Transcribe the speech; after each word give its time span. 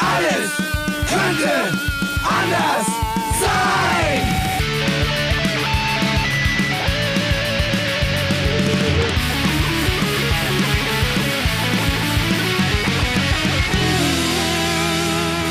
Alles 0.00 0.56
könnte 1.08 1.78
anders 2.24 2.86
sein. 3.38 4.22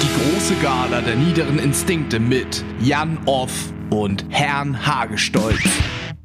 Die 0.02 0.34
große 0.34 0.56
Gala 0.64 1.02
der 1.02 1.16
niederen 1.16 1.60
Instinkte 1.60 2.20
mit 2.20 2.64
Jan 2.82 3.20
Off 3.26 3.52
und 3.92 4.26
Herrn 4.30 4.86
Hagestolz. 4.86 5.60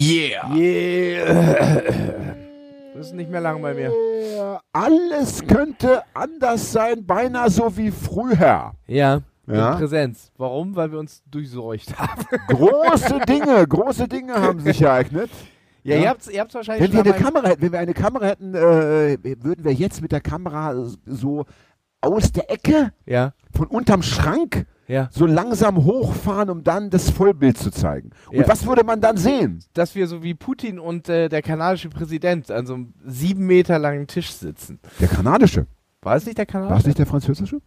Yeah! 0.00 0.54
Yeah. 0.54 1.82
Das 2.94 3.06
ist 3.08 3.14
nicht 3.14 3.30
mehr 3.30 3.40
lang 3.40 3.60
bei 3.60 3.74
mir. 3.74 3.92
Alles 4.74 5.46
könnte 5.46 6.02
anders 6.14 6.72
sein, 6.72 7.06
beinahe 7.06 7.48
so 7.48 7.76
wie 7.76 7.92
früher. 7.92 8.72
Ja. 8.88 9.20
Ja? 9.46 9.72
In 9.72 9.78
Präsenz. 9.78 10.32
Warum? 10.36 10.74
Weil 10.74 10.90
wir 10.90 10.98
uns 10.98 11.22
durchseucht 11.30 11.96
haben. 11.96 12.24
Große 12.48 13.20
Dinge, 13.20 13.66
große 13.68 14.08
Dinge 14.08 14.34
haben 14.34 14.58
sich 14.60 14.82
ereignet. 14.82 15.30
Ja, 15.84 15.94
Ja. 15.96 16.02
ihr 16.02 16.08
habt's, 16.08 16.28
ihr 16.28 16.40
habt's 16.40 16.54
wahrscheinlich 16.56 16.92
Wenn 16.92 17.04
wir, 17.04 17.12
eine 17.14 17.22
Kamera 17.22 17.48
hätten, 17.48 17.62
wenn 17.62 17.72
wir 17.72 17.78
eine 17.78 17.94
Kamera 17.94 18.24
hätten, 18.26 18.54
äh, 18.54 19.18
würden 19.22 19.64
wir 19.64 19.72
jetzt 19.74 20.02
mit 20.02 20.10
der 20.12 20.22
Kamera 20.22 20.74
so 21.06 21.44
aus 22.00 22.32
der 22.32 22.50
Ecke 22.50 22.92
Ja, 23.06 23.32
von 23.54 23.68
unterm 23.68 24.02
Schrank 24.02 24.66
ja. 24.86 25.08
so 25.10 25.26
langsam 25.26 25.84
hochfahren, 25.84 26.50
um 26.50 26.62
dann 26.64 26.90
das 26.90 27.10
Vollbild 27.10 27.58
zu 27.58 27.70
zeigen. 27.70 28.10
Und 28.28 28.38
Ja. 28.38 28.48
was 28.48 28.66
würde 28.66 28.84
man 28.84 29.00
dann 29.00 29.16
sehen? 29.16 29.60
Dass 29.74 29.94
wir 29.94 30.06
so 30.06 30.22
wie 30.22 30.34
Putin 30.34 30.78
und 30.78 31.08
äh, 31.08 31.28
der 31.28 31.42
kanadische 31.42 31.88
Präsident 31.88 32.50
an 32.50 32.66
so 32.66 32.74
einem 32.74 32.94
sieben 33.04 33.46
Meter 33.46 33.78
langen 33.78 34.06
Tisch 34.06 34.32
sitzen. 34.32 34.78
Der 35.00 35.08
kanadische. 35.08 35.66
War 36.02 36.16
es 36.16 36.26
nicht 36.26 36.38
der 36.38 36.46
War 36.46 36.60
es 36.62 36.66
kanadische? 36.68 36.88
nicht 36.88 36.98
der 36.98 37.06
französische? 37.06 37.58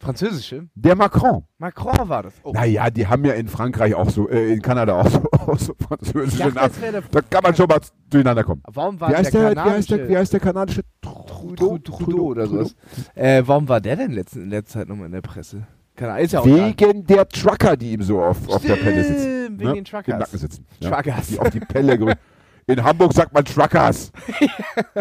Französische? 0.00 0.68
Der 0.74 0.96
Macron. 0.96 1.44
Macron 1.56 2.08
war 2.08 2.24
das. 2.24 2.34
Oh. 2.42 2.52
Naja, 2.52 2.90
die 2.90 3.06
haben 3.06 3.24
ja 3.24 3.32
in 3.32 3.48
Frankreich 3.48 3.94
auch 3.94 4.10
so, 4.10 4.28
äh, 4.28 4.52
in 4.52 4.60
Kanada 4.60 5.00
auch 5.00 5.08
so, 5.08 5.22
auch 5.32 5.58
so 5.58 5.74
französische 5.80 6.52
dachte, 6.52 6.80
Namen. 6.80 7.04
Da 7.10 7.20
kann 7.22 7.42
man 7.42 7.54
schon 7.54 7.66
mal 7.66 7.80
durcheinander 8.10 8.44
kommen. 8.44 8.60
Warum 8.70 9.00
war 9.00 9.10
Wie 9.10 9.14
heißt, 9.16 9.32
der, 9.32 9.54
der, 9.54 9.64
wie, 9.64 9.70
heißt 9.70 9.90
der, 9.90 9.96
wie 9.96 10.00
kanadische 10.00 10.18
heißt 10.18 10.32
der 10.34 10.40
kanadische? 10.40 10.82
Trudeau, 11.00 11.78
Trudeau 11.78 12.22
oder 12.24 12.46
sowas? 12.46 12.74
Äh, 13.14 13.42
warum 13.46 13.66
war 13.68 13.80
der 13.80 13.96
denn 13.96 14.12
letzten, 14.12 14.42
in 14.42 14.50
letzter 14.50 14.80
Zeit 14.80 14.88
nochmal 14.88 15.06
in 15.06 15.12
der 15.12 15.22
Presse? 15.22 15.66
Keine 15.96 16.20
ist 16.20 16.32
ja 16.32 16.40
auch. 16.40 16.46
Wegen 16.46 17.06
der 17.06 17.28
Trucker, 17.28 17.76
die 17.76 17.92
ihm 17.92 18.02
so 18.02 18.20
auf, 18.22 18.48
auf 18.48 18.62
der 18.62 18.76
Pelle 18.76 19.04
sitzen. 19.04 19.20
Stimmt, 19.20 19.60
wegen 19.60 19.68
ne? 19.70 19.74
den 19.76 19.84
Truckers. 19.84 20.08
Im 20.14 20.18
Nacken 20.18 20.38
sitzen. 20.38 20.66
Truckers. 20.80 21.26
Die 21.28 21.38
auf 21.38 21.50
die 21.50 21.60
Pelle. 21.60 22.16
In 22.66 22.82
Hamburg 22.82 23.12
sagt 23.12 23.32
man 23.32 23.44
Truckers. 23.44 24.10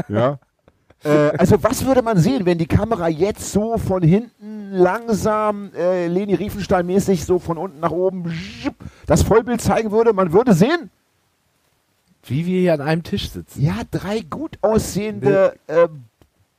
ja. 0.10 0.38
Äh, 1.04 1.32
also 1.38 1.62
was 1.64 1.86
würde 1.86 2.02
man 2.02 2.18
sehen, 2.18 2.46
wenn 2.46 2.58
die 2.58 2.66
Kamera 2.66 3.08
jetzt 3.10 3.52
so 3.52 3.78
von 3.78 4.04
hinten 4.04 4.72
langsam 4.72 5.72
äh, 5.76 6.08
Leni 6.08 6.34
Riefenstahl 6.36 6.84
mäßig 6.84 7.26
so 7.26 7.40
von 7.40 7.58
unten 7.58 7.80
nach 7.80 7.92
oben 7.92 8.32
das 9.06 9.24
Vollbild 9.24 9.62
zeigen 9.62 9.92
würde? 9.92 10.14
Man 10.14 10.32
würde 10.32 10.54
sehen, 10.54 10.90
Wie 12.26 12.46
wir 12.46 12.60
hier 12.60 12.74
an 12.74 12.82
einem 12.82 13.04
Tisch 13.04 13.30
sitzen. 13.32 13.62
ja, 13.62 13.76
drei 13.92 14.22
gut 14.22 14.58
aussehende 14.62 15.56
äh, 15.68 15.88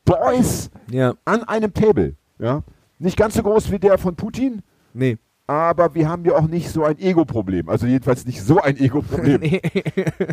Boys 0.05 0.70
Ja. 0.90 1.14
an 1.24 1.44
einem 1.44 1.72
Table. 1.72 2.14
Ja. 2.38 2.62
Nicht 3.05 3.16
ganz 3.19 3.34
so 3.34 3.42
groß 3.42 3.70
wie 3.70 3.78
der 3.78 3.98
von 3.98 4.16
Putin, 4.16 4.62
Nee. 4.94 5.19
aber 5.47 5.94
wir 5.94 6.08
haben 6.08 6.24
ja 6.24 6.33
auch 6.36 6.48
nicht 6.48 6.70
so 6.70 6.84
ein 6.84 6.98
Ego-Problem. 6.98 7.69
Also 7.69 7.86
jedenfalls 7.86 8.24
nicht 8.24 8.41
so 8.42 8.61
ein 8.61 8.78
Ego-Problem. 8.78 9.41
nee. 9.42 9.61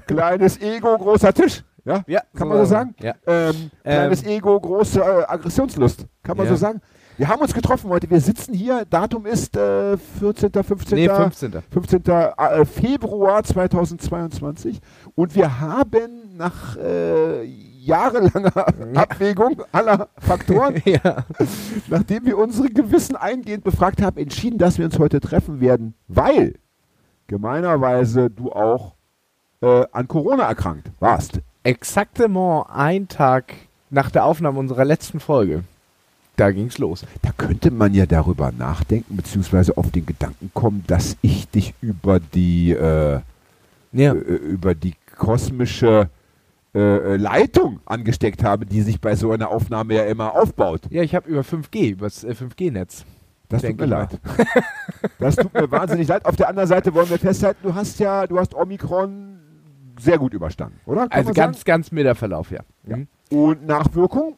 Kleines 0.07 0.59
Ego, 0.61 0.97
großer 0.97 1.33
Tisch. 1.33 1.63
Ja? 1.83 2.03
Ja, 2.07 2.21
Kann 2.33 2.47
man 2.47 2.59
so 2.59 2.65
sagen? 2.65 2.95
Ja. 3.01 3.15
Ähm, 3.27 3.71
kleines 3.83 4.23
Ego, 4.25 4.57
große 4.59 5.01
äh, 5.01 5.23
Aggressionslust. 5.27 6.05
Kann 6.23 6.37
man 6.37 6.45
Ja. 6.45 6.51
so 6.53 6.55
sagen? 6.55 6.79
Wir 7.17 7.27
haben 7.27 7.41
uns 7.41 7.53
getroffen 7.53 7.89
heute. 7.89 8.09
Wir 8.09 8.21
sitzen 8.21 8.53
hier. 8.53 8.85
Datum 8.89 9.25
ist 9.25 9.57
äh, 9.57 9.97
14., 9.97 10.51
15. 10.63 10.97
Nee, 10.97 11.09
15. 11.09 11.53
15. 11.69 12.01
äh, 12.05 12.65
Februar 12.65 13.43
2022. 13.43 14.79
Und 15.15 15.35
wir 15.35 15.59
haben 15.59 16.37
nach 16.37 16.77
äh, 16.77 17.43
jahrelanger 17.85 18.65
Abwägung 18.95 19.61
aller 19.71 20.09
Faktoren, 20.17 20.81
ja. 20.85 21.25
nachdem 21.87 22.25
wir 22.25 22.37
unsere 22.37 22.69
Gewissen 22.69 23.15
eingehend 23.15 23.63
befragt 23.63 24.01
haben, 24.01 24.17
entschieden, 24.17 24.57
dass 24.57 24.77
wir 24.77 24.85
uns 24.85 24.99
heute 24.99 25.19
treffen 25.19 25.59
werden, 25.61 25.93
weil 26.07 26.55
gemeinerweise 27.27 28.29
du 28.29 28.51
auch 28.51 28.93
äh, 29.61 29.85
an 29.91 30.07
Corona 30.07 30.43
erkrankt 30.47 30.89
warst. 30.99 31.39
Exaktement 31.63 32.65
ein 32.73 33.07
Tag 33.07 33.53
nach 33.89 34.09
der 34.11 34.25
Aufnahme 34.25 34.59
unserer 34.59 34.85
letzten 34.85 35.19
Folge. 35.19 35.63
Da 36.37 36.51
ging's 36.51 36.77
los. 36.77 37.05
Da 37.21 37.31
könnte 37.37 37.71
man 37.71 37.93
ja 37.93 38.05
darüber 38.05 38.51
nachdenken, 38.51 39.17
beziehungsweise 39.17 39.77
auf 39.77 39.91
den 39.91 40.05
Gedanken 40.05 40.49
kommen, 40.53 40.83
dass 40.87 41.17
ich 41.21 41.47
dich 41.49 41.73
über 41.81 42.19
die, 42.19 42.71
äh, 42.71 43.19
Ja. 43.91 44.13
äh, 44.13 44.15
über 44.15 44.73
die 44.73 44.95
kosmische 45.17 46.09
äh, 46.73 47.17
Leitung 47.17 47.81
angesteckt 47.85 48.43
habe, 48.43 48.65
die 48.65 48.81
sich 48.81 49.01
bei 49.01 49.15
so 49.15 49.31
einer 49.31 49.49
Aufnahme 49.49 49.95
ja 49.95 50.05
immer 50.05 50.35
aufbaut. 50.35 50.81
Ja, 50.89 51.03
ich 51.03 51.15
habe 51.15 51.29
über 51.29 51.41
5G, 51.41 51.91
über 51.91 52.05
das 52.05 52.23
äh, 52.23 52.31
5G-Netz. 52.31 53.05
Das 53.49 53.63
tut 53.63 53.77
mir 53.77 53.85
leid. 53.85 54.19
Das 55.19 55.35
tut 55.35 55.53
mir 55.53 55.69
wahnsinnig 55.69 56.07
leid. 56.07 56.25
Auf 56.25 56.37
der 56.37 56.47
anderen 56.47 56.69
Seite 56.69 56.93
wollen 56.93 57.09
wir 57.09 57.19
festhalten, 57.19 57.59
du 57.63 57.75
hast 57.75 57.99
ja, 57.99 58.25
du 58.25 58.39
hast 58.39 58.55
Omikron 58.55 59.39
sehr 59.99 60.17
gut 60.17 60.33
überstanden, 60.33 60.79
oder? 60.85 61.01
Kann 61.01 61.11
Also 61.11 61.33
ganz, 61.33 61.65
ganz 61.65 61.91
milder 61.91 62.15
Verlauf, 62.15 62.51
ja. 62.51 62.61
Ja. 62.87 62.97
Mhm. 62.97 63.07
sagen? 63.29 63.43
Und 63.43 63.65
Nachwirkung? 63.65 64.37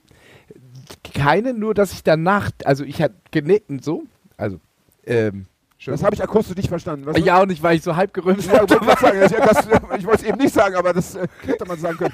Keine, 1.14 1.54
nur 1.54 1.74
dass 1.74 1.94
ich 1.94 2.04
danach, 2.04 2.52
also 2.66 2.84
ich 2.84 3.02
hatte 3.02 3.16
genickt 3.32 3.70
und 3.70 3.84
so, 3.84 4.04
also, 4.38 4.60
ähm, 5.06 5.46
Das 5.86 6.04
habe 6.04 6.16
ich 6.16 6.24
akustisch 6.24 6.56
nicht 6.56 6.70
verstanden. 6.70 7.06
Was 7.06 7.18
ja 7.20 7.42
auch 7.42 7.46
nicht, 7.46 7.62
weil 7.62 7.76
ich 7.76 7.84
so 7.84 7.96
halb 7.96 8.14
gerümpft 8.14 8.48
Ja, 8.52 8.64
ich 8.64 8.72
ich 9.98 10.06
wollte 10.06 10.22
es 10.22 10.24
eben 10.24 10.38
nicht 10.38 10.54
sagen, 10.54 10.76
aber 10.76 10.94
das 10.94 11.16
äh, 11.16 11.28
hätte 11.46 11.66
man 11.66 11.78
sagen 11.80 11.98
können. 11.98 12.14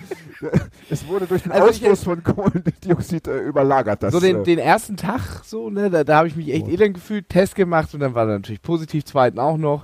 Es 0.90 1.08
wurde 1.08 1.28
durch 1.28 1.44
den 1.44 1.52
Also 1.52 1.70
ich- 1.70 1.82
Ausstoß 1.84 2.04
von 2.04 2.24
Kohlendioxid 2.24 3.28
äh, 3.28 3.40
überlagert. 3.40 4.02
Das, 4.04 4.14
so 4.14 4.20
den, 4.20 4.42
äh, 4.42 4.44
den 4.44 4.60
ersten 4.60 4.98
Tag, 4.98 5.22
so, 5.44 5.70
ne, 5.70 5.90
da, 5.90 6.04
da 6.04 6.18
habe 6.18 6.28
ich 6.28 6.36
mich 6.36 6.52
echt 6.52 6.68
elend 6.68 6.96
gefühlt, 6.96 7.30
Test 7.30 7.56
gemacht 7.56 7.94
und 7.94 8.00
dann 8.00 8.14
war 8.14 8.28
er 8.28 8.36
natürlich 8.38 8.62
positiv, 8.62 9.06
zweiten 9.06 9.40
auch 9.40 9.58
noch. 9.58 9.84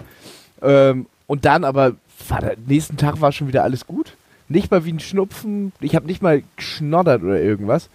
Ähm, 0.62 1.06
und 1.28 1.46
dann 1.46 1.64
aber, 1.64 1.94
war 2.30 2.42
der 2.42 2.56
nächsten 2.66 2.98
Tag 2.98 3.22
war 3.22 3.32
schon 3.32 3.48
wieder 3.48 3.64
alles 3.64 3.86
gut. 3.86 4.16
Nicht 4.48 4.70
mal 4.72 4.86
wie 4.86 4.94
ein 4.94 5.00
Schnupfen, 5.00 5.74
ich 5.80 5.96
habe 5.96 6.06
nicht 6.06 6.22
mal 6.22 6.44
geschnoddert 6.56 7.24
oder 7.24 7.40
irgendwas. 7.42 7.90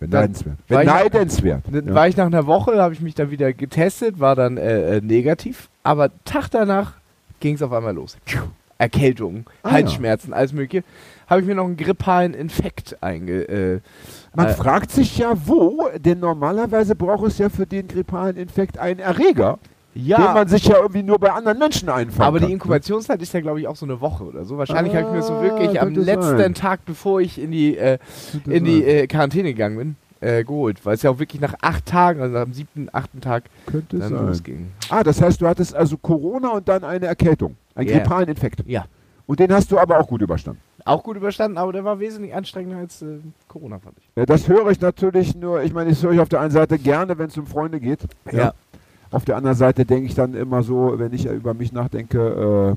Beneidenswert. 0.00 0.56
war 0.68 0.82
ich- 0.82 0.88
Beneidenswert. 0.88 1.62
Dann 1.70 1.86
Ja. 1.88 1.94
war 1.94 2.08
ich 2.08 2.16
nach 2.16 2.26
einer 2.26 2.46
Woche, 2.46 2.80
habe 2.82 2.92
ich 2.94 3.00
mich 3.00 3.14
dann 3.14 3.30
wieder 3.30 3.52
getestet, 3.52 4.18
war 4.18 4.34
dann 4.34 4.56
äh, 4.56 4.96
äh, 4.96 5.00
negativ. 5.00 5.68
Aber 5.82 6.10
Tag 6.24 6.48
danach 6.50 6.94
ging 7.38 7.54
es 7.54 7.62
auf 7.62 7.72
einmal 7.72 7.94
los. 7.94 8.16
Erkältung, 8.78 9.44
Ah, 9.62 9.72
Halsschmerzen, 9.72 10.32
alles 10.32 10.52
mögliche. 10.54 10.84
Habe 11.28 11.42
ich 11.42 11.46
mir 11.46 11.54
noch 11.54 11.66
einen 11.66 11.76
grippalen 11.76 12.32
Infekt 12.34 12.96
einge... 13.02 13.42
Äh, 13.42 13.80
Man 14.34 14.46
äh, 14.48 14.54
fragt 14.54 14.90
sich 14.90 15.18
ja, 15.18 15.34
wo, 15.46 15.88
denn 15.98 16.18
normalerweise 16.18 16.94
braucht 16.96 17.26
es 17.28 17.38
ja 17.38 17.50
für 17.50 17.66
den 17.66 17.86
grippalen 17.88 18.36
Infekt 18.36 18.78
einen 18.78 18.98
Erreger, 19.00 19.58
den 19.94 20.06
ja, 20.06 20.18
man 20.34 20.46
sich 20.48 20.64
ja 20.64 20.76
irgendwie 20.78 21.02
nur 21.02 21.18
bei 21.18 21.32
anderen 21.32 21.58
Menschen 21.58 21.88
einfangen 21.88 22.26
aber 22.28 22.38
kann. 22.38 22.46
die 22.48 22.52
Inkubationszeit 22.54 23.20
ist 23.22 23.32
ja, 23.34 23.40
glaube 23.40 23.60
ich, 23.60 23.66
auch 23.68 23.76
so 23.76 23.86
eine 23.86 24.00
Woche 24.00 24.24
oder 24.24 24.44
so. 24.44 24.56
Wahrscheinlich 24.58 24.94
habe 24.94 25.06
ich 25.08 25.12
mir 25.14 25.22
so 25.22 25.34
Ah, 25.34 25.42
wirklich 25.42 25.80
am 25.80 25.94
letzten 25.94 26.38
sein. 26.38 26.54
Tag, 26.54 26.84
bevor 26.86 27.20
ich 27.20 27.40
in 27.40 27.50
die, 27.50 27.76
äh, 27.76 27.98
in 28.46 28.64
die 28.64 28.84
äh, 28.84 29.06
Quarantäne 29.06 29.48
gegangen 29.52 29.76
bin, 29.76 29.96
äh, 30.20 30.44
geholt. 30.44 30.84
Weil 30.86 30.94
es 30.94 31.02
ja 31.02 31.10
auch 31.10 31.18
wirklich 31.18 31.40
nach 31.40 31.54
acht 31.60 31.86
Tagen, 31.86 32.20
also 32.20 32.36
am 32.38 32.52
siebten, 32.52 32.88
achten 32.92 33.20
Tag, 33.20 33.44
Könnte 33.66 33.98
dann 33.98 34.10
sein. 34.14 34.26
losging. 34.26 34.68
Ah, 34.90 35.02
das 35.02 35.20
heißt, 35.20 35.40
du 35.40 35.48
hattest 35.48 35.74
also 35.74 35.96
Corona 35.96 36.50
und 36.50 36.68
dann 36.68 36.84
eine 36.84 37.06
Erkältung. 37.06 37.56
Einen 37.74 37.88
Ja. 37.88 37.98
grippalen 37.98 38.28
Infekt. 38.28 38.62
Ja. 38.66 38.84
Und 39.26 39.38
den 39.40 39.52
hast 39.52 39.70
du 39.72 39.78
aber 39.78 39.98
auch 39.98 40.06
gut 40.08 40.22
überstanden. 40.22 40.60
Auch 40.84 41.02
gut 41.04 41.16
überstanden, 41.16 41.56
aber 41.58 41.72
der 41.72 41.84
war 41.84 42.00
wesentlich 42.00 42.34
anstrengender 42.34 42.78
als 42.78 43.02
äh, 43.02 43.18
Corona, 43.48 43.78
fand 43.78 43.96
ich. 43.98 44.04
Ja, 44.16 44.24
das 44.26 44.48
höre 44.48 44.70
ich 44.70 44.80
natürlich 44.80 45.36
nur, 45.36 45.62
ich 45.62 45.72
meine, 45.72 45.90
das 45.90 46.02
höre 46.02 46.12
ich 46.12 46.20
auf 46.20 46.28
der 46.28 46.40
einen 46.40 46.50
Seite 46.50 46.78
gerne, 46.78 47.16
wenn 47.18 47.26
es 47.28 47.36
um 47.38 47.46
Freunde 47.46 47.80
geht. 47.80 48.00
Ja. 48.32 48.52
Auf 49.10 49.24
der 49.24 49.36
anderen 49.36 49.56
Seite 49.56 49.84
denke 49.84 50.06
ich 50.06 50.14
dann 50.14 50.34
immer 50.34 50.62
so, 50.62 50.94
wenn 50.98 51.12
ich 51.12 51.26
über 51.26 51.52
mich 51.54 51.72
nachdenke, 51.72 52.76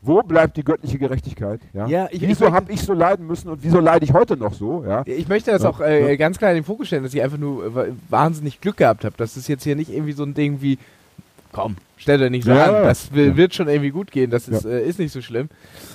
wo 0.00 0.22
bleibt 0.22 0.56
die 0.56 0.62
göttliche 0.62 0.98
Gerechtigkeit? 0.98 1.60
Ja? 1.72 1.86
Ja, 1.88 2.08
ich- 2.12 2.20
wieso 2.22 2.52
habe 2.52 2.70
ich 2.72 2.80
so 2.82 2.92
leiden 2.92 3.26
müssen 3.26 3.48
und 3.48 3.62
wieso 3.64 3.80
leide 3.80 4.04
ich 4.04 4.12
heute 4.12 4.36
noch 4.36 4.54
so? 4.54 4.84
Ja? 4.86 5.02
Ich 5.04 5.28
möchte 5.28 5.50
das 5.50 5.64
Ja, 5.64 5.70
auch 5.70 5.80
äh, 5.80 6.10
ja. 6.10 6.16
ganz 6.16 6.38
klar 6.38 6.52
in 6.52 6.58
den 6.58 6.64
Fokus 6.64 6.86
stellen, 6.86 7.02
dass 7.02 7.12
ich 7.14 7.20
einfach 7.22 7.38
nur 7.38 7.64
äh, 7.66 7.74
wa- 7.74 7.86
wahnsinnig 8.08 8.60
Glück 8.60 8.76
gehabt 8.76 9.04
habe. 9.04 9.14
Das 9.18 9.36
ist 9.36 9.48
jetzt 9.48 9.64
hier 9.64 9.74
nicht 9.74 9.90
irgendwie 9.92 10.12
so 10.12 10.22
ein 10.22 10.34
Ding 10.34 10.58
wie, 10.62 10.78
komm, 11.50 11.74
stell 11.96 12.18
dir 12.18 12.30
nicht 12.30 12.44
so 12.44 12.52
an, 12.52 12.84
das 12.84 13.12
wird 13.12 13.54
schon 13.54 13.66
irgendwie 13.68 13.90
gut 13.90 14.12
gehen, 14.12 14.30
das 14.30 14.46
ist, 14.46 14.64
äh, 14.64 14.86
ist 14.86 15.00
nicht 15.00 15.12
so 15.12 15.20
schlimm. 15.20 15.48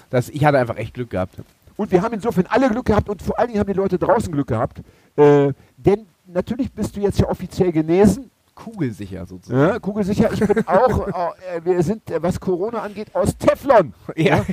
Das, 0.09 0.27
ich 0.29 0.43
hatte 0.43 0.59
einfach 0.59 0.75
echt 0.77 0.93
Glück 0.93 1.09
gehabt. 1.11 1.35
Und 1.77 1.89
wir 1.91 2.01
haben 2.01 2.13
insofern 2.13 2.45
alle 2.49 2.69
Glück 2.69 2.85
gehabt 2.85 3.07
und 3.09 3.21
vor 3.21 3.39
allen 3.39 3.47
Dingen 3.47 3.59
haben 3.61 3.67
die 3.71 3.73
Leute 3.79 3.97
draußen 3.97 4.31
Glück 4.33 4.47
gehabt. 4.47 4.79
Äh, 5.15 5.53
denn 5.77 6.05
natürlich 6.27 6.69
bist 6.73 6.95
du 6.97 6.99
jetzt 6.99 7.19
ja 7.21 7.29
offiziell 7.29 7.71
genesen. 7.71 8.29
Kugelsicher 8.55 9.25
sozusagen. 9.25 9.59
Ja, 9.73 9.79
kugelsicher. 9.79 10.31
Ich 10.33 10.39
bin 10.39 10.67
auch, 10.67 11.07
äh, 11.07 11.63
wir 11.63 11.81
sind, 11.83 12.09
äh, 12.11 12.21
was 12.21 12.39
Corona 12.39 12.79
angeht, 12.81 13.07
aus 13.13 13.35
Teflon. 13.37 13.93
Ja. 14.15 14.45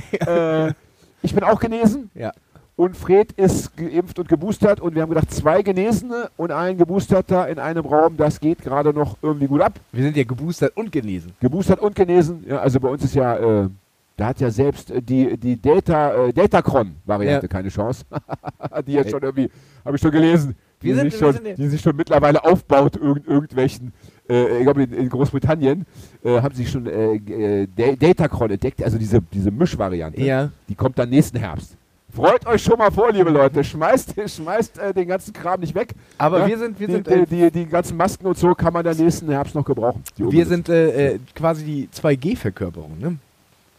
Äh, 0.67 0.73
ich 1.21 1.33
bin 1.35 1.43
auch 1.43 1.59
genesen. 1.59 2.09
Ja. 2.15 2.31
und 2.75 2.97
Fred 2.97 3.31
ist 3.33 3.77
geimpft 3.77 4.17
und 4.17 4.27
geboostert 4.27 4.79
und 4.79 4.95
wir 4.95 5.03
haben 5.03 5.09
gedacht, 5.09 5.31
zwei 5.31 5.61
Genesene 5.61 6.31
und 6.35 6.51
ein 6.51 6.77
Geboosterter 6.77 7.47
in 7.47 7.59
einem 7.59 7.85
Raum, 7.85 8.17
das 8.17 8.39
geht 8.39 8.61
gerade 8.63 8.91
noch 8.91 9.17
irgendwie 9.21 9.45
gut 9.47 9.61
ab. 9.61 9.79
Wir 9.91 10.03
sind 10.03 10.17
ja 10.17 10.23
geboostert 10.23 10.75
und 10.75 10.91
genesen. 10.91 11.33
Geboostert 11.39 11.79
und 11.79 11.93
genesen, 11.95 12.43
ja, 12.47 12.57
also 12.57 12.79
bei 12.79 12.89
uns 12.89 13.03
ist 13.03 13.13
ja, 13.13 13.35
äh, 13.37 13.69
da 14.17 14.27
hat 14.27 14.39
ja 14.39 14.49
selbst 14.49 14.89
äh, 14.89 14.99
die, 15.01 15.37
die 15.37 15.61
Data, 15.61 16.25
äh, 16.25 16.33
Datacron-Variante 16.33 17.45
Ja. 17.45 17.47
keine 17.47 17.69
Chance. 17.69 18.03
die 18.87 18.93
jetzt 18.93 19.11
schon 19.11 19.21
irgendwie, 19.21 19.51
habe 19.85 19.95
ich 19.95 20.01
schon 20.01 20.11
gelesen, 20.11 20.55
die, 20.81 20.87
Wir 20.87 20.95
sind- 20.95 21.11
sich 21.11 21.19
schon, 21.19 21.33
sind 21.33 21.57
die 21.57 21.67
sich 21.67 21.81
schon 21.81 21.95
mittlerweile 21.95 22.43
aufbaut, 22.43 22.95
irgend, 22.95 23.27
irgendwelchen, 23.27 23.93
äh, 24.29 24.57
ich 24.57 24.63
glaube 24.63 24.83
in, 24.83 24.93
in 24.93 25.09
Großbritannien, 25.09 25.85
äh, 26.23 26.41
haben 26.41 26.55
sie 26.55 26.65
schon 26.65 26.85
äh, 26.87 27.15
äh, 27.15 27.67
Da- 27.75 27.95
Datacron 27.95 28.51
entdeckt, 28.51 28.83
also 28.83 28.97
diese, 28.97 29.21
diese 29.33 29.51
Mischvariante. 29.51 30.21
Ja. 30.21 30.49
Die 30.67 30.75
kommt 30.75 30.97
dann 30.99 31.09
nächsten 31.09 31.37
Herbst. 31.37 31.75
Freut 32.13 32.45
euch 32.45 32.61
schon 32.61 32.77
mal 32.77 32.91
vor, 32.91 33.09
liebe 33.13 33.29
Leute. 33.29 33.63
Schmeißt, 33.63 34.15
schmeißt 34.29 34.77
äh, 34.79 34.93
den 34.93 35.07
ganzen 35.07 35.31
Kram 35.31 35.61
nicht 35.61 35.73
weg. 35.73 35.93
Aber 36.17 36.39
Ja, 36.39 36.47
wir 36.47 36.57
sind, 36.57 36.77
wir 36.77 36.87
die, 36.87 36.93
sind, 36.93 37.07
die, 37.07 37.11
äh, 37.13 37.25
die, 37.25 37.51
die 37.51 37.65
ganzen 37.65 37.95
Masken 37.95 38.25
und 38.27 38.37
so 38.37 38.53
kann 38.53 38.73
man 38.73 38.83
dann 38.83 38.97
nächsten 38.97 39.29
Herbst 39.29 39.55
noch 39.55 39.63
gebrauchen. 39.63 40.03
Die 40.17 40.29
wir 40.29 40.45
sind 40.45 40.67
äh, 40.67 41.13
äh, 41.13 41.19
quasi 41.33 41.63
die 41.63 41.89
2G-Verkörperung, 41.95 42.99
ne? 42.99 43.15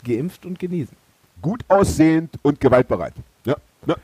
Geimpft 0.05 0.47
und 0.47 0.59
genesen. 0.59 0.97
gut 1.43 1.63
aussehend 1.69 2.31
und 2.43 2.59
gewaltbereit. 2.59 3.13
Ja, 3.45 3.57
ja. 3.87 3.97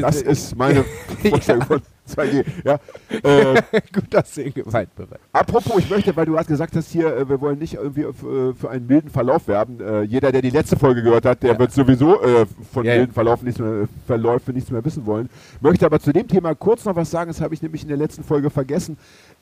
Das 0.00 0.22
ist 0.22 0.56
meine 0.56 0.84
Vorstellung 1.28 1.62
von 1.62 1.80
2G. 2.08 2.44
Ja. 2.64 2.78
Äh, 3.24 3.62
gut 3.92 4.14
aussehen, 4.14 4.52
gewaltbereit. 4.52 5.20
apropos, 5.32 5.78
ich 5.78 5.88
möchte, 5.88 6.14
weil 6.16 6.26
du 6.26 6.36
hast 6.36 6.48
gesagt 6.48 6.74
hast 6.76 6.90
hier, 6.90 7.16
äh, 7.16 7.28
wir 7.28 7.40
wollen 7.40 7.58
nicht 7.58 7.74
irgendwie 7.74 8.04
für, 8.12 8.50
äh, 8.50 8.54
für 8.54 8.68
einen 8.70 8.86
milden 8.86 9.08
Verlauf 9.08 9.46
werben. 9.48 9.80
Äh, 9.80 10.02
jeder, 10.02 10.30
der 10.32 10.42
die 10.42 10.50
letzte 10.50 10.76
Folge 10.76 11.02
gehört 11.02 11.24
hat, 11.24 11.42
der 11.42 11.52
Ja. 11.54 11.58
wird 11.58 11.72
sowieso 11.72 12.20
äh, 12.22 12.44
von 12.72 12.84
Ja, 12.84 12.92
ja. 12.92 12.98
milden 12.98 13.14
Verlauf 13.14 13.42
nichts 13.42 13.60
mehr, 13.60 13.88
Verläufe 14.06 14.52
nichts 14.52 14.70
mehr 14.70 14.84
wissen 14.84 15.06
wollen. 15.06 15.30
Möchte 15.60 15.86
aber 15.86 16.00
zu 16.00 16.12
dem 16.12 16.26
Thema 16.28 16.54
kurz 16.54 16.84
noch 16.84 16.96
was 16.96 17.10
sagen, 17.10 17.28
das 17.30 17.40
habe 17.40 17.54
ich 17.54 17.62
nämlich 17.62 17.82
in 17.82 17.88
der 17.88 17.96
letzten 17.96 18.24
Folge 18.24 18.50
vergessen. 18.50 18.98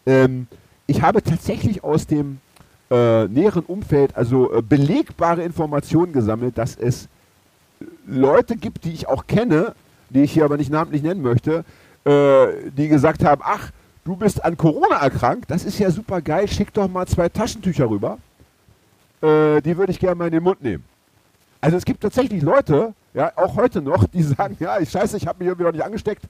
Ähm, 0.06 0.46
ich 0.86 1.02
habe 1.02 1.22
tatsächlich 1.22 1.82
aus 1.82 2.06
dem 2.06 2.38
äh, 2.90 3.24
näheren 3.26 3.64
Umfeld 3.64 4.14
also 4.16 4.50
belegbare 4.68 5.42
Informationen 5.42 6.12
gesammelt, 6.12 6.58
dass 6.58 6.76
es 6.76 7.08
Leute 8.06 8.56
gibt, 8.56 8.84
die 8.84 8.92
ich 8.92 9.08
auch 9.08 9.26
kenne, 9.26 9.74
die 10.12 10.22
ich 10.22 10.32
hier 10.32 10.44
aber 10.44 10.56
nicht 10.56 10.70
namentlich 10.70 11.02
nennen 11.02 11.22
möchte, 11.22 11.64
äh, 12.04 12.70
die 12.76 12.88
gesagt 12.88 13.24
haben, 13.24 13.42
ach, 13.44 13.70
du 14.04 14.16
bist 14.16 14.44
an 14.44 14.56
Corona 14.56 14.96
erkrankt, 14.96 15.50
das 15.50 15.64
ist 15.64 15.78
ja 15.78 15.90
super 15.90 16.20
geil, 16.20 16.48
schick 16.48 16.72
doch 16.72 16.88
mal 16.88 17.06
zwei 17.06 17.28
Taschentücher 17.28 17.88
rüber. 17.88 18.18
Äh, 19.20 19.60
die 19.62 19.76
würde 19.76 19.92
ich 19.92 20.00
gerne 20.00 20.16
mal 20.16 20.26
in 20.26 20.32
den 20.32 20.42
Mund 20.42 20.62
nehmen. 20.62 20.84
Also 21.60 21.76
es 21.76 21.84
gibt 21.84 22.00
tatsächlich 22.00 22.42
Leute, 22.42 22.92
ja, 23.14 23.32
auch 23.36 23.56
heute 23.56 23.80
noch, 23.80 24.04
die 24.06 24.22
sagen, 24.22 24.56
ja, 24.58 24.80
ich 24.80 24.90
scheiße, 24.90 25.16
ich 25.16 25.26
habe 25.26 25.38
mich 25.38 25.48
irgendwie 25.48 25.64
noch 25.64 25.72
nicht 25.72 25.84
angesteckt. 25.84 26.24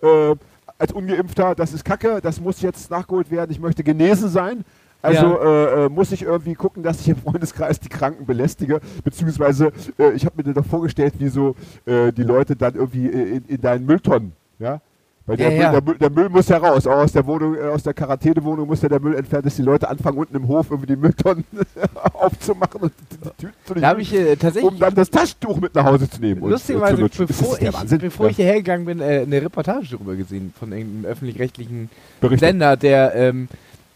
Äh, 0.00 0.34
als 0.78 0.92
Ungeimpfter, 0.92 1.54
das 1.54 1.72
ist 1.72 1.84
Kacke, 1.84 2.20
das 2.20 2.40
muss 2.40 2.60
jetzt 2.60 2.90
nachgeholt 2.90 3.30
werden, 3.30 3.50
ich 3.50 3.58
möchte 3.58 3.82
genesen 3.82 4.28
sein. 4.28 4.64
Also 5.06 5.40
äh, 5.40 5.84
äh, 5.86 5.88
muss 5.88 6.12
ich 6.12 6.22
irgendwie 6.22 6.54
gucken, 6.54 6.82
dass 6.82 7.00
ich 7.00 7.08
im 7.08 7.16
Freundeskreis 7.16 7.80
die 7.80 7.88
Kranken 7.88 8.26
belästige, 8.26 8.80
beziehungsweise 9.04 9.72
äh, 9.98 10.12
ich 10.12 10.24
habe 10.26 10.42
mir 10.42 10.52
doch 10.54 10.66
vorgestellt, 10.66 11.14
wie 11.18 11.28
so 11.28 11.54
äh, 11.86 12.12
die 12.12 12.22
Leute 12.24 12.56
dann 12.56 12.74
irgendwie 12.74 13.06
äh, 13.06 13.36
in, 13.36 13.44
in 13.46 13.60
deinen 13.60 13.86
Mülltonnen, 13.86 14.32
ja, 14.58 14.80
weil 15.28 15.36
der, 15.38 15.50
Ja, 15.50 15.54
Müll, 15.56 15.60
ja. 15.60 15.72
Der, 15.72 15.82
Müll, 15.82 15.98
der 15.98 16.10
Müll 16.10 16.28
muss 16.28 16.48
ja 16.48 16.58
raus, 16.58 16.86
auch 16.86 16.98
aus 16.98 17.10
der 17.12 17.26
Wohnung, 17.26 17.56
äh, 17.56 17.62
aus 17.62 17.82
der 17.82 17.94
Quarantänewohnung 17.94 18.66
muss 18.68 18.80
ja 18.82 18.88
der 18.88 19.00
Müll 19.00 19.16
entfernt, 19.16 19.44
dass 19.44 19.56
die 19.56 19.62
Leute 19.62 19.88
anfangen 19.88 20.18
unten 20.18 20.36
im 20.36 20.46
Hof 20.46 20.70
irgendwie 20.70 20.86
die 20.86 20.96
Mülltonnen 20.96 21.44
aufzumachen 22.12 22.80
und 22.80 22.92
die 23.10 23.16
Tüten 23.42 23.54
zu 23.64 23.74
Da 23.74 23.88
habe 23.88 24.02
ich 24.02 24.14
äh, 24.14 24.36
tatsächlich, 24.36 24.70
um 24.72 24.78
dann 24.78 24.94
das 24.94 25.10
Taschentuch 25.10 25.60
mit 25.60 25.74
nach 25.74 25.84
Hause 25.84 26.08
zu 26.08 26.20
nehmen. 26.20 26.42
und, 26.42 26.50
äh, 26.50 26.52
lustigerweise, 26.52 27.00
lutschen. 27.00 27.26
Das 27.26 27.36
bevor, 27.38 27.58
ich, 27.60 27.98
bevor 28.00 28.26
Ja. 28.26 28.30
ich 28.30 28.36
hierher 28.36 28.54
gegangen 28.56 28.84
bin, 28.84 29.00
äh, 29.00 29.22
eine 29.26 29.42
Reportage 29.42 29.88
darüber 29.90 30.14
gesehen 30.14 30.54
von 30.56 30.70
irgendeinem 30.72 31.10
öffentlich-rechtlichen. 31.10 31.90
Sender, 32.36 32.76
der 32.76 33.14
ähm, 33.16 33.48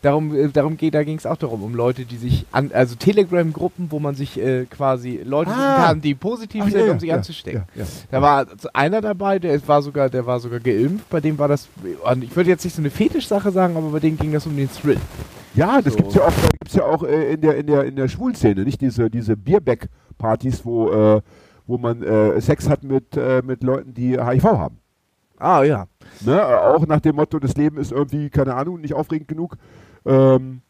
darum, 0.02 0.34
äh, 0.34 0.48
darum 0.48 0.76
geht, 0.76 0.94
da 0.94 1.02
ging 1.04 1.16
es 1.18 1.26
auch 1.26 1.36
darum, 1.36 1.62
um 1.62 1.74
Leute, 1.74 2.04
die 2.04 2.16
sich 2.16 2.46
an, 2.52 2.70
also 2.72 2.94
Telegram-Gruppen, 2.96 3.90
wo 3.90 3.98
man 3.98 4.14
sich 4.14 4.40
äh, 4.40 4.64
quasi 4.66 5.20
Leute 5.24 5.50
suchen 5.50 5.62
Ah. 5.62 5.86
kann, 5.86 6.00
die 6.00 6.14
positiv 6.14 6.64
Ach, 6.66 6.70
sind, 6.70 6.86
ja, 6.86 6.92
um 6.92 7.00
sich 7.00 7.08
ja, 7.08 7.16
anzustecken. 7.16 7.62
Ja. 7.74 7.84
Da 8.10 8.22
war 8.22 8.46
einer 8.72 9.00
dabei, 9.00 9.38
der 9.38 9.66
war 9.68 9.82
sogar, 9.82 10.08
der 10.10 10.24
war 10.26 10.40
sogar 10.40 10.60
geimpft, 10.60 11.08
bei 11.10 11.20
dem 11.20 11.38
war 11.38 11.48
das, 11.48 11.68
ich 12.20 12.34
würde 12.36 12.50
jetzt 12.50 12.64
nicht 12.64 12.74
so 12.74 12.82
eine 12.82 12.90
Fetischsache 12.90 13.50
sagen, 13.52 13.76
aber 13.76 13.90
bei 13.90 14.00
dem 14.00 14.16
ging 14.16 14.32
das 14.32 14.46
um 14.46 14.56
den 14.56 14.70
Thrill. 14.70 14.98
Ja, 15.54 15.82
das 15.82 15.94
So. 15.94 15.98
gibt's 15.98 16.14
ja 16.14 16.22
auch, 16.22 16.32
gibt's 16.58 16.74
ja 16.74 16.84
auch 16.84 17.02
äh, 17.02 17.32
in 17.34 17.40
der 17.40 17.56
in 17.56 17.66
der 17.66 17.84
in 17.84 17.96
der 17.96 18.08
Schwulszene, 18.08 18.62
nicht 18.62 18.80
diese 18.80 19.10
diese 19.10 19.36
Bierback-Partys, 19.36 20.64
wo 20.64 20.90
äh, 20.90 21.20
wo 21.66 21.76
man 21.78 22.02
äh, 22.02 22.40
Sex 22.40 22.68
hat 22.68 22.82
mit 22.84 23.16
äh, 23.16 23.42
mit 23.44 23.62
Leuten, 23.62 23.92
die 23.94 24.16
HIV 24.18 24.44
haben. 24.44 24.78
Ah, 25.38 25.62
ja. 25.62 25.86
Ne? 26.20 26.44
Auch 26.46 26.86
nach 26.86 27.00
dem 27.00 27.16
Motto, 27.16 27.38
das 27.38 27.54
Leben 27.56 27.78
ist 27.78 27.92
irgendwie 27.92 28.28
keine 28.30 28.54
Ahnung, 28.54 28.80
nicht 28.80 28.94
aufregend 28.94 29.26
genug. 29.28 29.56
Ähm, 30.06 30.60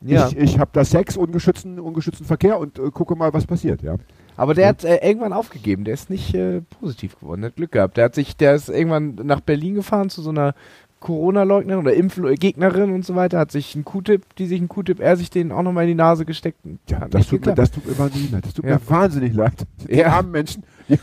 Ja. 0.00 0.28
Ich, 0.28 0.36
ich 0.36 0.58
habe 0.58 0.70
da 0.74 0.84
Sex, 0.84 1.16
ungeschützten 1.16 1.78
ungeschützten 1.80 2.26
Verkehr 2.26 2.58
und 2.58 2.78
äh, 2.78 2.90
gucke 2.90 3.16
mal, 3.16 3.32
was 3.32 3.46
passiert. 3.46 3.82
Ja. 3.82 3.96
Aber 4.36 4.52
der 4.54 4.68
hat 4.68 4.84
äh, 4.84 4.96
irgendwann 5.06 5.32
aufgegeben, 5.32 5.84
der 5.84 5.94
ist 5.94 6.10
nicht 6.10 6.34
äh, 6.34 6.60
positiv 6.80 7.18
geworden, 7.18 7.40
der 7.42 7.48
hat 7.50 7.56
Glück 7.56 7.72
gehabt. 7.72 7.96
Der 7.96 8.04
hat 8.06 8.14
sich, 8.14 8.36
der 8.36 8.54
ist 8.54 8.68
irgendwann 8.68 9.14
nach 9.22 9.40
Berlin 9.40 9.74
gefahren 9.74 10.10
zu 10.10 10.20
so 10.22 10.30
einer 10.30 10.54
Corona-Leugnerin 11.00 11.80
oder 11.80 11.94
Impfgegnerin 11.94 12.92
und 12.92 13.04
so 13.04 13.14
weiter, 13.14 13.38
hat 13.38 13.52
sich 13.52 13.74
einen 13.74 13.84
Q-Tip, 13.84 14.34
die 14.36 14.46
sich 14.46 14.58
einen 14.58 14.68
Q-Tip, 14.68 15.00
er 15.00 15.16
sich 15.16 15.28
den 15.30 15.52
auch 15.52 15.62
nochmal 15.62 15.84
in 15.84 15.88
die 15.88 15.94
Nase 15.94 16.24
gesteckt. 16.24 16.58
Ja, 16.88 17.06
das 17.08 17.26
tut, 17.28 17.44
mir, 17.44 17.54
das 17.54 17.70
tut 17.70 17.86
mir 17.86 17.98
wahnsinnig 17.98 18.30
leid. 18.30 18.44
Das 18.46 18.54
tut 18.54 18.64
Ja. 18.64 18.74
mir 18.74 18.80
wahnsinnig 18.88 19.34
leid. 19.34 19.66
Die 19.88 19.96
Ja. 19.96 20.06
armen 20.08 20.30
Menschen. 20.32 20.62
Die, 20.88 20.98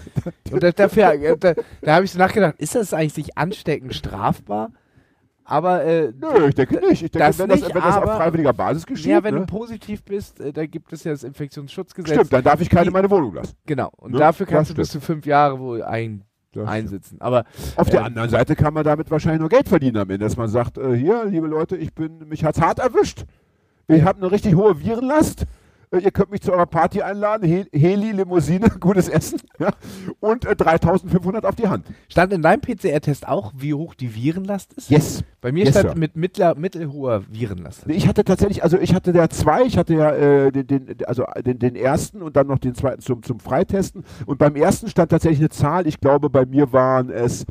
Und 0.52 0.62
da, 0.64 0.72
dafür, 0.72 1.12
äh, 1.14 1.38
da, 1.38 1.54
da 1.82 1.94
habe 1.96 2.06
ich 2.06 2.12
so 2.12 2.18
nachgedacht, 2.20 2.56
ist 2.58 2.74
das 2.76 2.94
eigentlich 2.94 3.14
sich 3.14 3.38
ansteckend 3.38 3.94
strafbar? 3.96 4.72
Aber 5.44 5.84
äh, 5.84 6.12
nö, 6.18 6.48
ich 6.48 6.56
denke 6.56 6.76
nicht. 6.76 7.04
Ich 7.04 7.12
denke, 7.12 7.20
Das 7.20 7.40
wenn, 7.40 7.50
das, 7.50 7.62
nicht, 7.62 7.74
wenn 7.76 7.82
das 7.82 7.98
auf 7.98 8.04
freiwilliger 8.04 8.54
Basis 8.54 8.86
geschieht, 8.86 9.08
ja, 9.08 9.24
wenn 9.24 9.34
ne? 9.34 9.40
du 9.42 9.46
positiv 9.48 10.04
bist, 10.04 10.40
äh, 10.40 10.54
da 10.54 10.66
gibt 10.66 10.94
es 10.94 11.04
ja 11.04 11.12
das 11.12 11.24
Infektionsschutzgesetz. 11.24 12.14
stimmt, 12.14 12.32
dann 12.34 12.44
darf 12.44 12.62
ich 12.62 12.70
keine 12.70 12.88
in 12.88 12.94
meine 12.94 13.10
Wohnung 13.10 13.34
lassen. 13.34 13.56
Genau. 13.66 13.92
Und 13.98 14.12
Ne? 14.14 14.20
dafür 14.20 14.46
Das 14.46 14.54
kannst 14.54 14.70
du 14.70 14.74
stimmt. 14.74 14.84
bis 14.84 14.90
zu 14.92 15.02
fünf 15.02 15.26
Jahre 15.26 15.60
wohl 15.60 15.84
ein, 15.84 16.24
Das 16.54 16.68
einsitzen. 16.68 17.20
Aber 17.22 17.46
Auf 17.76 17.90
der 17.90 18.02
Ähm, 18.02 18.06
anderen 18.08 18.30
Seite 18.30 18.56
kann 18.56 18.74
man 18.74 18.84
damit 18.84 19.10
wahrscheinlich 19.12 19.40
nur 19.42 19.50
Geld 19.50 19.68
verdienen 19.68 19.98
am 19.98 20.10
Ende, 20.10 20.26
dass 20.26 20.38
man 20.38 20.48
sagt, 20.48 20.78
äh, 20.78 20.96
hier, 20.96 21.26
liebe 21.26 21.48
Leute, 21.48 21.76
ich 21.76 21.94
bin, 21.94 22.28
mich 22.28 22.44
hat's 22.46 22.62
hart 22.62 22.80
erwischt. 22.80 23.26
Ich 23.88 24.04
habe 24.04 24.20
eine 24.20 24.32
richtig 24.32 24.56
hohe 24.56 24.80
Virenlast. 24.80 25.46
Äh, 25.92 26.00
ihr 26.00 26.12
könnt 26.12 26.32
mich 26.32 26.42
zu 26.42 26.52
eurer 26.54 26.66
Party 26.66 27.02
einladen, 27.02 27.48
He 27.48 27.66
Heli, 27.72 28.12
Limousine, 28.12 28.70
gutes 28.80 29.10
Essen 29.10 29.40
ja, 29.60 29.72
und 30.20 30.46
äh, 30.46 30.56
3500 30.56 31.46
auf 31.46 31.56
die 31.56 31.68
Hand. 31.68 31.86
stand 32.10 32.34
in 32.34 32.42
deinem 32.42 32.62
PCR-Test 32.62 33.28
auch, 33.28 33.52
wie 33.56 33.74
hoch 33.74 33.94
die 33.94 34.16
Virenlast 34.16 34.74
ist? 34.74 34.90
Yes. 34.90 35.24
Bei 35.42 35.52
mir 35.52 35.66
Yes, 35.66 35.74
stand 35.78 35.90
Sir. 35.90 36.00
mit 36.00 36.16
mittler, 36.16 36.56
mittelhoher 36.56 37.24
Virenlast. 37.30 37.88
Nee, 37.88 37.94
Ich 37.94 38.08
hatte 38.08 38.24
tatsächlich, 38.24 38.64
also 38.64 38.78
ich 38.78 38.94
hatte 38.94 39.12
ja 39.12 39.30
zwei, 39.30 39.64
ich 39.64 39.78
hatte 39.78 39.94
ja 39.96 40.12
äh, 40.12 40.52
den, 40.52 40.68
den, 40.68 41.06
also 41.06 41.26
den, 41.46 41.60
den 41.60 41.76
ersten 41.76 42.22
und 42.22 42.36
dann 42.36 42.48
noch 42.48 42.60
den 42.60 42.74
zweiten 42.76 43.02
zum, 43.02 43.24
zum 43.24 43.40
Freitesten. 43.40 44.04
Und 44.26 44.38
beim 44.38 44.56
ersten 44.56 44.88
stand 44.88 45.12
tatsächlich 45.12 45.40
eine 45.40 45.50
Zahl, 45.50 45.88
ich 45.88 46.00
glaube 46.00 46.30
bei 46.30 46.46
mir 46.46 46.72
waren 46.72 47.10
es 47.10 47.46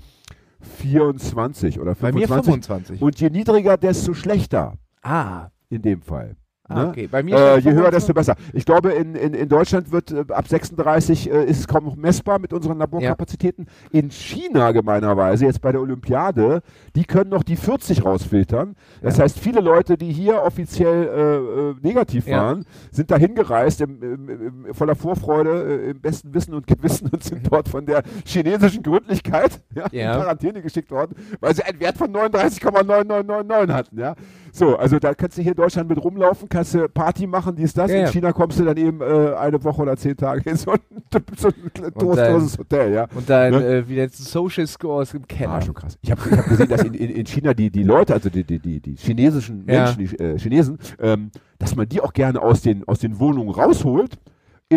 24 0.61 1.80
oder 1.80 1.94
Bei 1.94 2.12
mir 2.12 2.26
25. 2.28 2.66
25. 2.99 3.02
Und 3.02 3.20
je 3.20 3.30
niedriger, 3.30 3.76
desto 3.76 4.14
schlechter 4.14 4.75
ah, 5.02 5.49
in 5.68 5.82
dem 5.82 6.02
Fall. 6.02 6.37
Ah, 6.71 6.83
ne? 6.85 6.89
okay. 6.89 7.07
Bei 7.07 7.23
mir 7.23 7.37
Äh, 7.37 7.59
je 7.59 7.73
höher, 7.73 7.91
25. 7.91 7.91
desto 7.93 8.15
besser. 8.15 8.37
Ich 8.53 8.65
glaube, 8.65 8.93
in, 8.93 9.15
in, 9.15 9.35
in 9.35 9.49
Deutschland 9.49 9.93
wird 9.93 10.11
äh, 10.12 10.25
ab 10.31 10.49
36 10.49 11.31
äh, 11.31 11.45
ist 11.45 11.59
es 11.61 11.69
kaum 11.69 11.85
noch 11.85 11.97
messbar 11.97 12.39
mit 12.39 12.53
unseren 12.53 12.79
Laborkapazitäten. 12.79 13.67
In 13.91 14.11
China 14.11 14.73
gemeinerweise, 14.73 15.45
jetzt 15.47 15.61
bei 15.61 15.73
der 15.73 15.81
Olympiade, 15.81 16.62
die 16.97 17.05
können 17.05 17.31
noch 17.31 17.43
die 17.43 17.57
40 17.57 18.05
rausfiltern. 18.05 18.77
Das 19.03 19.17
Ja. 19.19 19.25
heißt, 19.25 19.39
viele 19.39 19.61
Leute, 19.61 19.97
die 19.97 20.12
hier 20.12 20.43
offiziell 20.43 21.05
äh, 21.05 21.37
äh, 21.71 21.75
negativ 21.83 22.27
Ja. 22.27 22.39
waren, 22.43 22.65
sind 22.91 23.11
da 23.11 23.17
hingereist 23.17 23.81
im, 23.81 24.03
im, 24.03 24.29
im, 24.67 24.75
voller 24.75 24.95
Vorfreude, 24.95 25.50
äh, 25.87 25.91
im 25.91 26.00
besten 26.00 26.33
Wissen 26.35 26.55
und 26.55 26.67
Gewissen 26.67 27.09
und 27.12 27.23
sind 27.23 27.41
dort 27.53 27.69
von 27.69 27.85
der 27.87 28.03
chinesischen 28.25 28.83
Gründlichkeit 28.83 29.61
ja, 29.75 29.87
Ja. 29.93 30.12
in 30.15 30.21
Quarantäne 30.21 30.62
geschickt 30.62 30.91
worden, 30.91 31.15
weil 31.41 31.55
sie 31.55 31.62
einen 31.62 31.81
Wert 31.81 31.97
von 31.99 32.12
39,9999 32.12 33.73
hatten. 33.73 33.99
Ja? 33.99 34.15
So, 34.52 34.76
also 34.76 34.99
da 34.99 35.14
kannst 35.14 35.38
du 35.38 35.42
hier 35.42 35.52
in 35.52 35.57
Deutschland 35.57 35.88
mit 35.88 36.02
rumlaufen, 36.02 36.49
kannst 36.49 36.75
du 36.75 36.88
Party 36.88 37.26
machen, 37.26 37.54
dies, 37.57 37.73
das. 37.73 37.90
Ja, 37.90 37.99
in 37.99 38.04
ja. 38.07 38.11
China 38.11 38.33
kommst 38.33 38.59
du 38.59 38.64
dann 38.64 38.76
eben 38.76 39.00
äh, 39.00 39.35
eine 39.35 39.62
Woche 39.62 39.83
oder 39.83 39.97
zehn 39.97 40.16
Tage 40.16 40.49
in 40.50 40.57
so 40.57 40.73
ein, 40.73 40.78
so 41.37 41.49
ein 41.49 41.92
trostloses 41.95 42.59
Hotel, 42.59 42.92
ja. 42.92 43.07
Und 43.14 43.28
dann 43.28 43.52
Ne? 43.52 43.64
äh, 43.78 43.88
wieder 43.88 44.09
Social 44.11 44.66
Scores 44.66 45.14
im 45.14 45.26
Keller. 45.26 45.52
Ah, 45.52 45.61
schon 45.62 45.75
krass. 45.75 45.99
Ich 46.02 46.11
habe 46.11 46.21
hab 46.37 46.47
gesehen, 46.49 46.69
dass 46.69 46.83
in, 46.83 46.95
in, 46.95 47.11
in 47.11 47.26
China 47.26 47.54
die, 47.54 47.71
die 47.71 47.83
Leute, 47.83 48.12
also 48.14 48.28
die, 48.30 48.45
die, 48.45 48.59
die, 48.59 48.80
die 48.80 48.97
chinesischen 48.97 49.64
Ja. 49.66 49.85
Menschen, 49.85 49.99
die 49.99 50.16
äh, 50.19 50.38
Chinesen, 50.38 50.78
ähm, 51.00 51.30
dass 51.59 51.75
man 51.76 51.88
die 51.88 52.00
auch 52.00 52.12
gerne 52.12 52.40
aus 52.42 52.62
den, 52.62 52.87
aus 52.87 52.99
den 53.00 53.19
Wohnungen 53.19 53.50
rausholt, 53.50 54.19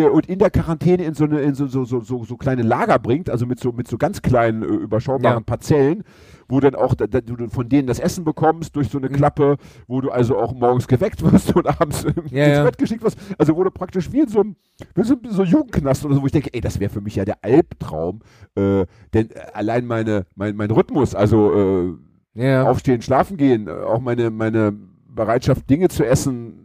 und 0.02 0.26
in 0.26 0.40
der 0.40 0.50
Quarantäne 0.50 1.04
in 1.04 1.14
so 1.14 1.22
eine 1.24 1.40
in 1.40 1.54
so, 1.54 1.68
so, 1.68 1.84
so, 1.84 2.00
so, 2.24 2.36
kleine 2.36 2.62
Lager 2.62 2.98
bringt, 2.98 3.30
also 3.30 3.46
mit 3.46 3.60
so 3.60 3.70
mit 3.70 3.86
so 3.86 3.96
ganz 3.96 4.22
kleinen 4.22 4.62
äh, 4.62 4.66
überschaubaren 4.66 5.38
Ja. 5.38 5.44
Parzellen, 5.44 6.02
wo 6.48 6.58
dann 6.58 6.74
auch 6.74 6.94
da, 6.94 7.06
da, 7.06 7.20
du 7.20 7.48
von 7.48 7.68
denen 7.68 7.86
das 7.86 8.00
Essen 8.00 8.24
bekommst 8.24 8.74
durch 8.74 8.88
so 8.90 8.98
eine 8.98 9.08
Mhm. 9.08 9.12
Klappe, 9.12 9.56
wo 9.86 10.00
du 10.00 10.10
also 10.10 10.36
auch 10.36 10.52
morgens 10.52 10.88
geweckt 10.88 11.22
wirst 11.22 11.54
und 11.56 11.68
abends 11.80 12.04
Ja, 12.30 12.44
ins. 12.46 12.64
Bett 12.64 12.78
geschickt 12.78 13.04
wirst. 13.04 13.16
Also 13.38 13.56
wo 13.56 13.62
du 13.62 13.70
praktisch 13.70 14.10
wie 14.12 14.20
in 14.22 14.28
so 14.28 14.40
einem 14.40 14.56
wie 14.96 15.04
so, 15.04 15.14
so 15.30 15.44
Jugendknast 15.44 16.04
oder 16.04 16.16
so, 16.16 16.22
wo 16.22 16.26
ich 16.26 16.32
denke, 16.32 16.50
ey, 16.52 16.60
das 16.60 16.80
wäre 16.80 16.90
für 16.90 17.00
mich 17.00 17.14
ja 17.14 17.24
der 17.24 17.38
Albtraum, 17.42 18.20
äh, 18.56 18.86
denn 19.12 19.30
äh, 19.30 19.34
allein 19.52 19.86
meine 19.86 20.26
mein, 20.34 20.56
mein 20.56 20.70
Rhythmus, 20.72 21.14
also 21.14 21.96
äh, 22.36 22.56
aufstehen, 22.58 23.00
schlafen 23.00 23.36
gehen, 23.36 23.68
äh, 23.68 23.70
auch 23.70 24.00
meine, 24.00 24.30
meine 24.30 24.72
Bereitschaft, 25.08 25.70
Dinge 25.70 25.88
zu 25.88 26.04
essen, 26.04 26.63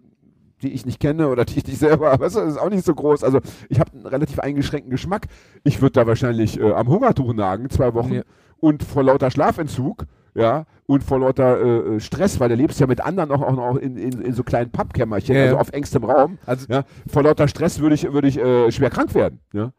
die 0.62 0.70
ich 0.74 0.86
nicht 0.86 1.00
kenne 1.00 1.28
oder 1.30 1.46
die 1.46 1.58
ich 1.60 1.68
nicht 1.68 1.80
selber 1.80 2.12
habe, 2.12 2.26
weißt 2.26 2.36
du, 2.38 2.40
ist 2.42 2.58
auch 2.58 2.70
nicht 2.70 2.86
so 2.86 2.94
groß. 2.96 3.24
Also 3.24 3.40
ich 3.70 3.80
habe 3.80 3.92
einen 3.94 4.06
relativ 4.06 4.40
eingeschränkten 4.40 4.92
Geschmack. 4.92 5.28
Ich 5.64 5.82
würde 5.82 5.94
da 5.94 6.08
wahrscheinlich 6.08 6.60
äh, 6.60 6.72
am 6.74 6.88
Hungertuch 6.88 7.34
nagen, 7.34 7.70
zwei 7.70 7.94
Wochen 7.94 8.14
Ja. 8.16 8.22
und 8.60 8.84
vor 8.84 9.04
lauter 9.04 9.32
Schlafentzug, 9.32 10.06
ja, 10.36 10.66
und 10.86 11.04
vor 11.04 11.20
lauter 11.20 11.60
äh, 11.60 11.96
äh, 11.96 12.00
Stress, 12.00 12.40
weil 12.40 12.50
du 12.50 12.56
lebst 12.56 12.80
ja 12.80 12.88
mit 12.88 13.02
anderen 13.02 13.32
auch, 13.32 13.42
auch 13.42 13.56
noch 13.56 13.76
in, 13.78 13.98
in, 13.98 14.22
in 14.22 14.34
so 14.34 14.44
kleinen 14.44 14.72
Pappkämmerchen, 14.72 15.36
Ja, 15.36 15.44
also 15.44 15.58
auf 15.58 15.70
engstem 15.74 16.04
Raum. 16.04 16.38
Also, 16.46 16.66
Ja, 16.70 16.84
vor 17.08 17.24
lauter 17.24 17.48
Stress 17.48 17.80
würde 17.80 17.96
ich, 17.96 18.12
würde 18.12 18.28
ich 18.28 18.38
äh, 18.38 18.72
schwer 18.72 18.90
krank 18.90 19.16
werden, 19.16 19.40
ja, 19.54 19.72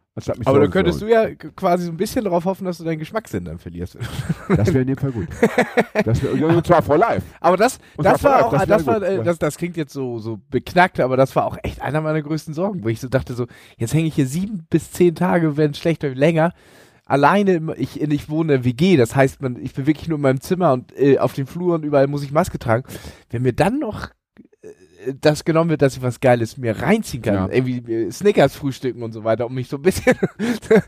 aber 0.45 0.59
dann 0.61 0.71
könntest 0.73 1.01
du 1.03 1.07
ja 1.07 1.35
quasi 1.57 1.85
so 1.85 1.93
ein 1.93 1.97
bisschen 1.97 2.25
darauf 2.25 2.45
hoffen, 2.45 2.65
dass 2.65 2.79
du 2.79 2.85
deinen 2.85 2.99
Geschmackssinn 2.99 3.45
dann 3.45 3.59
verlierst. 3.59 3.97
Das 4.49 4.67
wäre 4.69 4.81
in 4.81 4.89
dem 4.89 4.97
Fall 4.97 5.13
gut. 5.13 5.29
Das 6.05 6.21
wär, 6.23 6.33
und 6.49 6.67
zwar 6.67 6.83
for 6.83 6.99
life. 6.99 7.25
Aber 7.41 7.57
das, 7.57 7.79
Und 7.97 8.05
das 8.05 8.23
war 8.25 8.47
auch, 8.47 8.53
das 8.53 8.67
das, 8.67 8.87
war, 8.87 9.01
äh, 9.03 9.23
das, 9.23 9.39
das 9.39 9.57
klingt 9.57 9.77
jetzt 9.77 9.93
so, 9.93 10.19
so 10.19 10.41
beknackt, 10.51 10.99
aber 10.99 11.17
das 11.17 11.35
war 11.37 11.47
auch 11.47 11.57
echt 11.63 11.81
einer 11.81 12.01
meiner 12.01 12.21
größten 12.23 12.53
Sorgen, 12.53 12.83
wo 12.83 12.89
ich 12.89 12.99
so 13.01 13.09
dachte 13.09 13.35
so, 13.35 13.47
jetzt 13.79 13.95
hänge 13.95 14.09
ich 14.09 14.15
hier 14.17 14.27
sieben 14.27 14.67
bis 14.69 14.91
zehn 14.91 15.15
Tage, 15.15 15.57
wenn 15.57 15.75
schlecht 15.75 16.03
oder 16.03 16.15
länger, 16.17 16.53
alleine, 17.07 17.53
im- 17.55 17.75
ich, 17.77 18.01
ich 18.01 18.29
wohne 18.29 18.55
in 18.55 18.63
der 18.63 18.65
WG, 18.65 18.97
das 18.97 19.15
heißt, 19.15 19.41
man, 19.41 19.57
ich 19.63 19.75
bin 19.75 19.87
wirklich 19.87 20.09
nur 20.09 20.17
in 20.19 20.23
meinem 20.23 20.41
Zimmer 20.41 20.73
und 20.73 20.93
äh, 20.99 21.19
auf 21.19 21.33
den 21.35 21.47
Fluren 21.47 21.85
überall 21.85 22.09
muss 22.09 22.25
ich 22.25 22.33
Maske 22.33 22.59
tragen. 22.59 22.85
Wenn 23.31 23.43
mir 23.43 23.53
dann 23.53 23.79
noch 23.79 24.09
das 25.21 25.45
genommen 25.45 25.71
wird, 25.71 25.83
dass 25.83 25.97
ich 25.97 26.03
was 26.03 26.21
Geiles 26.21 26.57
mir 26.59 26.81
reinziehen 26.81 27.23
kann, 27.23 27.35
Ja. 27.35 27.49
irgendwie 27.51 27.93
äh, 27.93 28.11
Snickers 28.11 28.55
frühstücken 28.55 29.03
und 29.03 29.13
so 29.13 29.25
weiter, 29.25 29.47
um 29.47 29.55
mich 29.55 29.69
so 29.69 29.77
ein 29.77 29.83
bisschen 29.83 30.15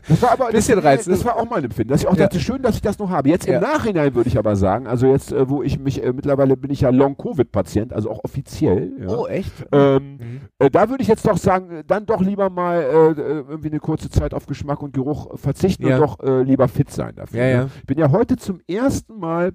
Das 0.07 0.21
war 0.21 0.31
aber 0.31 0.47
Bisschen 0.51 0.75
das, 0.75 0.85
reizen. 0.85 1.11
Das 1.11 1.25
war 1.25 1.35
auch 1.37 1.49
mein 1.49 1.63
Empfinden. 1.63 1.89
Dass 1.91 2.01
ich 2.01 2.07
auch 2.07 2.15
Ja. 2.15 2.23
dachte, 2.27 2.39
schön, 2.39 2.61
dass 2.61 2.75
ich 2.75 2.81
das 2.81 2.99
noch 2.99 3.09
habe. 3.09 3.29
Jetzt 3.29 3.47
Ja. 3.47 3.55
im 3.55 3.61
Nachhinein 3.61 4.13
würde 4.15 4.29
ich 4.29 4.37
aber 4.37 4.55
sagen, 4.55 4.87
also 4.87 5.07
jetzt, 5.07 5.31
äh, 5.31 5.49
wo 5.49 5.63
ich 5.63 5.79
mich, 5.79 6.03
äh, 6.03 6.13
mittlerweile 6.13 6.55
bin 6.57 6.71
ich 6.71 6.81
ja 6.81 6.89
Long-Covid-Patient, 6.89 7.93
also 7.93 8.11
auch 8.11 8.23
offiziell. 8.23 8.91
Ja. 8.99 9.07
Oh, 9.09 9.27
echt? 9.27 9.51
Ähm, 9.71 10.17
Mhm. 10.17 10.41
äh, 10.59 10.69
da 10.69 10.89
würde 10.89 11.01
ich 11.01 11.07
jetzt 11.07 11.27
doch 11.27 11.37
sagen, 11.37 11.71
äh, 11.71 11.83
dann 11.85 12.05
doch 12.05 12.21
lieber 12.21 12.49
mal 12.49 12.81
äh, 12.81 13.19
irgendwie 13.49 13.69
eine 13.69 13.79
kurze 13.79 14.09
Zeit 14.09 14.33
auf 14.33 14.45
Geschmack 14.45 14.81
und 14.83 14.93
Geruch 14.93 15.37
verzichten 15.39 15.87
Ja. 15.87 15.97
und 15.99 16.01
doch 16.01 16.43
lieber 16.43 16.67
fit 16.67 16.89
sein 16.91 17.15
dafür. 17.15 17.39
Ja, 17.39 17.45
ne? 17.45 17.51
ja. 17.53 17.69
Ich 17.79 17.85
bin 17.85 17.97
ja 17.97 18.11
heute 18.11 18.37
zum 18.37 18.59
ersten 18.67 19.17
Mal 19.19 19.53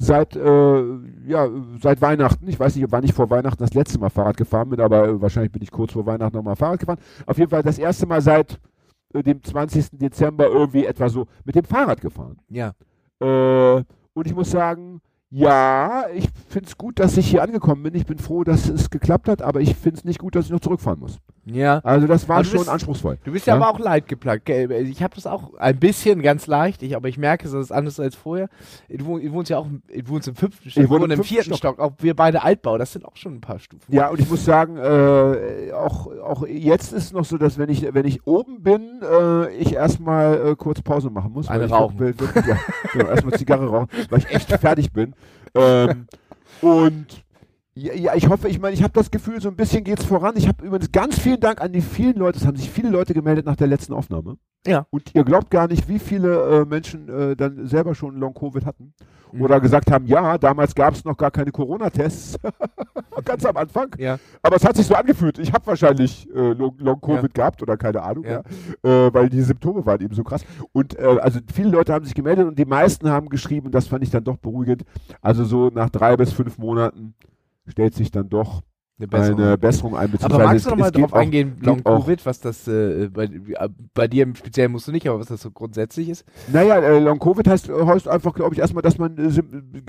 seit 0.00 0.34
äh, 0.34 0.82
ja 1.26 1.48
seit 1.80 2.00
Weihnachten, 2.00 2.48
ich 2.48 2.58
weiß 2.58 2.74
nicht, 2.74 2.90
wann 2.90 3.04
ich 3.04 3.12
vor 3.12 3.28
Weihnachten 3.28 3.62
das 3.62 3.74
letzte 3.74 3.98
Mal 3.98 4.08
Fahrrad 4.08 4.38
gefahren 4.38 4.70
bin, 4.70 4.80
aber 4.80 5.06
äh, 5.06 5.20
wahrscheinlich 5.20 5.52
bin 5.52 5.62
ich 5.62 5.70
kurz 5.70 5.92
vor 5.92 6.06
Weihnachten 6.06 6.36
nochmal 6.36 6.56
Fahrrad 6.56 6.80
gefahren. 6.80 6.98
Auf 7.26 7.36
jeden 7.36 7.50
Fall 7.50 7.62
das 7.62 7.78
erste 7.78 8.06
Mal 8.06 8.22
seit 8.22 8.58
äh, 9.12 9.22
dem 9.22 9.42
20. 9.42 9.90
Dezember 9.92 10.46
irgendwie 10.46 10.86
etwa 10.86 11.08
so 11.10 11.26
mit 11.44 11.54
dem 11.54 11.64
Fahrrad 11.64 12.00
gefahren. 12.00 12.38
Ja. 12.48 12.72
Äh, 13.20 13.84
und 14.14 14.26
ich 14.26 14.34
muss 14.34 14.50
sagen, 14.50 15.02
ja, 15.28 16.06
ich 16.14 16.28
finde 16.48 16.68
es 16.68 16.78
gut, 16.78 16.98
dass 16.98 17.18
ich 17.18 17.28
hier 17.28 17.42
angekommen 17.42 17.82
bin. 17.82 17.94
Ich 17.94 18.06
bin 18.06 18.18
froh, 18.18 18.42
dass 18.42 18.68
es 18.68 18.88
geklappt 18.88 19.28
hat, 19.28 19.42
aber 19.42 19.60
ich 19.60 19.76
finde 19.76 19.98
es 19.98 20.04
nicht 20.04 20.18
gut, 20.18 20.34
dass 20.34 20.46
ich 20.46 20.50
noch 20.50 20.60
zurückfahren 20.60 20.98
muss. 20.98 21.18
Ja. 21.54 21.78
Also 21.84 22.06
das 22.06 22.28
war 22.28 22.44
schon 22.44 22.58
bist- 22.58 22.68
anspruchsvoll. 22.68 23.18
Du 23.24 23.32
bist 23.32 23.46
ja, 23.46 23.56
Ja? 23.56 23.60
aber 23.60 23.70
auch 23.74 23.78
leidgeplagt. 23.78 24.44
gell? 24.46 24.70
Ich 24.86 25.02
habe 25.02 25.14
das 25.14 25.26
auch 25.26 25.54
ein 25.54 25.78
bisschen 25.78 26.22
ganz 26.22 26.46
leicht, 26.46 26.82
ich, 26.82 26.96
aber 26.96 27.08
ich 27.08 27.18
merke, 27.18 27.46
es 27.46 27.52
ist 27.52 27.72
anders 27.72 27.98
als 28.00 28.14
vorher. 28.14 28.48
Du, 28.88 29.04
wohn- 29.06 29.22
du 29.22 29.32
wohnst 29.32 29.50
ja 29.50 29.58
auch 29.58 29.66
im- 29.66 29.82
du 29.88 30.08
wohnst 30.08 30.28
im 30.28 30.34
fünften 30.34 30.70
Stock, 30.70 30.82
Ich 30.84 30.88
wohne 30.90 31.00
wir 31.00 31.04
im 31.04 31.10
wohnen 31.10 31.18
im 31.18 31.24
vierten 31.24 31.54
Stock. 31.54 31.78
Auch 31.78 31.92
wir 31.98 32.14
beide 32.14 32.42
Altbau, 32.42 32.78
das 32.78 32.92
sind 32.92 33.04
auch 33.04 33.16
schon 33.16 33.34
ein 33.34 33.40
paar 33.40 33.58
Stufen. 33.58 33.92
Ja, 33.94 34.08
und 34.08 34.20
ich 34.20 34.28
muss 34.28 34.44
sagen, 34.44 34.76
äh, 34.76 35.72
auch, 35.72 36.06
auch 36.22 36.46
jetzt 36.46 36.92
ist 36.92 37.04
es 37.04 37.12
noch 37.12 37.24
so, 37.24 37.38
dass 37.38 37.58
wenn 37.58 37.68
ich, 37.70 37.86
wenn 37.92 38.06
ich 38.06 38.26
oben 38.26 38.62
bin, 38.62 39.00
äh, 39.02 39.52
ich 39.54 39.74
erstmal 39.74 40.50
äh, 40.50 40.56
kurz 40.56 40.82
Pause 40.82 41.10
machen 41.10 41.32
muss. 41.32 41.48
Eine 41.48 41.68
rauchen. 41.68 41.96
auch 41.96 41.98
will- 42.00 42.18
wirklich, 42.18 42.46
ja, 42.46 42.56
genau, 42.92 43.06
erstmal 43.08 43.38
Zigarre 43.38 43.66
rauchen, 43.68 43.88
weil 44.10 44.18
ich 44.20 44.30
echt 44.30 44.50
fertig 44.60 44.92
bin. 44.92 45.14
Ähm, 45.54 46.06
und 46.60 47.06
ja, 47.80 47.94
ja, 47.94 48.14
ich 48.14 48.28
hoffe, 48.28 48.48
ich 48.48 48.60
meine, 48.60 48.74
ich 48.74 48.82
habe 48.82 48.92
das 48.92 49.10
Gefühl, 49.10 49.40
so 49.40 49.48
ein 49.48 49.56
bisschen 49.56 49.84
geht's 49.84 50.04
voran. 50.04 50.34
Ich 50.36 50.46
habe 50.48 50.64
übrigens 50.64 50.92
ganz 50.92 51.18
vielen 51.18 51.40
Dank 51.40 51.60
an 51.60 51.72
die 51.72 51.80
vielen 51.80 52.16
Leute, 52.16 52.38
es 52.38 52.46
haben 52.46 52.56
sich 52.56 52.70
viele 52.70 52.90
Leute 52.90 53.14
gemeldet 53.14 53.46
nach 53.46 53.56
der 53.56 53.66
letzten 53.68 53.92
Aufnahme. 53.94 54.36
Ja. 54.66 54.86
Und 54.90 55.14
ihr 55.14 55.24
glaubt 55.24 55.50
gar 55.50 55.68
nicht, 55.68 55.88
wie 55.88 55.98
viele 55.98 56.60
äh, 56.60 56.64
Menschen 56.66 57.08
äh, 57.08 57.34
dann 57.36 57.66
selber 57.66 57.94
schon 57.94 58.16
Long-Covid 58.16 58.66
hatten. 58.66 58.92
Mhm. 59.32 59.42
Oder 59.42 59.60
gesagt 59.60 59.90
haben, 59.90 60.04
ja, 60.06 60.36
damals 60.36 60.74
gab 60.74 60.92
es 60.94 61.04
noch 61.04 61.16
gar 61.16 61.30
keine 61.30 61.50
Corona-Tests. 61.52 62.36
Ganz 63.24 63.44
am 63.46 63.56
Anfang. 63.56 63.94
Ja. 63.98 64.18
Aber 64.42 64.56
es 64.56 64.64
hat 64.64 64.76
sich 64.76 64.86
so 64.86 64.94
angefühlt. 64.94 65.38
Ich 65.38 65.52
habe 65.52 65.66
wahrscheinlich 65.66 66.28
äh, 66.34 66.52
Long- 66.52 66.76
Long-Covid 66.78 67.32
gehabt 67.32 67.62
oder 67.62 67.76
keine 67.76 68.02
Ahnung, 68.02 68.24
Ja. 68.24 68.42
ja. 68.84 69.06
äh, 69.06 69.14
weil 69.14 69.28
die 69.30 69.40
Symptome 69.42 69.84
waren 69.86 70.00
eben 70.02 70.14
so 70.14 70.24
krass. 70.24 70.44
Und 70.72 70.98
äh, 70.98 71.02
also 71.20 71.38
viele 71.54 71.70
Leute 71.70 71.92
haben 71.94 72.04
sich 72.04 72.14
gemeldet 72.14 72.46
und 72.46 72.58
die 72.58 72.64
meisten 72.66 73.08
haben 73.08 73.28
geschrieben, 73.30 73.70
das 73.70 73.86
fand 73.86 74.02
ich 74.04 74.10
dann 74.10 74.24
doch 74.24 74.36
beruhigend. 74.36 74.82
Also 75.22 75.44
so 75.44 75.70
nach 75.72 75.88
drei 75.90 76.16
bis 76.16 76.32
fünf 76.32 76.58
Monaten 76.58 77.14
stellt 77.70 77.94
sich 77.94 78.10
dann 78.10 78.28
doch 78.28 78.62
Eine 79.00 79.08
Besserung. 79.08 79.40
eine 79.40 79.58
Besserung 79.58 79.96
ein. 79.96 80.12
aber 80.22 80.38
magst 80.38 80.52
du 80.66 80.68
es- 80.68 80.70
noch 80.70 80.76
mal 80.78 80.86
es 80.86 80.92
geht 80.92 81.02
drauf 81.04 81.14
eingehen, 81.14 81.56
Long 81.62 81.82
Covid, 81.82 82.24
was 82.26 82.40
das 82.40 82.68
äh, 82.68 83.08
bei, 83.12 83.28
bei 83.94 84.08
dir 84.08 84.22
im 84.24 84.34
Speziellen 84.34 84.72
musst 84.72 84.86
du 84.88 84.92
nicht, 84.92 85.08
aber 85.08 85.18
was 85.18 85.26
das 85.28 85.40
so 85.42 85.50
grundsätzlich 85.50 86.08
ist? 86.08 86.24
Naja, 86.52 86.76
äh, 86.80 86.98
Long-Covid 86.98 87.48
heißt, 87.48 87.68
äh, 87.70 87.86
heißt 87.86 88.08
einfach, 88.08 88.34
glaube 88.34 88.54
ich, 88.54 88.60
erstmal, 88.60 88.82
dass 88.82 88.98
man 88.98 89.16
äh, 89.18 89.22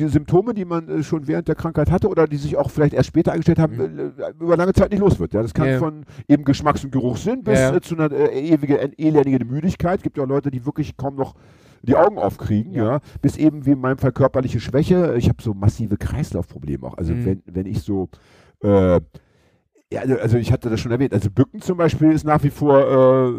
äh, 0.03 0.07
Symptome, 0.07 0.53
die 0.53 0.65
man 0.65 0.87
äh, 0.89 1.03
schon 1.03 1.27
während 1.27 1.47
der 1.47 1.55
Krankheit 1.55 1.91
hatte 1.91 2.07
oder 2.07 2.27
die 2.27 2.37
sich 2.37 2.55
auch 2.57 2.69
vielleicht 2.71 2.93
erst 2.93 3.07
später 3.09 3.31
eingestellt 3.33 3.59
haben, 3.59 3.79
äh, 3.79 4.11
über 4.39 4.55
lange 4.57 4.73
Zeit 4.73 4.91
nicht 4.91 4.99
los 5.01 5.19
wird. 5.19 5.33
Ja, 5.33 5.41
das 5.41 5.53
kann 5.53 5.67
Mhm. 5.67 5.71
Ja. 5.73 5.79
von 5.79 6.05
eben 6.27 6.43
Geschmacks- 6.45 6.83
und 6.83 6.91
Geruchssinn 6.91 7.43
bis 7.43 7.59
Ja, 7.59 7.81
zu 7.81 7.95
einer 7.95 8.11
äh, 8.11 8.39
ewige, 8.49 8.79
äh, 8.79 8.89
elendige 8.97 9.43
Müdigkeit. 9.45 10.01
gibt 10.03 10.17
ja 10.17 10.23
auch 10.23 10.27
Leute, 10.27 10.51
die 10.51 10.65
wirklich 10.65 10.95
kaum 10.97 11.15
noch 11.15 11.35
die 11.83 11.95
Augen 11.95 12.19
aufkriegen, 12.19 12.73
ja. 12.73 12.83
Ja. 12.85 12.99
bis 13.23 13.37
eben 13.37 13.65
wie 13.65 13.71
in 13.71 13.79
meinem 13.79 13.97
Fall 13.97 14.11
körperliche 14.11 14.59
Schwäche. 14.59 15.15
Ich 15.17 15.27
habe 15.29 15.41
so 15.41 15.53
massive 15.55 15.97
Kreislaufprobleme 15.97 16.85
auch. 16.85 16.95
Also 16.97 17.13
Mhm. 17.13 17.25
wenn, 17.25 17.41
wenn 17.47 17.65
ich 17.65 17.81
so 17.81 18.07
äh, 18.63 18.99
ja, 19.93 20.03
also- 20.21 20.37
ich 20.37 20.53
hatte 20.53 20.69
das 20.69 20.79
schon 20.79 20.91
erwähnt. 20.93 21.13
Also 21.13 21.29
Bücken 21.29 21.59
zum 21.61 21.77
Beispiel 21.77 22.13
ist 22.13 22.23
nach 22.23 22.41
wie 22.43 22.49
vor, 22.49 22.79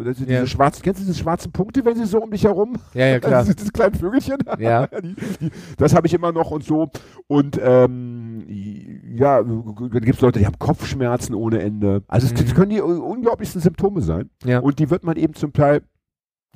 äh, 0.07 0.13
sind 0.13 0.29
Ja. 0.29 0.41
diese 0.41 0.49
schwarzen, 0.49 0.83
kennst 0.83 1.01
du 1.01 1.07
diese 1.07 1.19
schwarzen 1.19 1.51
Punkte, 1.51 1.83
wenn 1.87 1.97
sie 1.97 2.05
so 2.05 2.19
um 2.23 2.31
dich 2.31 2.45
herum 2.45 2.75
Ja, 2.93 3.07
ja, 3.07 3.21
klar. 3.21 3.39
also 3.41 3.55
diese 3.55 3.73
kleinen 3.73 3.95
Vögelchen. 3.95 4.37
Ja. 4.59 4.87
die, 5.03 5.15
die, 5.41 5.51
das 5.79 5.95
habe 5.95 6.07
ich 6.07 6.13
immer 6.13 6.31
noch 6.31 6.51
und 6.51 6.63
so. 6.63 6.91
Und 7.27 7.59
ähm, 7.63 8.45
ja, 8.49 9.43
dann 9.43 9.91
gibt 9.91 10.17
es 10.17 10.21
Leute, 10.21 10.41
die 10.41 10.47
haben 10.47 10.59
Kopfschmerzen 10.59 11.35
ohne 11.35 11.61
Ende. 11.63 12.03
Also 12.07 12.27
es 12.27 12.33
Mhm. 12.35 12.45
das 12.45 12.55
können 12.55 12.71
die 12.71 12.83
unglaublichsten 12.83 13.63
Symptome 13.63 14.03
sein. 14.03 14.29
Ja. 14.45 14.59
Und 14.59 14.79
die 14.79 14.91
wird 14.91 15.05
man 15.05 15.17
eben 15.17 15.33
zum 15.33 15.55
Teil 15.55 15.81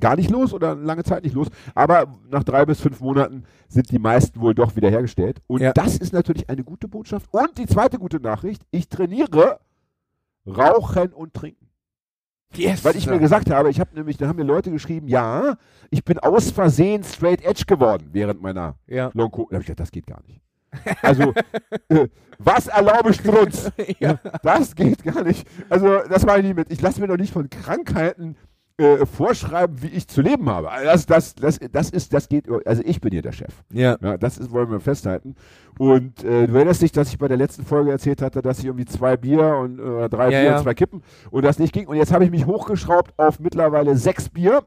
gar 0.00 0.17
nicht 0.17 0.31
los 0.31 0.53
oder 0.53 0.75
lange 0.75 1.05
Zeit 1.05 1.25
nicht 1.25 1.35
los. 1.35 1.49
Aber 1.75 2.07
nach 2.31 2.45
drei 2.45 2.65
bis 2.67 2.81
fünf 2.81 3.00
Monaten 3.00 3.45
sind 3.69 3.91
die 3.91 3.99
meisten 3.99 4.41
wohl 4.41 4.55
doch 4.55 4.76
wiederhergestellt. 4.76 5.41
Und 5.47 5.62
Ja. 5.62 5.73
das 5.73 5.97
ist 5.97 6.12
natürlich 6.12 6.49
eine 6.50 6.65
gute 6.65 6.88
Botschaft. 6.88 7.26
Und 7.33 7.57
die 7.59 7.67
zweite 7.67 7.99
gute 7.99 8.21
Nachricht, 8.21 8.62
ich 8.71 8.88
trainiere 8.88 9.59
Rauchen 10.47 11.12
und 11.12 11.35
Trinken. 11.35 11.67
Yes. 12.55 12.85
Weil 12.85 12.97
ich 12.97 13.07
mir 13.07 13.19
gesagt 13.19 13.50
habe, 13.50 13.69
ich 13.71 13.81
habe 13.81 13.95
nämlich, 13.95 14.17
da 14.17 14.29
haben 14.29 14.37
mir 14.37 14.45
Leute 14.45 14.71
geschrieben, 14.71 15.09
ja, 15.09 15.57
ich 15.91 16.05
bin 16.05 16.19
aus 16.21 16.50
Versehen 16.53 17.03
straight 17.03 17.45
edge 17.45 17.65
geworden 17.67 18.09
während 18.12 18.41
meiner 18.41 18.76
ja. 18.87 19.11
Long. 19.15 19.31
Da 19.33 19.38
habe 19.38 19.61
ich 19.61 19.67
gedacht, 19.67 19.81
das 19.81 19.91
geht 19.91 20.07
gar 20.07 20.23
nicht. 20.26 20.41
Also, 21.03 21.33
äh, 21.88 22.09
was 22.38 22.69
erlaube 22.69 23.11
ich 23.11 23.17
Strunz? 23.17 23.71
ja. 23.99 24.21
Das 24.43 24.75
geht 24.75 25.03
gar 25.03 25.23
nicht. 25.25 25.47
Also, 25.69 26.00
das 26.09 26.25
meine 26.25 26.41
ich 26.41 26.45
nicht 26.47 26.57
mit. 26.57 26.71
Ich 26.71 26.81
lasse 26.81 27.00
mir 27.00 27.09
doch 27.09 27.17
nicht 27.17 27.33
von 27.33 27.50
Krankheiten 27.50 28.37
äh, 28.78 29.06
vorschreiben, 29.06 29.83
wie 29.83 29.88
ich 29.88 30.06
zu 30.06 30.21
leben 30.21 30.49
habe. 30.50 30.71
Also 30.71 30.87
Das, 31.06 31.06
das, 31.06 31.35
das, 31.35 31.59
das 31.73 31.90
ist, 31.90 32.12
das 32.12 32.28
geht, 32.28 32.47
also 32.66 32.83
ich 32.85 33.00
bin 33.00 33.11
hier 33.12 33.23
der 33.23 33.33
Chef. 33.33 33.54
Ja. 33.73 33.97
Ja, 34.02 34.18
das 34.18 34.37
ist, 34.38 34.50
wollen 34.50 34.71
wir 34.71 34.80
festhalten. 34.80 35.35
Und 35.78 36.23
äh, 36.25 36.47
du 36.47 36.54
erinnerst 36.54 36.83
dich, 36.83 36.92
dass 36.92 37.09
ich 37.09 37.18
bei 37.18 37.28
der 37.28 37.37
letzten 37.37 37.64
Folge 37.64 37.90
erzählt 37.90 38.21
hatte, 38.23 38.42
dass 38.42 38.59
ich 38.59 38.66
irgendwie 38.66 38.85
zwei 38.85 39.16
Bier 39.16 39.56
und 39.56 39.78
äh, 39.78 40.09
drei 40.09 40.25
Ja, 40.25 40.40
Bier 40.40 40.42
ja. 40.42 40.56
und 40.56 40.62
zwei 40.62 40.75
Kippen 40.75 41.02
und 41.30 41.42
das 41.45 41.59
nicht 41.59 41.73
ging. 41.73 41.87
Und 41.87 41.97
jetzt 41.97 42.12
habe 42.12 42.25
ich 42.25 42.30
mich 42.30 42.47
hochgeschraubt 42.47 43.18
auf 43.18 43.40
mittlerweile 43.40 43.97
sechs 43.97 44.28
Bier. 44.28 44.62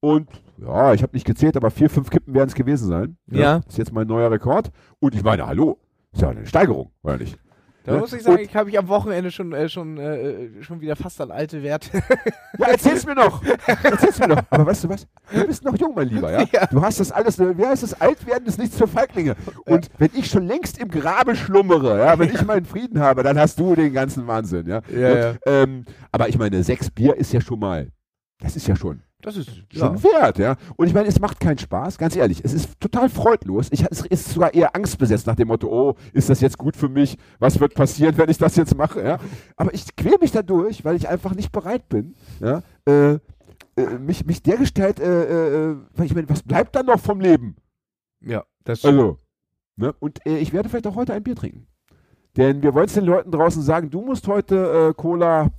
Und 0.00 0.28
ja, 0.58 0.92
ich 0.94 1.02
habe 1.02 1.14
nicht 1.14 1.26
gezählt, 1.26 1.56
aber 1.56 1.70
vier, 1.70 1.90
fünf 1.90 2.10
Kippen 2.10 2.34
werden 2.34 2.48
es 2.48 2.54
gewesen 2.54 2.88
sein. 2.88 3.16
Ja. 3.30 3.62
Ist 3.66 3.78
jetzt 3.78 3.92
mein 3.92 4.06
neuer 4.06 4.30
Rekord. 4.30 4.70
Und 5.00 5.14
ich 5.14 5.22
meine, 5.24 5.46
hallo, 5.46 5.78
ist 6.12 6.22
ja 6.22 6.28
eine 6.28 6.46
Steigerung, 6.46 6.90
oder 7.02 7.16
nicht? 7.16 7.38
Da 7.84 7.92
Ne? 7.92 7.98
muss 7.98 8.12
ich 8.14 8.22
sagen, 8.22 8.38
Und- 8.38 8.42
ich 8.44 8.56
habe 8.56 8.70
ich 8.70 8.78
am 8.78 8.88
Wochenende 8.88 9.30
schon, 9.30 9.52
äh, 9.52 9.68
schon, 9.68 9.98
äh, 9.98 10.62
schon 10.62 10.80
wieder 10.80 10.96
fast 10.96 11.20
an 11.20 11.30
alte 11.30 11.62
Werte. 11.62 11.90
Ja, 12.58 12.68
erzähl's 12.68 13.04
mir 13.04 13.14
noch. 13.16 13.42
Erzähl's 13.82 14.18
mir 14.20 14.28
noch. 14.28 14.42
Aber 14.48 14.66
weißt 14.66 14.84
du 14.84 14.88
was? 14.88 15.06
Du 15.32 15.44
bist 15.46 15.64
noch 15.64 15.76
jung, 15.76 15.92
mein 15.94 16.08
Lieber, 16.08 16.30
ja? 16.32 16.44
Ja. 16.52 16.66
Du 16.66 16.80
hast 16.80 17.00
das 17.00 17.10
alles, 17.12 17.38
äh, 17.40 17.58
wie 17.58 17.66
heißt 17.66 17.82
das? 17.82 18.00
Altwerden 18.00 18.46
ist 18.46 18.58
nichts 18.58 18.78
für 18.78 18.86
Feiglinge. 18.86 19.34
Und 19.66 19.90
wenn 19.98 20.10
ich 20.14 20.26
schon 20.30 20.46
längst 20.46 20.78
im 20.78 20.88
Grabe 20.88 21.34
schlummere, 21.36 21.98
ja, 21.98 22.18
wenn 22.18 22.32
ich 22.32 22.42
meinen 22.44 22.64
Frieden 22.64 23.00
habe, 23.00 23.22
dann 23.24 23.38
hast 23.38 23.58
du 23.58 23.74
den 23.74 23.92
ganzen 23.92 24.26
Wahnsinn, 24.26 24.66
ja? 24.66 24.80
Ja, 24.88 25.08
Und, 25.10 25.18
ja. 25.18 25.34
Ähm, 25.46 25.84
aber 26.12 26.28
ich 26.28 26.38
meine, 26.38 26.62
sechs 26.62 26.90
Bier 26.90 27.16
ist 27.16 27.32
ja 27.32 27.40
schon 27.40 27.58
mal, 27.58 27.88
das 28.40 28.54
ist 28.56 28.66
ja 28.68 28.76
schon, 28.76 29.02
Das 29.24 29.38
ist 29.38 29.50
schon 29.72 30.02
wert, 30.02 30.38
ja? 30.38 30.56
Und 30.76 30.86
ich 30.86 30.92
meine, 30.92 31.08
es 31.08 31.18
macht 31.18 31.40
keinen 31.40 31.56
Spaß, 31.56 31.96
ganz 31.96 32.14
ehrlich. 32.14 32.44
Es 32.44 32.52
ist 32.52 32.78
total 32.78 33.08
freudlos. 33.08 33.68
Ich, 33.70 33.82
es 33.90 34.02
ist 34.02 34.28
sogar 34.34 34.52
eher 34.52 34.76
angstbesetzt 34.76 35.26
nach 35.26 35.34
dem 35.34 35.48
Motto, 35.48 35.66
oh, 35.68 35.94
ist 36.12 36.28
das 36.28 36.42
jetzt 36.42 36.58
gut 36.58 36.76
für 36.76 36.90
mich? 36.90 37.16
Was 37.38 37.58
wird 37.58 37.74
passieren, 37.74 38.18
wenn 38.18 38.28
ich 38.28 38.36
das 38.36 38.54
jetzt 38.56 38.76
mache, 38.76 39.02
ja? 39.02 39.18
Aber 39.56 39.72
ich 39.72 39.96
quäle 39.96 40.18
mich 40.20 40.30
da 40.30 40.42
durch, 40.42 40.84
weil 40.84 40.96
ich 40.96 41.08
einfach 41.08 41.34
nicht 41.34 41.52
bereit 41.52 41.88
bin, 41.88 42.14
ja? 42.40 42.62
Äh, 42.86 43.14
äh, 43.76 43.98
mich, 43.98 44.26
mich 44.26 44.42
dergestalt, 44.42 45.00
äh, 45.00 45.70
äh, 45.70 45.76
weil 45.94 46.06
ich 46.06 46.14
meine, 46.14 46.28
was 46.28 46.42
bleibt 46.42 46.76
dann 46.76 46.84
noch 46.84 47.00
vom 47.00 47.18
Leben? 47.18 47.56
Ja, 48.20 48.44
das 48.64 48.84
Also, 48.84 49.20
ne? 49.76 49.94
Und 50.00 50.24
äh, 50.26 50.36
ich 50.36 50.52
werde 50.52 50.68
vielleicht 50.68 50.86
auch 50.86 50.96
heute 50.96 51.14
ein 51.14 51.22
Bier 51.22 51.34
trinken. 51.34 51.66
Denn 52.36 52.62
wir 52.62 52.74
wollen 52.74 52.86
es 52.86 52.94
den 52.94 53.04
Leuten 53.06 53.30
draußen 53.30 53.62
sagen, 53.62 53.88
du 53.88 54.02
musst 54.02 54.28
heute 54.28 54.90
äh, 54.90 54.94
Cola, 54.94 55.50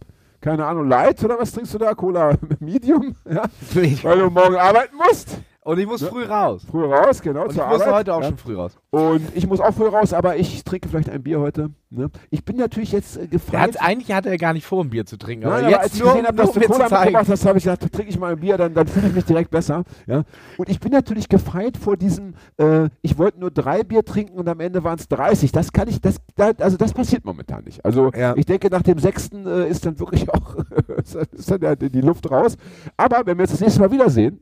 keine 0.45 0.63
Ahnung, 0.63 0.87
Light 0.87 1.23
oder 1.23 1.39
was 1.39 1.51
trinkst 1.51 1.73
du 1.73 1.79
da? 1.79 1.95
Cola 1.95 2.37
Medium, 2.59 3.15
ja? 3.27 3.45
Weil 3.73 4.19
du 4.19 4.29
morgen 4.29 4.55
arbeiten 4.55 4.95
musst. 4.95 5.39
Und 5.65 5.79
ich 5.79 5.88
muss 5.88 6.01
Ja. 6.01 6.07
früh 6.10 6.24
raus. 6.25 6.63
Früh 6.69 6.86
raus, 6.86 7.24
genau, 7.24 7.41
Und 7.45 7.51
ich 7.53 7.57
muss 7.57 7.65
Arbeit. 7.81 7.93
heute 7.93 8.13
auch 8.13 8.22
ja. 8.22 8.27
schon 8.27 8.38
früh 8.38 8.55
raus. 8.55 8.77
Und 8.91 9.22
ich 9.34 9.48
muss 9.48 9.60
auch 9.60 9.74
früh 9.74 9.88
raus, 9.88 10.13
aber 10.13 10.38
ich 10.38 10.63
trinke 10.63 10.88
vielleicht 10.88 11.10
ein 11.10 11.24
Bier 11.24 11.39
heute. 11.39 11.72
Ne? 11.89 12.12
Ich 12.29 12.45
bin 12.45 12.57
natürlich 12.57 12.91
jetzt 12.91 13.17
äh, 13.17 13.25
gefragt. 13.25 13.81
eigentlich 13.81 14.15
hatte 14.15 14.29
er 14.29 14.38
gar 14.38 14.53
nicht 14.53 14.65
vor, 14.67 14.84
ein 14.84 14.91
Bier 14.91 15.07
zu 15.07 15.17
trinken. 15.17 15.45
Nein, 15.48 15.53
aber 15.53 15.62
aber 15.63 15.69
jetzt 15.72 15.79
als 15.81 15.93
ich 15.95 16.00
nur, 16.03 16.12
gesehen 16.12 16.27
habe, 16.27 16.38
dass 16.38 16.51
du 16.51 16.60
Cola 16.62 16.84
mitgebracht 16.89 17.27
hast, 17.29 17.45
habe 17.48 17.57
ich 17.57 17.63
gedacht, 17.63 17.91
trinke 17.91 18.10
ich 18.12 18.19
mal 18.19 18.34
ein 18.34 18.39
Bier, 18.39 18.57
dann, 18.57 18.75
dann 18.75 18.86
fühle 18.86 19.07
ich 19.07 19.15
mich 19.15 19.25
direkt 19.25 19.50
besser. 19.50 19.84
Ja? 20.05 20.24
Und 20.60 20.69
ich 20.69 20.79
bin 20.79 20.91
natürlich 20.91 21.29
gefeit 21.29 21.77
vor 21.77 21.98
diesem, 21.98 22.36
äh, 22.57 22.89
ich 23.01 23.17
wollte 23.17 23.39
nur 23.39 23.50
drei 23.50 23.81
Bier 23.84 24.05
trinken 24.05 24.38
und 24.38 24.48
am 24.48 24.60
Ende 24.60 24.84
waren 24.84 25.00
es 25.00 25.07
30. 25.07 25.51
Das 25.51 25.74
kann 25.74 25.88
ich, 25.88 26.00
das, 26.00 26.17
da, 26.36 26.51
also 26.60 26.77
das 26.77 26.93
passiert 26.93 27.25
momentan 27.25 27.63
nicht. 27.63 27.84
Also 27.84 28.12
Ja. 28.15 28.36
ich 28.38 28.45
denke, 28.45 28.69
nach 28.69 28.84
dem 28.84 29.00
sechsten 29.00 29.48
äh, 29.48 29.67
ist 29.67 29.84
dann 29.84 30.00
wirklich 30.00 30.29
auch 30.29 30.57
ist 31.31 31.50
dann- 31.50 31.75
die 31.79 32.01
Luft 32.01 32.29
raus. 32.29 32.55
Aber 32.98 33.24
wenn 33.25 33.36
wir 33.38 33.43
uns 33.43 33.51
das 33.51 33.62
nächste 33.62 33.79
Mal 33.79 33.91
wiedersehen, 33.91 34.41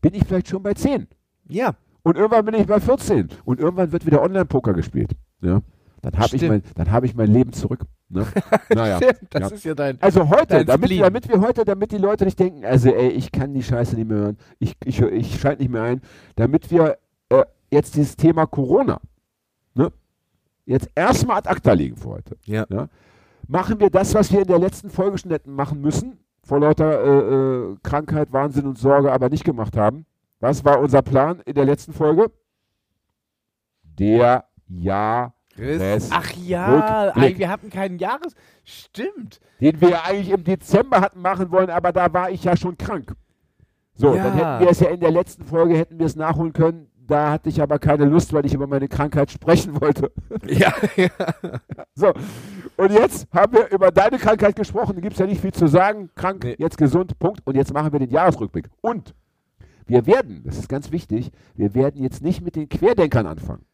bin 0.00 0.14
ich 0.14 0.24
vielleicht 0.24 0.48
schon 0.48 0.62
bei 0.62 0.74
10. 0.74 1.06
Ja, 1.48 1.74
Und 2.02 2.16
irgendwann 2.16 2.44
bin 2.44 2.54
ich 2.54 2.66
bei 2.66 2.80
14. 2.80 3.28
Und 3.44 3.60
irgendwann 3.60 3.92
wird 3.92 4.06
wieder 4.06 4.22
Online-Poker 4.22 4.72
gespielt. 4.72 5.12
Ja? 5.42 5.60
Dann 6.02 6.18
habe 6.18 6.36
ich, 6.36 6.42
mein, 6.42 6.62
dann 6.74 6.90
hab 6.90 7.04
ich 7.04 7.14
mein 7.14 7.30
Leben 7.30 7.52
zurück. 7.52 7.84
Ne? 8.08 8.26
Naja. 8.74 8.96
stimmt. 8.96 9.20
Das 9.30 9.50
ja. 9.50 9.56
ist 9.56 9.64
ja 9.64 9.74
dein. 9.74 10.00
Also 10.00 10.28
heute, 10.28 10.64
Dein 10.64 10.66
damit, 10.66 10.98
damit 10.98 11.28
wir 11.28 11.40
heute, 11.40 11.64
damit 11.64 11.92
die 11.92 11.98
Leute 11.98 12.24
nicht 12.24 12.38
denken, 12.38 12.64
also 12.64 12.90
ey, 12.90 13.08
ich 13.08 13.30
kann 13.32 13.52
die 13.52 13.62
Scheiße 13.62 13.96
nicht 13.96 14.08
mehr 14.08 14.18
hören, 14.18 14.38
ich, 14.58 14.76
ich, 14.84 15.00
ich 15.00 15.40
schalte 15.40 15.62
nicht 15.62 15.70
mehr 15.70 15.82
ein, 15.82 16.00
damit 16.36 16.70
wir 16.70 16.96
äh, 17.28 17.44
jetzt 17.70 17.96
dieses 17.96 18.16
Thema 18.16 18.46
Corona 18.46 19.00
ne, 19.74 19.92
jetzt 20.66 20.88
erstmal 20.94 21.38
ad 21.38 21.48
acta 21.48 21.72
legen 21.72 21.96
für 21.96 22.08
heute. 22.08 22.36
Ja. 22.44 22.66
Machen 23.46 23.80
wir 23.80 23.90
das, 23.90 24.14
was 24.14 24.32
wir 24.32 24.42
in 24.42 24.46
der 24.46 24.58
letzten 24.58 24.90
Folge 24.90 25.18
schon 25.18 25.30
hätten 25.30 25.52
machen 25.52 25.80
müssen, 25.80 26.18
vor 26.50 26.58
lauter 26.58 27.00
äh, 27.04 27.34
äh, 27.34 27.76
Krankheit, 27.84 28.32
Wahnsinn 28.32 28.66
und 28.66 28.76
Sorge, 28.76 29.12
aber 29.12 29.28
nicht 29.28 29.44
gemacht 29.44 29.76
haben. 29.76 30.04
Was 30.40 30.64
war 30.64 30.80
unser 30.80 31.00
Plan 31.00 31.38
in 31.46 31.54
der 31.54 31.64
letzten 31.64 31.92
Folge? 31.92 32.32
Der 33.84 34.46
Jahres, 34.66 36.10
Ach 36.10 36.32
ja, 36.32 37.12
wir 37.14 37.48
hatten 37.48 37.70
keinen 37.70 38.00
Jahres. 38.00 38.34
Stimmt. 38.64 39.38
den 39.60 39.80
wir 39.80 40.04
eigentlich 40.04 40.30
im 40.30 40.42
Dezember 40.42 41.00
hatten 41.00 41.20
machen 41.20 41.52
wollen, 41.52 41.70
aber 41.70 41.92
da 41.92 42.12
war 42.12 42.30
ich 42.32 42.42
ja 42.42 42.56
schon 42.56 42.76
krank. 42.76 43.14
So, 43.94 44.16
Ja. 44.16 44.24
dann 44.24 44.32
hätten 44.32 44.64
wir 44.64 44.70
es 44.70 44.80
ja 44.80 44.88
in 44.88 44.98
der 44.98 45.12
letzten 45.12 45.44
Folge 45.44 45.76
hätten 45.76 46.00
wir 46.00 46.06
es 46.06 46.16
nachholen 46.16 46.52
können. 46.52 46.89
Da 47.10 47.32
hatte 47.32 47.48
ich 47.48 47.60
aber 47.60 47.80
keine 47.80 48.04
Lust, 48.04 48.32
weil 48.32 48.46
ich 48.46 48.54
über 48.54 48.68
meine 48.68 48.86
Krankheit 48.86 49.32
sprechen 49.32 49.80
wollte. 49.80 50.12
Ja, 50.46 50.72
So, 51.94 52.12
und 52.76 52.92
jetzt 52.92 53.26
haben 53.34 53.52
wir 53.52 53.68
über 53.72 53.90
deine 53.90 54.16
Krankheit 54.18 54.54
gesprochen. 54.54 54.94
Da 54.94 55.00
gibt 55.00 55.14
es 55.14 55.18
ja 55.18 55.26
nicht 55.26 55.40
viel 55.40 55.52
zu 55.52 55.66
sagen. 55.66 56.10
Krank, 56.14 56.44
Nee. 56.44 56.54
jetzt 56.58 56.78
gesund, 56.78 57.18
Punkt. 57.18 57.40
Und 57.44 57.56
jetzt 57.56 57.74
machen 57.74 57.92
wir 57.92 57.98
den 57.98 58.10
Jahresrückblick. 58.10 58.70
Und 58.80 59.14
wir 59.86 60.06
werden, 60.06 60.42
das 60.44 60.56
ist 60.56 60.68
ganz 60.68 60.92
wichtig, 60.92 61.32
wir 61.56 61.74
werden 61.74 62.00
jetzt 62.00 62.22
nicht 62.22 62.42
mit 62.42 62.54
den 62.54 62.68
Querdenkern 62.68 63.26
anfangen. 63.26 63.64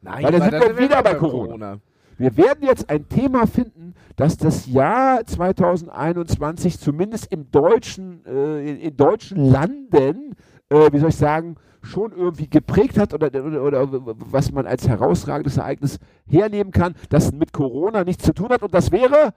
Nein, 0.00 0.24
Weil 0.24 0.32
da 0.32 0.46
aber 0.46 0.58
sind 0.60 0.78
wir 0.78 0.82
wieder 0.82 1.02
bei 1.02 1.14
Corona. 1.14 1.80
Wir 2.16 2.34
werden 2.38 2.62
jetzt 2.62 2.88
ein 2.88 3.06
Thema 3.10 3.46
finden, 3.46 3.94
das 4.16 4.38
das 4.38 4.66
Jahr 4.66 5.26
2021 5.26 6.78
zumindest 6.80 7.30
im 7.30 7.50
deutschen, 7.50 8.24
äh, 8.24 8.70
in, 8.70 8.76
in 8.78 8.96
deutschen 8.96 9.38
Landen, 9.44 10.34
äh, 10.70 10.90
wie 10.92 10.98
soll 10.98 11.10
ich 11.10 11.16
sagen, 11.16 11.56
schon 11.82 12.12
irgendwie 12.12 12.48
geprägt 12.48 12.98
hat 12.98 13.14
oder, 13.14 13.28
oder, 13.62 13.88
was 13.90 14.52
man 14.52 14.66
als 14.66 14.86
herausragendes 14.86 15.56
Ereignis 15.56 15.98
hernehmen 16.26 16.72
kann, 16.72 16.94
das 17.08 17.32
mit 17.32 17.52
Corona 17.52 18.04
nichts 18.04 18.24
zu 18.24 18.34
tun 18.34 18.50
hat. 18.50 18.62
Und 18.62 18.74
das 18.74 18.92
wäre, 18.92 19.32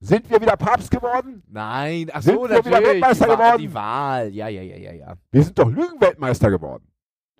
sind 0.00 0.30
wir 0.30 0.40
wieder 0.40 0.56
Papst 0.56 0.90
geworden? 0.90 1.42
Nein, 1.48 2.10
ach 2.12 2.22
Sind 2.22 2.34
so, 2.34 2.42
wir 2.42 2.48
natürlich. 2.48 2.78
wieder 2.78 2.88
Weltmeister 2.88 3.26
die, 3.26 3.32
geworden? 3.32 3.58
die 3.58 3.74
Wahl, 3.74 4.28
ja, 4.34 4.48
ja, 4.48 4.62
ja, 4.62 4.76
ja, 4.76 4.92
ja. 4.92 5.14
Wir 5.30 5.42
sind 5.42 5.58
doch 5.58 5.70
Lügenweltmeister 5.70 6.50
geworden. 6.50 6.86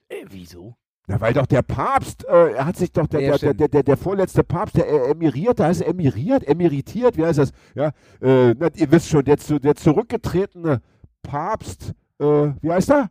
Äh, 0.08 0.24
wieso? 0.28 0.74
Na, 1.08 1.20
weil 1.20 1.34
doch 1.34 1.46
der 1.46 1.62
Papst, 1.62 2.24
äh, 2.24 2.54
er 2.54 2.66
hat 2.66 2.76
sich 2.76 2.90
doch, 2.90 3.06
der, 3.06 3.20
Ja, 3.20 3.38
der, 3.38 3.54
der, 3.54 3.68
der, 3.68 3.82
der, 3.84 3.96
vorletzte 3.96 4.42
Papst, 4.42 4.76
der 4.76 4.88
äh, 4.88 5.10
emirierte, 5.10 5.64
heißt 5.64 5.82
er 5.82 5.88
emiriert, 5.88 6.48
emeritiert, 6.48 7.16
wie 7.16 7.24
heißt 7.24 7.38
das? 7.38 7.52
Ja, 7.74 7.92
äh, 8.20 8.54
na, 8.58 8.70
ihr 8.74 8.90
wisst 8.90 9.10
schon, 9.10 9.24
der, 9.24 9.36
der 9.36 9.76
zurückgetretene 9.76 10.80
Papst, 11.26 11.92
äh, 12.18 12.24
wie 12.60 12.70
heißt 12.70 12.90
er? 12.90 13.10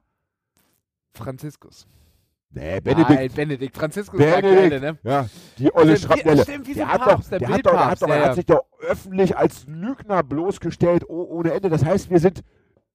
Franziskus. 1.13 1.85
Nee, 2.49 2.79
Benedikt. 2.79 3.09
Nein, 3.09 3.31
Benedikt. 3.35 3.75
Franziskus 3.75 4.19
ist 4.19 4.25
der 4.25 4.41
Benedikt. 4.41 4.73
Aktuelle, 4.73 4.93
ne? 4.93 4.99
Ja, 5.03 5.25
die 5.57 5.75
olle 5.75 5.93
wie- 5.93 5.97
Schrapnelle. 5.97 6.43
stimmt, 6.43 6.75
der 6.75 6.87
hat 6.87 7.01
Papst, 7.01 7.25
doch, 7.25 7.29
der 7.29 7.39
der 7.39 7.47
hat 7.49 7.65
doch, 7.65 7.71
der 7.71 7.79
hat, 7.79 7.99
Bildpapst, 7.99 8.01
doch, 8.01 8.07
ja, 8.07 8.15
hat 8.15 8.25
ja. 8.25 8.33
sich 8.35 8.45
doch 8.45 8.65
öffentlich 8.79 9.37
als 9.37 9.65
Lügner 9.67 10.23
bloßgestellt, 10.23 11.03
oh, 11.09 11.23
ohne 11.29 11.51
Ende. 11.51 11.69
Das 11.69 11.83
heißt, 11.83 12.09
wir 12.09 12.19
sind 12.19 12.43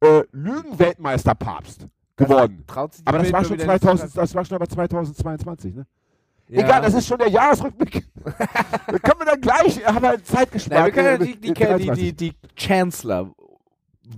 äh, 0.01 0.23
Lügenweltmeister-Papst 0.33 1.87
geworden. 2.17 2.65
Die 2.67 3.07
Aber 3.07 3.19
das 3.19 3.33
war 3.33 3.45
schon 3.45 3.59
wieder 3.59 3.67
nicht 3.67 3.83
zu 3.83 3.87
2000, 3.89 4.17
das 4.17 4.35
war 4.35 4.45
schon 4.47 4.55
aber 4.57 4.69
2022, 4.69 5.75
ne? 5.75 5.87
Ja. 6.49 6.65
Egal, 6.65 6.83
das 6.83 6.95
ist 6.95 7.07
schon 7.07 7.19
der 7.19 7.29
Jahresrückblick. 7.29 8.07
da 8.25 8.33
können 8.99 9.21
wir 9.21 9.27
dann 9.27 9.41
gleich, 9.41 9.87
haben 9.87 10.03
wir 10.03 10.25
Zeit 10.25 10.51
gespart. 10.51 10.81
Nein, 10.81 10.85
wir 10.87 10.93
können 10.93 11.07
ja 11.07 11.15
äh, 11.15 11.19
die, 11.19 11.41
die, 11.41 11.49
mit 11.49 11.59
die, 11.59 11.65
23. 11.65 12.17
die, 12.17 12.17
die 12.17 12.37
Chancellor 12.57 13.31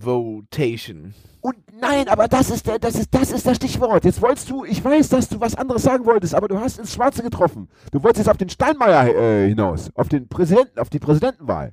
Votation. 0.00 1.14
Und 1.40 1.56
nein, 1.72 2.08
aber 2.08 2.28
das 2.28 2.50
ist, 2.50 2.66
der, 2.66 2.78
das, 2.78 2.94
ist, 2.94 3.12
das 3.12 3.32
ist 3.32 3.46
das 3.46 3.56
Stichwort. 3.56 4.04
Jetzt 4.04 4.22
wolltest 4.22 4.48
du, 4.48 4.64
ich 4.64 4.84
weiß, 4.84 5.08
dass 5.08 5.28
du 5.28 5.40
was 5.40 5.56
anderes 5.56 5.82
sagen 5.82 6.06
wolltest, 6.06 6.34
aber 6.34 6.48
du 6.48 6.60
hast 6.60 6.78
ins 6.78 6.94
Schwarze 6.94 7.22
getroffen. 7.22 7.68
Du 7.90 8.02
wolltest 8.02 8.26
jetzt 8.26 8.30
auf 8.30 8.36
den 8.36 8.48
Steinmeier 8.48 9.08
äh, 9.08 9.48
hinaus, 9.48 9.90
auf 9.94 10.08
den 10.08 10.28
Präsidenten, 10.28 10.78
auf 10.78 10.88
die 10.88 11.00
Präsidentenwahl. 11.00 11.72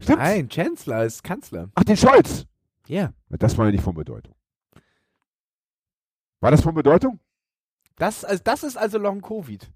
Stimmt's? 0.00 0.22
Nein, 0.22 0.48
Chancellor 0.48 1.04
ist 1.04 1.22
Kanzler. 1.22 1.70
Ach, 1.74 1.84
den 1.84 1.96
Scholz. 1.96 2.46
Ja. 2.88 3.12
Das 3.30 3.56
war 3.56 3.66
ja 3.66 3.72
nicht 3.72 3.84
von 3.84 3.94
Bedeutung. 3.94 4.34
War 6.40 6.50
das 6.50 6.62
von 6.62 6.74
Bedeutung? 6.74 7.18
Das, 7.96 8.24
also, 8.24 8.42
das 8.44 8.62
ist 8.62 8.76
also 8.76 8.98
Long 8.98 9.22
Covid. 9.22 9.70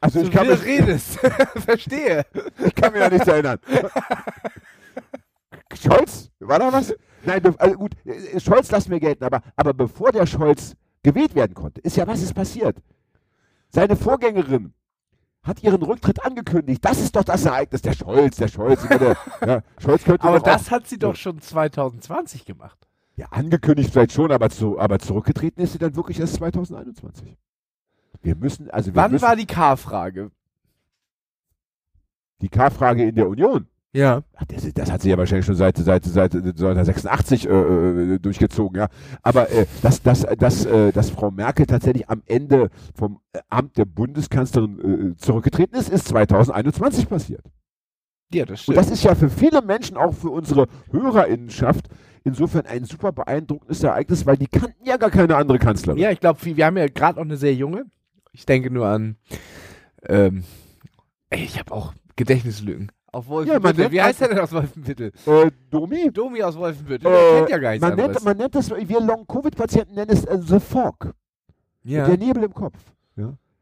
Also 0.00 0.20
So 0.20 0.26
ich 0.26 0.32
kann, 0.32 0.46
wie 0.46 0.50
du 0.50 0.62
redest. 0.62 1.18
Verstehe. 1.56 2.26
ich 2.64 2.74
kann 2.74 2.92
mich 2.92 3.00
ja 3.00 3.08
nichts 3.08 3.26
erinnern. 3.26 3.58
Scholz? 5.80 6.30
War 6.40 6.58
da 6.58 6.72
was? 6.72 6.94
Nein, 7.26 7.54
also 7.58 7.76
gut, 7.76 7.92
äh, 8.04 8.38
Scholz 8.40 8.70
lassen 8.70 8.90
wir 8.90 9.00
gelten, 9.00 9.24
aber, 9.24 9.40
aber 9.56 9.72
bevor 9.74 10.12
der 10.12 10.26
Scholz 10.26 10.74
gewählt 11.02 11.34
werden 11.34 11.54
konnte, 11.54 11.80
ist 11.80 11.96
ja 11.96 12.06
was 12.06 12.22
ist 12.22 12.34
passiert? 12.34 12.76
Seine 13.68 13.96
Vorgängerin 13.96 14.72
hat 15.42 15.62
ihren 15.62 15.82
Rücktritt 15.82 16.24
angekündigt. 16.24 16.82
Das 16.84 17.00
ist 17.00 17.14
doch 17.14 17.24
das 17.24 17.44
Ereignis. 17.44 17.82
Der 17.82 17.92
Scholz, 17.92 18.36
der 18.36 18.48
Scholz. 18.48 18.86
Der, 18.88 19.16
ja, 19.46 19.62
Scholz 19.78 20.04
könnte 20.04 20.24
Aber 20.26 20.40
das 20.40 20.68
auch, 20.68 20.70
hat 20.70 20.86
sie 20.86 20.98
doch 20.98 21.16
schon 21.16 21.40
2020 21.40 22.44
gemacht. 22.46 22.78
ja, 23.16 23.26
angekündigt 23.30 23.90
vielleicht 23.92 24.12
schon, 24.12 24.32
aber, 24.32 24.48
zu, 24.50 24.78
aber 24.78 24.98
zurückgetreten 24.98 25.62
ist 25.62 25.72
sie 25.72 25.78
dann 25.78 25.94
wirklich 25.96 26.18
erst 26.20 26.34
2021. 26.34 27.36
Wir 28.22 28.36
müssen, 28.36 28.70
also 28.70 28.90
wir 28.94 28.96
Wann 28.96 29.10
müssen, 29.12 29.22
war 29.22 29.36
die 29.36 29.46
K-Frage? 29.46 30.30
die 32.40 32.48
K-Frage 32.48 33.04
in 33.04 33.14
der 33.14 33.28
Union? 33.28 33.68
Ja. 33.94 34.22
Ach, 34.34 34.44
das, 34.46 34.72
das 34.74 34.90
hat 34.90 35.02
sie 35.02 35.10
ja 35.10 35.16
wahrscheinlich 35.16 35.46
schon 35.46 35.54
seit, 35.54 35.76
seit, 35.76 36.04
seit, 36.04 36.32
seit 36.32 36.34
1986 36.34 37.48
äh, 37.48 37.52
äh, 37.52 38.18
durchgezogen, 38.18 38.76
ja. 38.76 38.88
Aber 39.22 39.48
äh, 39.50 39.66
dass, 39.82 40.02
dass, 40.02 40.26
dass, 40.36 40.66
äh, 40.66 40.90
dass 40.90 41.10
Frau 41.10 41.30
Merkel 41.30 41.64
tatsächlich 41.66 42.10
am 42.10 42.22
Ende 42.26 42.70
vom 42.94 43.20
äh, 43.32 43.38
Amt 43.48 43.76
der 43.78 43.84
Bundeskanzlerin 43.84 45.12
äh, 45.12 45.16
zurückgetreten 45.16 45.78
ist, 45.78 45.90
ist 45.90 46.08
2021 46.08 47.08
passiert. 47.08 47.44
Ja, 48.32 48.44
das 48.44 48.60
Und 48.60 48.62
stimmt. 48.62 48.78
das 48.78 48.90
ist 48.90 49.04
ja 49.04 49.14
für 49.14 49.30
viele 49.30 49.62
Menschen, 49.62 49.96
auch 49.96 50.12
für 50.12 50.30
unsere 50.30 50.66
Hörerinnenschaft, 50.90 51.86
insofern 52.24 52.66
ein 52.66 52.84
super 52.84 53.12
beeindruckendes 53.12 53.84
Ereignis, 53.84 54.26
weil 54.26 54.36
die 54.38 54.48
kannten 54.48 54.84
ja 54.84 54.96
gar 54.96 55.10
keine 55.10 55.36
andere 55.36 55.60
Kanzlerin. 55.60 56.00
ja, 56.00 56.10
ich 56.10 56.18
glaube, 56.18 56.40
wir 56.44 56.66
haben 56.66 56.76
ja 56.76 56.88
gerade 56.88 57.18
noch 57.20 57.24
eine 57.24 57.36
sehr 57.36 57.54
junge. 57.54 57.84
Ich 58.32 58.44
denke 58.44 58.72
nur 58.72 58.88
an 58.88 59.18
Ähm, 60.06 60.42
ey, 61.30 61.44
ich 61.44 61.60
habe 61.60 61.70
auch 61.72 61.94
Gedächtnislücken. 62.16 62.90
Auf 63.14 63.24
Ja, 63.26 63.30
Wolfenbüttel. 63.30 63.76
nennt- 63.82 63.92
Wie 63.92 64.02
heißt 64.02 64.20
der 64.20 64.28
denn 64.28 64.38
aus 64.40 64.52
Wolfenbüttel? 64.52 65.12
Äh, 65.26 65.50
Domi? 65.70 66.10
Domi 66.12 66.42
aus 66.42 66.56
Wolfenbüttel. 66.56 67.06
Äh, 67.06 67.10
der 67.10 67.38
kennt 67.38 67.50
ja 67.50 67.58
gar 67.58 67.70
nichts 67.70 67.86
man, 67.86 67.94
nennt, 67.96 68.24
man 68.24 68.36
nennt 68.36 68.54
das, 68.54 68.70
wir 68.70 69.00
Long-Covid-Patienten 69.00 69.94
nennen 69.94 70.10
es 70.10 70.24
äh, 70.24 70.38
The 70.40 70.58
Fog. 70.60 71.14
ja. 71.84 72.06
Der 72.06 72.18
Nebel 72.18 72.42
im 72.44 72.54
Kopf. 72.54 72.78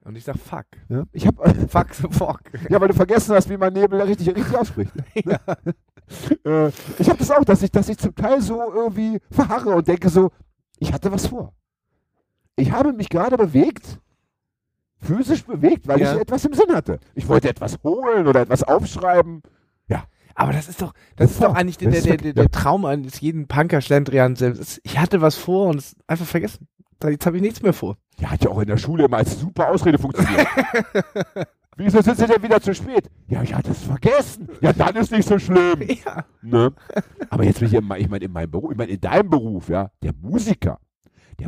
Und 0.05 0.17
ich 0.17 0.25
sag 0.25 0.37
fuck. 0.37 0.67
Ja? 0.89 1.05
Ich 1.13 1.27
habe 1.29 1.55
Fuck 1.69 1.95
the 1.95 2.09
fuck. 2.11 2.41
Ja, 2.69 2.81
weil 2.81 2.89
du 2.89 2.95
vergessen 2.95 3.37
hast, 3.37 3.49
wie 3.49 3.57
man 3.57 3.73
Nebel 3.73 4.01
richtig, 4.03 4.35
richtig 4.35 4.57
ausspricht. 4.57 4.91
Ne? 4.97 5.05
äh, 6.45 6.69
ich 6.99 7.09
habe 7.09 7.19
das 7.19 7.31
auch, 7.31 7.45
dass 7.45 7.63
ich, 7.63 7.71
dass 7.71 7.89
ich 7.89 7.99
zum 7.99 8.13
Teil 8.15 8.41
so 8.41 8.61
irgendwie 8.73 9.21
verharre 9.31 9.71
und 9.77 9.87
denke 9.87 10.09
so, 10.09 10.33
ich 10.79 10.93
hatte 10.93 11.13
was 11.13 11.29
vor. 11.29 11.53
Ich 12.57 12.73
habe 12.73 12.93
mich 12.93 13.09
gerade 13.11 13.37
bewegt, 13.37 14.01
physisch 15.03 15.45
bewegt, 15.45 15.87
weil 15.89 16.01
Ja. 16.01 16.15
ich 16.15 16.21
etwas 16.21 16.45
im 16.45 16.55
Sinn 16.55 16.75
hatte. 16.75 16.99
Ich 17.15 17.29
wollte 17.29 17.49
etwas 17.49 17.79
holen 17.85 18.27
oder 18.27 18.41
etwas 18.41 18.63
aufschreiben. 18.63 19.43
Aber 20.35 20.53
das 20.53 20.69
ist 20.69 20.81
doch, 20.81 20.93
das 21.17 21.33
ist 21.33 21.43
doch 21.43 21.55
eigentlich 21.55 21.79
der, 21.79 21.91
der, 21.91 22.17
der, 22.17 22.33
der 22.33 22.45
ja. 22.45 22.49
Traum 22.49 22.85
eines 22.85 23.21
jeden 23.21 23.47
Punker 23.49 23.81
Schlendrian 23.81 24.37
selbst. 24.37 24.81
Ich 24.83 24.99
hatte 24.99 25.21
was 25.21 25.37
vor 25.37 25.69
und 25.69 25.79
es 25.79 25.97
einfach 26.07 26.27
vergessen. 26.27 26.69
Jetzt 27.05 27.27
habe 27.27 27.37
ich 27.37 27.43
nichts 27.43 27.63
mehr 27.63 27.73
vor. 27.73 27.97
Ja, 28.19 28.31
hat 28.31 28.45
ja 28.45 28.51
auch 28.51 28.61
in 28.61 28.69
der 28.69 28.77
Schule 28.77 29.05
immer 29.05 29.17
als 29.19 29.39
super 29.39 29.69
Ausrede 29.71 29.99
funktioniert. 29.99 30.47
Wieso 31.77 32.01
sind 32.01 32.17
Sie 32.17 32.27
denn 32.27 32.43
wieder 32.43 32.61
zu 32.61 32.75
spät? 32.75 33.11
Ja, 33.29 33.43
ich 33.43 33.55
hatte 33.55 33.73
es 33.73 33.83
vergessen. 33.83 34.49
Ja, 34.61 34.73
dann 34.73 34.95
ist 34.97 35.11
nicht 35.11 35.27
so 35.27 35.39
schlimm. 35.39 35.81
Ja. 36.05 36.25
Ne? 36.43 36.73
Aber 37.31 37.45
jetzt 37.45 37.61
bin 37.61 37.69
ich, 37.69 37.75
immer, 37.75 37.99
ich 37.99 38.09
meine, 38.09 38.25
in 38.25 38.33
meinem 38.33 38.51
Beruf, 38.51 38.71
ich 38.73 38.77
meine, 38.77 38.93
in 38.93 39.01
deinem 39.01 39.31
Beruf, 39.31 39.69
ja, 39.69 39.91
der 40.03 40.13
Musiker. 40.21 40.79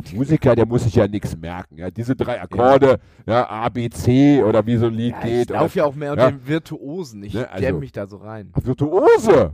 Der 0.01 0.13
Musiker, 0.15 0.55
der 0.55 0.65
muss 0.65 0.83
sich 0.83 0.95
ja 0.95 1.07
nichts 1.07 1.35
merken. 1.37 1.77
Ja, 1.77 1.89
diese 1.91 2.15
drei 2.15 2.41
Akkorde, 2.41 2.99
ja. 3.25 3.49
A, 3.49 3.69
B, 3.69 3.89
C 3.89 4.43
oder 4.43 4.65
wie 4.65 4.77
so 4.77 4.87
ein 4.87 4.93
Lied 4.93 5.13
Ja, 5.15 5.21
geht. 5.21 5.41
ich 5.43 5.49
laufe 5.49 5.77
ja 5.79 5.85
auch 5.85 5.95
mehr 5.95 6.11
unter 6.11 6.25
ja. 6.25 6.31
dem 6.31 6.47
Virtuosen. 6.47 7.23
Ich 7.23 7.33
Ne, 7.33 7.49
also- 7.49 7.79
mich 7.79 7.91
da 7.91 8.07
so 8.07 8.17
rein. 8.17 8.51
Virtuose. 8.55 9.51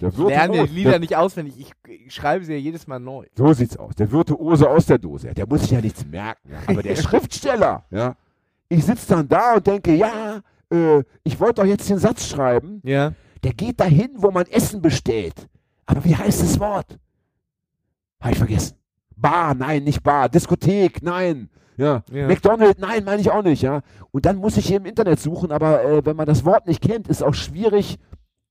Der 0.00 0.08
Ich 0.08 0.16
lerne 0.18 0.52
die 0.52 0.58
Virtuose. 0.60 0.74
Lieder 0.74 0.90
Der, 0.92 0.98
nicht 1.00 1.16
auswendig. 1.16 1.54
Ich, 1.60 1.72
ich 2.06 2.14
schreibe 2.14 2.44
sie 2.44 2.52
ja 2.52 2.58
jedes 2.58 2.86
Mal 2.86 2.98
neu. 3.00 3.26
so 3.36 3.52
sieht's 3.52 3.76
aus. 3.76 3.94
Der 3.96 4.10
Virtuose 4.10 4.68
aus 4.68 4.86
der 4.86 4.98
Dose. 4.98 5.34
Der 5.34 5.46
muss 5.46 5.60
sich 5.62 5.70
ja 5.72 5.80
nichts 5.80 6.06
merken. 6.06 6.50
Aber 6.66 6.82
der 6.82 6.96
Schriftsteller, 7.02 7.84
ja, 7.90 8.16
ich 8.68 8.84
sitze 8.84 9.08
dann 9.08 9.28
da 9.28 9.54
und 9.56 9.66
denke, 9.66 9.94
ja, 9.94 10.40
äh, 10.72 11.02
ich 11.24 11.38
wollte 11.38 11.60
doch 11.62 11.66
jetzt 11.68 11.90
den 11.90 11.98
Satz 11.98 12.26
schreiben. 12.28 12.80
Ja. 12.84 13.12
Der 13.42 13.52
geht 13.52 13.80
dahin, 13.80 14.10
wo 14.16 14.30
man 14.30 14.46
Essen 14.46 14.80
bestellt. 14.80 15.48
Aber 15.86 16.04
wie 16.04 16.14
heißt 16.16 16.42
das 16.42 16.58
Wort? 16.60 16.98
Habe 18.20 18.32
ich 18.32 18.38
vergessen. 18.38 18.76
Bar, 19.20 19.54
nein, 19.54 19.84
nicht 19.84 20.02
Bar. 20.02 20.28
Diskothek, 20.28 21.02
nein. 21.02 21.48
Ja. 21.76 22.02
Ja. 22.12 22.26
McDonald's, 22.28 22.80
nein, 22.80 23.04
meine 23.04 23.20
ich 23.20 23.30
auch 23.30 23.42
nicht, 23.42 23.62
ja. 23.62 23.82
Und 24.10 24.26
dann 24.26 24.36
muss 24.36 24.56
ich 24.56 24.66
hier 24.66 24.78
im 24.78 24.86
Internet 24.86 25.20
suchen, 25.20 25.52
aber 25.52 25.82
äh, 25.84 26.04
wenn 26.04 26.16
man 26.16 26.26
das 26.26 26.44
Wort 26.44 26.66
nicht 26.66 26.82
kennt, 26.82 27.08
ist 27.08 27.22
auch 27.22 27.34
schwierig, 27.34 27.98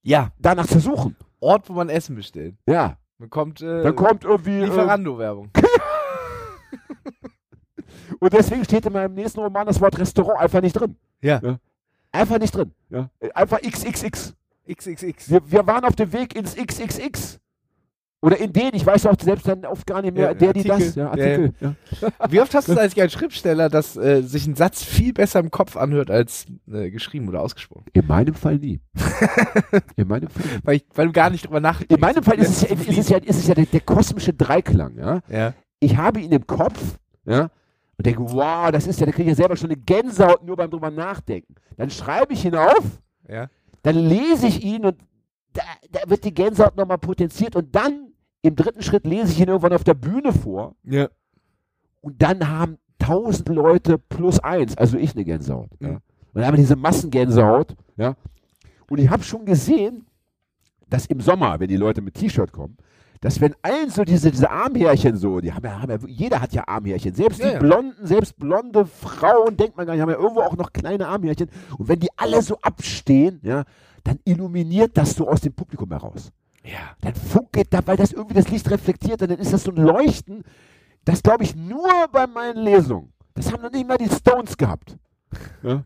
Ja. 0.01 0.29
danach 0.39 0.67
zu 0.67 0.79
suchen. 0.79 1.15
Ort, 1.39 1.69
wo 1.69 1.73
man 1.73 1.89
Essen 1.89 2.15
bestellt. 2.15 2.55
Ja. 2.67 2.97
Dann 3.19 3.29
kommt, 3.29 3.61
äh, 3.61 3.83
Dann 3.83 3.95
kommt 3.95 4.23
irgendwie. 4.23 4.59
Äh, 4.61 4.65
Lieferando-Werbung. 4.65 5.49
und 8.19 8.33
deswegen 8.33 8.63
steht 8.65 8.85
in 8.85 8.93
meinem 8.93 9.13
nächsten 9.13 9.39
Roman 9.39 9.67
das 9.67 9.79
Wort 9.81 9.97
Restaurant 9.99 10.39
einfach 10.39 10.61
nicht 10.61 10.73
drin. 10.73 10.95
Ja. 11.21 11.41
Einfach 12.11 12.39
nicht 12.39 12.55
drin. 12.55 12.71
Ja. 12.89 13.09
Äh, 13.19 13.31
Einfach 13.33 13.59
XXX. 13.61 14.33
XXX. 14.67 15.29
Wir, 15.29 15.41
wir 15.51 15.67
waren 15.67 15.83
auf 15.85 15.95
dem 15.95 16.11
Weg 16.13 16.35
ins 16.35 16.55
XXX. 16.55 17.39
Oder 18.21 18.37
in 18.37 18.51
den, 18.51 18.71
ich 18.73 18.85
weiß 18.85 19.05
auch 19.05 19.15
selbst 19.21 19.47
dann 19.47 19.63
oft 19.65 19.87
gar 19.87 20.01
nicht 20.01 20.13
mehr, 20.13 20.29
Ja, 20.29 20.33
der, 20.33 20.51
die 20.51 20.69
Artikel. 20.69 20.87
das. 20.87 20.95
Ja, 20.95 21.09
Artikel. 21.09 21.53
Ja. 21.61 21.75
Wie 22.29 22.41
oft 22.41 22.53
hast 22.53 22.67
du 22.67 22.71
es 22.73 22.77
eigentlich 22.77 23.01
als 23.01 23.13
Schriftsteller, 23.13 23.69
dass 23.69 23.95
äh, 23.95 24.21
sich 24.23 24.45
ein 24.45 24.55
Satz 24.55 24.83
viel 24.83 25.13
besser 25.13 25.39
im 25.39 25.51
Kopf 25.51 25.77
anhört 25.77 26.11
als 26.11 26.45
äh, 26.69 26.91
geschrieben 26.91 27.29
oder 27.29 27.41
ausgesprochen? 27.41 27.85
In 27.93 28.05
meinem 28.07 28.33
Fall 28.33 28.57
nie. 28.57 28.81
In 29.95 30.07
meinem 30.09 30.27
Fall 30.29 30.43
nie. 30.43 30.59
Weil, 30.63 30.75
ich, 30.77 30.85
weil 30.93 31.07
du 31.07 31.13
gar 31.13 31.29
nicht 31.29 31.45
drüber 31.47 31.61
nachdenkst. 31.61 31.95
In 31.95 32.01
meinem 32.01 32.23
Fall 32.23 32.37
ist 32.39 32.63
es 32.63 32.63
ist 32.63 32.97
es 32.97 33.09
ja, 33.09 33.17
ist 33.19 33.37
es 33.37 33.47
ja 33.47 33.55
der, 33.55 33.65
der 33.65 33.81
kosmische 33.81 34.33
Dreiklang. 34.33 34.97
Ja? 34.97 35.53
Ich 35.79 35.95
habe 35.95 36.19
ihn 36.19 36.31
im 36.33 36.45
Kopf 36.45 36.97
ja, 37.25 37.49
und 37.97 38.05
denke, 38.05 38.21
wow, 38.21 38.69
das 38.71 38.85
ist 38.85 38.99
ja, 38.99 39.05
da 39.05 39.13
kriege 39.13 39.31
ich 39.31 39.37
ja 39.37 39.43
selber 39.43 39.55
schon 39.55 39.69
eine 39.69 39.79
Gänsehaut 39.79 40.43
nur 40.43 40.57
beim 40.57 40.69
drüber 40.69 40.91
nachdenken. 40.91 41.55
Dann 41.77 41.89
schreibe 41.89 42.33
ich 42.33 42.43
ihn 42.43 42.55
auf, 42.55 42.83
dann 43.83 43.95
lese 43.95 44.47
ich 44.47 44.61
ihn 44.61 44.83
und 44.85 44.97
da, 45.53 45.61
da 45.91 46.09
wird 46.09 46.25
die 46.25 46.33
Gänsehaut 46.33 46.75
nochmal 46.75 46.97
potenziert 46.97 47.55
und 47.55 47.73
dann 47.73 48.08
im 48.41 48.55
dritten 48.55 48.81
Schritt 48.81 49.05
lese 49.05 49.31
ich 49.31 49.39
ihn 49.39 49.47
irgendwann 49.47 49.73
auf 49.73 49.83
der 49.83 49.93
Bühne 49.93 50.31
vor 50.33 50.75
Ja. 50.83 51.09
und 52.01 52.21
dann 52.21 52.47
haben 52.49 52.77
tausend 52.99 53.49
Leute 53.49 53.97
plus 53.97 54.39
eins, 54.39 54.77
also 54.77 54.97
ich 54.97 55.15
eine 55.15 55.25
Gänsehaut. 55.25 55.69
Ja. 55.79 55.87
Mhm. 55.89 55.95
Und 55.95 56.01
dann 56.35 56.45
haben 56.45 56.53
wir 56.53 56.61
diese 56.61 56.75
Massengänsehaut. 56.75 57.75
Ja. 57.97 58.15
Und 58.89 58.99
ich 58.99 59.09
habe 59.09 59.23
schon 59.23 59.45
gesehen, 59.45 60.05
dass 60.89 61.05
im 61.07 61.21
Sommer, 61.21 61.59
wenn 61.59 61.67
die 61.67 61.77
Leute 61.77 62.01
mit 62.01 62.15
T-Shirt 62.15 62.51
kommen, 62.51 62.77
dass 63.21 63.41
wenn 63.41 63.53
allen 63.61 63.89
so 63.89 64.03
diese, 64.05 64.31
diese 64.31 64.49
Armhärchen 64.49 65.17
so, 65.17 65.39
die 65.41 65.51
haben 65.51 65.65
ja, 65.65 65.81
haben 65.81 65.91
ja, 65.91 65.97
jeder 66.07 66.41
hat 66.41 66.53
ja 66.53 66.67
Armhärchen, 66.67 67.13
selbst 67.13 67.39
Ja, 67.41 67.53
die. 67.53 67.59
Blonden, 67.59 68.05
selbst 68.05 68.37
blonde 68.37 68.85
Frauen, 68.85 69.57
denkt 69.57 69.75
man 69.75 69.85
gar 69.85 69.93
nicht, 69.93 70.01
haben 70.01 70.09
ja 70.09 70.17
irgendwo 70.17 70.41
auch 70.41 70.55
noch 70.55 70.71
kleine 70.71 71.07
Armhärchen. 71.07 71.49
Und 71.77 71.87
wenn 71.89 71.99
die 71.99 72.09
alle 72.15 72.41
so 72.41 72.57
abstehen, 72.61 73.39
ja, 73.43 73.63
dann 74.03 74.19
illuminiert 74.23 74.97
das 74.97 75.11
so 75.15 75.27
aus 75.27 75.41
dem 75.41 75.53
Publikum 75.53 75.89
heraus 75.89 76.31
Ja. 76.63 76.95
dann 77.01 77.15
funkelt 77.15 77.73
da, 77.73 77.79
weil 77.85 77.97
das 77.97 78.11
irgendwie 78.11 78.33
das 78.35 78.49
Licht 78.49 78.69
reflektiert 78.69 79.21
und 79.21 79.31
dann 79.31 79.39
ist 79.39 79.53
das 79.53 79.63
so 79.63 79.71
ein 79.71 79.77
Leuchten. 79.77 80.43
Das 81.05 81.23
glaube 81.23 81.43
ich 81.43 81.55
nur 81.55 81.87
bei 82.11 82.27
meinen 82.27 82.63
Lesungen. 82.63 83.13
Das 83.33 83.51
haben 83.51 83.61
noch 83.61 83.71
nicht 83.71 83.87
mal 83.87 83.97
die 83.97 84.09
Stones 84.09 84.57
gehabt. 84.57 84.97
Ja? 85.63 85.83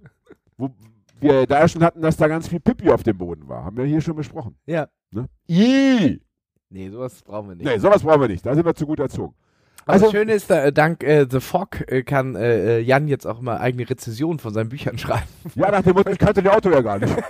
Wo 0.57 0.69
wir 1.19 1.45
da 1.47 1.67
schon 1.67 1.83
hatten, 1.83 2.01
dass 2.01 2.15
da 2.17 2.27
ganz 2.27 2.47
viel 2.47 2.59
Pipi 2.59 2.89
auf 2.89 3.03
dem 3.03 3.17
Boden 3.17 3.47
war. 3.47 3.65
Haben 3.65 3.75
wir 3.77 3.85
hier 3.85 3.99
schon 4.01 4.15
besprochen. 4.15 4.55
Ja. 4.65 4.87
Ne? 5.11 5.27
Nee, 6.69 6.89
sowas 6.89 7.21
brauchen 7.23 7.49
wir 7.49 7.55
nicht. 7.55 7.65
Nee, 7.65 7.77
sowas 7.77 8.01
brauchen 8.01 8.21
wir 8.21 8.27
nicht. 8.29 8.45
Da 8.45 8.55
sind 8.55 8.65
wir 8.65 8.73
zu 8.73 8.85
gut 8.85 8.99
erzogen. 8.99 9.35
Also- 9.85 10.05
das 10.05 10.11
Schöne 10.13 10.33
ist, 10.33 10.49
da, 10.49 10.63
äh, 10.63 10.71
dank 10.71 11.03
äh, 11.03 11.27
The 11.29 11.39
Fog 11.41 11.81
äh, 11.91 12.03
kann 12.03 12.35
äh, 12.35 12.77
äh, 12.77 12.79
Jan 12.79 13.07
jetzt 13.09 13.25
auch 13.27 13.41
mal 13.41 13.57
eigene 13.57 13.89
Rezensionen 13.89 14.39
von 14.39 14.53
seinen 14.53 14.69
Büchern 14.69 14.97
schreiben. 14.97 15.27
Ja, 15.55 15.71
nach 15.71 15.81
dem 15.83 15.93
Motto, 15.93 16.09
ich 16.09 16.17
kannte 16.19 16.41
der 16.41 16.55
Auto 16.55 16.69
ja 16.69 16.81
gar 16.81 16.99
nicht. 16.99 17.13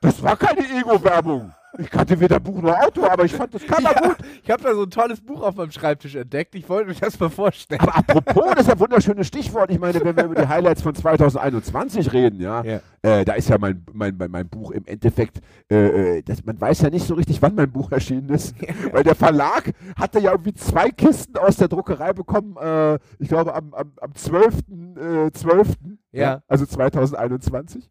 Das 0.00 0.22
war 0.22 0.36
keine 0.36 0.60
Ego-Werbung. 0.60 1.52
Ich 1.78 1.90
kannte 1.90 2.18
weder 2.20 2.38
Buch 2.40 2.60
noch 2.62 2.74
Auto, 2.80 3.04
aber 3.04 3.24
ich 3.24 3.32
fand 3.32 3.52
das 3.54 3.62
Cover 3.66 3.82
Ja, 3.82 4.00
gut. 4.00 4.16
ich 4.42 4.50
habe 4.50 4.62
da 4.62 4.74
so 4.74 4.82
ein 4.82 4.90
tolles 4.90 5.20
Buch 5.20 5.42
auf 5.42 5.56
meinem 5.56 5.72
Schreibtisch 5.72 6.14
entdeckt. 6.14 6.54
Ich 6.54 6.68
wollte 6.68 6.90
euch 6.90 7.00
das 7.00 7.18
mal 7.18 7.30
vorstellen. 7.30 7.80
Aber 7.80 7.96
apropos, 7.96 8.54
das 8.54 8.66
ist 8.66 8.72
ein 8.72 8.80
wunderschönes 8.80 9.26
Stichwort. 9.26 9.70
Ich 9.70 9.78
meine, 9.80 10.00
wenn 10.04 10.16
wir 10.16 10.24
über 10.24 10.34
die 10.34 10.48
Highlights 10.48 10.82
von 10.82 10.94
2021 10.94 12.12
reden, 12.12 12.40
ja, 12.40 12.62
Ja. 12.62 12.80
Äh, 13.02 13.24
da 13.24 13.34
ist 13.34 13.48
ja 13.48 13.58
mein, 13.58 13.84
mein, 13.92 14.16
mein, 14.16 14.30
mein 14.30 14.48
Buch 14.48 14.70
im 14.70 14.86
Endeffekt, 14.86 15.40
äh, 15.70 16.18
äh, 16.18 16.22
das, 16.22 16.44
man 16.44 16.58
weiß 16.60 16.80
ja 16.82 16.90
nicht 16.90 17.06
so 17.06 17.14
richtig, 17.14 17.42
wann 17.42 17.54
mein 17.54 17.70
Buch 17.70 17.92
erschienen 17.92 18.28
ist, 18.30 18.54
weil 18.92 19.04
der 19.04 19.14
Verlag 19.14 19.72
hatte 19.96 20.20
ja 20.20 20.30
irgendwie 20.32 20.54
zwei 20.54 20.90
Kisten 20.90 21.36
aus 21.36 21.56
der 21.56 21.68
Druckerei 21.68 22.12
bekommen, 22.12 22.56
äh, 22.56 22.94
ich 23.18 23.28
glaube 23.28 23.54
am, 23.54 23.74
am, 23.74 23.92
am 24.00 24.14
12. 24.14 24.54
Äh, 25.26 25.30
12. 25.32 25.68
Ja. 26.20 26.42
also 26.48 26.64
2021. 26.66 27.90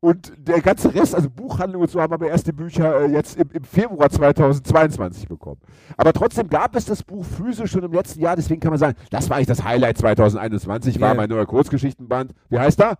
Und 0.00 0.32
der 0.38 0.60
ganze 0.60 0.94
Rest, 0.94 1.14
also 1.14 1.28
Buchhandlung 1.28 1.82
und 1.82 1.90
so, 1.90 2.00
haben 2.00 2.12
aber 2.12 2.28
erst 2.28 2.46
die 2.46 2.52
Bücher 2.52 3.00
äh, 3.00 3.06
jetzt 3.06 3.36
im, 3.36 3.50
im 3.52 3.64
Februar 3.64 4.08
2022 4.08 5.28
bekommen. 5.28 5.60
Aber 5.96 6.12
trotzdem 6.12 6.48
gab 6.48 6.76
es 6.76 6.84
das 6.86 7.02
Buch 7.02 7.24
physisch 7.24 7.70
schon 7.72 7.82
im 7.82 7.92
letzten 7.92 8.20
Jahr, 8.20 8.36
deswegen 8.36 8.60
kann 8.60 8.70
man 8.70 8.78
sagen, 8.78 8.96
das 9.10 9.28
war 9.28 9.36
eigentlich 9.36 9.48
das 9.48 9.64
Highlight 9.64 9.98
2021, 9.98 11.00
war 11.00 11.08
Ja. 11.08 11.14
mein 11.14 11.28
neuer 11.28 11.46
Kurzgeschichtenband. 11.46 12.32
Wie 12.48 12.58
heißt 12.58 12.80
er? 12.80 12.98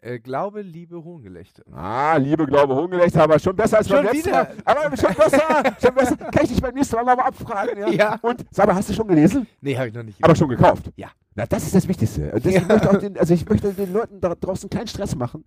Äh, 0.00 0.18
Glaube, 0.18 0.62
Liebe, 0.62 1.02
Hohngelächter. 1.04 1.62
Ah, 1.72 2.16
Liebe, 2.16 2.44
Glaube, 2.46 2.74
Hohngerecht, 2.74 3.16
aber 3.16 3.38
schon 3.38 3.54
besser 3.54 3.78
als 3.78 3.88
beim 3.88 3.98
Schon 3.98 4.06
letzten 4.06 4.26
wieder? 4.30 4.44
Mal. 4.44 4.54
Aber 4.64 4.96
schon 4.96 5.14
besser, 5.14 5.62
schon 5.80 5.94
besser. 5.94 6.16
Kann 6.16 6.42
ich 6.44 6.48
dich 6.50 6.60
beim 6.62 6.74
nächsten 6.74 6.96
Mal 6.96 7.04
mal 7.04 7.18
abfragen? 7.20 7.78
Ja. 7.78 7.88
Ja. 7.88 8.18
Und, 8.22 8.44
sag 8.50 8.66
mal, 8.66 8.74
hast 8.74 8.88
du 8.90 8.94
schon 8.94 9.06
gelesen? 9.06 9.46
Nee, 9.60 9.76
habe 9.76 9.88
ich 9.88 9.94
noch 9.94 10.02
nicht. 10.02 10.22
Aber 10.24 10.34
schon 10.34 10.48
gekauft? 10.48 10.90
Ja. 10.96 11.08
Na, 11.34 11.46
das 11.46 11.64
ist 11.64 11.74
das 11.74 11.88
Wichtigste. 11.88 12.30
Und 12.32 12.44
deswegen 12.44 12.66
Ja. 12.68 12.74
möchte 12.74 12.90
auch 12.90 12.98
den, 12.98 13.18
also 13.18 13.34
ich 13.34 13.48
möchte 13.48 13.72
den 13.72 13.92
Leuten 13.92 14.20
da 14.20 14.34
draußen 14.34 14.68
keinen 14.70 14.86
Stress 14.86 15.14
machen. 15.16 15.44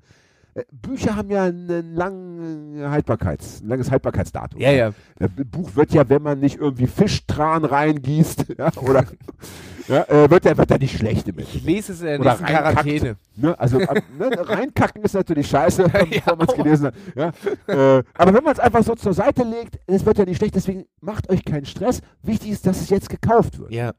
Äh, 0.55 0.63
Bücher 0.71 1.15
haben 1.15 1.29
ja 1.29 1.43
einen 1.43 1.93
langen 1.93 2.89
Haltbarkeits, 2.89 3.61
ein 3.61 3.67
langes 3.67 3.91
Haltbarkeitsdatum. 3.91 4.59
ja, 4.59 4.71
ja. 4.71 4.91
Ein 5.19 5.29
Buch 5.49 5.75
wird 5.75 5.93
ja, 5.93 6.07
wenn 6.09 6.21
man 6.23 6.39
nicht 6.39 6.57
irgendwie 6.57 6.87
Fischtran 6.87 7.65
reingießt, 7.65 8.45
ja, 8.57 8.71
oder 8.81 9.05
ja, 9.87 10.03
äh, 10.07 10.29
wird 10.31 10.45
ja 10.45 10.57
wird 10.57 10.71
ja 10.71 10.77
nicht 10.79 10.97
schlecht 10.97 11.27
damit. 11.27 11.45
Ich 11.53 11.63
lese 11.63 11.91
es 11.91 11.99
in 12.01 12.07
der 12.07 12.19
nächsten. 12.19 12.45
Quarantäne. 12.45 13.17
Ne? 13.35 13.59
Also 13.59 13.77
ne, 13.77 13.87
reinkacken 14.19 15.03
ist 15.03 15.13
natürlich 15.13 15.47
scheiße, 15.47 15.83
bevor 16.09 16.35
man 16.37 16.47
es 16.47 16.55
gelesen 16.55 16.87
hat. 16.87 16.95
Ja? 17.15 17.31
Äh, 17.67 18.03
aber 18.15 18.33
wenn 18.33 18.43
man 18.43 18.53
es 18.53 18.59
einfach 18.59 18.83
so 18.83 18.95
zur 18.95 19.13
Seite 19.13 19.43
legt, 19.43 19.77
es 19.85 20.03
wird 20.05 20.17
ja 20.17 20.25
nicht 20.25 20.37
schlecht, 20.37 20.55
deswegen 20.55 20.85
macht 21.01 21.29
euch 21.29 21.45
keinen 21.45 21.65
Stress. 21.65 22.01
Wichtig 22.23 22.49
ist, 22.51 22.65
dass 22.65 22.81
es 22.81 22.89
jetzt 22.89 23.09
gekauft 23.09 23.59
wird. 23.59 23.71
Ja. 23.71 23.91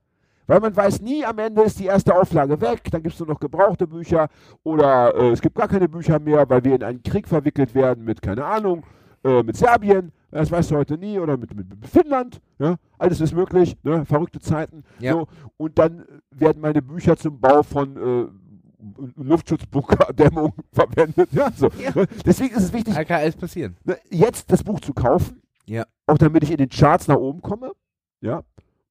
Weil 0.46 0.60
man 0.60 0.76
weiß 0.76 1.00
nie, 1.00 1.24
am 1.24 1.38
Ende 1.38 1.62
ist 1.62 1.78
die 1.80 1.86
erste 1.86 2.14
Auflage 2.14 2.60
weg, 2.60 2.82
dann 2.90 3.02
gibt 3.02 3.14
es 3.14 3.20
nur 3.20 3.28
noch 3.28 3.40
gebrauchte 3.40 3.86
Bücher 3.86 4.28
oder 4.62 5.14
äh, 5.14 5.30
es 5.30 5.40
gibt 5.40 5.56
gar 5.56 5.68
keine 5.68 5.88
Bücher 5.88 6.18
mehr, 6.18 6.48
weil 6.48 6.62
wir 6.64 6.74
in 6.76 6.82
einen 6.84 7.02
Krieg 7.02 7.26
verwickelt 7.26 7.74
werden 7.74 8.04
mit, 8.04 8.22
keine 8.22 8.44
Ahnung, 8.44 8.84
äh, 9.24 9.42
mit 9.42 9.56
Serbien, 9.56 10.12
das 10.30 10.50
weißt 10.50 10.70
du 10.70 10.76
heute 10.76 10.98
nie, 10.98 11.18
oder 11.18 11.36
mit, 11.36 11.54
mit, 11.54 11.66
Finnland, 11.86 12.40
ja? 12.58 12.76
alles 12.98 13.20
ist 13.20 13.32
möglich, 13.34 13.76
ne? 13.82 14.04
verrückte 14.04 14.38
Zeiten. 14.38 14.84
Ja. 15.00 15.12
So. 15.12 15.26
Und 15.56 15.78
dann 15.78 16.04
werden 16.30 16.60
meine 16.60 16.82
Bücher 16.82 17.16
zum 17.16 17.40
Bau 17.40 17.62
von 17.62 17.96
äh, 17.96 18.26
Luftschutzbunkerdämmung 19.16 20.52
verwendet. 20.72 21.28
Ja, 21.32 21.50
so. 21.50 21.66
Ne? 21.94 22.06
Deswegen 22.24 22.54
ist 22.54 22.64
es 22.64 22.72
wichtig, 22.72 22.94
kann 22.94 23.06
alles 23.20 23.36
passieren. 23.36 23.76
ne, 23.84 23.96
jetzt 24.10 24.50
das 24.52 24.62
Buch 24.62 24.80
zu 24.80 24.92
kaufen, 24.94 25.42
Ja. 25.66 25.84
auch 26.06 26.18
damit 26.18 26.42
ich 26.44 26.50
in 26.50 26.58
den 26.58 26.68
Charts 26.68 27.08
nach 27.08 27.16
oben 27.16 27.42
komme, 27.42 27.72
ja, 28.20 28.42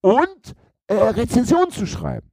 und 0.02 0.54
äh, 0.88 0.94
Rezensionen 0.96 1.72
zu 1.72 1.86
schreiben. 1.86 2.28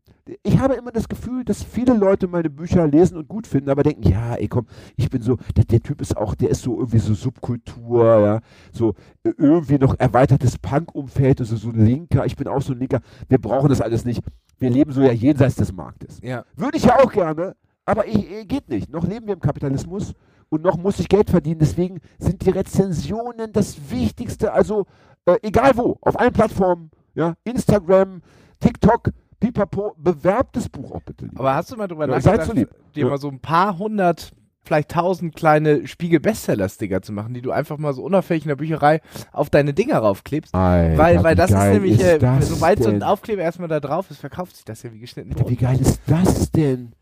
Ich 0.44 0.60
habe 0.60 0.74
immer 0.74 0.92
das 0.92 1.08
Gefühl, 1.08 1.44
dass 1.44 1.64
viele 1.64 1.94
Leute 1.94 2.28
meine 2.28 2.48
Bücher 2.48 2.86
lesen 2.86 3.16
und 3.16 3.26
gut 3.26 3.48
finden, 3.48 3.70
aber 3.70 3.82
denken, 3.82 4.08
ja, 4.08 4.36
ey, 4.36 4.46
komm, 4.46 4.66
ich 4.96 5.10
bin 5.10 5.20
so, 5.20 5.36
der, 5.56 5.64
der 5.64 5.80
Typ 5.80 6.00
ist 6.00 6.16
auch, 6.16 6.36
der 6.36 6.50
ist 6.50 6.62
so 6.62 6.78
irgendwie 6.78 7.00
so 7.00 7.12
Subkultur, 7.12 8.20
ja, 8.20 8.40
so 8.70 8.94
äh, 9.24 9.32
irgendwie 9.36 9.78
noch 9.78 9.98
erweitertes 9.98 10.58
Punk-Umfeld, 10.58 11.40
also 11.40 11.56
so 11.56 11.70
ein 11.70 11.84
Linker, 11.84 12.24
ich 12.24 12.36
bin 12.36 12.46
auch 12.46 12.62
so 12.62 12.72
ein 12.72 12.78
Linker, 12.78 13.00
wir 13.28 13.38
brauchen 13.38 13.68
das 13.68 13.80
alles 13.80 14.04
nicht. 14.04 14.22
Wir 14.58 14.70
leben 14.70 14.92
so 14.92 15.02
ja 15.02 15.10
jenseits 15.10 15.56
des 15.56 15.72
Marktes. 15.72 16.20
Ja. 16.22 16.44
Würde 16.54 16.76
ich 16.76 16.84
ja 16.84 17.00
auch 17.00 17.10
gerne, 17.10 17.56
aber 17.84 18.06
ich, 18.06 18.30
äh, 18.30 18.44
geht 18.44 18.68
nicht. 18.68 18.90
Noch 18.90 19.04
leben 19.04 19.26
wir 19.26 19.34
im 19.34 19.40
Kapitalismus 19.40 20.12
und 20.50 20.62
noch 20.62 20.76
muss 20.76 21.00
ich 21.00 21.08
Geld 21.08 21.30
verdienen. 21.30 21.58
Deswegen 21.58 21.98
sind 22.20 22.46
die 22.46 22.50
Rezensionen 22.50 23.52
das 23.52 23.90
Wichtigste. 23.90 24.52
Also 24.52 24.86
äh, 25.26 25.36
egal 25.42 25.72
wo, 25.76 25.98
auf 26.00 26.18
allen 26.18 26.32
Plattformen, 26.32 26.92
ja, 27.14 27.34
Instagram, 27.42 28.22
TikTok, 28.62 29.11
Pipapo, 29.40 29.94
bewerbt 29.98 30.57
das 30.57 30.68
Buch 30.68 30.92
auch 30.92 31.03
bitte. 31.03 31.27
lieber. 31.27 31.40
Aber 31.40 31.55
hast 31.57 31.70
du 31.72 31.77
mal 31.77 31.88
drüber 31.88 32.07
Ja, 32.09 32.14
nachgedacht, 32.16 32.46
so 32.46 32.53
dir 32.55 32.66
Ja. 32.94 33.09
mal 33.09 33.18
so 33.18 33.29
ein 33.29 33.40
paar 33.40 33.77
hundert, 33.79 34.33
vielleicht 34.64 34.92
tausend 34.92 35.35
kleine 35.35 35.87
Spiegel-Bestseller-Sticker 35.88 37.03
zu 37.03 37.12
machen, 37.12 37.35
die 37.35 37.42
du 37.42 37.51
einfach 37.51 37.79
mal 37.79 37.92
so 37.92 38.03
unauffällig 38.05 38.44
in 38.44 38.48
der 38.48 38.57
Bücherei 38.57 39.01
auf 39.33 39.51
deine 39.51 39.75
Dinger 39.75 39.98
raufklebst? 39.98 40.55
Alter, 40.55 40.96
weil, 40.98 41.25
weil 41.25 41.35
das 41.35 41.51
ist 41.51 41.57
nämlich, 41.59 42.01
äh, 42.01 42.18
das 42.18 42.48
sobald 42.48 42.81
so 42.83 42.88
ein 42.88 42.94
denn? 43.01 43.03
Aufkleber 43.03 43.42
erstmal 43.42 43.68
da 43.68 43.81
drauf 43.81 44.11
ist, 44.11 44.20
verkauft 44.20 44.55
sich 44.55 44.64
das 44.64 44.83
ja 44.85 44.92
wie 44.92 45.01
geschnitten. 45.01 45.33
Alter, 45.33 45.48
wie 45.48 45.57
geil 45.57 45.81
ist 45.81 46.01
das 46.07 46.51
denn? 46.53 46.92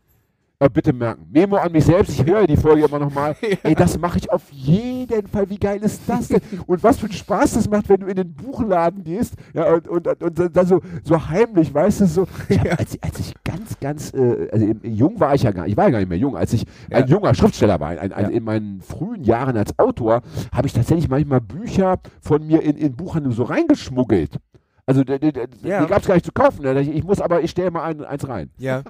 Bitte 0.69 0.93
merken. 0.93 1.25
Memo 1.31 1.57
an 1.57 1.71
mich 1.71 1.85
selbst, 1.85 2.11
ich 2.11 2.25
höre 2.25 2.45
die 2.47 2.57
Folge 2.57 2.85
immer 2.85 2.99
nochmal. 2.99 3.35
Ey, 3.63 3.75
das 3.75 3.97
mache 3.97 4.17
ich 4.19 4.31
auf 4.31 4.43
jeden 4.51 5.27
Fall. 5.27 5.49
Wie 5.49 5.57
geil 5.57 5.79
ist 5.81 6.01
das 6.07 6.27
denn? 6.27 6.41
Und 6.67 6.83
was 6.83 6.97
für 6.99 7.05
einen 7.07 7.13
Spaß 7.13 7.53
das 7.55 7.69
macht, 7.69 7.89
wenn 7.89 8.01
du 8.01 8.07
in 8.07 8.15
den 8.15 8.33
Buchladen 8.33 9.03
gehst 9.03 9.33
ja, 9.53 9.73
und, 9.73 9.87
und, 9.87 10.07
und, 10.07 10.39
und 10.39 10.55
dann 10.55 10.65
so, 10.67 10.81
so 11.03 11.27
heimlich, 11.29 11.73
weißt 11.73 12.01
du, 12.01 12.05
so. 12.05 12.27
Ich 12.49 12.59
hab, 12.59 12.79
als, 12.79 12.97
als 13.01 13.19
ich 13.19 13.33
ganz, 13.43 13.79
ganz, 13.79 14.13
äh, 14.13 14.49
also 14.51 14.65
jung 14.83 15.19
war 15.19 15.33
ich 15.35 15.43
ja 15.43 15.51
gar 15.51 15.63
nicht, 15.63 15.71
ich 15.71 15.77
war 15.77 15.85
ja 15.85 15.91
gar 15.91 15.99
nicht 15.99 16.09
mehr 16.09 16.17
jung, 16.17 16.37
als 16.37 16.53
ich 16.53 16.65
ein 16.91 17.01
Ja. 17.01 17.15
junger 17.15 17.33
Schriftsteller 17.33 17.79
war, 17.79 17.89
ein, 17.89 18.11
ein, 18.13 18.23
Ja. 18.25 18.29
in 18.29 18.43
meinen 18.43 18.81
frühen 18.81 19.23
Jahren 19.23 19.57
als 19.57 19.77
Autor, 19.79 20.21
habe 20.53 20.67
ich 20.67 20.73
tatsächlich 20.73 21.09
manchmal 21.09 21.41
Bücher 21.41 21.99
von 22.21 22.45
mir 22.45 22.61
in, 22.63 22.77
in 22.77 22.95
Buchhandlung 22.95 23.33
so 23.33 23.43
reingeschmuggelt. 23.43 24.37
Also 24.85 25.03
die, 25.03 25.19
die, 25.19 25.31
die, 25.31 25.67
Ja. 25.67 25.85
gab 25.85 26.01
es 26.01 26.07
gar 26.07 26.15
nicht 26.15 26.25
zu 26.25 26.31
kaufen. 26.31 26.63
ne? 26.63 26.81
Ich, 26.81 27.03
muss 27.03 27.21
aber, 27.21 27.41
ich 27.41 27.51
stelle 27.51 27.71
mal 27.71 27.83
ein, 27.83 28.03
eins 28.03 28.27
rein. 28.27 28.49
Ja. 28.57 28.83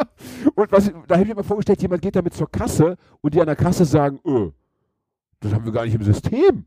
Und 0.54 0.72
was, 0.72 0.90
da 1.06 1.14
habe 1.14 1.22
ich 1.22 1.28
mir 1.28 1.34
mal 1.36 1.42
vorgestellt, 1.44 1.80
jemand 1.82 2.02
geht 2.02 2.16
damit 2.16 2.34
zur 2.34 2.50
Kasse 2.50 2.96
und 3.20 3.34
die 3.34 3.40
an 3.40 3.46
der 3.46 3.56
Kasse 3.56 3.84
sagen, 3.84 4.18
öh, 4.26 4.50
das 5.40 5.52
haben 5.52 5.64
wir 5.64 5.72
gar 5.72 5.84
nicht 5.84 5.94
im 5.94 6.02
System. 6.02 6.64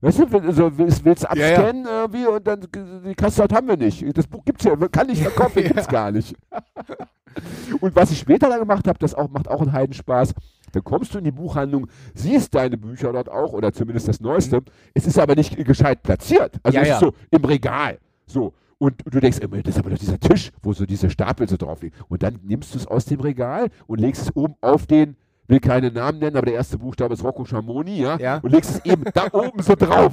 Weißt 0.00 0.18
du, 0.18 0.38
also 0.38 0.76
willst, 0.76 1.04
willst 1.04 1.22
Ja, 1.22 1.34
ja. 1.34 1.48
abscannen 1.56 1.86
irgendwie 1.86 2.26
und 2.26 2.46
dann 2.46 2.60
die 3.06 3.14
Kasse 3.14 3.36
sagt, 3.36 3.52
haben 3.54 3.68
wir 3.68 3.76
nicht. 3.76 4.04
Das 4.16 4.26
Buch 4.26 4.44
gibt's 4.44 4.64
ja, 4.64 4.76
kann 4.88 5.06
nicht 5.06 5.22
verkaufen, 5.22 5.58
Ja. 5.62 5.68
gibt's 5.68 5.88
gar 5.88 6.10
nicht. 6.10 6.34
und 7.80 7.96
was 7.96 8.10
ich 8.10 8.18
später 8.18 8.48
dann 8.48 8.60
gemacht 8.60 8.86
habe, 8.86 8.98
das 8.98 9.14
auch, 9.14 9.30
macht 9.30 9.48
auch 9.48 9.60
einen 9.62 9.72
Heidenspaß. 9.72 10.34
Dann 10.74 10.84
kommst 10.84 11.14
du 11.14 11.18
in 11.18 11.24
die 11.24 11.32
Buchhandlung, 11.32 11.88
siehst 12.14 12.54
deine 12.54 12.76
Bücher 12.76 13.12
dort 13.12 13.28
auch 13.28 13.52
oder 13.52 13.72
zumindest 13.72 14.08
das 14.08 14.20
Neueste. 14.20 14.62
Es 14.94 15.06
ist 15.06 15.18
aber 15.18 15.34
nicht 15.34 15.56
gescheit 15.64 16.02
platziert. 16.02 16.58
Also 16.62 16.76
Ja, 16.76 16.82
es 16.82 16.88
ja. 16.88 16.94
ist 16.94 17.00
so 17.00 17.12
im 17.30 17.44
Regal. 17.44 17.98
So. 18.26 18.52
Und 18.78 19.02
du 19.04 19.20
denkst 19.20 19.38
immer, 19.38 19.62
das 19.62 19.76
ist 19.76 19.78
aber 19.78 19.90
doch 19.90 19.98
dieser 19.98 20.18
Tisch, 20.18 20.50
wo 20.62 20.72
so 20.72 20.84
diese 20.84 21.08
Stapel 21.08 21.48
so 21.48 21.56
drauf 21.56 21.82
liegen. 21.82 21.96
Und 22.08 22.22
dann 22.22 22.40
nimmst 22.42 22.74
du 22.74 22.78
es 22.78 22.86
aus 22.86 23.04
dem 23.04 23.20
Regal 23.20 23.70
und 23.86 24.00
legst 24.00 24.22
es 24.22 24.36
oben 24.36 24.56
auf 24.60 24.86
den, 24.86 25.16
will 25.46 25.60
keine 25.60 25.90
Namen 25.90 26.18
nennen, 26.18 26.36
aber 26.36 26.46
der 26.46 26.56
erste 26.56 26.78
Buchstabe 26.78 27.14
ist 27.14 27.22
Rocco 27.22 27.44
Schamoni, 27.44 28.00
ja? 28.02 28.18
Ja. 28.18 28.38
Und 28.38 28.50
legst 28.50 28.70
es 28.70 28.84
eben 28.84 29.04
da 29.14 29.28
oben 29.32 29.62
so 29.62 29.74
drauf. 29.74 30.12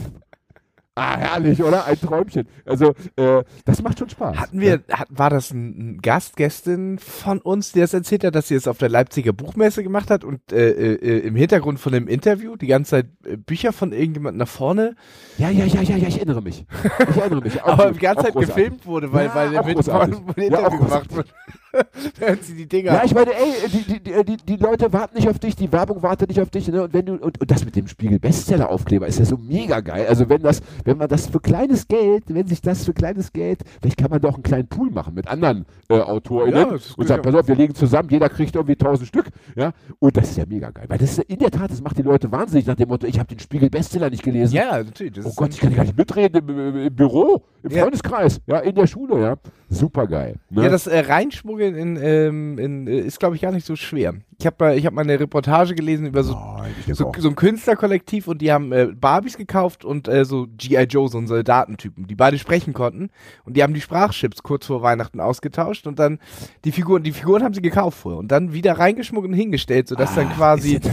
Ah, 0.95 1.15
herrlich, 1.17 1.63
oder? 1.63 1.85
Ein 1.85 1.99
Träumchen. 1.99 2.47
Also, 2.65 2.93
äh, 3.15 3.43
das 3.63 3.81
macht 3.81 3.97
schon 3.99 4.09
Spaß. 4.09 4.37
Hatten 4.37 4.59
wir, 4.59 4.83
hat, 4.91 5.07
war 5.09 5.29
das 5.29 5.51
ein, 5.51 5.93
ein 5.95 6.01
Gast, 6.01 6.35
Gästin 6.35 6.99
von 6.99 7.39
uns, 7.39 7.71
die 7.71 7.79
das 7.79 7.93
erzählt 7.93 8.25
hat, 8.25 8.35
dass 8.35 8.49
sie 8.49 8.55
es 8.55 8.67
auf 8.67 8.77
der 8.77 8.89
Leipziger 8.89 9.31
Buchmesse 9.31 9.83
gemacht 9.83 10.11
hat 10.11 10.25
und 10.25 10.51
äh, 10.51 10.69
äh, 10.71 11.19
im 11.19 11.35
Hintergrund 11.37 11.79
von 11.79 11.93
dem 11.93 12.09
Interview 12.09 12.57
die 12.57 12.67
ganze 12.67 12.91
Zeit 12.91 13.05
äh, 13.25 13.37
Bücher 13.37 13.71
von 13.71 13.93
irgendjemandem 13.93 14.39
nach 14.39 14.49
vorne, 14.49 14.95
Ja, 15.37 15.49
ja, 15.49 15.63
ja, 15.63 15.81
ja, 15.81 15.95
ja, 15.95 16.07
ich 16.09 16.17
erinnere 16.17 16.41
mich. 16.41 16.65
Ich 17.09 17.17
erinnere 17.17 17.41
mich. 17.41 17.63
Aber 17.63 17.91
die 17.91 17.99
ganze 17.99 18.23
Zeit 18.25 18.33
großartig. 18.33 18.55
gefilmt 18.55 18.85
wurde, 18.85 19.13
weil, 19.13 19.27
Ja, 19.27 19.35
weil 19.35 19.53
Ja, 19.53 19.61
Interview 19.61 20.55
auch 20.57 20.77
gemacht 20.77 21.15
wird. 21.15 21.33
Während 22.19 22.43
sie 22.43 22.55
die 22.55 22.67
Dinger. 22.67 22.93
Ja, 22.93 23.01
ich 23.03 23.13
meine, 23.13 23.31
ey, 23.31 23.69
die, 23.69 23.99
die, 23.99 24.23
die, 24.25 24.37
die 24.37 24.55
Leute 24.57 24.91
warten 24.93 25.15
nicht 25.15 25.27
auf 25.29 25.39
dich, 25.39 25.55
die 25.55 25.71
Werbung 25.71 26.01
wartet 26.03 26.29
nicht 26.29 26.41
auf 26.41 26.49
dich, 26.49 26.67
ne? 26.67 26.83
Und 26.83 26.93
wenn 26.93 27.05
du 27.05 27.13
und, 27.13 27.39
und 27.39 27.51
das 27.51 27.63
mit 27.65 27.75
dem 27.75 27.87
Spiegel 27.87 28.19
Bestseller 28.19 28.69
Aufkleber 28.69 29.07
ist 29.07 29.19
ja 29.19 29.25
so 29.25 29.37
mega 29.37 29.79
geil. 29.79 30.05
Also 30.07 30.27
wenn 30.29 30.41
das, 30.41 30.61
wenn 30.83 30.97
man 30.97 31.07
das 31.09 31.27
für 31.27 31.39
kleines 31.39 31.87
Geld, 31.87 32.23
wenn 32.27 32.47
sich 32.47 32.61
das 32.61 32.85
für 32.85 32.93
kleines 32.93 33.31
Geld, 33.31 33.61
vielleicht 33.81 33.97
kann 33.97 34.09
man 34.09 34.21
doch 34.21 34.33
einen 34.35 34.43
kleinen 34.43 34.67
Pool 34.67 34.89
machen 34.91 35.13
mit 35.13 35.27
anderen 35.27 35.65
äh, 35.89 35.99
AutorInnen 35.99 36.59
Ja, 36.59 36.77
und 36.97 37.09
ja. 37.09 37.17
pass 37.17 37.35
auf, 37.35 37.47
wir 37.47 37.55
legen 37.55 37.73
zusammen, 37.75 38.09
jeder 38.09 38.29
kriegt 38.29 38.55
irgendwie 38.55 38.75
tausend 38.75 39.07
Stück, 39.07 39.27
ja. 39.55 39.71
Und 39.99 40.17
das 40.17 40.31
ist 40.31 40.37
ja 40.37 40.45
mega 40.47 40.69
geil, 40.71 40.85
weil 40.87 40.97
das 40.97 41.17
ist 41.17 41.19
in 41.29 41.39
der 41.39 41.51
Tat, 41.51 41.71
das 41.71 41.81
macht 41.81 41.97
die 41.97 42.01
Leute 42.03 42.31
wahnsinnig 42.31 42.65
nach 42.65 42.75
dem 42.75 42.89
Motto, 42.89 43.07
ich 43.07 43.17
habe 43.19 43.27
den 43.27 43.39
Spiegel 43.39 43.69
Bestseller 43.69 44.09
nicht 44.09 44.23
gelesen. 44.23 44.55
ja, 44.55 44.83
natürlich. 44.83 45.25
Oh 45.25 45.31
Gott, 45.35 45.53
ich 45.53 45.59
kann 45.59 45.73
gar 45.75 45.83
nicht 45.83 45.97
mitreden 45.97 46.47
im, 46.47 46.59
im, 46.59 46.75
im 46.87 46.95
Büro, 46.95 47.43
im 47.63 47.71
Ja. 47.71 47.83
Freundeskreis, 47.83 48.41
ja, 48.47 48.59
in 48.59 48.75
der 48.75 48.87
Schule, 48.87 49.19
ja. 49.21 49.35
Super 49.73 50.05
geil. 50.07 50.35
Ne? 50.49 50.63
Ja, 50.63 50.69
das 50.69 50.85
äh, 50.85 50.99
Reinschmuggeln 50.99 51.75
in, 51.75 51.95
ähm, 52.01 52.59
in, 52.59 52.87
äh, 52.87 52.99
ist, 52.99 53.19
glaube 53.19 53.35
ich, 53.37 53.41
gar 53.41 53.53
nicht 53.53 53.65
so 53.65 53.77
schwer. 53.77 54.15
Ich 54.37 54.45
habe 54.45 54.55
mal, 54.59 54.77
ich 54.77 54.85
hab 54.85 54.93
mal 54.93 55.03
eine 55.03 55.17
Reportage 55.19 55.75
gelesen 55.75 56.07
über 56.07 56.23
so, 56.23 56.33
denke 56.75 56.93
so, 56.95 57.11
so 57.17 57.29
ein 57.29 57.35
Künstlerkollektiv 57.35 58.27
und 58.27 58.41
die 58.41 58.51
haben 58.51 58.73
äh, 58.73 58.87
Barbies 58.87 59.37
gekauft 59.37 59.85
und 59.85 60.07
äh, 60.09 60.25
so 60.25 60.47
G.I. 60.57 60.83
Joe, 60.83 61.07
so 61.07 61.19
einen 61.19 61.27
Soldatentypen, 61.27 62.05
die 62.07 62.15
beide 62.15 62.37
sprechen 62.37 62.73
konnten. 62.73 63.11
Und 63.45 63.55
die 63.55 63.63
haben 63.63 63.73
die 63.73 63.79
Sprachchips 63.81 64.43
kurz 64.43 64.65
vor 64.65 64.81
Weihnachten 64.81 65.19
ausgetauscht 65.21 65.87
und 65.87 65.99
dann 65.99 66.19
die 66.65 66.71
Figuren, 66.73 67.03
die 67.03 67.11
Figuren 67.13 67.43
haben 67.43 67.53
sie 67.53 67.61
gekauft 67.61 67.99
vorher 67.99 68.19
und 68.19 68.29
dann 68.29 68.51
wieder 68.51 68.73
reingeschmuggelt 68.73 69.31
und 69.31 69.37
hingestellt, 69.37 69.87
sodass 69.87 70.15
dann 70.15 70.27
Ah, 70.27 70.33
quasi 70.35 70.75
ist 70.77 70.85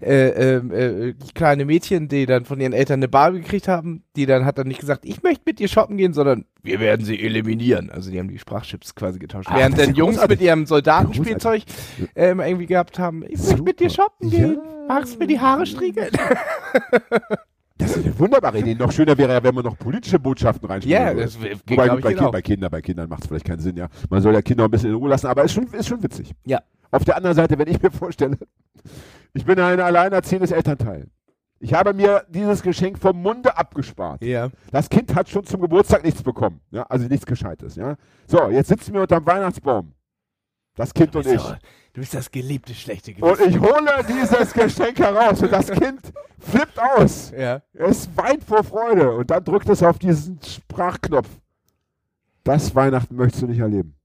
ja- 0.00 0.06
äh, 0.08 0.56
ähm, 0.56 0.70
äh, 0.72 1.14
die 1.14 1.32
kleine 1.32 1.64
Mädchen, 1.64 2.08
die 2.08 2.26
dann 2.26 2.44
von 2.44 2.60
ihren 2.60 2.72
Eltern 2.74 2.98
eine 2.98 3.08
Barbie 3.08 3.38
gekriegt 3.40 3.66
haben, 3.68 4.02
die 4.14 4.26
dann 4.26 4.44
hat 4.44 4.58
dann 4.58 4.68
nicht 4.68 4.80
gesagt, 4.80 5.06
ich 5.06 5.22
möchte 5.22 5.42
mit 5.46 5.58
dir 5.58 5.68
shoppen 5.68 5.96
gehen, 5.96 6.12
sondern 6.12 6.44
wir 6.66 6.80
werden 6.80 7.04
sie 7.06 7.18
eliminieren. 7.22 7.90
Also 7.90 8.10
die 8.10 8.18
haben 8.18 8.28
die 8.28 8.38
Sprachchips 8.38 8.94
quasi 8.94 9.18
getauscht. 9.18 9.48
Ach, 9.50 9.56
Während 9.56 9.78
dann 9.78 9.94
Jungs 9.94 10.16
großartig. 10.16 10.38
mit 10.40 10.46
ihrem 10.46 10.66
Soldatenspielzeug 10.66 11.62
ähm, 12.14 12.40
irgendwie 12.40 12.66
gehabt 12.66 12.98
haben, 12.98 13.22
ich 13.28 13.38
möchte 13.42 13.62
mit 13.62 13.80
dir 13.80 13.90
shoppen 13.90 14.30
gehen. 14.30 14.54
Ja. 14.54 14.84
Magst 14.88 15.14
du 15.14 15.18
mir 15.18 15.26
die 15.26 15.40
Haare 15.40 15.66
striegeln? 15.66 16.10
Das 17.78 17.94
ist 17.94 18.06
eine 18.06 18.18
wunderbare 18.18 18.58
Idee. 18.58 18.74
Noch 18.74 18.90
schöner 18.90 19.18
wäre 19.18 19.34
ja, 19.34 19.42
wenn 19.42 19.54
man 19.54 19.62
noch 19.62 19.78
politische 19.78 20.18
Botschaften 20.18 20.66
reinschreiben 20.66 20.90
Ja, 20.90 21.14
würde. 21.14 21.22
das 21.24 21.38
geht, 21.38 21.70
Wobei, 21.78 21.94
ich, 21.94 22.00
bei, 22.02 22.14
kind, 22.14 22.32
bei, 22.32 22.40
Kindern, 22.42 22.70
bei 22.70 22.80
Kindern 22.80 23.08
macht 23.10 23.20
es 23.22 23.26
vielleicht 23.28 23.44
keinen 23.44 23.58
Sinn, 23.58 23.76
ja. 23.76 23.88
Man 24.08 24.22
soll 24.22 24.32
ja 24.32 24.40
Kinder 24.40 24.64
ein 24.64 24.70
bisschen 24.70 24.88
in 24.90 24.94
Ruhe 24.96 25.10
lassen, 25.10 25.26
aber 25.26 25.44
ist 25.44 25.52
schon, 25.52 25.66
ist 25.72 25.86
schon 25.86 26.02
witzig. 26.02 26.32
Ja. 26.46 26.62
Auf 26.90 27.04
der 27.04 27.16
anderen 27.18 27.36
Seite, 27.36 27.58
wenn 27.58 27.68
ich 27.68 27.82
mir 27.82 27.90
vorstelle, 27.90 28.38
ich 29.34 29.44
bin 29.44 29.60
ein 29.60 29.78
alleinerziehendes 29.78 30.52
Elternteil. 30.52 31.08
Ich 31.58 31.72
habe 31.72 31.94
mir 31.94 32.24
dieses 32.28 32.62
Geschenk 32.62 32.98
vom 32.98 33.20
Munde 33.22 33.56
abgespart. 33.56 34.22
Ja. 34.22 34.50
Das 34.70 34.88
Kind 34.90 35.14
hat 35.14 35.28
schon 35.28 35.44
zum 35.44 35.60
Geburtstag 35.60 36.04
nichts 36.04 36.22
bekommen. 36.22 36.60
Ja? 36.70 36.82
Also 36.84 37.06
nichts 37.08 37.24
Gescheites. 37.24 37.76
Ja? 37.76 37.96
So, 38.26 38.48
jetzt 38.50 38.68
sitzen 38.68 38.92
wir 38.92 39.02
unterm 39.02 39.24
Weihnachtsbaum. 39.26 39.92
Das 40.74 40.92
Kind 40.92 41.16
und 41.16 41.26
ich. 41.26 41.40
So, 41.40 41.54
du 41.94 42.00
bist 42.00 42.12
das 42.12 42.30
geliebte 42.30 42.74
schlechte 42.74 43.12
Und 43.12 43.38
Gewissen. 43.38 43.48
ich 43.48 43.58
hole 43.60 44.04
dieses 44.06 44.52
Geschenk 44.52 44.98
heraus 44.98 45.40
und 45.42 45.50
das 45.50 45.70
Kind 45.70 46.00
flippt 46.38 46.78
aus. 46.78 47.32
Ja. 47.36 47.62
Es 47.72 48.08
weint 48.14 48.44
vor 48.44 48.62
Freude 48.62 49.12
und 49.14 49.30
dann 49.30 49.42
drückt 49.42 49.70
es 49.70 49.82
auf 49.82 49.98
diesen 49.98 50.38
Sprachknopf. 50.42 51.28
Das 52.44 52.74
Weihnachten 52.74 53.16
möchtest 53.16 53.42
du 53.42 53.46
nicht 53.46 53.58
erleben. 53.60 53.96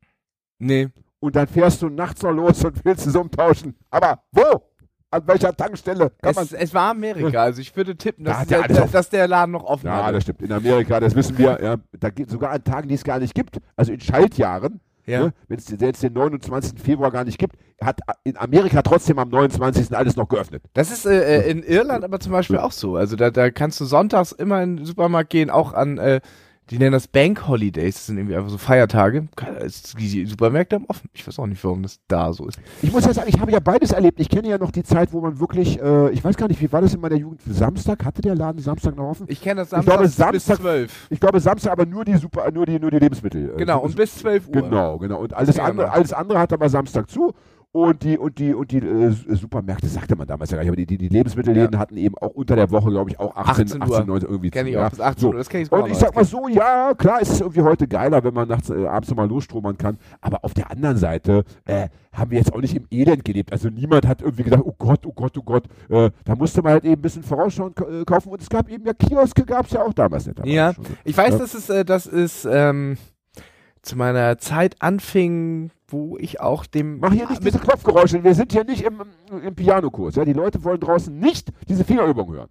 Nee. 0.57 0.87
Und 1.19 1.35
dann 1.35 1.47
fährst 1.47 1.81
du 1.81 1.89
nachts 1.89 2.23
noch 2.23 2.31
los 2.31 2.63
und 2.63 2.83
willst 2.85 3.05
es 3.05 3.15
umtauschen. 3.15 3.75
Aber 3.89 4.23
wo? 4.31 4.63
An 5.11 5.27
welcher 5.27 5.55
Tankstelle? 5.55 6.11
Kann 6.21 6.35
man 6.35 6.45
Es, 6.45 6.53
es 6.53 6.73
war 6.73 6.89
Amerika, 6.91 7.43
also 7.43 7.59
ich 7.61 7.75
würde 7.75 7.95
tippen, 7.97 8.23
Da 8.23 8.31
dass, 8.31 8.39
hat 8.39 8.69
der 8.69 8.87
dass 8.87 9.09
der 9.09 9.27
Laden 9.27 9.51
noch 9.51 9.65
offen 9.65 9.87
ja, 9.87 10.05
hat. 10.05 10.15
das 10.15 10.23
stimmt. 10.23 10.41
In 10.41 10.51
Amerika, 10.51 10.99
das 11.01 11.13
wissen 11.15 11.37
wir. 11.37 11.59
Ja, 11.61 11.75
da 11.99 12.09
geht 12.09 12.29
sogar 12.29 12.51
an 12.51 12.63
Tagen, 12.63 12.87
die 12.87 12.95
es 12.95 13.03
gar 13.03 13.19
nicht 13.19 13.35
gibt. 13.35 13.57
Also 13.75 13.91
in 13.91 13.99
Schaltjahren, 13.99 14.79
Ja. 15.05 15.25
ne, 15.25 15.33
wenn 15.49 15.57
es 15.59 15.69
jetzt 15.69 16.01
den 16.01 16.13
29. 16.13 16.79
Februar 16.79 17.11
gar 17.11 17.25
nicht 17.25 17.37
gibt, 17.37 17.57
hat 17.81 17.99
in 18.23 18.37
Amerika 18.37 18.81
trotzdem 18.83 19.19
am 19.19 19.27
29. 19.29 19.93
alles 19.95 20.15
noch 20.15 20.29
geöffnet. 20.29 20.63
Das 20.73 20.91
ist 20.91 21.05
äh, 21.05 21.41
äh, 21.41 21.51
in 21.51 21.61
Irland 21.63 22.03
aber 22.05 22.19
zum 22.21 22.31
Beispiel 22.31 22.57
auch 22.59 22.71
so. 22.71 22.95
Also 22.95 23.15
da, 23.17 23.31
da 23.31 23.49
kannst 23.51 23.81
du 23.81 23.85
sonntags 23.85 24.31
immer 24.31 24.63
in 24.63 24.77
den 24.77 24.85
Supermarkt 24.85 25.29
gehen, 25.29 25.49
auch 25.49 25.73
an, 25.73 25.97
äh, 25.97 26.21
die 26.69 26.77
nennen 26.77 26.93
das 26.93 27.07
Bank 27.07 27.47
Holidays, 27.47 27.95
das 27.95 28.05
sind 28.05 28.17
irgendwie 28.17 28.35
einfach 28.35 28.49
so 28.49 28.57
Feiertage. 28.57 29.27
Die 29.99 30.25
Supermärkte 30.25 30.77
haben 30.77 30.85
offen. 30.87 31.09
Ich 31.13 31.27
weiß 31.27 31.37
auch 31.39 31.45
nicht, 31.47 31.61
warum 31.63 31.83
das 31.83 31.99
da 32.07 32.31
so 32.31 32.47
ist. 32.47 32.59
Ich 32.81 32.91
muss 32.93 33.05
ja 33.05 33.13
sagen, 33.13 33.27
ich 33.27 33.39
habe 33.41 33.51
ja 33.51 33.59
beides 33.59 33.91
erlebt. 33.91 34.19
Ich 34.21 34.29
kenne 34.29 34.47
ja 34.47 34.57
noch 34.57 34.71
die 34.71 34.83
Zeit, 34.83 35.11
wo 35.11 35.19
man 35.19 35.39
wirklich, 35.39 35.81
äh, 35.81 36.11
ich 36.11 36.23
weiß 36.23 36.37
gar 36.37 36.47
nicht, 36.47 36.61
wie 36.61 36.71
war 36.71 36.79
das 36.79 36.93
in 36.93 37.01
meiner 37.01 37.15
Jugend? 37.17 37.41
Samstag 37.45 38.05
hatte 38.05 38.21
der 38.21 38.35
Laden 38.35 38.61
Samstag 38.61 38.95
noch 38.95 39.09
offen? 39.09 39.25
Ich 39.29 39.41
kenne 39.41 39.65
das 39.65 39.73
Ich 39.73 39.85
glaube, 39.85 40.07
Samstag 40.07 40.31
bis 40.31 40.45
Samstag- 40.45 40.61
12. 40.63 41.07
Ich 41.09 41.19
glaube 41.19 41.39
Samstag, 41.41 41.71
aber 41.73 41.85
nur 41.85 42.05
die 42.05 42.15
Super, 42.15 42.49
nur 42.51 42.65
die, 42.65 42.79
nur 42.79 42.91
die 42.91 42.99
Lebensmittel. 42.99 43.51
äh, 43.53 43.57
Genau, 43.57 43.79
und 43.81 43.95
bis 43.97 44.15
12 44.19 44.47
Uhr. 44.47 44.53
Genau, 44.53 44.97
genau. 44.97 45.19
Und 45.19 45.33
alles 45.33 45.59
andere, 45.59 45.87
genau. 45.87 45.97
alles 45.97 46.13
andere 46.13 46.39
hat 46.39 46.53
aber 46.53 46.69
Samstag 46.69 47.09
zu. 47.09 47.33
Und 47.73 48.03
die, 48.03 48.17
und 48.17 48.37
die, 48.37 48.53
und 48.53 48.69
die 48.71 48.79
äh, 48.79 49.11
Supermärkte, 49.11 49.87
sagte 49.87 50.17
man 50.17 50.27
damals 50.27 50.51
ja 50.51 50.57
gar 50.57 50.63
nicht, 50.63 50.69
aber 50.69 50.75
die, 50.75 50.85
die, 50.85 50.97
die 50.97 51.07
Lebensmittelläden 51.07 51.71
Ja. 51.71 51.79
hatten 51.79 51.95
eben 51.95 52.17
auch 52.17 52.31
unter 52.31 52.57
der 52.57 52.69
Woche, 52.69 52.89
glaube 52.89 53.09
ich, 53.11 53.17
auch 53.17 53.33
18, 53.33 53.63
18 53.65 53.81
18, 53.83 53.99
Uhr. 54.01 54.05
19 54.07 54.29
irgendwie 54.29 54.49
Kenn 54.49 54.67
ich 54.67 54.73
ja. 54.73 54.85
auch 54.85 54.89
bis 54.89 54.99
18 54.99 55.21
so. 55.21 55.27
Uhr, 55.29 55.35
das 55.35 55.47
kenn 55.47 55.61
ich 55.61 55.71
Und 55.71 55.89
ich 55.89 55.97
sag 55.97 56.13
mal 56.13 56.25
so, 56.25 56.49
ja, 56.49 56.93
klar, 56.97 57.21
ist 57.21 57.29
es 57.29 57.39
irgendwie 57.39 57.61
heute 57.61 57.87
geiler, 57.87 58.21
wenn 58.25 58.33
man 58.33 58.49
nachts, 58.49 58.69
äh, 58.69 58.85
abends 58.85 59.09
nochmal 59.09 59.29
losstromern 59.29 59.77
kann, 59.77 59.97
aber 60.19 60.43
auf 60.43 60.53
der 60.53 60.69
anderen 60.69 60.97
Seite 60.97 61.45
äh, 61.63 61.87
haben 62.11 62.31
wir 62.31 62.39
jetzt 62.39 62.53
auch 62.53 62.59
nicht 62.59 62.75
im 62.75 62.87
Elend 62.91 63.23
gelebt. 63.23 63.53
Also 63.53 63.69
niemand 63.69 64.05
hat 64.05 64.21
irgendwie 64.21 64.43
gedacht, 64.43 64.63
oh 64.65 64.75
Gott, 64.77 65.05
oh 65.05 65.13
Gott, 65.13 65.37
oh 65.37 65.43
Gott, 65.43 65.63
äh, 65.87 66.11
da 66.25 66.35
musste 66.35 66.61
man 66.61 66.73
halt 66.73 66.83
eben 66.83 66.95
ein 66.95 67.01
bisschen 67.01 67.23
vorausschauen 67.23 67.73
äh, 67.89 68.03
kaufen 68.03 68.31
und 68.33 68.41
es 68.41 68.49
gab 68.49 68.69
eben 68.69 68.85
ja 68.85 68.93
Kioske, 68.93 69.45
gab 69.45 69.67
es 69.67 69.71
ja 69.71 69.81
auch 69.81 69.93
damals 69.93 70.25
nicht. 70.27 70.45
Ja, 70.45 70.73
Schon. 70.73 70.83
ich 71.05 71.15
weiß, 71.15 71.37
dass 71.37 71.53
es, 71.53 71.69
äh, 71.69 71.85
das 71.85 72.05
ist 72.05 72.45
ähm, 72.51 72.97
zu 73.81 73.97
meiner 73.97 74.37
Zeit 74.37 74.75
anfing, 74.79 75.71
wo 75.87 76.17
ich 76.17 76.39
auch 76.39 76.65
dem 76.65 76.99
Mach 76.99 77.11
hier 77.11 77.27
nicht 77.27 77.43
diese 77.43 77.59
Klopfgeräusche, 77.59 78.23
wir 78.23 78.35
sind 78.35 78.51
hier 78.51 78.63
nicht 78.63 78.83
im, 78.83 79.01
im 79.43 79.55
Pianokurs. 79.55 80.15
Ja? 80.15 80.25
Die 80.25 80.33
Leute 80.33 80.63
wollen 80.63 80.79
draußen 80.79 81.17
nicht 81.17 81.51
diese 81.67 81.83
Fingerübung 81.83 82.31
hören. 82.31 82.49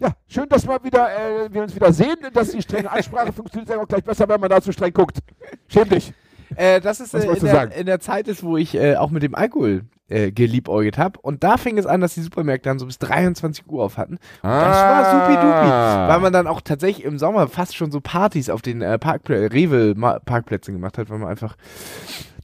Ja, 0.00 0.12
schön, 0.28 0.48
dass 0.48 0.66
wir, 0.66 0.82
wieder, 0.84 1.08
äh, 1.10 1.52
wir 1.52 1.62
uns 1.62 1.74
wieder 1.74 1.92
sehen, 1.92 2.16
dass 2.32 2.52
die 2.52 2.62
strenge 2.62 2.90
Ansprache 2.90 3.32
funktioniert 3.32 3.68
ja 3.68 3.80
auch 3.80 3.88
gleich 3.88 4.04
besser, 4.04 4.28
wenn 4.28 4.40
man 4.40 4.48
dazu 4.48 4.70
streng 4.70 4.92
guckt. 4.92 5.18
Schäm 5.66 5.88
dich. 5.88 6.12
Äh, 6.54 6.80
das 6.80 7.00
ist 7.00 7.14
äh, 7.14 7.26
in, 7.26 7.44
der, 7.44 7.76
in 7.76 7.86
der 7.86 8.00
Zeit 8.00 8.28
ist, 8.28 8.44
wo 8.44 8.56
ich 8.56 8.74
äh, 8.74 8.96
auch 8.96 9.10
mit 9.10 9.24
dem 9.24 9.34
Alkohol 9.34 9.82
äh, 10.08 10.30
geliebäugelt 10.32 10.98
habe. 10.98 11.18
Und 11.20 11.44
da 11.44 11.56
fing 11.56 11.78
es 11.78 11.86
an, 11.86 12.00
dass 12.00 12.14
die 12.14 12.22
Supermärkte 12.22 12.68
dann 12.68 12.78
so 12.78 12.86
bis 12.86 12.98
23 12.98 13.66
Uhr 13.68 13.84
auf 13.84 13.96
hatten. 13.96 14.18
Das 14.42 14.50
war 14.50 15.04
supidupi. 15.10 16.12
Weil 16.12 16.20
man 16.20 16.32
dann 16.32 16.46
auch 16.46 16.60
tatsächlich 16.60 17.04
im 17.04 17.18
Sommer 17.18 17.48
fast 17.48 17.76
schon 17.76 17.90
so 17.90 18.00
Partys 18.00 18.50
auf 18.50 18.62
den 18.62 18.82
äh, 18.82 18.98
Parkplä 18.98 19.46
Rewe-Parkplätzen 19.46 20.74
gemacht 20.74 20.98
hat, 20.98 21.10
weil 21.10 21.18
man 21.18 21.28
einfach 21.28 21.56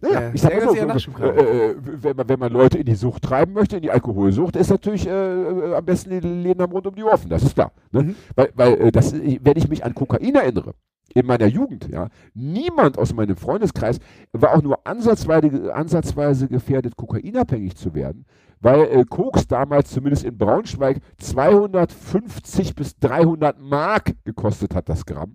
Naja, 0.00 0.20
äh, 0.20 0.30
ich 0.34 0.42
sag 0.42 0.52
sehr 0.70 0.86
mal 0.86 0.98
so, 0.98 1.10
äh, 1.20 1.70
äh, 1.70 1.76
wenn, 1.78 2.16
man, 2.16 2.28
wenn 2.28 2.38
man 2.38 2.52
Leute 2.52 2.78
in 2.78 2.84
die 2.84 2.94
Sucht 2.94 3.22
treiben 3.22 3.52
möchte, 3.52 3.76
in 3.76 3.82
die 3.82 3.90
Alkoholsucht, 3.90 4.56
ist 4.56 4.70
natürlich 4.70 5.06
äh, 5.06 5.10
äh, 5.10 5.74
am 5.74 5.84
besten 5.84 6.10
die 6.10 6.20
Läden 6.20 6.62
haben 6.62 6.72
rund 6.72 6.86
um 6.86 6.94
die 6.94 7.02
Uhr 7.02 7.12
offen, 7.12 7.30
das 7.30 7.42
ist 7.42 7.54
klar. 7.54 7.72
Ne? 7.92 8.02
Mhm. 8.02 8.16
Weil, 8.34 8.50
weil 8.54 8.80
äh, 8.80 8.92
das, 8.92 9.14
wenn 9.14 9.56
ich 9.56 9.68
mich 9.68 9.84
an 9.84 9.94
Kokain 9.94 10.34
erinnere, 10.34 10.74
in 11.14 11.26
meiner 11.26 11.46
Jugend, 11.46 11.88
ja, 11.88 12.08
niemand 12.34 12.98
aus 12.98 13.14
meinem 13.14 13.36
Freundeskreis 13.36 13.98
war 14.32 14.54
auch 14.54 14.62
nur 14.62 14.84
ansatzweise, 14.86 15.72
ansatzweise 15.74 16.48
gefährdet, 16.48 16.96
kokainabhängig 16.96 17.76
zu 17.76 17.94
werden, 17.94 18.26
weil 18.60 18.82
äh, 18.82 19.04
Koks 19.04 19.46
damals 19.46 19.90
zumindest 19.90 20.24
in 20.24 20.36
Braunschweig 20.36 20.98
250 21.18 22.74
bis 22.74 22.96
300 22.98 23.60
Mark 23.60 24.14
gekostet 24.24 24.74
hat, 24.74 24.88
das 24.88 25.06
Gramm. 25.06 25.34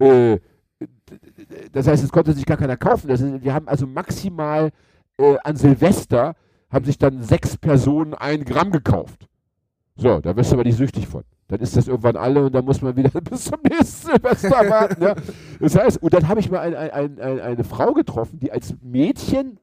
Äh, 0.00 0.38
das 1.72 1.86
heißt, 1.86 2.04
es 2.04 2.12
konnte 2.12 2.32
sich 2.32 2.44
gar 2.44 2.56
keiner 2.56 2.76
kaufen. 2.76 3.08
Das 3.08 3.20
ist, 3.20 3.42
wir 3.42 3.54
haben 3.54 3.68
also 3.68 3.86
maximal 3.86 4.70
äh, 5.18 5.36
an 5.44 5.56
Silvester 5.56 6.34
haben 6.70 6.84
sich 6.84 6.98
dann 6.98 7.22
sechs 7.22 7.56
Personen 7.56 8.14
ein 8.14 8.44
Gramm 8.44 8.70
gekauft. 8.70 9.26
So, 9.96 10.20
da 10.20 10.36
wirst 10.36 10.52
du 10.52 10.56
aber 10.56 10.64
nicht 10.64 10.76
süchtig 10.76 11.08
von. 11.08 11.24
Dann 11.48 11.60
ist 11.60 11.76
das 11.76 11.88
irgendwann 11.88 12.16
alle 12.16 12.44
und 12.46 12.54
dann 12.54 12.64
muss 12.64 12.82
man 12.82 12.94
wieder 12.96 13.08
bis 13.22 13.44
zum 13.44 13.58
nächsten 13.62 14.10
Silvester 14.10 14.50
warten. 14.68 15.02
Ja. 15.02 15.14
Das 15.60 15.76
heißt, 15.76 16.02
und 16.02 16.12
dann 16.12 16.28
habe 16.28 16.40
ich 16.40 16.50
mal 16.50 16.60
ein, 16.60 16.74
ein, 16.74 16.90
ein, 16.90 17.20
ein, 17.20 17.40
eine 17.40 17.64
Frau 17.64 17.92
getroffen, 17.94 18.38
die 18.38 18.52
als 18.52 18.74
Mädchen 18.82 19.58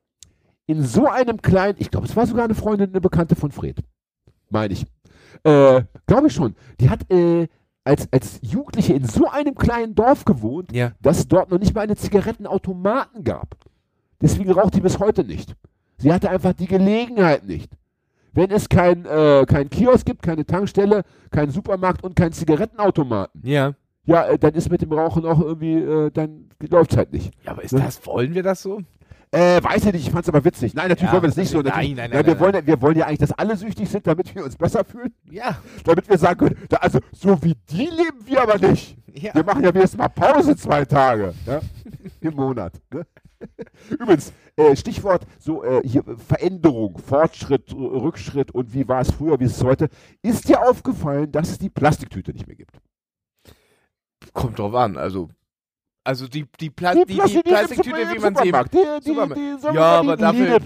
in 0.66 0.84
so 0.84 1.08
einem 1.08 1.42
kleinen, 1.42 1.76
ich 1.80 1.92
glaube, 1.92 2.08
es 2.08 2.16
war 2.16 2.26
sogar 2.26 2.46
eine 2.46 2.56
Freundin, 2.56 2.90
eine 2.90 3.02
Bekannte 3.02 3.36
von 3.36 3.52
Fred, 3.52 3.78
meine 4.50 4.74
ich. 4.74 4.86
Äh, 5.44 5.84
glaube 6.08 6.28
ich 6.28 6.34
schon. 6.34 6.56
Die 6.80 6.90
hat 6.90 7.10
äh, 7.12 7.48
als, 7.84 8.12
als 8.12 8.40
Jugendliche 8.42 8.94
in 8.94 9.06
so 9.06 9.30
einem 9.30 9.54
kleinen 9.54 9.94
Dorf 9.94 10.26
gewohnt, 10.26 10.72
Ja. 10.76 10.94
dass 11.02 11.20
es 11.20 11.28
dort 11.28 11.52
noch 11.52 11.60
nicht 11.60 11.76
mal 11.76 11.82
einen 11.82 11.96
Zigarettenautomaten 11.98 13.24
gab. 13.24 13.56
Deswegen 14.22 14.52
raucht 14.52 14.74
die 14.74 14.82
bis 14.82 14.98
heute 14.98 15.24
nicht. 15.24 15.56
Sie 15.98 16.12
hatte 16.12 16.32
einfach 16.32 16.54
die 16.54 16.66
Gelegenheit 16.66 17.46
nicht. 17.46 17.72
Wenn 18.36 18.52
es 18.52 18.70
kein, 18.70 19.06
äh, 19.06 19.46
kein 19.48 19.70
Kiosk 19.70 20.06
gibt, 20.06 20.22
keine 20.22 20.46
Tankstelle, 20.46 21.04
keinen 21.32 21.52
Supermarkt 21.52 22.04
und 22.04 22.16
keinen 22.16 22.34
Zigarettenautomaten, 22.34 23.42
Ja. 23.44 23.74
ja, 24.06 24.26
äh, 24.28 24.38
dann 24.38 24.54
ist 24.54 24.70
mit 24.70 24.82
dem 24.82 24.92
Rauchen 24.92 25.26
auch 25.26 25.40
irgendwie, 25.42 25.76
äh, 25.80 26.12
dann 26.12 26.50
läuft 26.70 26.92
es 26.92 26.98
halt 26.98 27.14
nicht. 27.14 27.34
Ja, 27.46 27.52
aber 27.54 27.64
ist 27.64 27.72
Ne? 27.74 27.80
das, 27.82 28.06
wollen 28.06 28.34
wir 28.34 28.44
das 28.44 28.62
so? 28.62 28.82
Äh, 29.32 29.62
weiß 29.64 29.86
ich 29.88 29.94
nicht, 29.94 30.08
ich 30.08 30.12
fand's 30.12 30.30
aber 30.30 30.46
witzig. 30.46 30.74
Nein, 30.76 30.90
natürlich 30.90 31.08
Ja, 31.10 31.14
wollen 31.14 31.24
wir 31.24 31.28
das 31.30 31.38
nicht 31.38 31.50
so. 31.50 31.62
nein, 31.62 31.72
nein, 31.74 31.96
nein, 31.96 32.10
nein, 32.12 32.26
wir, 32.26 32.34
nein, 32.34 32.40
wollen, 32.40 32.54
ja- 32.56 32.68
wir 32.68 32.82
wollen 32.82 32.98
ja 32.98 33.06
eigentlich, 33.06 33.20
dass 33.20 33.32
alle 33.34 33.58
süchtig 33.58 33.90
sind, 33.90 34.06
damit 34.08 34.34
wir 34.36 34.44
uns 34.46 34.56
besser 34.56 34.84
fühlen. 34.86 35.14
Ja. 35.30 35.58
Damit 35.84 36.08
wir 36.10 36.18
sagen 36.18 36.38
können, 36.40 36.58
da, 36.70 36.78
also 36.78 37.00
so 37.12 37.42
wie 37.44 37.56
die 37.70 37.86
leben 37.88 38.20
wir 38.26 38.42
aber 38.44 38.58
nicht. 38.60 38.98
Ja. 39.14 39.34
Wir 39.34 39.44
machen 39.44 39.64
ja 39.64 39.74
wenigstens 39.74 39.98
mal 39.98 40.10
Pause 40.10 40.56
zwei 40.56 40.86
Tage 40.86 41.34
ja? 41.46 41.60
im 42.22 42.36
Monat. 42.36 42.74
Ne? 42.94 43.06
Übrigens, 43.90 44.34
äh, 44.56 44.76
Stichwort 44.76 45.26
so 45.40 45.64
äh, 45.64 45.82
hier 45.88 46.04
Veränderung, 46.18 46.98
Fortschritt, 46.98 47.72
äh, 47.72 47.76
Rückschritt 47.76 48.52
und 48.52 48.74
wie 48.74 48.88
war 48.88 49.02
es 49.02 49.12
früher, 49.12 49.40
wie 49.40 49.46
ist 49.46 49.58
es 49.58 49.64
heute. 49.64 49.90
Ist 50.22 50.48
dir 50.50 50.68
aufgefallen, 50.68 51.32
dass 51.32 51.50
es 51.52 51.58
die 51.60 51.70
Plastiktüte 51.70 52.32
nicht 52.34 52.48
mehr 52.48 52.56
gibt? 52.56 52.80
Kommt 54.34 54.60
drauf 54.60 54.74
an, 54.74 54.98
also. 54.98 55.30
Also 56.04 56.28
die, 56.28 56.46
die, 56.60 56.70
Pla 56.70 56.94
Die, 56.94 57.00
die, 57.00 57.06
die, 57.14 57.20
Plastik- 57.20 57.44
die 57.44 57.50
Plastiktüte, 57.50 57.98
wie 58.14 58.20
man 58.20 58.36
sie 58.36 58.48
im, 58.50 58.54
wir 59.30 59.72
Ja, 59.74 60.00
aber 60.00 60.18
dafür-. 60.18 60.60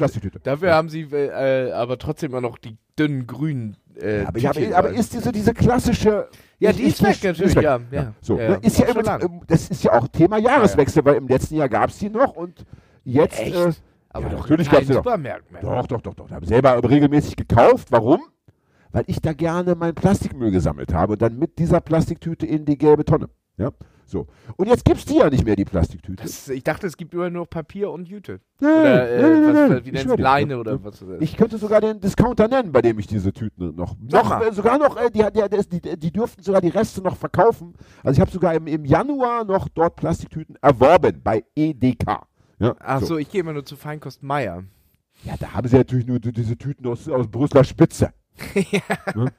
Dafür 0.44 0.74
haben 0.74 0.90
sie 0.90 1.02
äh, 1.04 1.72
aber 1.72 1.98
trotzdem 1.98 2.32
immer 2.32 2.42
noch 2.42 2.58
die 2.58 2.78
dünnen 2.98 3.26
grünen 3.26 3.78
äh, 4.02 4.26
Aber, 4.26 4.40
ja, 4.40 4.50
aber, 4.52 4.78
aber 4.78 4.90
ist 4.92 5.14
diese, 5.14 5.32
diese 5.32 5.54
klassische. 5.54 6.28
Ja, 6.60 6.74
die 6.74 6.84
ist 6.84 7.00
ich- 7.02 7.08
weg 7.08 7.18
die 7.22 7.28
natürlich, 7.28 7.56
weg. 7.56 7.64
ja, 7.64 7.80
ja. 7.92 8.14
So, 8.22 8.38
Ja, 8.38 8.50
ne, 8.50 8.60
ist 8.62 8.78
ja 8.80 8.88
lange. 9.02 9.24
ähm, 9.26 9.42
das 9.48 9.70
ist 9.70 9.84
ja 9.84 9.94
auch 9.94 10.08
Thema 10.10 10.38
Jahreswechsel, 10.38 11.06
weil 11.06 11.16
im 11.16 11.28
letzten 11.28 11.56
Jahr 11.56 11.70
gab 11.70 11.90
es 11.90 11.98
die 12.00 12.10
noch 12.10 12.36
und 12.36 12.66
jetzt. 13.04 13.40
Echt? 13.40 13.56
Äh, 13.56 13.72
aber 14.10 14.26
ja, 14.26 14.30
doch 14.34 14.40
natürlich 14.42 14.68
kein 14.70 14.86
gab's 14.86 14.88
die 14.88 14.94
noch. 14.94 15.04
Doch, 15.62 15.88
doch, 15.88 16.02
doch, 16.02 16.14
doch. 16.16 16.26
Ich 16.28 16.34
habe 16.34 16.46
selber 16.46 16.90
regelmäßig 16.90 17.36
gekauft. 17.36 17.88
Warum? 17.92 18.22
Weil 18.92 19.04
ich 19.08 19.22
da 19.22 19.34
gerne 19.34 19.76
meinen 19.76 19.94
Plastikmüll 19.96 20.52
gesammelt 20.52 20.94
habe 20.94 21.14
und 21.14 21.22
dann 21.22 21.38
mit 21.38 21.60
dieser 21.60 21.80
Plastiktüte 21.80 22.46
in 22.48 22.66
die 22.66 22.78
gelbe 22.78 23.06
Tonne. 23.06 23.30
Ja, 23.58 23.70
so. 24.10 24.28
Und 24.58 24.68
jetzt 24.68 24.84
gibt 24.86 24.98
es 25.00 25.06
die 25.06 25.18
ja 25.18 25.30
nicht 25.30 25.46
mehr, 25.46 25.56
die 25.56 25.66
Plastiktüte. 25.66 26.24
Das, 26.24 26.50
ich 26.50 26.64
dachte, 26.64 26.88
es 26.88 26.98
gibt 26.98 27.14
immer 27.14 27.30
nur 27.30 27.46
Papier 27.46 27.92
und 27.92 28.08
Jüte. 28.08 28.40
Nein, 28.60 28.72
Oder 28.72 29.10
äh, 29.10 29.22
nein, 29.22 29.32
nein, 29.32 29.44
was, 29.56 29.70
nein. 29.70 29.86
wie 29.86 29.92
dir. 29.92 30.18
Leine 30.18 30.58
oder 30.60 30.84
was? 30.84 31.04
Ich 31.20 31.38
könnte 31.38 31.58
sogar 31.58 31.82
den 31.82 32.00
Discounter 32.00 32.48
nennen, 32.48 32.72
bei 32.72 32.82
dem 32.82 33.00
ich 33.00 33.08
diese 33.08 33.32
Tüten 33.32 33.76
noch. 33.76 33.96
Noch 34.00 34.42
äh, 34.42 34.52
sogar 34.52 34.78
noch, 34.78 34.98
äh, 34.98 35.10
die, 35.10 35.24
die, 35.34 35.80
die, 35.82 35.98
die 35.98 36.12
dürften 36.12 36.44
sogar 36.44 36.62
die 36.62 36.70
Reste 36.70 37.02
noch 37.02 37.16
verkaufen. 37.16 37.74
Also 38.04 38.18
ich 38.18 38.22
habe 38.22 38.32
sogar 38.32 38.54
im, 38.56 38.68
im 38.68 38.86
Januar 38.86 39.46
noch 39.46 39.68
dort 39.70 39.96
Plastiktüten 39.96 40.56
erworben 40.62 41.22
bei 41.24 41.44
EDK. 41.56 42.24
Ja, 42.60 42.76
Ach 42.80 43.02
so, 43.02 43.18
ich 43.18 43.30
gehe 43.32 43.42
immer 43.42 43.54
nur 43.54 43.64
zu 43.66 43.76
Feinkost 43.78 44.22
Meier. 44.24 44.64
Ja, 45.24 45.36
da 45.40 45.54
haben 45.54 45.68
sie 45.68 45.76
natürlich 45.78 46.06
nur 46.08 46.20
die- 46.20 46.32
diese 46.34 46.58
Tüten 46.58 46.86
aus, 46.88 47.08
aus 47.10 47.28
Brüsseler 47.28 47.64
Spitze. 47.64 48.12
Ne? 49.16 49.32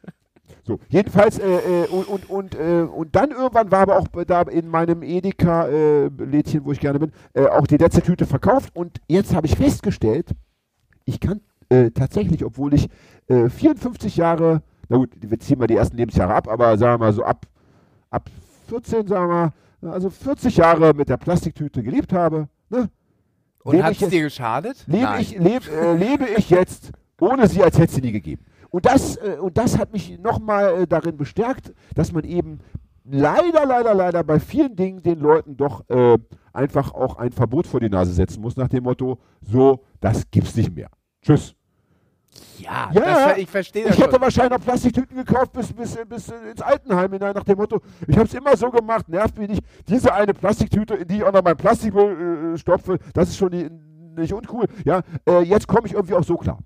So, 0.63 0.79
jedenfalls, 0.89 1.39
äh, 1.39 1.85
äh, 1.85 1.87
und, 1.89 2.09
und, 2.09 2.31
und, 2.31 2.55
äh, 2.55 2.83
und 2.83 3.17
dann 3.17 3.31
irgendwann 3.31 3.71
war 3.71 3.81
aber 3.81 3.99
auch 3.99 4.07
da 4.27 4.43
in 4.43 4.69
meinem 4.69 5.03
Edeka-Lädchen, 5.03 6.65
wo 6.65 6.73
ich 6.73 6.81
gerne 6.81 6.99
bin, 6.99 7.13
äh, 7.35 7.47
auch 7.47 7.67
die 7.67 7.77
letzte 7.77 8.03
Tüte 8.03 8.27
verkauft. 8.27 8.71
Und 8.75 9.01
jetzt 9.09 9.35
habe 9.35 9.47
ich 9.47 9.57
festgestellt, 9.57 10.31
ich 11.05 11.21
kann 11.21 11.41
äh, 11.71 11.91
tatsächlich, 11.91 12.45
obwohl 12.45 12.75
ich 12.75 12.89
äh, 13.29 13.49
54 13.49 14.17
Jahre, 14.17 14.63
na 14.89 14.99
gut, 14.99 15.11
wir 15.21 15.39
ziehen 15.39 15.59
mal 15.59 15.67
die 15.67 15.77
ersten 15.77 15.97
Lebensjahre 15.97 16.35
ab, 16.35 16.49
aber 16.49 16.77
sagen 16.77 16.95
wir 17.01 17.07
mal 17.07 17.13
so 17.13 17.25
ab, 17.25 17.47
ab 18.11 18.29
14, 18.69 19.07
sagen 19.07 19.29
wir 19.29 19.53
mal, 19.83 19.93
also 19.93 20.11
40 20.11 20.57
Jahre 20.57 20.93
mit 20.95 21.09
der 21.09 21.17
Plastiktüte 21.17 21.83
gelebt 21.83 22.13
habe, 22.13 22.49
ne? 22.69 22.91
Und 23.63 23.83
hat 23.83 23.93
ich 23.93 24.03
es 24.03 24.09
dir 24.09 24.23
geschadet? 24.23 24.85
lebe 24.87 25.05
Nein. 25.05 25.21
ich, 25.21 25.39
leb, 25.39 25.69
äh, 25.69 25.95
lebe 25.95 26.27
ich 26.37 26.49
jetzt, 26.49 26.93
ohne 27.21 27.47
sie, 27.47 27.63
als 27.63 27.79
hätte 27.79 27.93
sie 27.93 28.01
nie 28.01 28.13
gegeben. 28.13 28.43
Und 28.71 28.87
das, 28.87 29.17
äh, 29.17 29.37
und 29.41 29.59
das 29.59 29.79
hat 29.79 29.93
mich 29.93 30.19
nochmal 30.19 30.83
äh, 30.83 30.87
darin 30.87 31.17
bestärkt, 31.17 31.73
dass 31.95 32.13
man 32.13 32.25
eben 32.25 32.61
leider, 33.05 33.67
leider, 33.67 33.95
leider 33.95 34.25
bei 34.25 34.39
vielen 34.39 34.77
Dingen 34.77 35.03
den 35.03 35.19
Leuten 35.19 35.57
doch 35.57 35.89
äh, 35.89 36.19
einfach 36.53 36.95
auch 36.95 37.17
ein 37.17 37.33
Verbot 37.33 37.67
vor 37.67 37.81
die 37.81 37.89
Nase 37.89 38.13
setzen 38.13 38.41
muss, 38.41 38.57
nach 38.57 38.69
dem 38.69 38.85
Motto, 38.85 39.19
so, 39.41 39.85
das 40.01 40.31
gibt's 40.31 40.55
nicht 40.57 40.75
mehr. 40.75 40.89
Tschüss. 41.23 41.55
ja, 42.59 42.91
Ja, 42.93 43.01
das, 43.01 43.39
ich 43.39 43.49
verstehe 43.49 43.85
das 43.85 43.97
Ich 43.97 44.03
hätte 44.03 44.21
wahrscheinlich 44.21 44.59
noch 44.59 44.65
Plastiktüten 44.65 45.17
gekauft 45.17 45.53
bis, 45.53 45.73
bis, 45.73 45.99
bis 46.09 46.29
ins 46.29 46.63
Altenheim 46.63 47.13
hinein, 47.13 47.35
nach 47.35 47.45
dem 47.45 47.59
Motto, 47.59 47.81
ich 48.07 48.17
habe 48.17 48.27
es 48.27 48.35
immer 48.35 48.57
so 48.57 48.71
gemacht, 48.71 49.09
nervt 49.09 49.39
mich 49.39 49.49
nicht. 49.49 49.63
Diese 49.89 50.13
eine 50.15 50.35
Plastiktüte, 50.35 50.95
in 50.95 51.09
die 51.09 51.17
ich 51.17 51.25
auch 51.25 51.33
noch 51.33 51.43
mein 51.43 51.57
Plastikmüll 51.57 52.55
äh, 52.55 52.59
stopfe, 52.59 52.99
das 53.15 53.31
ist 53.31 53.37
schon 53.37 53.51
die, 53.51 53.69
nicht 54.17 54.33
uncool. 54.33 54.67
Ja, 54.85 55.03
äh, 55.29 55.43
jetzt 55.43 55.67
komme 55.67 55.87
ich 55.87 55.95
irgendwie 55.95 56.15
auch 56.15 56.25
so 56.25 56.37
klar. 56.37 56.59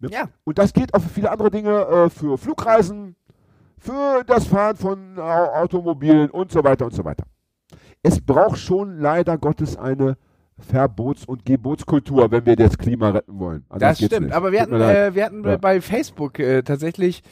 Ne? 0.00 0.08
Ja. 0.12 0.28
Und 0.44 0.58
das 0.58 0.72
geht 0.72 0.92
auch 0.94 1.00
für 1.00 1.08
viele 1.08 1.30
andere 1.30 1.50
Dinge, 1.50 1.70
äh, 1.86 2.10
für 2.10 2.36
Flugreisen, 2.38 3.16
für 3.78 4.22
das 4.26 4.46
Fahren 4.46 4.76
von 4.76 5.18
Au 5.18 5.46
Automobilen 5.62 6.30
und 6.30 6.50
so 6.50 6.62
weiter 6.64 6.84
und 6.86 6.94
so 6.94 7.04
weiter. 7.04 7.24
Es 8.02 8.20
braucht 8.20 8.58
schon 8.58 8.98
leider 8.98 9.38
Gottes 9.38 9.76
eine 9.76 10.16
Verbots- 10.58 11.24
und 11.26 11.44
Gebotskultur, 11.44 12.30
wenn 12.30 12.46
wir 12.46 12.54
das 12.54 12.78
Klima 12.78 13.10
retten 13.10 13.38
wollen. 13.38 13.64
Anders 13.68 13.98
Das 13.98 14.06
stimmt, 14.06 14.26
nicht. 14.26 14.34
aber 14.34 14.52
wir 14.52 14.60
hatten, 14.62 14.74
äh, 14.80 15.14
wir 15.14 15.24
hatten 15.24 15.44
Ja. 15.44 15.56
bei 15.56 15.80
Facebook 15.80 16.38
äh, 16.38 16.62
tatsächlich 16.62 17.22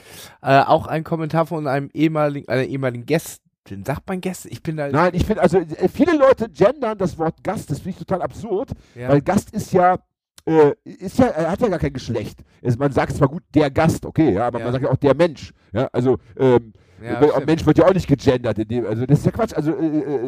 äh, 0.41 0.59
auch 0.61 0.87
einen 0.87 1.03
Kommentar 1.05 1.45
von 1.45 1.67
einem 1.67 1.89
ehemaligen, 1.93 2.49
einer 2.49 2.63
ehemaligen 2.63 3.05
Gästin. 3.05 3.85
Sagt 3.85 4.09
man 4.09 4.19
Gäste? 4.19 4.49
Ich 4.49 4.61
bin 4.61 4.75
da. 4.75 4.89
Nein, 4.89 5.11
ich 5.13 5.25
finde, 5.25 5.41
also 5.41 5.57
äh, 5.57 5.87
viele 5.87 6.17
Leute 6.17 6.49
gendern 6.49 6.97
das 6.97 7.17
Wort 7.17 7.41
Gast, 7.43 7.71
das 7.71 7.77
finde 7.79 7.91
ich 7.91 7.97
total 8.05 8.21
absurd, 8.21 8.71
Ja. 8.93 9.07
weil 9.07 9.21
Gast 9.21 9.51
ist 9.51 9.71
ja 9.71 9.99
äh, 10.45 10.73
ist 10.83 11.19
ja, 11.19 11.25
er 11.27 11.51
hat 11.51 11.61
ja 11.61 11.67
gar 11.69 11.79
kein 11.79 11.93
Geschlecht. 11.93 12.39
Es, 12.61 12.77
man 12.77 12.91
sagt 12.91 13.15
zwar 13.15 13.27
gut, 13.27 13.43
der 13.53 13.71
Gast, 13.71 14.05
okay, 14.05 14.33
ja, 14.33 14.47
aber 14.47 14.59
Ja. 14.59 14.65
man 14.65 14.73
sagt 14.73 14.83
ja 14.85 14.91
auch 14.91 14.97
der 14.97 15.15
Mensch. 15.15 15.53
Ja, 15.71 15.87
also 15.91 16.17
ähm, 16.37 16.73
Ja, 17.01 17.21
stimmt. 17.21 17.47
Mensch 17.47 17.65
wird 17.65 17.77
ja 17.79 17.85
auch 17.85 17.93
nicht 17.93 18.07
gegendert. 18.07 18.59
In 18.59 18.67
dem, 18.67 18.85
also 18.85 19.05
das 19.05 19.19
ist 19.19 19.25
ja 19.25 19.31
Quatsch. 19.31 19.53
Also 19.53 19.71
äh, 19.75 19.85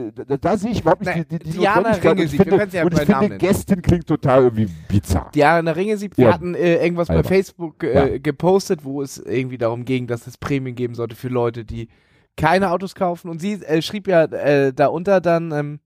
äh, 0.08 0.12
da, 0.28 0.36
da 0.38 0.58
sehe 0.58 0.72
ich 0.72 0.82
überhaupt 0.82 1.02
nicht 1.02 1.16
Nein, 1.16 1.26
die, 1.30 1.40
die, 1.40 1.52
die 1.52 1.58
Diana 1.60 1.92
Notwendigkeit. 1.92 2.12
Und 2.18 2.24
ich 2.24 2.32
finde, 2.32 2.58
können 2.58 2.72
sie 2.72 2.78
ja 2.78 2.84
und 2.84 2.94
ich 3.00 3.08
bei 3.08 3.20
finde. 3.20 3.38
Gästin 3.38 3.82
klingt 3.82 4.08
total 4.08 4.44
irgendwie 4.44 4.68
bizarr. 4.90 5.32
Diana 5.34 5.72
Ringesieb, 5.72 6.18
wir 6.18 6.34
hatten 6.34 6.54
äh, 6.56 6.84
irgendwas 6.84 7.08
bei 7.08 7.16
Albern. 7.16 7.30
Facebook 7.34 7.84
äh, 7.84 8.20
gepostet, 8.20 8.84
wo 8.84 9.02
es 9.02 9.18
irgendwie 9.18 9.58
darum 9.58 9.86
ging, 9.86 10.08
dass 10.08 10.28
es 10.28 10.38
Prämien 10.38 10.76
geben 10.76 10.96
sollte 10.96 11.16
für 11.16 11.30
Leute, 11.30 11.64
die 11.64 11.88
keine 12.36 12.72
Autos 12.72 12.94
kaufen. 12.96 13.30
Und 13.30 13.40
sie 13.40 13.54
äh, 13.54 13.82
schrieb 13.82 14.08
ja 14.08 14.24
äh, 14.26 14.74
darunter 14.74 15.22
dann, 15.22 15.52
ähm, 15.54 15.80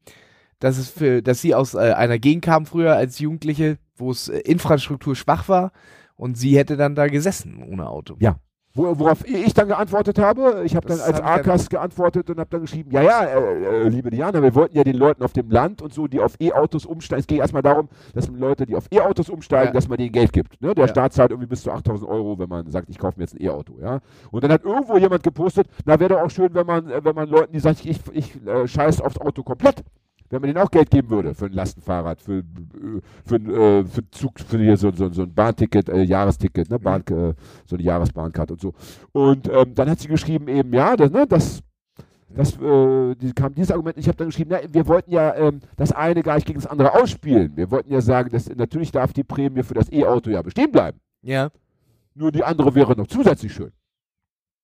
dass 0.60 0.78
es 0.80 0.90
für, 0.90 1.22
dass 1.22 1.40
sie 1.42 1.54
aus 1.54 1.76
äh, 1.76 1.94
einer 1.94 2.18
Gegend 2.18 2.44
kam 2.44 2.66
früher 2.66 2.96
als 2.96 3.20
Jugendliche, 3.20 3.78
wo 4.00 4.12
es 4.12 4.30
äh, 4.30 4.40
Infrastruktur 4.40 5.16
schwach 5.16 5.48
war 5.50 5.72
und 6.16 6.38
sie 6.38 6.58
hätte 6.58 6.78
dann 6.78 6.96
da 6.96 7.08
gesessen 7.08 7.64
ohne 7.70 7.90
Auto. 7.90 8.16
Ja. 8.20 8.38
Wo, 8.76 9.00
worauf 9.00 9.26
ich 9.26 9.56
dann 9.56 9.68
geantwortet 9.68 10.20
habe, 10.20 10.62
ich 10.64 10.76
habe 10.76 10.88
dann 10.88 11.00
als 11.00 11.20
AKAS 11.20 11.70
geantwortet 11.70 12.30
und 12.30 12.40
habe 12.40 12.52
dann 12.52 12.62
geschrieben, 12.62 12.92
ja, 12.92 13.02
ja, 13.02 13.24
äh, 13.26 13.86
äh, 13.86 13.90
liebe 13.90 14.12
Diana, 14.12 14.44
wir 14.44 14.54
wollten 14.54 14.78
ja 14.78 14.84
den 14.84 14.96
Leuten 14.96 15.24
auf 15.24 15.34
dem 15.34 15.50
Land 15.50 15.82
und 15.82 15.92
so, 15.92 16.06
die 16.08 16.20
auf 16.20 16.36
E-Autos 16.40 16.86
umsteigen, 16.86 17.20
es 17.22 17.26
ging 17.26 17.40
erstmal 17.40 17.64
darum, 17.64 17.90
dass 18.14 18.30
man 18.30 18.40
Leute, 18.40 18.68
die 18.68 18.76
auf 18.76 18.86
E-Autos 18.92 19.28
umsteigen, 19.30 19.70
Ja. 19.70 19.74
dass 19.74 19.88
man 19.88 19.98
denen 19.98 20.12
Geld 20.12 20.32
gibt. 20.32 20.62
Ne? 20.62 20.76
Der 20.76 20.86
Ja. 20.86 20.88
Staat 20.90 21.14
zahlt 21.14 21.32
irgendwie 21.32 21.50
bis 21.50 21.64
zu 21.64 21.72
8000 21.72 22.08
Euro, 22.08 22.38
wenn 22.38 22.48
man 22.48 22.70
sagt, 22.70 22.90
ich 22.90 23.00
kaufe 23.00 23.18
mir 23.18 23.24
jetzt 23.24 23.34
ein 23.34 23.42
E-Auto. 23.42 23.74
Ja? 23.82 24.02
Und 24.30 24.44
dann 24.44 24.52
hat 24.52 24.64
irgendwo 24.64 24.98
jemand 25.00 25.24
gepostet, 25.24 25.68
na 25.86 26.00
wäre 26.00 26.10
doch 26.14 26.22
auch 26.22 26.30
schön, 26.30 26.54
wenn 26.54 26.68
man, 26.68 26.92
äh, 26.92 27.04
wenn 27.04 27.16
man 27.16 27.28
Leuten, 27.28 27.54
die 27.54 27.60
sagen, 27.60 27.80
ich, 27.84 28.00
ich 28.14 28.46
äh, 28.48 28.68
scheiß 28.68 29.02
aufs 29.02 29.18
Auto 29.18 29.42
komplett, 29.42 29.84
wenn 30.30 30.42
man 30.42 30.50
denen 30.50 30.64
auch 30.64 30.72
Geld 30.72 30.90
geben 30.92 31.10
würde 31.10 31.34
für 31.34 31.46
ein 31.46 31.54
Lastenfahrrad, 31.54 32.22
für, 32.22 32.44
für, 33.26 33.36
äh, 33.36 33.84
für 33.86 34.02
einen 34.02 34.12
Zug, 34.12 34.40
für 34.40 34.58
hier 34.60 34.78
so, 34.78 34.92
so, 34.92 35.12
so 35.12 35.24
ein 35.24 35.34
Bahnticket, 35.34 35.90
äh, 35.90 36.04
Jahresticket, 36.04 36.70
ne? 36.70 36.80
Bahn, 36.80 37.02
äh, 37.08 37.34
so 37.66 37.76
eine 37.76 37.84
Jahresbahncard 37.84 38.52
und 38.52 38.62
so. 38.62 38.74
Und 39.12 39.50
ähm, 39.50 39.74
dann 39.74 39.90
hat 39.90 40.00
sie 40.00 40.08
geschrieben 40.08 40.48
eben, 40.48 40.74
ja, 40.74 40.96
das, 40.96 41.12
ne, 41.12 41.26
das, 41.28 41.62
das 42.30 42.54
äh, 42.62 43.16
die, 43.16 43.34
kam 43.34 43.56
dieses 43.56 43.72
Argument, 43.72 43.98
ich 43.98 44.08
habe 44.08 44.18
dann 44.18 44.28
geschrieben, 44.28 44.52
na, 44.54 44.60
wir 44.72 44.88
wollten 44.88 45.12
ja 45.12 45.36
ähm, 45.36 45.62
das 45.78 45.92
eine 45.92 46.22
gar 46.22 46.36
nicht 46.36 46.46
gegen 46.46 46.60
das 46.60 46.70
andere 46.70 46.94
ausspielen. 46.94 47.58
Wir 47.58 47.72
wollten 47.72 47.92
ja 47.92 48.02
sagen, 48.02 48.30
dass 48.30 48.48
natürlich 48.50 48.92
darf 48.92 49.14
die 49.14 49.24
Prämie 49.24 49.64
für 49.64 49.74
das 49.74 49.92
E-Auto 49.92 50.30
ja 50.30 50.42
bestehen 50.42 50.72
bleiben. 50.72 51.00
Ja. 51.22 51.50
Nur 52.14 52.32
die 52.32 52.44
andere 52.44 52.76
wäre 52.76 52.96
noch 52.96 53.08
zusätzlich 53.08 53.54
schön. 53.54 53.72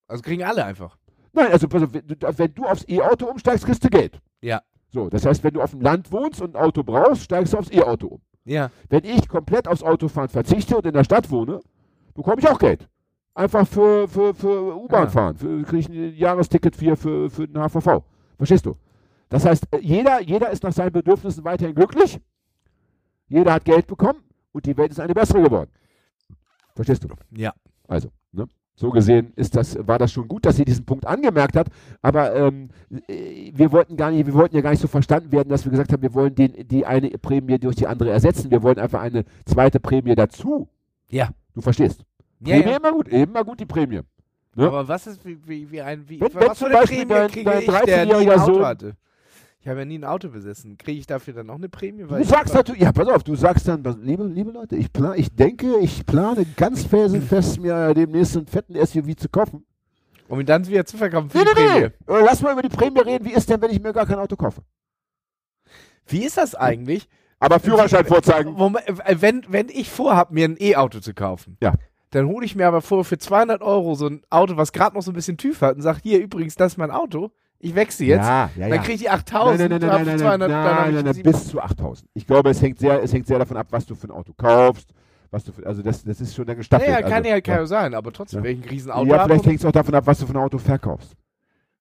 Also 0.06 0.22
kriegen 0.22 0.44
alle 0.44 0.64
einfach. 0.64 0.96
Nein, 1.32 1.52
also 1.52 1.66
auf, 1.66 2.38
wenn 2.38 2.54
du 2.54 2.64
aufs 2.64 2.84
E-Auto 2.88 3.26
umsteigst, 3.26 3.66
kriegst 3.66 3.84
du 3.84 3.88
Geld. 3.88 4.20
Ja. 4.40 4.62
So, 4.96 5.10
das 5.10 5.26
heißt, 5.26 5.44
wenn 5.44 5.52
du 5.52 5.60
auf 5.60 5.72
dem 5.72 5.82
Land 5.82 6.10
wohnst 6.10 6.40
und 6.40 6.56
ein 6.56 6.62
Auto 6.62 6.82
brauchst, 6.82 7.24
steigst 7.24 7.52
du 7.52 7.58
aufs 7.58 7.70
E-Auto 7.70 8.06
um. 8.06 8.20
Ja. 8.46 8.70
Wenn 8.88 9.04
ich 9.04 9.28
komplett 9.28 9.68
aufs 9.68 9.82
Autofahren 9.82 10.30
verzichte 10.30 10.74
und 10.78 10.86
in 10.86 10.94
der 10.94 11.04
Stadt 11.04 11.30
wohne, 11.30 11.60
bekomme 12.14 12.36
ich 12.40 12.48
auch 12.48 12.58
Geld. 12.58 12.88
Einfach 13.34 13.66
für, 13.68 14.08
für, 14.08 14.32
für 14.32 14.74
U-Bahn 14.74 15.08
Ah. 15.08 15.10
fahren. 15.10 15.36
Für, 15.36 15.62
kriege 15.64 15.78
ich 15.80 15.88
ein 15.90 16.14
Jahresticket 16.14 16.74
für, 16.76 16.96
für, 16.96 17.28
für 17.28 17.46
den 17.46 17.62
HVV. 17.62 18.02
Verstehst 18.38 18.64
du? 18.64 18.74
Das 19.28 19.44
heißt, 19.44 19.64
äh, 19.72 19.80
jeder, 19.82 20.22
jeder 20.22 20.48
ist 20.50 20.62
nach 20.62 20.72
seinen 20.72 20.92
Bedürfnissen 20.92 21.44
weiterhin 21.44 21.74
glücklich. 21.74 22.18
Jeder 23.28 23.52
hat 23.52 23.66
Geld 23.66 23.86
bekommen 23.86 24.20
und 24.52 24.64
die 24.64 24.74
Welt 24.78 24.92
ist 24.92 25.00
eine 25.00 25.12
bessere 25.12 25.42
geworden. 25.42 25.70
Verstehst 26.74 27.04
du? 27.04 27.08
Ja. 27.36 27.52
Also? 27.86 28.08
So 28.78 28.90
gesehen 28.90 29.32
ist 29.36 29.56
das, 29.56 29.76
war 29.88 29.98
das 29.98 30.12
schon 30.12 30.28
gut, 30.28 30.44
dass 30.44 30.56
sie 30.56 30.64
diesen 30.66 30.84
Punkt 30.84 31.06
angemerkt 31.06 31.56
hat. 31.56 31.68
Aber 32.02 32.34
ähm, 32.36 32.68
äh, 33.08 33.50
wir 33.54 33.72
wollten 33.72 33.96
gar 33.96 34.10
nicht, 34.10 34.26
wir 34.26 34.34
wollten 34.34 34.54
ja 34.54 34.60
gar 34.60 34.70
nicht 34.70 34.80
so 34.82 34.86
verstanden 34.88 35.32
werden, 35.32 35.48
dass 35.48 35.64
wir 35.64 35.70
gesagt 35.70 35.92
haben, 35.92 36.02
wir 36.02 36.12
wollen 36.12 36.34
den, 36.34 36.68
die 36.68 36.84
eine 36.84 37.08
Prämie 37.10 37.58
durch 37.58 37.76
die 37.76 37.86
andere 37.86 38.10
ersetzen. 38.10 38.50
Wir 38.50 38.62
wollen 38.62 38.78
einfach 38.78 39.00
eine 39.00 39.24
zweite 39.46 39.80
Prämie 39.80 40.14
dazu. 40.14 40.68
Ja. 41.08 41.30
Du 41.54 41.62
verstehst? 41.62 42.04
Ja, 42.40 42.56
Prämie 42.56 42.70
ja. 42.72 42.76
immer 42.76 42.92
gut, 42.92 43.08
immer 43.08 43.44
gut 43.44 43.60
die 43.60 43.64
Prämie. 43.66 44.00
Ne? 44.54 44.66
Aber 44.66 44.86
was 44.86 45.06
ist 45.06 45.24
wie, 45.24 45.38
wie, 45.46 45.70
wie 45.70 45.80
ein 45.80 46.06
wie 46.06 46.20
Wenn- 46.20 46.30
für 46.30 46.40
wenn 46.40 46.48
was 46.48 46.58
zum 46.58 46.68
für 46.68 46.72
eine 46.74 46.80
Beispiel 46.82 47.06
Prämie 47.06 47.44
dein- 47.44 47.44
dein 47.44 47.60
ich, 47.60 47.66
der 47.66 48.04
nie 48.06 48.12
13-jähriger 48.12 48.32
ein 48.32 48.40
Auto 48.40 48.54
Sohn- 48.54 48.64
hatte? 48.66 48.96
Ich 49.66 49.68
habe 49.70 49.80
ja 49.80 49.84
nie 49.84 49.98
ein 49.98 50.04
Auto 50.04 50.28
besessen. 50.28 50.78
Kriege 50.78 51.00
ich 51.00 51.08
dafür 51.08 51.34
dann 51.34 51.46
noch 51.46 51.56
eine 51.56 51.68
Prämie? 51.68 52.04
Du 52.04 52.22
sagst 52.22 52.54
natürlich, 52.54 52.82
ja, 52.82 52.92
pass 52.92 53.08
auf, 53.08 53.24
du 53.24 53.34
sagst 53.34 53.66
dann, 53.66 53.82
liebe, 54.00 54.22
liebe 54.22 54.52
Leute, 54.52 54.76
ich, 54.76 54.92
plan, 54.92 55.14
ich 55.18 55.34
denke, 55.34 55.80
ich 55.80 56.06
plane 56.06 56.46
ganz 56.56 56.84
felsenfest, 56.84 57.58
mir 57.58 57.92
demnächst 57.92 58.36
einen 58.36 58.46
fetten 58.46 58.74
SUV 58.76 59.16
zu 59.16 59.28
kaufen. 59.28 59.66
um 60.28 60.38
ihn 60.38 60.46
dann 60.46 60.64
wieder 60.68 60.86
zu 60.86 60.96
verkaufen 60.96 61.30
für 61.30 61.38
Nee, 61.38 61.44
die 61.46 61.60
nee, 61.60 61.66
Prämie. 61.66 61.92
nee. 62.06 62.14
Äh, 62.14 62.24
Lass 62.24 62.42
mal 62.42 62.52
über 62.52 62.62
die 62.62 62.68
Prämie 62.68 63.00
reden. 63.00 63.24
Wie 63.24 63.32
ist 63.32 63.50
denn, 63.50 63.60
wenn 63.60 63.72
ich 63.72 63.82
mir 63.82 63.92
gar 63.92 64.06
kein 64.06 64.20
Auto 64.20 64.36
kaufe? 64.36 64.62
Wie 66.06 66.22
ist 66.24 66.36
das 66.36 66.54
eigentlich? 66.54 67.08
Aber 67.40 67.58
Führerschein 67.58 68.06
vorzeigen. 68.06 68.52
Moment, 68.52 68.88
äh, 68.88 69.16
wenn, 69.20 69.42
wenn 69.48 69.68
ich 69.68 69.90
vorhab, 69.90 70.30
mir 70.30 70.44
ein 70.44 70.56
E-Auto 70.60 71.00
zu 71.00 71.12
kaufen, 71.12 71.56
Ja. 71.60 71.74
dann 72.10 72.28
hole 72.28 72.46
ich 72.46 72.54
mir 72.54 72.68
aber 72.68 72.82
vor 72.82 73.04
für 73.04 73.18
200 73.18 73.62
Euro 73.62 73.96
so 73.96 74.06
ein 74.06 74.22
Auto, 74.30 74.56
was 74.56 74.70
gerade 74.72 74.94
noch 74.94 75.02
so 75.02 75.10
ein 75.10 75.14
bisschen 75.14 75.36
TÜV 75.38 75.60
hat 75.60 75.74
und 75.74 75.82
sag, 75.82 75.98
hier 76.04 76.20
übrigens, 76.22 76.54
das 76.54 76.74
ist 76.74 76.78
mein 76.78 76.92
Auto, 76.92 77.32
ich 77.58 77.74
wechsle 77.74 78.06
jetzt. 78.06 78.24
Ja, 78.26 78.50
ja, 78.56 78.68
Dann 78.68 78.70
ja. 78.70 78.76
kriege 78.78 78.92
ich 78.94 79.00
die 79.00 79.06
Nein, 79.06 79.14
8000, 79.18 79.58
nein, 79.58 79.68
nein, 79.70 79.80
nein, 79.80 79.90
nein, 79.96 80.06
nein, 80.06 80.18
200, 80.18 80.50
nein, 80.50 80.64
dann 80.94 81.04
nein, 81.04 81.16
ich 81.16 81.24
nein, 81.24 81.32
bis 81.32 81.48
zu 81.48 81.60
8000. 81.60 82.08
Ich 82.14 82.26
glaube, 82.26 82.50
es 82.50 82.60
hängt 82.62 82.78
sehr, 82.78 83.02
es 83.02 83.12
hängt 83.12 83.26
sehr 83.26 83.38
davon 83.38 83.56
ab, 83.56 83.66
was 83.70 83.86
du 83.86 83.94
für 83.94 84.08
ein 84.08 84.10
Auto 84.12 84.32
kaufst, 84.36 84.90
was 85.30 85.44
du 85.44 85.52
für, 85.52 85.66
also 85.66 85.82
das, 85.82 86.04
das 86.04 86.20
ist 86.20 86.34
schon 86.34 86.46
dann 86.46 86.56
gestaffelt. 86.56 86.88
Naja, 86.90 87.02
kann 87.02 87.12
also, 87.14 87.28
ja, 87.28 87.40
kann 87.40 87.56
ja. 87.56 87.66
sein, 87.66 87.94
aber 87.94 88.12
trotzdem, 88.12 88.44
Ja. 88.44 88.50
ein 88.50 88.62
Riesenauto 88.68 89.06
Ja, 89.06 89.24
vielleicht 89.24 89.46
hängt 89.46 89.60
es 89.60 89.64
auch 89.64 89.72
davon 89.72 89.94
ab, 89.94 90.04
was 90.06 90.18
du 90.18 90.26
für 90.26 90.32
ein 90.34 90.36
Auto 90.38 90.58
verkaufst. 90.58 91.12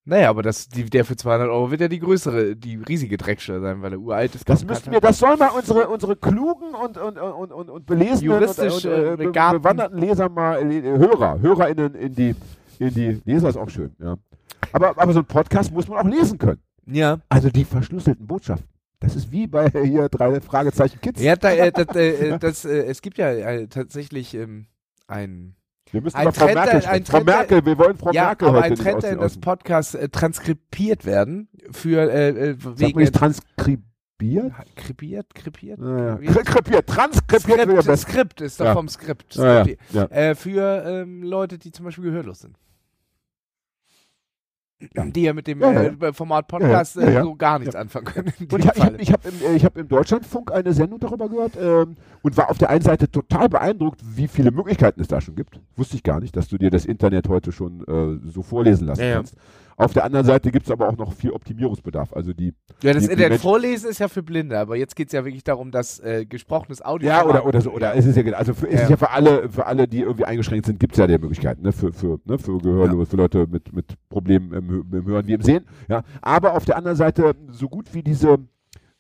Naja, 0.08 0.30
aber 0.30 0.44
das, 0.44 0.68
die, 0.70 0.86
der 0.86 1.04
für 1.04 1.16
200 1.16 1.50
Euro 1.50 1.72
wird 1.72 1.82
ja 1.82 1.88
die 1.88 1.98
größere, 2.00 2.56
die 2.56 2.76
riesige 2.76 3.18
Dreckstelle 3.18 3.60
sein, 3.60 3.82
weil 3.82 3.94
er 3.94 4.00
uralt 4.00 4.36
ist. 4.36 4.48
Das 4.48 4.64
müssten 4.64 4.86
kann- 4.86 4.94
wir, 4.94 5.02
das 5.02 5.18
sollen 5.18 5.40
mal 5.40 5.48
unsere, 5.50 5.88
unsere 5.90 6.16
klugen 6.16 6.76
und, 6.76 7.00
und, 7.00 7.18
und, 7.18 7.52
und, 7.52 7.70
und 7.72 7.86
belesenen 7.88 8.34
Juristisch, 8.34 8.86
und, 8.86 8.92
und, 8.92 8.98
äh, 9.00 9.14
äh, 9.14 9.18
be- 9.18 9.32
bewanderten 9.32 9.98
Leser 9.98 10.30
mal, 10.30 10.62
äh, 10.72 10.82
Hörer, 10.84 11.40
HörerInnen 11.42 11.96
in 11.96 12.14
die, 12.14 12.36
in 12.78 12.94
die, 12.94 13.20
Leser 13.26 13.50
ist 13.50 13.58
auch 13.58 13.70
schön, 13.70 13.96
ja. 14.00 14.16
Aber, 14.72 14.98
aber 14.98 15.14
so 15.14 15.20
ein 15.20 15.26
Podcast 15.26 15.72
muss 15.72 15.88
man 15.88 16.00
auch 16.00 16.10
lesen 16.10 16.38
können. 16.38 16.62
Ja. 16.88 17.20
Also 17.30 17.50
die 17.50 17.66
verschlüsselten 17.66 18.28
Botschaften. 18.28 18.68
Das 19.00 19.16
ist 19.16 19.32
wie 19.32 19.46
bei 19.48 19.70
hier 19.70 20.08
drei 20.10 20.40
Fragezeichen 20.42 21.00
Kids. 21.02 21.22
Ja, 21.22 21.36
da, 21.36 21.52
äh, 21.52 21.72
das, 21.72 21.96
äh, 21.96 22.10
äh, 22.30 22.40
das, 22.40 22.66
äh, 22.66 22.86
es 22.86 23.02
gibt 23.02 23.18
ja 23.18 23.30
äh, 23.32 23.68
tatsächlich 23.68 24.34
ähm, 24.34 24.68
ein 25.08 25.56
Wir 25.92 26.02
müssen 26.02 26.16
Ein 26.16 26.24
über 26.24 26.34
Frau 26.34 26.46
Trend, 26.46 26.56
Merkel 26.56 26.76
ein 26.76 26.82
sprechen. 26.82 27.06
Frau 27.06 27.12
Trend, 27.18 27.28
der- 27.30 27.36
Merkel, 27.36 27.66
wir 27.66 27.78
wollen 27.78 27.98
Frau 27.98 28.12
ja, 28.12 28.24
Merkel 28.26 28.48
aber 28.48 28.58
heute 28.58 28.66
ein 28.66 28.72
nicht 28.72 28.82
Trend, 28.84 28.96
aus 28.96 29.02
der 29.02 29.10
den 29.12 29.18
in 29.18 29.22
das 29.22 29.32
Außen. 29.34 29.42
Podcast 29.42 29.96
äh, 29.96 30.10
transkribiert 30.10 31.06
werden 31.06 31.50
für 31.72 32.12
äh, 32.12 32.30
äh, 32.30 32.56
Sag 32.60 32.80
wegen 32.80 32.96
mal 32.96 33.02
nicht 33.02 33.16
transkribiert? 33.16 33.84
krepiert, 34.76 35.36
krepiert, 35.36 35.78
Naja. 35.80 36.16
Krepiert, 36.44 36.88
transkribiert 36.88 37.84
Skript. 37.84 38.00
Skript 38.00 38.42
ist 38.42 38.60
doch 38.62 38.66
Ja. 38.66 38.74
vom 38.74 38.88
Skript. 38.88 39.36
Ja, 39.36 39.64
Skript. 39.64 39.82
ja. 39.92 40.06
Äh, 40.06 40.36
für 40.36 40.84
ähm, 40.86 41.22
Leute, 41.22 41.58
die 41.58 41.72
zum 41.72 41.84
Beispiel 41.86 42.06
gehörlos 42.06 42.40
sind. 42.40 42.58
Die 44.80 45.22
ja 45.22 45.34
mit 45.34 45.48
dem 45.48 45.62
Ja, 45.62 45.72
ja. 45.72 45.92
Äh, 46.02 46.14
Format 46.14 46.48
Podcast 46.50 46.98
Ja, 46.98 47.02
ja. 47.04 47.08
äh, 47.08 47.14
Ja, 47.14 47.24
so 47.24 47.36
gar 47.36 47.60
nichts 47.60 47.76
anfangen 47.76 48.06
können. 48.06 48.34
Und 48.52 48.60
ich 48.60 48.68
habe 48.68 48.98
ich 48.98 49.12
hab, 49.14 49.26
im, 49.26 49.34
äh, 49.42 49.56
ich 49.56 49.64
hab 49.64 49.78
im 49.78 49.88
Deutschlandfunk 49.88 50.52
eine 50.52 50.74
Sendung 50.74 51.00
darüber 51.00 51.30
gehört 51.30 51.54
ähm, 51.60 51.96
und 52.24 52.36
war 52.36 52.50
auf 52.50 52.58
der 52.58 52.70
einen 52.70 52.82
Seite 52.82 53.10
total 53.10 53.48
beeindruckt, 53.48 54.02
wie 54.04 54.28
viele 54.28 54.52
Möglichkeiten 54.52 55.00
es 55.00 55.08
da 55.08 55.22
schon 55.22 55.36
gibt. 55.36 55.62
Wusste 55.78 55.96
ich 55.96 56.04
gar 56.04 56.20
nicht, 56.20 56.36
dass 56.36 56.50
du 56.50 56.58
dir 56.58 56.70
das 56.72 56.86
Internet 56.86 57.30
heute 57.30 57.54
schon 57.54 57.86
äh, 57.88 58.30
so 58.30 58.44
vorlesen 58.44 58.86
lassen 58.88 59.02
Ja, 59.02 59.08
ja. 59.08 59.16
kannst. 59.16 59.36
Auf 59.78 59.92
der 59.94 60.06
anderen 60.06 60.26
Seite 60.26 60.52
gibt 60.52 60.66
es 60.68 60.72
aber 60.72 60.88
auch 60.88 60.96
noch 60.98 61.12
viel 61.14 61.32
Optimierungsbedarf. 61.32 62.14
Also 62.14 62.32
die, 62.34 62.54
ja, 62.82 62.94
das 62.94 63.04
die- 63.04 63.08
die 63.08 63.14
Internet 63.14 63.30
Menschen- 63.32 63.42
vorlesen 63.42 63.90
ist 63.90 64.00
ja 64.00 64.08
für 64.08 64.24
Blinde, 64.24 64.58
aber 64.58 64.78
jetzt 64.78 64.96
geht 64.96 65.08
es 65.08 65.14
ja 65.14 65.26
wirklich 65.26 65.44
darum, 65.44 65.72
dass 65.72 66.00
äh, 66.00 66.26
gesprochenes 66.26 66.82
Audio. 66.84 67.10
ja, 67.10 67.26
oder, 67.26 67.46
oder 67.46 67.60
so, 67.60 67.72
oder 67.72 67.94
es 67.96 68.06
ist 68.06 68.16
ja, 68.16 68.22
genau- 68.24 68.38
also 68.38 68.54
für, 68.54 68.68
es 68.68 68.76
Ja. 68.76 68.82
ist 68.84 68.90
ja 68.92 68.98
für 68.98 69.10
alle, 69.12 69.50
für 69.50 69.66
alle, 69.66 69.88
die 69.88 70.00
irgendwie 70.02 70.26
eingeschränkt 70.26 70.66
sind, 70.66 70.80
gibt 70.80 70.94
es 70.94 71.00
ja 71.00 71.08
die 71.08 71.18
Möglichkeiten, 71.18 71.62
ne, 71.64 71.74
für, 71.74 71.92
für, 71.92 72.20
ne, 72.26 72.38
für 72.38 72.58
Gehörlose, 72.60 73.06
für 73.10 73.18
Leute 73.18 73.48
mit, 73.52 73.74
mit 73.74 73.96
Problemen 74.10 74.54
im, 74.54 74.86
im 74.94 75.06
Hören 75.06 75.28
wie 75.28 75.34
im 75.34 75.42
Sehen, 75.42 75.66
ja. 75.90 76.04
Aber 76.22 76.54
auf 76.54 76.64
der 76.66 76.78
anderen 76.78 76.96
Seite, 76.98 77.36
so 77.52 77.68
gut 77.68 77.94
wie 77.94 78.02
diese, 78.04 78.38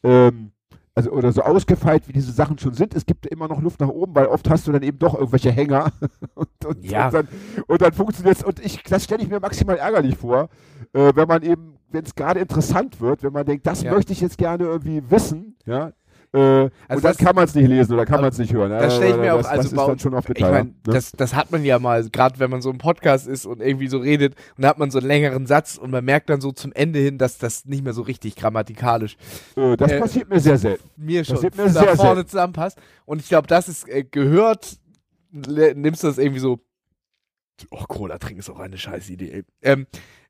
ähm, 0.03 0.51
also, 0.95 1.11
oder 1.11 1.31
so 1.33 1.41
ausgefeilt, 1.41 2.07
wie 2.07 2.13
diese 2.13 2.31
Sachen 2.31 2.57
schon 2.57 2.73
sind, 2.73 2.95
es 2.95 3.05
gibt 3.05 3.25
immer 3.25 3.47
noch 3.49 3.61
Luft 3.61 3.81
nach 3.81 3.89
oben, 3.89 4.15
weil 4.15 4.27
oft 4.27 4.49
hast 4.49 4.65
du 4.65 4.71
dann 4.71 4.81
eben 4.81 4.97
doch 4.97 5.13
irgendwelche 5.13 5.51
Hänger 5.51 5.91
und, 6.35 6.47
und, 6.65 6.85
Ja. 6.85 7.07
und 7.07 7.13
dann, 7.13 7.27
und 7.67 7.81
dann 7.81 7.91
funktioniert 7.93 8.37
es, 8.37 8.43
und 8.43 8.59
ich, 8.65 8.81
das 8.83 9.03
stelle 9.03 9.21
ich 9.21 9.29
mir 9.29 9.39
maximal 9.41 9.77
ärgerlich 9.77 10.15
vor, 10.15 10.47
äh, 10.93 11.11
wenn 11.13 11.27
man 11.27 11.43
eben, 11.43 11.75
wenn 11.91 12.05
es 12.05 12.15
gerade 12.15 12.39
interessant 12.39 13.01
wird, 13.01 13.23
wenn 13.23 13.33
man 13.33 13.45
denkt, 13.45 13.67
das 13.67 13.83
Ja. 13.83 13.91
möchte 13.93 14.13
ich 14.13 14.21
jetzt 14.21 14.37
gerne 14.37 14.63
irgendwie 14.63 15.03
wissen, 15.11 15.57
ja, 15.65 15.91
äh, 16.35 16.63
und 16.63 16.71
dann 16.89 17.01
das- 17.01 17.17
kann 17.17 17.35
man 17.35 17.45
es 17.45 17.55
nicht 17.55 17.67
lesen 17.67 17.93
oder 17.93 18.05
kann 18.05 18.21
man 18.21 18.29
es 18.31 18.37
nicht 18.37 18.51
hören. 18.53 18.69
Das 18.71 18.95
stelle 18.95 19.11
ich 19.11 19.17
mir 19.17 19.25
Äh, 19.27 19.31
auch, 19.31 19.37
das, 19.37 19.47
also 19.47 19.63
das 19.63 19.71
ist 19.71 19.87
dann 19.87 19.99
schon 19.99 20.13
oft 20.13 20.29
Ich 20.29 20.35
Detail. 20.35 20.51
meine, 20.51 20.69
ne? 20.69 20.75
das, 20.83 21.11
das 21.13 21.33
hat 21.33 21.51
man 21.51 21.63
ja 21.63 21.79
mal, 21.79 22.07
gerade 22.09 22.39
wenn 22.39 22.49
man 22.49 22.61
so 22.61 22.69
im 22.69 22.77
Podcast 22.77 23.27
ist 23.27 23.45
und 23.45 23.61
irgendwie 23.61 23.87
so 23.87 23.97
redet 23.99 24.35
und 24.57 24.63
da 24.63 24.69
hat 24.69 24.77
man 24.77 24.91
so 24.91 24.99
einen 24.99 25.07
längeren 25.07 25.45
Satz 25.47 25.77
und 25.77 25.91
man 25.91 26.03
merkt 26.05 26.29
dann 26.29 26.41
so 26.41 26.51
zum 26.51 26.71
Ende 26.73 26.99
hin, 26.99 27.17
dass 27.17 27.37
das 27.37 27.65
nicht 27.65 27.83
mehr 27.83 27.93
so 27.93 28.01
richtig 28.01 28.35
grammatikalisch 28.35 29.17
äh, 29.55 29.77
das 29.77 29.91
äh, 29.91 29.99
passiert 29.99 30.29
mir 30.29 30.39
sehr 30.39 30.57
selten. 30.57 30.83
mir 30.97 31.23
schon 31.23 31.37
sieht 31.37 31.55
mir 31.57 31.63
da 31.65 31.69
sehr 31.69 31.95
vorne 31.95 32.15
selten. 32.15 32.29
zusammenpasst. 32.29 32.77
Und 33.05 33.21
ich 33.21 33.29
glaube, 33.29 33.47
das 33.47 33.67
ist 33.69 33.87
äh, 33.87 34.03
gehört, 34.03 34.77
nimmst 35.31 36.03
du 36.03 36.07
das 36.07 36.17
irgendwie 36.17 36.39
so, 36.39 36.59
oh, 37.71 37.83
Cola 37.87 38.17
trinken 38.17 38.39
ist 38.39 38.49
auch 38.49 38.59
eine 38.59 38.77
scheiß 38.77 39.09
Idee. 39.09 39.43
Ähm, 39.61 39.87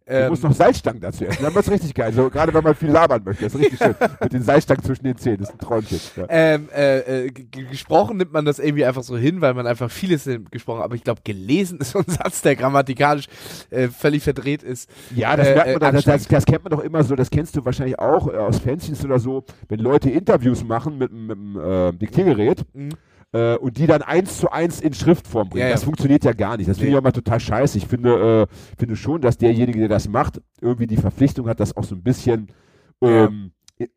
Du 0.08 0.14
Ähm, 0.14 0.30
musst 0.30 0.44
noch 0.44 0.54
Salzstangen 0.54 1.02
dazu 1.02 1.26
essen. 1.26 1.42
Dann 1.42 1.56
wird 1.56 1.66
es 1.66 1.72
richtig 1.72 1.94
geil. 1.96 2.14
So, 2.14 2.30
gerade 2.30 2.54
wenn 2.54 2.64
man 2.64 2.76
viel 2.76 2.92
labern 2.92 3.24
möchte. 3.26 3.44
Das 3.46 3.56
ist 3.56 3.60
richtig 3.60 3.80
schön. 3.80 3.96
Mit 4.22 4.34
den 4.34 4.44
Salzstangen 4.44 4.84
zwischen 4.84 5.04
den 5.04 5.18
Zähnen. 5.18 5.40
Das 5.40 5.50
ist 5.50 5.56
ein 5.56 5.60
Träumchen. 5.60 6.00
Ja. 6.16 6.26
ähm, 6.30 6.70
äh, 6.76 7.26
äh, 7.26 7.32
gesprochen 7.32 8.18
nimmt 8.18 8.32
man 8.32 8.46
das 8.46 8.60
irgendwie 8.60 8.86
einfach 8.86 9.02
so 9.02 9.18
hin, 9.18 9.42
weil 9.42 9.56
man 9.56 9.66
einfach 9.66 9.90
vieles 9.90 10.28
äh, 10.28 10.40
gesprochen 10.52 10.80
hat. 10.80 10.86
Aber 10.86 10.96
ich 10.96 11.04
glaube, 11.04 11.22
gelesen 11.24 11.80
ist 11.80 11.92
so 11.92 12.00
ein 12.00 12.06
Satz, 12.08 12.44
der 12.44 12.56
grammatikalisch 12.56 13.26
äh, 13.72 13.88
völlig 13.88 14.22
verdreht 14.22 14.62
ist. 14.62 14.90
Ja, 15.16 15.36
das 15.36 15.48
Äh, 15.48 15.56
merkt 15.56 15.68
äh, 15.70 15.72
man, 15.74 15.80
dann, 15.80 15.96
das, 15.96 16.04
das, 16.06 16.28
das 16.28 16.46
kennt 16.46 16.64
man 16.64 16.72
doch 16.72 16.84
immer 16.84 17.04
so, 17.04 17.16
das 17.16 17.32
kennst 17.32 17.56
du 17.56 17.66
wahrscheinlich 17.66 17.98
auch 17.98 18.28
äh, 18.32 18.38
aus 18.38 18.60
Fanzines 18.60 19.04
oder 19.04 19.18
so, 19.18 19.44
wenn 19.70 19.80
Leute 19.80 20.12
Interviews 20.12 20.64
machen 20.64 21.00
mit, 21.00 21.12
mit 21.12 21.36
einem 21.38 21.58
äh, 21.60 21.92
Diktiergerät 21.94 22.64
Mhm. 22.74 22.90
Äh, 23.36 23.58
und 23.58 23.78
die 23.78 23.86
dann 23.86 24.02
eins 24.02 24.38
zu 24.38 24.50
eins 24.50 24.80
in 24.80 24.94
Schriftform 24.94 25.50
bringen. 25.50 25.62
Ja, 25.64 25.68
ja. 25.68 25.74
Das 25.74 25.84
funktioniert 25.84 26.24
ja 26.24 26.32
gar 26.32 26.56
nicht. 26.56 26.70
Das 26.70 26.78
finde 26.78 26.92
ich 26.94 26.98
auch 26.98 27.04
mal 27.04 27.12
total 27.12 27.40
scheiße. 27.40 27.78
Ich 27.78 27.86
finde, 27.88 28.48
äh, 28.50 28.56
finde 28.78 28.96
schon, 28.96 29.20
dass 29.22 29.38
derjenige, 29.38 29.80
der 29.80 29.90
das 29.90 30.08
macht, 30.08 30.42
irgendwie 30.62 30.88
die 30.88 30.96
Verpflichtung 30.98 31.50
hat, 31.50 31.60
das 31.60 31.76
auch 31.76 31.84
so 31.84 31.96
ein 31.96 32.04
bisschen 32.04 32.48
Ja. 33.02 33.26
ähm, 33.26 33.52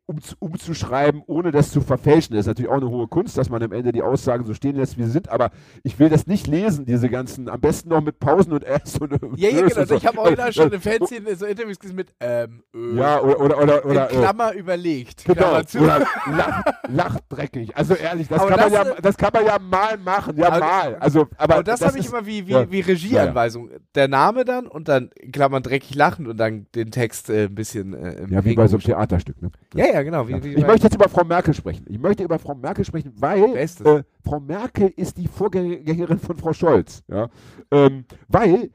um, 0.05 0.17
umzuschreiben, 0.39 1.21
ohne 1.25 1.51
das 1.51 1.71
zu 1.71 1.79
verfälschen. 1.81 2.35
Das 2.35 2.41
ist 2.41 2.47
natürlich 2.47 2.69
auch 2.69 2.77
eine 2.77 2.89
hohe 2.89 3.07
Kunst, 3.07 3.37
dass 3.37 3.49
man 3.49 3.63
am 3.63 3.71
Ende 3.71 3.91
die 3.91 4.01
Aussagen 4.01 4.45
so 4.45 4.53
stehen 4.53 4.75
lässt, 4.75 4.97
wie 4.97 5.03
sie 5.03 5.11
sind, 5.11 5.29
aber 5.29 5.51
ich 5.83 5.99
will 5.99 6.09
das 6.09 6.27
nicht 6.27 6.47
lesen, 6.47 6.85
diese 6.85 7.09
ganzen, 7.09 7.47
am 7.49 7.61
besten 7.61 7.89
noch 7.89 8.01
mit 8.01 8.19
Pausen 8.19 8.51
und 8.53 8.63
S 8.63 8.97
und 8.99 9.11
Ja, 9.37 9.49
ja, 9.49 9.67
genau. 9.67 9.85
so. 9.85 9.95
Ich 9.95 10.05
habe 10.05 10.19
original 10.19 10.51
schon 10.53 10.71
Äh, 10.71 10.75
in 10.75 10.81
Fanzine 10.81 11.35
so 11.35 11.45
Interviews 11.45 11.79
gesehen 11.79 11.95
mit 11.95 12.13
ähm, 12.19 12.63
äh, 12.75 12.95
Ja, 12.97 13.21
oder, 13.21 13.39
oder, 13.39 13.57
oder, 13.63 13.85
oder 13.85 14.09
in 14.09 14.17
äh, 14.17 14.19
Klammer 14.19 14.53
überlegt. 14.53 15.23
Genau, 15.25 15.61
Klammer 15.63 16.05
lach, 16.35 16.63
lachdreckig. 16.89 17.75
Also 17.77 17.93
ehrlich, 17.95 18.27
das 18.27 18.39
Aber 18.41 18.49
kann, 18.49 18.59
man 18.59 18.71
das, 18.73 18.87
ja, 18.87 18.93
äh, 18.95 19.01
das 19.01 19.17
kann 19.17 19.29
man 19.33 19.45
ja 19.45 19.59
mal 19.59 19.97
machen, 19.97 20.37
ja 20.37 20.47
Aber- 20.47 20.59
mal. 20.59 20.95
Also, 20.95 21.21
aber, 21.37 21.55
Aber 21.55 21.63
das, 21.63 21.81
habe 21.81 21.97
ich 21.97 22.07
immer 22.07 22.25
wie, 22.25 22.47
wie, 22.47 22.51
ja. 22.51 22.69
wie 22.71 22.81
Regieanweisung. 22.81 23.69
Der 23.95 24.07
Name 24.07 24.45
dann 24.45 24.67
und 24.67 24.87
dann 24.87 25.09
in 25.15 25.31
Klammern 25.31 25.63
dreckig 25.63 25.95
lachen 25.95 26.27
und 26.27 26.37
dann 26.37 26.67
den 26.75 26.91
Text 26.91 27.29
äh, 27.29 27.45
ein 27.45 27.55
bisschen 27.55 27.93
äh, 27.93 28.25
Ja, 28.29 28.43
wie 28.43 28.55
bei 28.55 28.67
so 28.67 28.75
einem 28.77 28.83
Theaterstück. 28.83 29.41
Ne? 29.41 29.51
Ja, 29.75 29.85
ja, 29.85 30.01
genau. 30.01 30.27
Wie, 30.27 30.43
wie 30.43 30.55
Ich 30.55 30.65
möchte 30.65 30.87
jetzt 30.87 30.95
über 30.95 31.09
Frau 31.09 31.23
Merkel 31.23 31.53
sprechen. 31.53 31.85
Ich 31.89 31.99
möchte 31.99 32.23
über 32.23 32.39
Frau 32.39 32.55
Merkel 32.55 32.83
sprechen, 32.85 33.13
weil 33.17 33.55
äh, 33.55 34.03
Frau 34.23 34.39
Merkel 34.39 34.91
ist 34.95 35.17
die 35.17 35.27
Vorgängerin 35.27 36.19
von 36.19 36.37
Frau 36.37 36.53
Scholz. 36.53 37.03
Ja? 37.07 37.29
Ähm, 37.71 38.05
weil 38.27 38.71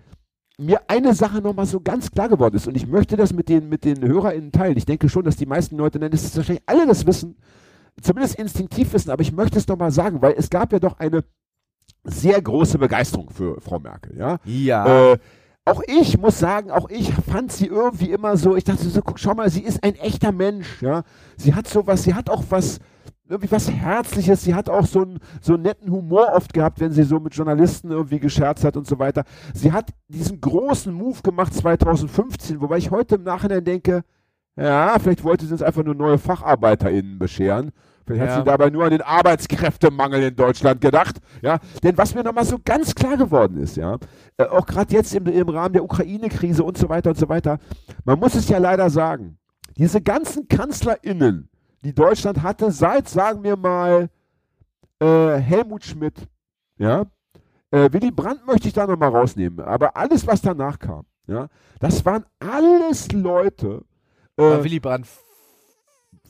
mir 0.59 0.83
eine 0.89 1.15
Sache 1.15 1.41
nochmal 1.41 1.67
so 1.67 1.81
ganz 1.81 2.11
klar 2.11 2.29
geworden 2.29 2.55
ist 2.55 2.69
und 2.69 2.77
ich 2.77 2.87
möchte 2.87 3.17
das 3.17 3.33
mit 3.33 3.49
den, 3.49 3.69
mit 3.69 3.85
den 3.85 4.07
HörerInnen 4.07 4.53
teilen. 4.53 4.77
Ich 4.77 4.87
denke 4.87 5.09
schon, 5.09 5.25
dass 5.25 5.37
die 5.37 5.47
meisten 5.47 5.77
Leute, 5.77 5.99
das 5.99 6.23
ist 6.23 6.37
wahrscheinlich 6.37 6.63
alle 6.67 6.87
das 6.87 7.07
wissen, 7.07 7.37
zumindest 8.01 8.39
instinktiv 8.39 8.93
wissen, 8.93 9.11
aber 9.11 9.23
ich 9.23 9.33
möchte 9.33 9.59
es 9.59 9.67
nochmal 9.67 9.91
sagen, 9.91 10.23
weil 10.23 10.35
es 10.37 10.51
gab 10.51 10.73
ja 10.73 10.79
doch 10.79 10.99
eine 11.01 11.25
sehr 12.05 12.41
große 12.41 12.79
Begeisterung 12.79 13.31
für 13.31 13.61
Frau 13.61 13.81
Merkel. 13.81 14.17
Ja? 14.17 14.39
ja. 14.45 15.13
Äh, 15.13 15.19
auch 15.65 15.83
ich 15.87 16.19
muss 16.19 16.39
sagen, 16.39 16.71
auch 16.71 16.91
ich 16.91 17.13
fand 17.15 17.51
sie 17.53 17.67
irgendwie 17.67 18.11
immer 18.11 18.37
so, 18.37 18.55
ich 18.57 18.65
dachte 18.65 18.85
so, 18.85 19.01
guck, 19.03 19.19
schau 19.19 19.35
mal, 19.35 19.49
sie 19.51 19.63
ist 19.63 19.83
ein 19.83 19.95
echter 19.97 20.31
Mensch, 20.33 20.83
ja. 20.83 21.03
Sie 21.37 21.55
hat 21.55 21.67
sowas, 21.67 22.03
sie 22.03 22.15
hat 22.15 22.29
auch 22.29 22.45
was, 22.51 22.79
irgendwie 23.29 23.51
was 23.51 23.71
Herzliches, 23.71 24.43
sie 24.45 24.55
hat 24.55 24.69
auch 24.69 24.85
so 24.87 25.03
einen, 25.03 25.19
so 25.41 25.55
einen 25.55 25.63
netten 25.63 25.91
Humor 25.91 26.33
oft 26.35 26.53
gehabt, 26.53 26.81
wenn 26.81 26.93
sie 26.93 27.03
so 27.05 27.19
mit 27.19 27.35
Journalisten 27.35 27.91
irgendwie 27.91 28.21
gescherzt 28.21 28.65
hat 28.65 28.77
und 28.77 28.87
so 28.87 28.99
weiter. 28.99 29.25
Sie 29.55 29.73
hat 29.73 29.91
diesen 30.09 30.41
großen 30.41 30.93
Move 30.93 31.23
gemacht 31.23 31.55
2015, 31.55 32.61
wobei 32.61 32.77
ich 32.77 32.91
heute 32.91 33.15
im 33.15 33.23
Nachhinein 33.23 33.65
denke, 33.65 34.03
ja, 34.57 34.97
vielleicht 35.01 35.25
wollte 35.25 35.47
sie 35.47 35.53
uns 35.53 35.63
einfach 35.63 35.83
nur 35.83 35.95
neue 35.95 36.19
FacharbeiterInnen 36.19 37.19
bescheren. 37.19 37.73
Vielleicht 38.07 38.23
hat 38.23 38.29
Ja. 38.29 38.37
sie 38.37 38.45
dabei 38.45 38.69
nur 38.69 38.85
an 38.85 38.91
den 38.91 39.01
Arbeitskräftemangel 39.01 40.23
in 40.23 40.37
Deutschland 40.37 40.81
gedacht. 40.81 41.17
Ja, 41.43 41.59
denn 41.83 41.97
was 41.97 42.15
mir 42.15 42.23
nochmal 42.23 42.45
so 42.45 42.59
ganz 42.63 42.95
klar 42.95 43.17
geworden 43.17 43.57
ist, 43.57 43.77
ja, 43.77 43.97
äh, 44.37 44.45
auch 44.47 44.67
gerade 44.67 44.93
jetzt 44.93 45.15
im, 45.15 45.27
im 45.27 45.49
Rahmen 45.49 45.75
der 45.75 45.85
Ukraine-Krise 45.85 46.65
und 46.65 46.77
so 46.77 46.89
weiter 46.89 47.11
und 47.11 47.19
so 47.19 47.29
weiter, 47.29 47.59
man 48.05 48.19
muss 48.19 48.35
es 48.35 48.49
ja 48.49 48.59
leider 48.59 48.91
sagen, 48.91 49.39
diese 49.77 50.01
ganzen 50.01 50.49
KanzlerInnen, 50.49 51.49
die 51.85 51.95
Deutschland 51.95 52.43
hatte, 52.43 52.71
seit, 52.71 53.09
sagen 53.09 53.45
wir 53.45 53.57
mal, 53.57 54.09
äh, 55.01 55.37
Helmut 55.37 55.85
Schmidt, 55.85 56.29
ja, 56.79 57.05
äh, 57.71 57.93
Willy 57.93 58.11
Brandt 58.11 58.47
möchte 58.47 58.69
ich 58.69 58.75
da 58.75 58.87
nochmal 58.87 59.11
rausnehmen, 59.11 59.61
aber 59.61 59.97
alles, 59.97 60.27
was 60.27 60.41
danach 60.41 60.79
kam, 60.79 61.05
ja, 61.27 61.49
das 61.81 62.05
waren 62.05 62.25
alles 62.41 63.13
Leute, 63.13 63.85
äh, 64.37 64.65
Willy 64.65 64.81
Brandt. 64.81 65.07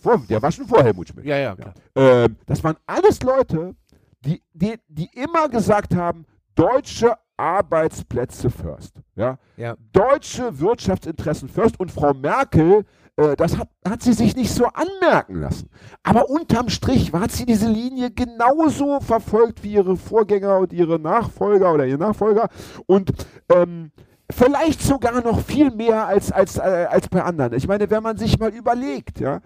vor, 0.00 0.22
der 0.28 0.42
war 0.42 0.52
schon 0.52 0.66
vor 0.66 0.82
Helmut 0.82 1.08
Schmidt. 1.08 1.24
Ja, 1.24 1.38
ja, 1.38 1.54
klar. 1.54 1.74
Ähm, 1.94 2.36
das 2.46 2.62
waren 2.62 2.76
alles 2.86 3.22
Leute, 3.22 3.74
die, 4.24 4.42
die, 4.52 4.78
die 4.88 5.08
immer 5.14 5.48
gesagt 5.48 5.94
haben, 5.94 6.26
deutsche 6.54 7.14
Arbeitsplätze 7.36 8.50
first. 8.50 8.94
Ja? 9.16 9.38
Ja. 9.56 9.76
Deutsche 9.92 10.58
Wirtschaftsinteressen 10.60 11.48
first. 11.48 11.78
Und 11.78 11.90
Frau 11.90 12.14
Merkel, 12.14 12.84
äh, 13.16 13.36
das 13.36 13.58
hat, 13.58 13.68
hat 13.88 14.02
sie 14.02 14.12
sich 14.12 14.36
nicht 14.36 14.52
so 14.52 14.66
anmerken 14.66 15.40
lassen. 15.40 15.68
Aber 16.02 16.30
unterm 16.30 16.68
Strich 16.68 17.12
hat 17.12 17.32
sie 17.32 17.46
diese 17.46 17.68
Linie 17.68 18.10
genauso 18.10 19.00
verfolgt 19.00 19.62
wie 19.62 19.72
ihre 19.74 19.96
Vorgänger 19.96 20.58
und 20.58 20.72
ihre 20.72 20.98
Nachfolger 20.98 21.72
oder 21.72 21.86
ihr 21.86 21.98
Nachfolger. 21.98 22.48
Und 22.86 23.12
ähm, 23.52 23.90
vielleicht 24.30 24.82
sogar 24.82 25.20
noch 25.22 25.40
viel 25.40 25.70
mehr 25.70 26.06
als, 26.06 26.32
als, 26.32 26.58
äh, 26.58 26.86
als 26.90 27.08
bei 27.08 27.22
anderen. 27.22 27.54
Ich 27.54 27.68
meine, 27.68 27.90
wenn 27.90 28.02
man 28.02 28.16
sich 28.16 28.38
mal 28.38 28.54
überlegt, 28.54 29.20
ja, 29.20 29.40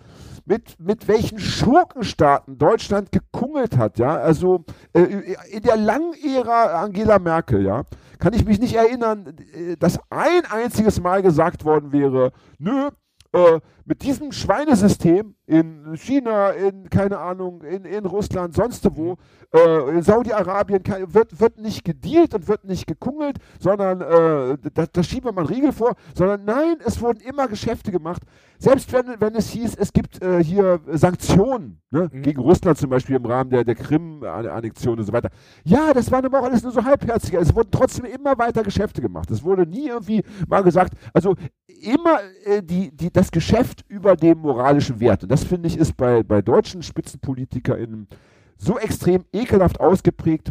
mit, 0.49 0.80
mit 0.80 1.07
welchen 1.09 1.38
Schurkenstaaten 1.38 2.59
Deutschland 2.59 3.12
gekungelt 3.12 3.76
hat, 3.76 3.99
ja, 3.99 4.16
also 4.16 4.64
äh, 4.94 5.03
in 5.51 5.62
der 5.62 5.76
langen 5.76 6.14
Ära 6.14 6.82
Angela 6.82 7.18
Merkel, 7.18 7.64
ja, 7.64 7.82
kann 8.18 8.32
ich 8.32 8.44
mich 8.44 8.59
nicht 8.59 8.74
erinnern, 8.74 9.36
äh, 9.53 9.76
dass 9.76 10.01
ein 10.11 10.46
einziges 10.51 11.01
Mal 11.01 11.22
gesagt 11.22 11.64
worden 11.64 11.92
wäre, 11.92 12.32
nö, 12.59 12.88
äh, 13.32 13.61
mit 13.89 14.03
diesem 14.03 14.32
Schweinesystem 14.32 15.34
in 15.47 15.97
China, 15.97 16.51
in, 16.51 16.91
keine 16.91 17.18
Ahnung, 17.18 17.62
in, 17.62 17.84
in 17.84 18.05
Russland, 18.05 18.55
sonst 18.55 18.86
wo, 18.95 19.16
äh, 19.55 19.91
in 19.97 20.03
Saudi-Arabien 20.03 20.82
wird, 21.07 21.41
wird 21.41 21.59
nicht 21.59 21.84
gedealt 21.84 22.34
und 22.34 22.49
wird 22.49 22.64
nicht 22.64 22.86
gekungelt, 22.86 23.39
sondern 23.59 24.03
äh, 24.03 24.59
da, 24.74 24.84
da 24.93 25.03
schieben 25.03 25.24
wir 25.24 25.32
mal 25.32 25.47
einen 25.47 25.55
Riegel 25.55 25.72
vor, 25.72 25.95
sondern 26.14 26.45
nein, 26.45 26.76
es 26.84 27.01
wurden 27.01 27.20
immer 27.20 27.49
Geschäfte 27.49 27.91
gemacht. 27.91 28.22
Selbst 28.59 28.93
wenn, 28.93 29.07
wenn 29.20 29.34
es 29.36 29.49
hieß, 29.51 29.76
es 29.76 29.93
gibt 29.93 30.22
äh, 30.22 30.45
hier 30.45 30.80
Sanktionen 30.89 31.80
ne, 31.91 32.09
Mhm. 32.12 32.22
gegen 32.22 32.41
Russland 32.41 32.78
zum 32.78 32.91
Beispiel 32.91 33.16
im 33.16 33.24
Rahmen 33.24 33.51
der, 33.51 33.64
der 33.64 33.74
Krim-Annexion 33.74 34.99
und 34.99 35.05
so 35.05 35.12
weiter. 35.12 35.30
Ja, 35.64 35.93
das 35.93 36.11
waren 36.11 36.24
aber 36.24 36.41
auch 36.41 36.45
alles 36.45 36.62
nur 36.62 36.72
so 36.72 36.84
halbherzige. 36.84 37.39
Es 37.39 37.55
wurden 37.55 37.70
trotzdem 37.70 38.05
immer 38.05 38.36
weiter 38.39 38.62
Geschäfte 38.62 39.01
gemacht. 39.01 39.30
Es 39.30 39.43
wurde 39.43 39.66
nie 39.66 39.89
irgendwie 39.89 40.22
mal 40.47 40.62
gesagt, 40.62 40.95
also 41.12 41.34
immer 41.66 42.18
äh, 42.45 42.62
die, 42.62 42.95
die, 42.95 43.12
das 43.12 43.30
Geschäft 43.30 43.78
über 43.89 44.16
dem 44.16 44.39
moralischen 44.39 45.01
Wert. 45.01 45.22
Und 45.22 45.31
das 45.31 45.45
finde 45.45 45.68
ich 45.68 45.76
ist 45.76 45.97
bei, 45.97 46.22
bei 46.22 46.43
deutschen 46.43 46.83
SpitzenpolitikerInnen 46.83 48.09
so 48.57 48.79
extrem 48.79 49.24
ekelhaft 49.33 49.81
ausgeprägt 49.81 50.51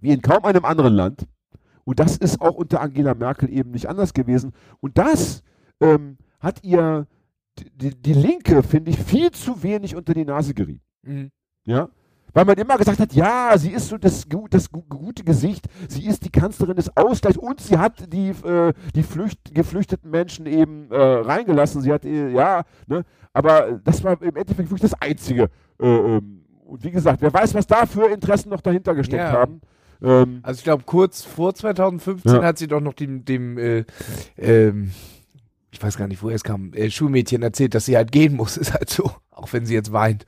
wie 0.00 0.10
in 0.10 0.22
kaum 0.22 0.44
einem 0.44 0.64
anderen 0.64 0.94
Land. 0.94 1.26
Und 1.84 2.00
das 2.00 2.16
ist 2.16 2.40
auch 2.40 2.54
unter 2.54 2.80
Angela 2.80 3.14
Merkel 3.14 3.50
eben 3.52 3.70
nicht 3.70 3.88
anders 3.88 4.12
gewesen. 4.12 4.52
Und 4.80 4.98
das 4.98 5.42
ähm, 5.80 6.18
hat 6.40 6.62
ihr 6.64 7.06
die, 7.58 7.70
die, 7.70 8.02
die 8.02 8.14
Linke, 8.14 8.62
finde 8.62 8.90
ich, 8.90 8.98
viel 8.98 9.30
zu 9.30 9.62
wenig 9.62 9.94
unter 9.94 10.14
die 10.14 10.24
Nase 10.24 10.54
gerieben. 10.54 10.82
Mhm. 11.02 11.30
Ja? 11.64 11.88
Weil 12.34 12.44
man 12.46 12.56
immer 12.56 12.76
gesagt 12.78 12.98
hat, 12.98 13.12
ja, 13.12 13.52
sie 13.56 13.70
ist 13.72 13.88
so 13.88 13.98
das, 13.98 14.26
das 14.50 14.70
gu- 14.70 14.82
gute 14.88 15.22
Gesicht, 15.22 15.66
sie 15.88 16.06
ist 16.06 16.24
die 16.24 16.30
Kanzlerin 16.30 16.76
des 16.76 16.96
Ausgleichs 16.96 17.36
und 17.36 17.60
sie 17.60 17.76
hat 17.76 18.12
die, 18.12 18.30
äh, 18.30 18.72
die 18.94 19.02
Flücht, 19.02 19.54
geflüchteten 19.54 20.10
Menschen 20.10 20.46
eben 20.46 20.90
äh, 20.90 20.96
reingelassen. 20.96 21.82
Sie 21.82 21.92
hat, 21.92 22.04
äh, 22.04 22.30
ja, 22.30 22.62
ne? 22.86 23.04
aber 23.34 23.80
das 23.84 24.02
war 24.02 24.12
im 24.22 24.36
Endeffekt 24.36 24.70
wirklich 24.70 24.90
das 24.90 25.00
Einzige. 25.00 25.50
Äh, 25.80 25.86
ähm, 25.86 26.44
und 26.64 26.82
wie 26.84 26.90
gesagt, 26.90 27.20
wer 27.20 27.32
weiß, 27.34 27.54
was 27.54 27.66
da 27.66 27.84
für 27.84 28.06
Interessen 28.10 28.48
noch 28.48 28.62
dahinter 28.62 28.94
gesteckt 28.94 29.22
Ja. 29.24 29.32
haben. 29.32 29.60
Ähm, 30.02 30.40
Also 30.42 30.58
ich 30.58 30.64
glaube, 30.64 30.84
kurz 30.86 31.22
vor 31.22 31.54
2015 31.54 32.32
Ja. 32.36 32.42
hat 32.42 32.56
sie 32.58 32.66
doch 32.66 32.80
noch 32.80 32.94
dem, 32.94 33.24
dem 33.26 33.58
äh, 33.58 33.84
ähm, 34.38 34.90
ich 35.72 35.82
weiß 35.82 35.96
gar 35.96 36.06
nicht, 36.06 36.22
woher 36.22 36.36
es 36.36 36.44
kam, 36.44 36.72
äh, 36.74 36.90
Schulmädchen 36.90 37.42
erzählt, 37.42 37.74
dass 37.74 37.86
sie 37.86 37.96
halt 37.96 38.12
gehen 38.12 38.36
muss. 38.36 38.56
Ist 38.62 38.74
halt 38.74 38.90
so, 38.90 39.10
auch 39.30 39.50
wenn 39.52 39.64
sie 39.66 39.72
jetzt 39.74 39.90
weint. 39.92 40.26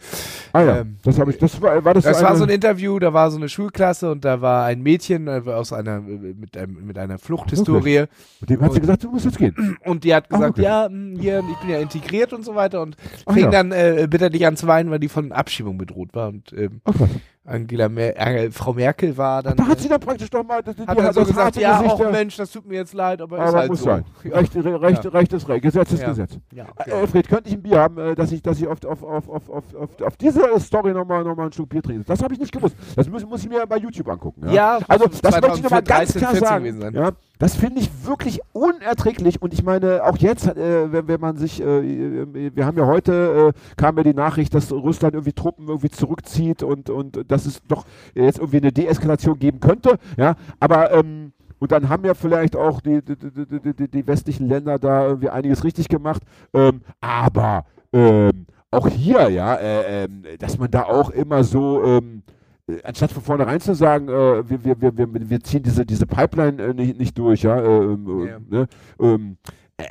ah 0.54 0.62
ja, 0.62 0.78
ähm, 0.78 0.96
das 1.04 1.18
habe 1.18 1.30
ich, 1.30 1.38
das 1.38 1.60
war, 1.60 1.84
war 1.84 1.92
das, 1.94 2.04
Das 2.04 2.18
so 2.18 2.24
war 2.24 2.36
so 2.36 2.44
ein 2.44 2.50
Interview, 2.50 2.98
da 2.98 3.12
war 3.12 3.30
so 3.30 3.36
eine 3.36 3.48
Schulklasse 3.50 4.10
und 4.10 4.24
da 4.24 4.40
war 4.40 4.64
ein 4.64 4.82
Mädchen 4.82 5.28
äh, 5.28 5.42
aus 5.46 5.72
einer 5.74 6.00
mit, 6.00 6.56
einem, 6.56 6.86
mit 6.86 6.96
einer 6.98 7.18
Fluchthistorie 7.18 8.06
mit 8.40 8.50
dem 8.50 8.60
hat 8.62 8.72
sie 8.72 8.80
gesagt, 8.80 9.04
du 9.04 9.10
musst 9.10 9.26
jetzt 9.26 9.38
gehen. 9.38 9.76
und 9.84 10.04
die 10.04 10.14
hat 10.14 10.24
Ah, 10.30 10.36
gesagt, 10.36 10.50
okay. 10.58 10.62
ja, 10.62 10.88
mh, 10.90 11.20
hier, 11.20 11.44
ich 11.50 11.58
bin 11.58 11.70
ja 11.70 11.78
integriert 11.78 12.32
und 12.32 12.44
so 12.44 12.54
weiter 12.54 12.80
und 12.80 12.96
Ah, 13.26 13.34
fing 13.34 13.44
ja. 13.44 13.50
dann 13.50 13.70
äh, 13.70 14.06
bitterlich 14.08 14.46
an 14.46 14.56
zu 14.56 14.66
weinen, 14.66 14.90
weil 14.90 14.98
die 14.98 15.08
von 15.08 15.30
Abschiebung 15.32 15.76
bedroht 15.78 16.14
war 16.14 16.28
und 16.28 16.52
ähm, 16.54 16.80
Ach 16.84 16.94
was. 16.96 17.10
Angela 17.46 17.90
Mer 17.90 18.16
äh, 18.18 18.50
Frau 18.50 18.72
Merkel 18.72 19.14
war 19.18 19.42
dann 19.42 19.56
Da 19.56 19.66
hat 19.66 19.76
äh, 19.78 19.82
sie 19.82 19.88
dann 19.88 20.00
praktisch 20.00 20.30
doch 20.30 20.42
mal 20.42 20.62
das, 20.62 20.76
hat 20.78 20.98
die, 20.98 21.12
so 21.12 21.24
gesagt, 21.24 21.56
ja, 21.56 21.78
auch 21.80 21.98
der- 21.98 22.10
Mensch, 22.10 22.36
das 22.36 22.50
tut 22.50 22.66
mir 22.66 22.76
jetzt 22.76 22.94
leid, 22.94 23.20
aber, 23.20 23.36
ist 23.36 23.48
aber 23.50 23.58
halt 23.58 23.68
muss 23.70 23.80
so. 23.80 23.84
sein. 23.84 24.04
Ja. 24.22 24.36
Recht, 24.38 24.56
Re- 24.56 24.80
Recht, 24.80 25.04
Ja. 25.04 25.10
Recht 25.10 25.32
ist 25.34 25.48
Recht. 25.48 25.62
Gesetz 25.62 25.92
ist 25.92 26.00
Ja. 26.00 26.08
Gesetz. 26.08 26.38
Ja, 26.54 26.64
Äh, 26.64 26.92
okay. 26.92 27.06
Fred, 27.06 27.28
könnte 27.28 27.50
ich 27.50 27.56
ein 27.56 27.62
Bier 27.62 27.80
haben, 27.80 27.98
äh, 27.98 28.14
dass 28.14 28.32
ich, 28.32 28.40
dass 28.42 28.58
ich 28.58 28.66
auf, 28.66 28.82
auf, 28.84 29.02
auf, 29.02 29.28
auf, 29.28 29.50
auf, 29.50 29.74
auf, 29.74 30.02
auf 30.02 30.16
diese 30.16 30.40
Story 30.58 30.92
nochmal 30.94 31.22
noch 31.22 31.36
mal 31.36 31.42
einen 31.42 31.52
Schluck 31.52 31.68
Bier 31.68 31.82
trinke? 31.82 32.04
Das 32.06 32.22
habe 32.22 32.32
ich 32.32 32.40
nicht 32.40 32.52
gewusst. 32.52 32.76
Das 32.96 33.08
muss, 33.10 33.26
muss 33.26 33.42
ich 33.42 33.48
mir 33.50 33.66
bei 33.66 33.76
YouTube 33.76 34.08
angucken. 34.08 34.48
Ja, 34.50 34.78
also 34.88 35.04
muss 35.06 35.20
das 35.20 35.40
möchte 35.40 35.56
ich 35.58 35.62
nochmal 35.64 35.84
2013, 35.84 36.20
ganz 36.22 36.38
klar 36.38 36.60
14 36.60 36.80
sagen. 36.80 36.94
Ja, 36.96 37.10
das 37.38 37.56
finde 37.56 37.80
ich 37.80 37.90
wirklich 38.06 38.40
unerträglich. 38.52 39.42
Und 39.42 39.52
ich 39.52 39.62
meine, 39.64 40.04
auch 40.04 40.16
jetzt, 40.18 40.46
äh, 40.46 40.92
wenn, 40.92 41.08
wenn, 41.08 41.20
man 41.20 41.36
sich, 41.36 41.60
äh, 41.60 42.54
wir 42.54 42.66
haben 42.66 42.78
ja 42.78 42.86
heute, 42.86 43.52
äh, 43.54 43.76
kam 43.76 43.96
ja 43.96 44.02
die 44.04 44.14
Nachricht, 44.14 44.54
dass 44.54 44.70
Russland 44.72 45.14
irgendwie 45.14 45.32
Truppen 45.32 45.68
irgendwie 45.68 45.90
zurückzieht 45.90 46.62
und, 46.62 46.90
und 46.90 47.30
dass 47.30 47.46
es 47.46 47.62
doch 47.66 47.84
jetzt 48.14 48.38
irgendwie 48.38 48.58
eine 48.58 48.72
Deeskalation 48.72 49.38
geben 49.38 49.60
könnte. 49.60 49.98
Ja, 50.16 50.36
aber 50.60 50.92
ähm, 50.92 51.32
und 51.58 51.72
dann 51.72 51.88
haben 51.88 52.04
ja 52.04 52.14
vielleicht 52.14 52.56
auch 52.56 52.80
die, 52.80 53.00
die, 53.02 53.16
die, 53.16 53.88
die, 53.88 54.06
westlichen 54.06 54.48
Länder 54.48 54.78
da 54.78 55.06
irgendwie 55.06 55.30
einiges 55.30 55.64
richtig 55.64 55.88
gemacht. 55.88 56.22
Ähm, 56.52 56.82
aber 57.00 57.64
ähm, 57.92 58.46
auch 58.70 58.88
hier, 58.88 59.30
ja, 59.30 59.54
äh, 59.54 60.04
ähm, 60.04 60.24
dass 60.38 60.58
man 60.58 60.70
da 60.70 60.82
auch 60.84 61.10
immer 61.10 61.42
so 61.42 61.82
ähm, 61.84 62.22
äh, 62.26 62.43
anstatt 62.82 63.12
von 63.12 63.22
vornherein 63.22 63.60
zu 63.60 63.74
sagen, 63.74 64.08
äh, 64.08 64.48
wir, 64.48 64.64
wir, 64.64 64.96
wir, 64.96 65.30
wir, 65.30 65.40
ziehen 65.40 65.62
diese, 65.62 65.84
diese 65.84 66.06
Pipeline 66.06 66.62
äh, 66.62 66.74
nicht, 66.74 66.98
nicht 66.98 67.18
durch, 67.18 67.42
ja. 67.42 67.62
Ähm, 67.62 68.26
ja. 68.26 68.38
Ne? 68.48 68.66
Ähm, 69.00 69.36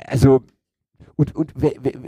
also 0.06 0.42
und, 1.16 1.34
und 1.36 1.52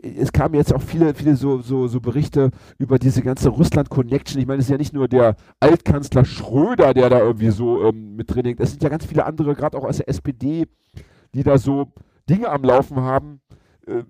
es 0.03 0.33
kamen 0.33 0.55
jetzt 0.55 0.75
auch 0.75 0.83
viele, 0.83 1.15
viele 1.15 1.37
so, 1.37 1.61
so, 1.61 1.87
so 1.87 2.01
Berichte 2.01 2.51
über 2.79 2.99
diese 2.99 3.23
ganze 3.23 3.51
Russland-Connection. 3.51 4.41
Ich 4.41 4.47
meine, 4.47 4.59
es 4.59 4.67
ist 4.67 4.71
ja 4.71 4.79
nicht 4.79 4.93
nur 4.93 5.07
der 5.07 5.37
Altkanzler 5.61 6.25
Schröder, 6.25 6.93
der 6.93 7.09
da 7.09 7.21
irgendwie 7.21 7.51
so 7.51 7.85
ähm, 7.85 8.17
mit 8.17 8.35
drin 8.35 8.47
hängt. 8.47 8.61
Es 8.61 8.71
sind 8.71 8.83
ja 8.83 8.89
ganz 8.89 9.07
viele 9.07 9.25
andere, 9.25 9.55
gerade 9.55 9.77
auch 9.79 9.85
aus 9.85 9.99
der 9.99 10.09
SPD, 10.09 10.67
die 11.35 11.43
da 11.45 11.59
so 11.59 11.93
Dinge 12.29 12.49
am 12.49 12.65
Laufen 12.65 13.01
haben. 13.01 13.41
Äh, 13.87 14.03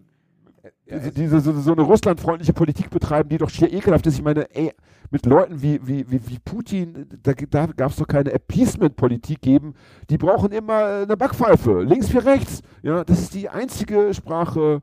ja, 0.89 0.99
diese, 0.99 1.41
so, 1.41 1.53
so, 1.53 1.73
eine 1.73 1.83
russlandfreundliche 1.83 2.53
Politik 2.53 2.91
betreiben, 2.91 3.29
die 3.29 3.39
doch 3.39 3.51
schier 3.51 3.73
ekelhaft 3.73 4.07
ist. 4.07 4.15
Ich 4.15 4.23
meine, 4.23 4.49
ey, 4.55 4.73
mit 5.11 5.27
Leuten 5.27 5.61
wie, 5.61 5.81
wie, 5.87 6.09
wie, 6.11 6.21
wie 6.29 6.39
Putin, 6.39 7.07
da, 7.23 7.33
da 7.33 7.67
gab 7.67 7.91
es 7.91 7.97
doch 7.97 8.07
keine 8.07 8.33
Appeasement-Politik 8.33 9.41
geben. 9.41 9.75
Die 10.11 10.19
brauchen 10.19 10.53
immer 10.53 10.81
äh, 10.81 11.03
eine 11.03 11.17
Backpfeife, 11.17 11.83
links 11.83 12.13
wie 12.13 12.19
rechts. 12.19 12.63
Ja, 12.83 13.05
das 13.05 13.21
ist 13.21 13.35
die 13.35 13.49
einzige 13.49 14.15
Sprache, 14.15 14.81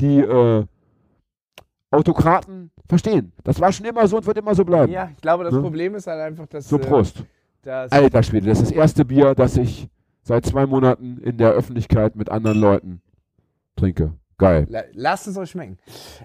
die 0.00 0.18
äh, 0.18 0.64
Autokraten 1.90 2.70
verstehen. 2.86 3.32
Das 3.42 3.60
war 3.60 3.72
schon 3.72 3.86
immer 3.86 4.06
so 4.08 4.18
und 4.18 4.26
wird 4.26 4.36
immer 4.36 4.54
so 4.54 4.64
bleiben. 4.64 4.92
Ja, 4.92 5.10
ich 5.14 5.20
glaube, 5.22 5.44
das 5.44 5.54
ne? 5.54 5.62
Problem 5.62 5.94
ist 5.94 6.06
halt 6.06 6.20
einfach, 6.20 6.46
dass. 6.46 6.68
So, 6.68 6.76
äh, 6.76 6.80
Prost. 6.80 7.24
Äh, 7.64 7.70
Alter 7.90 8.22
Schwede, 8.22 8.46
das 8.46 8.60
ist 8.60 8.70
das 8.70 8.76
erste 8.76 9.04
Bier, 9.04 9.34
das 9.34 9.56
ich 9.56 9.88
seit 10.22 10.44
zwei 10.44 10.66
Monaten 10.66 11.18
in 11.18 11.38
der 11.38 11.50
Öffentlichkeit 11.50 12.14
mit 12.14 12.30
anderen 12.30 12.60
Leuten 12.60 13.00
trinke. 13.74 14.12
Geil. 14.38 14.66
La 14.68 14.82
lasst 14.92 15.26
es 15.26 15.36
euch 15.36 15.50
schmecken. 15.50 15.78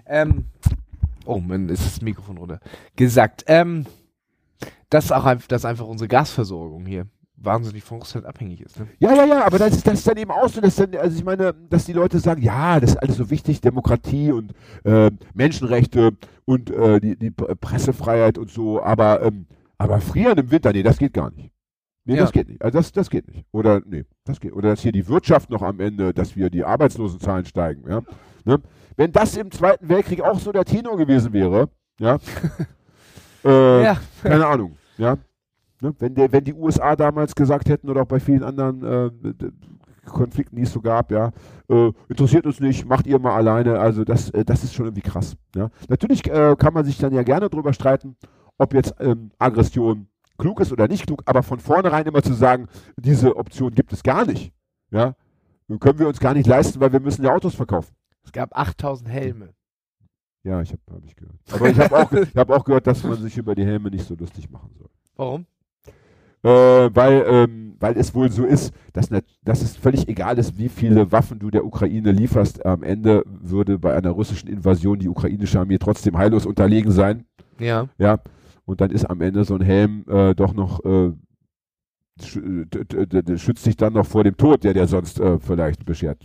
Ähm, 0.06 0.46
oh, 1.24 1.38
man, 1.38 1.68
ist 1.68 1.84
das 1.84 2.02
Mikrofon 2.02 2.38
runter. 2.38 2.60
Gesagt. 2.96 3.44
Ähm, 3.46 3.86
dass 4.90 5.10
auch 5.10 5.24
einfach, 5.24 5.48
dass 5.48 5.64
einfach 5.64 5.86
unsere 5.86 6.08
Gasversorgung 6.08 6.84
hier 6.84 7.06
wahnsinnig 7.36 7.82
von 7.82 7.98
Russland 7.98 8.26
abhängig 8.26 8.60
ist. 8.60 8.78
Ne? 8.78 8.88
Ja, 8.98 9.14
ja, 9.14 9.24
ja, 9.24 9.44
aber 9.44 9.58
das 9.58 9.76
ist, 9.76 9.86
das 9.86 9.94
ist 9.94 10.06
dann 10.06 10.16
eben 10.16 10.30
auch 10.30 10.48
so, 10.48 10.60
dass 10.60 10.76
dann, 10.76 10.94
also 10.96 11.16
ich 11.16 11.24
meine, 11.24 11.54
dass 11.70 11.86
die 11.86 11.92
Leute 11.92 12.18
sagen, 12.18 12.42
ja, 12.42 12.78
das 12.78 12.90
ist 12.90 12.96
alles 12.98 13.16
so 13.16 13.30
wichtig, 13.30 13.60
Demokratie 13.60 14.30
und 14.32 14.52
äh, 14.84 15.10
Menschenrechte 15.34 16.12
und 16.44 16.70
äh, 16.70 17.00
die, 17.00 17.16
die 17.16 17.30
Pressefreiheit 17.30 18.38
und 18.38 18.50
so, 18.50 18.82
aber, 18.82 19.22
ähm, 19.22 19.46
aber 19.78 20.00
frieren 20.00 20.38
im 20.38 20.50
Winter, 20.50 20.72
nee, 20.72 20.82
das 20.82 20.98
geht 20.98 21.14
gar 21.14 21.30
nicht. 21.30 21.51
Nee, 22.04 22.16
ja. 22.16 22.22
das 22.22 22.32
geht 22.32 22.48
nicht. 22.48 22.62
Also 22.62 22.78
das, 22.78 22.92
das 22.92 23.10
geht 23.10 23.28
nicht. 23.28 23.46
Oder 23.52 23.80
nee, 23.84 24.04
das 24.24 24.40
geht. 24.40 24.52
Oder 24.52 24.70
dass 24.70 24.80
hier 24.80 24.92
die 24.92 25.06
Wirtschaft 25.08 25.50
noch 25.50 25.62
am 25.62 25.78
Ende, 25.80 26.12
dass 26.12 26.34
wir 26.34 26.50
die 26.50 26.64
Arbeitslosenzahlen 26.64 27.44
steigen. 27.44 27.88
Ja? 27.88 28.02
Ne? 28.44 28.60
Wenn 28.96 29.12
das 29.12 29.36
im 29.36 29.50
Zweiten 29.50 29.88
Weltkrieg 29.88 30.20
auch 30.20 30.38
so 30.38 30.52
der 30.52 30.64
Tenor 30.64 30.96
gewesen 30.96 31.32
wäre, 31.32 31.68
ja, 32.00 32.18
äh, 33.44 33.84
ja. 33.84 33.96
keine 34.22 34.46
Ahnung, 34.46 34.76
ja. 34.98 35.16
Ne? 35.80 35.94
Wenn, 35.98 36.14
der, 36.14 36.30
wenn 36.32 36.44
die 36.44 36.54
USA 36.54 36.96
damals 36.96 37.34
gesagt 37.34 37.68
hätten 37.68 37.88
oder 37.88 38.02
auch 38.02 38.06
bei 38.06 38.20
vielen 38.20 38.42
anderen 38.44 38.84
äh, 38.84 39.50
Konflikten, 40.06 40.56
die 40.56 40.62
es 40.62 40.72
so 40.72 40.80
gab, 40.80 41.10
ja, 41.10 41.30
äh, 41.68 41.90
interessiert 42.08 42.46
uns 42.46 42.60
nicht, 42.60 42.86
macht 42.86 43.06
ihr 43.06 43.18
mal 43.18 43.34
alleine. 43.34 43.78
Also 43.78 44.04
das, 44.04 44.30
äh, 44.30 44.44
das 44.44 44.64
ist 44.64 44.74
schon 44.74 44.86
irgendwie 44.86 45.08
krass. 45.08 45.36
Ja? 45.54 45.70
Natürlich 45.88 46.28
äh, 46.28 46.56
kann 46.56 46.74
man 46.74 46.84
sich 46.84 46.98
dann 46.98 47.12
ja 47.12 47.22
gerne 47.22 47.48
darüber 47.48 47.72
streiten, 47.72 48.16
ob 48.58 48.74
jetzt 48.74 48.94
ähm, 49.00 49.30
Aggression 49.38 50.08
klug 50.42 50.60
ist 50.60 50.72
oder 50.72 50.88
nicht 50.88 51.06
klug, 51.06 51.22
aber 51.24 51.42
von 51.42 51.60
vornherein 51.60 52.04
immer 52.06 52.22
zu 52.22 52.34
sagen, 52.34 52.66
diese 52.96 53.36
Option 53.36 53.72
gibt 53.74 53.92
es 53.92 54.02
gar 54.02 54.26
nicht, 54.26 54.52
ja, 54.90 55.14
können 55.80 55.98
wir 55.98 56.08
uns 56.08 56.18
gar 56.20 56.34
nicht 56.34 56.46
leisten, 56.46 56.80
weil 56.80 56.92
wir 56.92 57.00
müssen 57.00 57.24
ja 57.24 57.32
Autos 57.32 57.54
verkaufen. 57.54 57.94
Es 58.24 58.32
gab 58.32 58.56
8000 58.56 59.08
Helme. 59.08 59.50
Ja, 60.42 60.60
ich 60.60 60.72
habe 60.72 60.80
hab 60.90 61.04
ich 61.04 61.14
gehört. 61.14 61.36
Aber 61.52 61.68
ich 61.70 61.78
habe 61.78 61.96
auch, 61.96 62.12
hab 62.36 62.50
auch 62.50 62.64
gehört, 62.64 62.86
dass 62.86 63.04
man 63.04 63.16
sich 63.16 63.38
über 63.38 63.54
die 63.54 63.64
Helme 63.64 63.90
nicht 63.90 64.04
so 64.04 64.14
lustig 64.16 64.50
machen 64.50 64.70
soll. 64.76 64.88
Warum? 65.16 65.46
Äh, 66.42 66.90
weil, 66.92 67.24
ähm, 67.28 67.76
weil 67.78 67.96
es 67.96 68.12
wohl 68.12 68.30
so 68.30 68.44
ist, 68.44 68.74
dass, 68.92 69.10
ne, 69.10 69.22
dass 69.44 69.62
es 69.62 69.76
völlig 69.76 70.08
egal 70.08 70.38
ist, 70.38 70.58
wie 70.58 70.68
viele 70.68 71.12
Waffen 71.12 71.38
du 71.38 71.50
der 71.50 71.64
Ukraine 71.64 72.10
lieferst. 72.10 72.66
Am 72.66 72.82
Ende 72.82 73.22
würde 73.26 73.78
bei 73.78 73.94
einer 73.94 74.10
russischen 74.10 74.48
Invasion 74.48 74.98
die 74.98 75.08
ukrainische 75.08 75.60
Armee 75.60 75.78
trotzdem 75.78 76.18
heillos 76.18 76.44
unterlegen 76.44 76.90
sein. 76.90 77.24
Ja. 77.60 77.88
Ja 77.96 78.18
und 78.72 78.80
dann 78.80 78.90
ist 78.90 79.04
am 79.04 79.20
Ende 79.20 79.44
so 79.44 79.54
ein 79.54 79.60
Helm 79.60 80.04
äh, 80.08 80.34
doch 80.34 80.54
noch 80.54 80.84
äh, 80.84 81.12
schützt 83.38 83.64
dich 83.64 83.76
dann 83.76 83.92
noch 83.94 84.06
vor 84.06 84.24
dem 84.24 84.36
Tod, 84.36 84.64
der 84.64 84.74
dir 84.74 84.86
sonst 84.86 85.20
äh, 85.20 85.38
vielleicht 85.38 85.84
beschert 85.84 86.22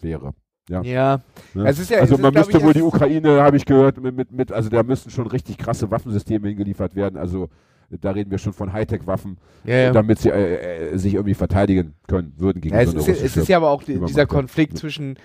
wäre. 0.00 0.32
Ja. 0.68 0.82
ja. 0.82 1.20
Ne? 1.54 1.64
ja 1.64 1.98
also 1.98 2.18
man 2.18 2.34
ist, 2.34 2.46
müsste 2.46 2.62
wohl 2.62 2.72
die 2.72 2.82
Ukraine, 2.82 3.42
habe 3.42 3.56
ich 3.56 3.66
gehört, 3.66 4.00
mit, 4.00 4.16
mit, 4.16 4.32
mit, 4.32 4.52
also 4.52 4.68
da 4.68 4.82
müssten 4.82 5.10
schon 5.10 5.26
richtig 5.26 5.58
krasse 5.58 5.90
Waffensysteme 5.90 6.48
hingeliefert 6.48 6.94
werden. 6.94 7.18
Also 7.18 7.48
da 7.90 8.12
reden 8.12 8.30
wir 8.30 8.38
schon 8.38 8.52
von 8.52 8.72
Hightech-Waffen, 8.72 9.38
ja, 9.64 9.92
damit 9.92 10.20
sie 10.20 10.30
äh, 10.30 10.92
äh, 10.92 10.96
sich 10.96 11.14
irgendwie 11.14 11.34
verteidigen 11.34 11.94
können 12.06 12.34
würden 12.36 12.60
gegen 12.60 12.74
ja, 12.74 12.86
so 12.86 12.98
es, 12.98 13.08
ist, 13.08 13.22
es 13.22 13.36
ist 13.36 13.48
ja 13.48 13.56
aber 13.56 13.70
auch 13.70 13.82
die, 13.82 13.98
dieser 13.98 14.26
Konflikt 14.26 14.78
zwischen 14.78 15.18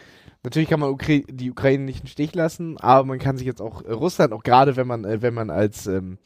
Natürlich 0.46 0.70
kann 0.70 0.80
man 0.80 0.92
Ukra 0.92 1.22
die 1.28 1.52
Ukraine 1.52 1.84
nicht 1.84 2.02
im 2.02 2.08
Stich 2.08 2.36
lassen, 2.36 2.78
aber 2.78 3.04
man 3.04 3.18
kann 3.18 3.36
sich 3.36 3.48
jetzt 3.48 3.62
auch 3.62 3.82
äh, 3.84 3.92
Russland, 3.92 4.32
auch 4.32 4.44
gerade 4.44 4.76
wenn 4.76 4.86
man, 4.86 5.04
äh, 5.04 5.22
wenn 5.22 5.34
man 5.34 5.50
als 5.50 5.88
ähm, 5.88 6.20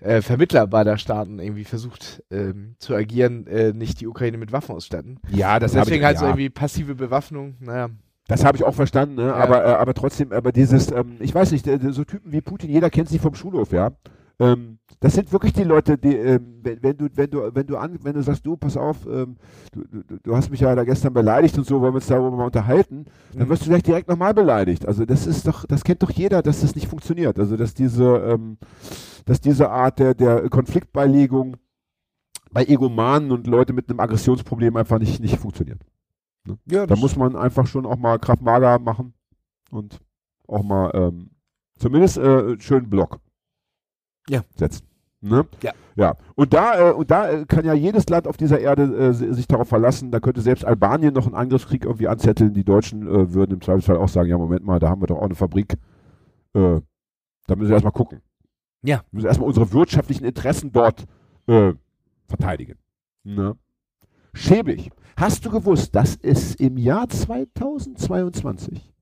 äh, 0.00 0.22
Vermittler 0.22 0.66
beider 0.66 0.98
Staaten 0.98 1.38
irgendwie 1.38 1.64
versucht 1.64 2.22
ähm, 2.32 2.74
zu 2.78 2.94
agieren, 2.94 3.46
äh, 3.46 3.72
nicht 3.72 4.00
die 4.00 4.08
Ukraine 4.08 4.38
mit 4.38 4.50
Waffen 4.50 4.74
ausstatten. 4.74 5.20
Ja, 5.28 5.60
das 5.60 5.72
Deswegen 5.72 6.00
ich, 6.00 6.04
halt 6.04 6.16
ja. 6.16 6.20
so 6.20 6.26
irgendwie 6.26 6.50
passive 6.50 6.96
Bewaffnung, 6.96 7.54
naja. 7.60 7.90
Das 8.26 8.44
habe 8.44 8.56
ich 8.56 8.64
auch 8.64 8.74
verstanden, 8.74 9.14
ne? 9.14 9.26
ja. 9.26 9.34
aber, 9.34 9.64
äh, 9.64 9.68
aber 9.68 9.94
trotzdem, 9.94 10.32
aber 10.32 10.50
dieses, 10.50 10.90
ähm, 10.90 11.16
ich 11.20 11.32
weiß 11.34 11.52
nicht, 11.52 11.68
so 11.90 12.04
Typen 12.04 12.32
wie 12.32 12.40
Putin, 12.40 12.70
jeder 12.70 12.90
kennt 12.90 13.08
sie 13.08 13.20
vom 13.20 13.34
Schulhof, 13.34 13.72
ja. 13.72 13.92
Ähm, 14.40 14.78
das 15.00 15.14
sind 15.14 15.32
wirklich 15.32 15.52
die 15.52 15.64
Leute, 15.64 15.98
die, 15.98 16.16
ähm, 16.16 16.60
wenn, 16.62 16.82
wenn, 16.82 16.96
du, 16.96 17.08
wenn 17.14 17.30
du, 17.30 17.54
wenn 17.54 17.66
du 17.66 17.76
an, 17.76 17.98
wenn 18.02 18.14
du 18.14 18.22
sagst, 18.22 18.44
du, 18.44 18.56
pass 18.56 18.76
auf, 18.76 19.06
ähm, 19.06 19.36
du, 19.72 19.84
du, 19.84 20.18
du, 20.22 20.36
hast 20.36 20.50
mich 20.50 20.60
ja 20.60 20.74
da 20.74 20.82
gestern 20.84 21.12
beleidigt 21.12 21.56
und 21.58 21.66
so, 21.66 21.80
wollen 21.80 21.92
wir 21.92 21.96
uns 21.96 22.06
darüber 22.06 22.30
mal 22.30 22.46
unterhalten, 22.46 23.04
dann 23.34 23.48
wirst 23.50 23.64
du 23.64 23.68
gleich 23.68 23.82
direkt 23.82 24.08
nochmal 24.08 24.32
beleidigt. 24.32 24.86
Also 24.86 25.04
das 25.04 25.26
ist 25.26 25.46
doch, 25.46 25.66
das 25.66 25.84
kennt 25.84 26.02
doch 26.02 26.10
jeder, 26.10 26.42
dass 26.42 26.62
das 26.62 26.74
nicht 26.74 26.88
funktioniert. 26.88 27.38
Also 27.38 27.56
dass 27.56 27.74
diese, 27.74 28.16
ähm, 28.16 28.56
dass 29.26 29.40
diese 29.40 29.70
Art 29.70 29.98
der, 29.98 30.14
der 30.14 30.48
Konfliktbeilegung 30.48 31.56
bei 32.50 32.64
Egomanen 32.64 33.30
und 33.30 33.46
Leute 33.46 33.74
mit 33.74 33.90
einem 33.90 34.00
Aggressionsproblem 34.00 34.74
einfach 34.76 34.98
nicht, 34.98 35.20
nicht 35.20 35.36
funktioniert. 35.36 35.80
Ne? 36.46 36.58
Ja, 36.64 36.86
da 36.86 36.96
muss 36.96 37.14
man 37.14 37.36
einfach 37.36 37.66
schon 37.66 37.84
auch 37.84 37.96
mal 37.96 38.18
Kraftmager 38.18 38.78
machen 38.78 39.12
und 39.70 40.00
auch 40.48 40.62
mal 40.62 40.90
ähm, 40.94 41.30
zumindest 41.78 42.16
äh, 42.18 42.58
schönen 42.58 42.88
Block 42.88 43.20
ja. 44.30 44.42
setzen. 44.56 44.86
Ne? 45.22 45.46
Ja. 45.62 45.72
ja. 45.96 46.16
Und 46.34 46.54
da, 46.54 46.90
äh, 46.90 46.92
und 46.92 47.10
da 47.10 47.28
äh, 47.28 47.44
kann 47.44 47.64
ja 47.64 47.74
jedes 47.74 48.08
Land 48.08 48.26
auf 48.26 48.38
dieser 48.38 48.58
Erde 48.58 48.84
äh, 48.84 49.12
sich 49.12 49.46
darauf 49.46 49.68
verlassen. 49.68 50.10
Da 50.10 50.20
könnte 50.20 50.40
selbst 50.40 50.64
Albanien 50.64 51.12
noch 51.12 51.26
einen 51.26 51.34
Angriffskrieg 51.34 51.84
irgendwie 51.84 52.08
anzetteln. 52.08 52.54
Die 52.54 52.64
Deutschen 52.64 53.06
äh, 53.06 53.34
würden 53.34 53.52
im 53.52 53.60
Zweifelsfall 53.60 53.98
auch 53.98 54.08
sagen: 54.08 54.30
Ja, 54.30 54.38
Moment 54.38 54.64
mal, 54.64 54.78
da 54.78 54.88
haben 54.88 55.02
wir 55.02 55.08
doch 55.08 55.18
auch 55.18 55.24
eine 55.24 55.34
Fabrik. 55.34 55.74
Äh, 56.54 56.80
da 57.46 57.56
müssen 57.56 57.68
wir 57.68 57.74
erstmal 57.74 57.92
gucken. 57.92 58.22
Ja. 58.82 59.02
Wir 59.10 59.16
müssen 59.16 59.26
erstmal 59.26 59.48
unsere 59.48 59.72
wirtschaftlichen 59.72 60.24
Interessen 60.24 60.72
dort 60.72 61.04
verteidigen. 62.28 62.78
Ne? 63.24 63.56
Schäbig. 64.32 64.90
Hast 65.16 65.44
du 65.44 65.50
gewusst, 65.50 65.96
dass 65.96 66.16
es 66.22 66.54
im 66.54 66.78
Jahr 66.78 67.08
2022 67.08 68.94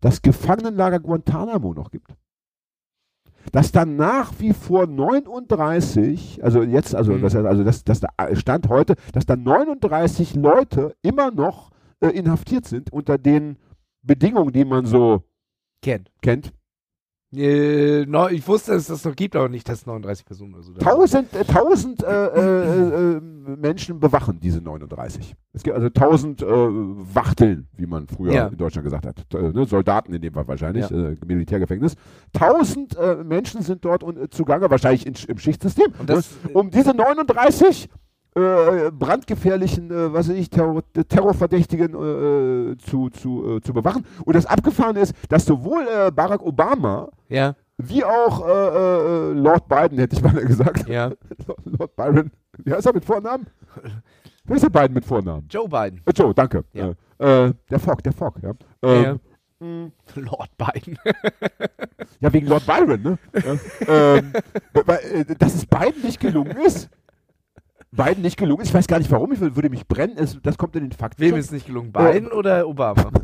das 0.00 0.22
Gefangenenlager 0.22 1.00
Guantanamo 1.00 1.74
noch 1.74 1.90
gibt? 1.90 2.14
Dass 3.52 3.72
dann 3.72 3.96
nach 3.96 4.32
wie 4.38 4.52
vor 4.52 4.86
39, 4.86 6.42
also 6.42 6.62
jetzt, 6.62 6.94
also, 6.94 7.12
mhm. 7.12 7.22
das, 7.22 7.34
also 7.36 7.64
das, 7.64 7.84
das 7.84 8.00
Stand 8.34 8.68
heute, 8.68 8.94
dass 9.12 9.26
dann 9.26 9.42
39 9.42 10.34
Leute 10.34 10.94
immer 11.02 11.30
noch 11.30 11.70
äh, 12.00 12.08
inhaftiert 12.08 12.66
sind 12.66 12.92
unter 12.92 13.18
den 13.18 13.56
Bedingungen, 14.02 14.52
die 14.52 14.64
man 14.64 14.84
so 14.86 15.22
kennt. 15.82 16.10
kennt. 16.22 16.52
Äh, 17.36 18.06
no, 18.06 18.28
ich 18.28 18.46
wusste, 18.46 18.72
dass 18.72 18.82
es 18.82 18.88
das 18.88 19.04
noch 19.04 19.16
gibt, 19.16 19.36
aber 19.36 19.48
nicht, 19.48 19.68
dass 19.68 19.86
39 19.86 20.24
Personen 20.24 20.54
oder 20.54 20.62
so. 20.62 20.72
Tausend, 20.74 21.34
äh, 21.34 21.44
tausend 21.44 22.02
äh, 22.02 22.26
äh, 22.26 23.16
äh, 23.16 23.20
Menschen 23.56 24.00
bewachen 24.00 24.38
diese 24.40 24.60
39. 24.60 25.34
Es 25.52 25.62
gibt 25.62 25.76
also 25.76 25.88
tausend 25.90 26.42
äh, 26.42 26.46
Wachteln, 26.46 27.68
wie 27.76 27.86
man 27.86 28.06
früher 28.06 28.32
ja. 28.32 28.46
in 28.48 28.56
Deutschland 28.56 28.84
gesagt 28.84 29.06
hat. 29.06 29.26
Ne? 29.32 29.64
Soldaten 29.66 30.12
in 30.14 30.22
dem 30.22 30.34
Fall 30.34 30.46
wahrscheinlich, 30.48 30.88
ja. 30.88 31.14
Militärgefängnis. 31.24 31.94
Tausend 32.32 32.96
Menschen 33.24 33.62
sind 33.62 33.84
dort 33.84 34.02
und, 34.02 34.32
zugange, 34.32 34.70
wahrscheinlich 34.70 35.06
in, 35.06 35.14
im 35.28 35.38
Schichtsystem. 35.38 35.92
Das, 36.06 36.30
um 36.52 36.70
diese 36.70 36.94
39 36.94 37.88
äh, 38.34 38.90
brandgefährlichen, 38.90 39.90
äh, 39.90 40.12
was 40.12 40.28
weiß 40.28 40.36
ich, 40.36 40.50
Terror, 40.50 40.82
Terrorverdächtigen 41.08 41.94
äh, 41.94 42.72
äh, 42.72 42.76
zu, 42.78 43.10
zu, 43.10 43.56
äh, 43.56 43.60
zu 43.60 43.72
bewachen. 43.72 44.04
Und 44.24 44.34
das 44.34 44.46
Abgefahren 44.46 44.96
ist, 44.96 45.14
dass 45.28 45.44
sowohl 45.44 45.86
äh, 45.86 46.10
Barack 46.10 46.42
Obama 46.42 47.08
Ja, 47.28 47.54
wie 47.76 48.04
auch 48.04 48.46
äh, 48.46 48.50
äh, 48.50 49.32
Lord 49.32 49.68
Biden, 49.68 49.98
hätte 49.98 50.14
ich 50.16 50.22
mal 50.22 50.32
gesagt. 50.32 50.88
ja. 50.88 51.12
Lord 51.64 51.96
Byron. 51.96 52.30
Wie 52.58 52.72
heißt 52.72 52.86
er 52.86 52.94
mit 52.94 53.04
Vornamen? 53.04 53.46
Wer 54.44 54.56
ist 54.56 54.62
der 54.62 54.70
Biden 54.70 54.94
mit 54.94 55.04
Vornamen? 55.04 55.46
Joe 55.50 55.68
Biden. 55.68 56.00
Äh, 56.04 56.12
Joe, 56.14 56.32
danke. 56.34 56.64
Ja. 56.72 56.92
Äh, 57.18 57.46
äh, 57.46 57.52
der 57.70 57.80
Fogg, 57.80 58.02
der 58.02 58.12
Fogg, 58.12 58.34
ja. 58.42 58.52
Ähm, 58.82 59.20
ja. 59.60 59.90
Lord 60.16 60.50
Biden. 60.56 60.98
Ja, 62.20 62.32
wegen 62.32 62.46
Lord 62.46 62.66
Byron, 62.66 63.02
ne? 63.02 63.18
ähm, 63.88 64.32
weil, 64.72 64.98
äh, 64.98 65.34
dass 65.36 65.54
es 65.54 65.66
Biden 65.66 66.02
nicht 66.02 66.20
gelungen 66.20 66.56
ist. 66.64 66.90
Biden 67.94 68.22
nicht 68.22 68.36
gelungen 68.36 68.62
ist. 68.62 68.68
Ich 68.68 68.74
weiß 68.74 68.86
gar 68.86 68.98
nicht 68.98 69.10
warum. 69.10 69.32
Ich 69.32 69.40
würde 69.40 69.70
mich 69.70 69.86
brennen. 69.86 70.16
Es, 70.16 70.38
das 70.42 70.58
kommt 70.58 70.76
in 70.76 70.84
den 70.84 70.92
Fakten. 70.92 71.22
Wem 71.22 71.36
ist 71.36 71.52
nicht 71.52 71.66
gelungen? 71.66 71.92
Biden 71.92 72.30
oder 72.30 72.66
Obama? 72.66 73.10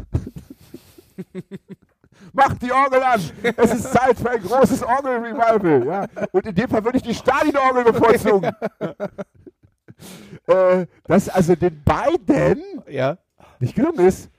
Mach 2.32 2.54
die 2.54 2.70
Orgel 2.70 3.02
an! 3.02 3.20
Es 3.56 3.74
ist 3.74 3.92
Zeit 3.92 4.18
für 4.18 4.30
ein 4.30 4.42
großes 4.42 4.82
Orgel-Revival. 4.82 5.86
Ja? 5.86 6.06
Und 6.32 6.46
in 6.46 6.54
dem 6.54 6.68
Fall 6.68 6.84
würde 6.84 6.98
ich 6.98 7.02
die 7.02 7.14
Stadionorgel 7.14 7.92
bevorzugen. 7.92 8.50
äh, 10.46 10.86
dass 11.04 11.28
also 11.28 11.56
den 11.56 11.82
beiden 11.82 12.62
ja. 12.88 13.18
nicht 13.58 13.74
gelungen 13.74 14.06
ist, 14.06 14.30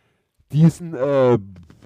diesen 0.52 0.94
äh, 0.94 1.38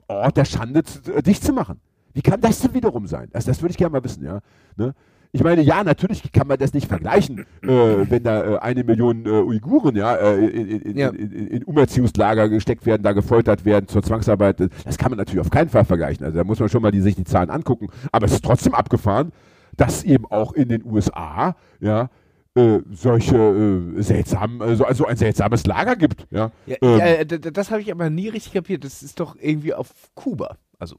Ort 0.07 0.37
der 0.37 0.45
Schande 0.45 0.83
zu, 0.83 1.13
äh, 1.13 1.23
dicht 1.23 1.43
zu 1.43 1.53
machen. 1.53 1.79
Wie 2.13 2.21
kann 2.21 2.39
das 2.39 2.59
denn 2.59 2.73
wiederum 2.73 3.07
sein? 3.07 3.29
Also 3.33 3.51
das 3.51 3.61
würde 3.61 3.71
ich 3.71 3.77
gerne 3.77 3.91
mal 3.91 4.03
wissen, 4.03 4.23
ja. 4.23 4.39
Ne? 4.77 4.93
Ich 5.35 5.43
meine, 5.43 5.61
ja, 5.63 5.83
natürlich 5.83 6.31
kann 6.31 6.47
man 6.47 6.57
das 6.57 6.73
nicht 6.73 6.87
vergleichen, 6.87 7.45
äh, 7.61 7.67
wenn 7.67 8.23
da 8.23 8.53
äh, 8.53 8.57
eine 8.59 8.85
Million 8.85 9.25
äh, 9.25 9.29
Uiguren 9.29 9.93
ja, 9.97 10.15
äh, 10.15 10.45
in, 10.45 10.81
in, 10.81 10.97
Ja. 10.97 11.09
in, 11.09 11.47
in, 11.47 11.63
Umerziehungslager 11.65 12.47
gesteckt 12.47 12.85
werden, 12.85 13.03
da 13.03 13.11
gefoltert 13.11 13.65
werden 13.65 13.89
zur 13.89 14.01
Zwangsarbeit. 14.01 14.61
Das 14.85 14.97
kann 14.97 15.11
man 15.11 15.17
natürlich 15.17 15.41
auf 15.41 15.49
keinen 15.49 15.67
Fall 15.67 15.83
vergleichen. 15.83 16.25
Also 16.25 16.37
da 16.37 16.45
muss 16.45 16.59
man 16.61 16.69
schon 16.69 16.81
mal 16.81 16.91
die, 16.91 17.01
sich 17.01 17.15
die 17.15 17.25
Zahlen 17.25 17.49
angucken. 17.49 17.89
Aber 18.13 18.27
es 18.27 18.31
ist 18.31 18.45
trotzdem 18.45 18.73
abgefahren, 18.73 19.33
dass 19.75 20.03
eben 20.05 20.25
auch 20.25 20.53
in 20.53 20.69
den 20.69 20.85
USA 20.85 21.57
ja, 21.81 22.09
äh, 22.55 22.79
solche 22.93 23.35
äh, 23.35 24.01
seltsamen, 24.01 24.61
also, 24.61 24.85
also 24.85 25.05
ein 25.05 25.17
seltsames 25.17 25.65
Lager 25.65 25.97
gibt. 25.97 26.27
Ja. 26.31 26.51
ja 26.65 26.77
Ähm, 26.81 26.99
äh, 27.01 27.25
d- 27.25 27.51
das 27.51 27.71
habe 27.71 27.81
ich 27.81 27.91
aber 27.91 28.09
nie 28.09 28.29
richtig 28.29 28.53
kapiert. 28.53 28.85
Das 28.85 29.03
ist 29.03 29.19
doch 29.19 29.35
irgendwie 29.37 29.73
auf 29.73 29.89
Kuba. 30.15 30.55
Also, 30.79 30.95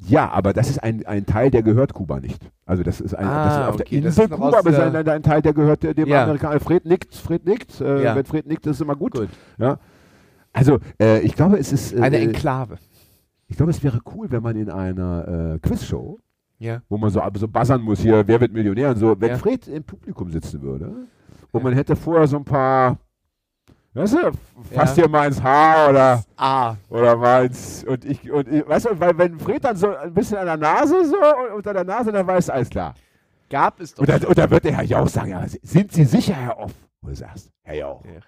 Ja, 0.00 0.30
aber 0.30 0.52
das 0.52 0.68
ist 0.68 0.82
ein, 0.82 1.04
ein 1.06 1.24
Teil, 1.26 1.50
der 1.50 1.62
gehört 1.62 1.94
Kuba 1.94 2.20
nicht. 2.20 2.40
Also 2.66 2.82
das 2.82 3.00
ist, 3.00 3.14
ein, 3.14 3.26
Ah, 3.26 3.44
das 3.44 3.54
ist 3.54 3.60
auf 3.68 3.74
okay, 3.80 4.00
der 4.00 4.10
das 4.10 4.18
Insel 4.18 4.28
Kuba, 4.36 4.58
aber 4.58 4.70
ist 4.70 4.78
ein, 4.78 5.08
ein 5.08 5.22
Teil, 5.22 5.42
der 5.42 5.54
gehört 5.54 5.84
äh, 5.84 5.94
dem 5.94 6.08
Ja. 6.08 6.24
Amerikaner. 6.24 6.60
Fred 6.60 6.84
nickt, 6.84 7.14
Fred 7.14 7.44
nickt. 7.46 7.80
Äh, 7.80 8.02
Ja. 8.04 8.14
Wenn 8.14 8.24
Fred 8.26 8.46
nickt, 8.46 8.66
ist 8.66 8.80
immer 8.80 8.94
gut. 8.96 9.12
Gut. 9.14 9.28
Ja. 9.58 9.78
Also 10.52 10.78
äh, 11.00 11.20
ich 11.20 11.34
glaube, 11.34 11.58
es 11.58 11.72
ist, 11.72 11.92
äh, 11.94 12.00
eine 12.00 12.18
Enklave. 12.18 12.76
ich 13.48 13.56
glaube, 13.56 13.70
es 13.70 13.82
wäre 13.82 14.00
cool, 14.14 14.30
wenn 14.30 14.42
man 14.42 14.56
in 14.56 14.70
einer 14.70 15.54
äh, 15.54 15.58
Quizshow, 15.60 16.18
Ja. 16.58 16.82
wo 16.88 16.98
man 16.98 17.10
so, 17.10 17.22
so 17.34 17.48
buzzern 17.48 17.80
muss 17.82 18.00
hier, 18.00 18.26
wer 18.28 18.40
wird 18.40 18.52
Millionär 18.52 18.90
und 18.90 18.96
so, 18.96 19.14
wenn. 19.18 19.36
Fred 19.38 19.66
im 19.68 19.82
Publikum 19.84 20.30
sitzen 20.30 20.60
würde 20.62 20.92
und 21.52 21.62
man 21.64 21.72
hätte 21.72 21.96
vorher 21.96 22.26
so 22.26 22.36
ein 22.36 22.44
paar, 22.44 22.98
weißt 23.96 24.12
du, 24.14 24.30
fasst 24.74 24.96
Ja. 24.96 25.04
dir 25.04 25.08
mal 25.10 25.26
ins 25.28 25.42
Haar 25.42 25.90
oder 25.90 26.24
Ah. 26.36 26.74
oder 26.88 27.16
meins. 27.16 27.84
Und 27.84 28.04
ich, 28.04 28.30
und 28.30 28.48
ich, 28.48 28.66
weißt 28.68 28.86
du, 28.86 29.00
weil 29.00 29.16
wenn 29.18 29.38
Fred 29.38 29.64
dann 29.64 29.76
so 29.76 29.94
ein 29.94 30.12
bisschen 30.14 30.38
an 30.38 30.46
der 30.46 30.56
Nase 30.56 31.04
so 31.04 31.16
unter 31.56 31.72
der 31.72 31.84
Nase, 31.84 32.12
dann 32.12 32.26
weiß 32.26 32.50
alles 32.50 32.70
klar. 32.70 32.94
Gab 33.48 33.80
es 33.80 33.94
doch. 33.94 34.00
Und 34.00 34.08
dann, 34.08 34.24
und 34.24 34.36
dann 34.38 34.50
wird 34.50 34.64
der 34.64 34.72
Herr 34.76 34.82
Jauch 34.84 35.08
sagen, 35.08 35.30
ja, 35.30 35.44
sind 35.62 35.92
Sie 35.92 36.04
sicher, 36.04 36.34
Herr 36.34 36.58
Off? 36.58 36.72
Und 37.00 37.10
du 37.10 37.14
sagst, 37.16 37.50
Herr 37.62 37.74
Jauch, 37.76 38.04
Ja. 38.04 38.20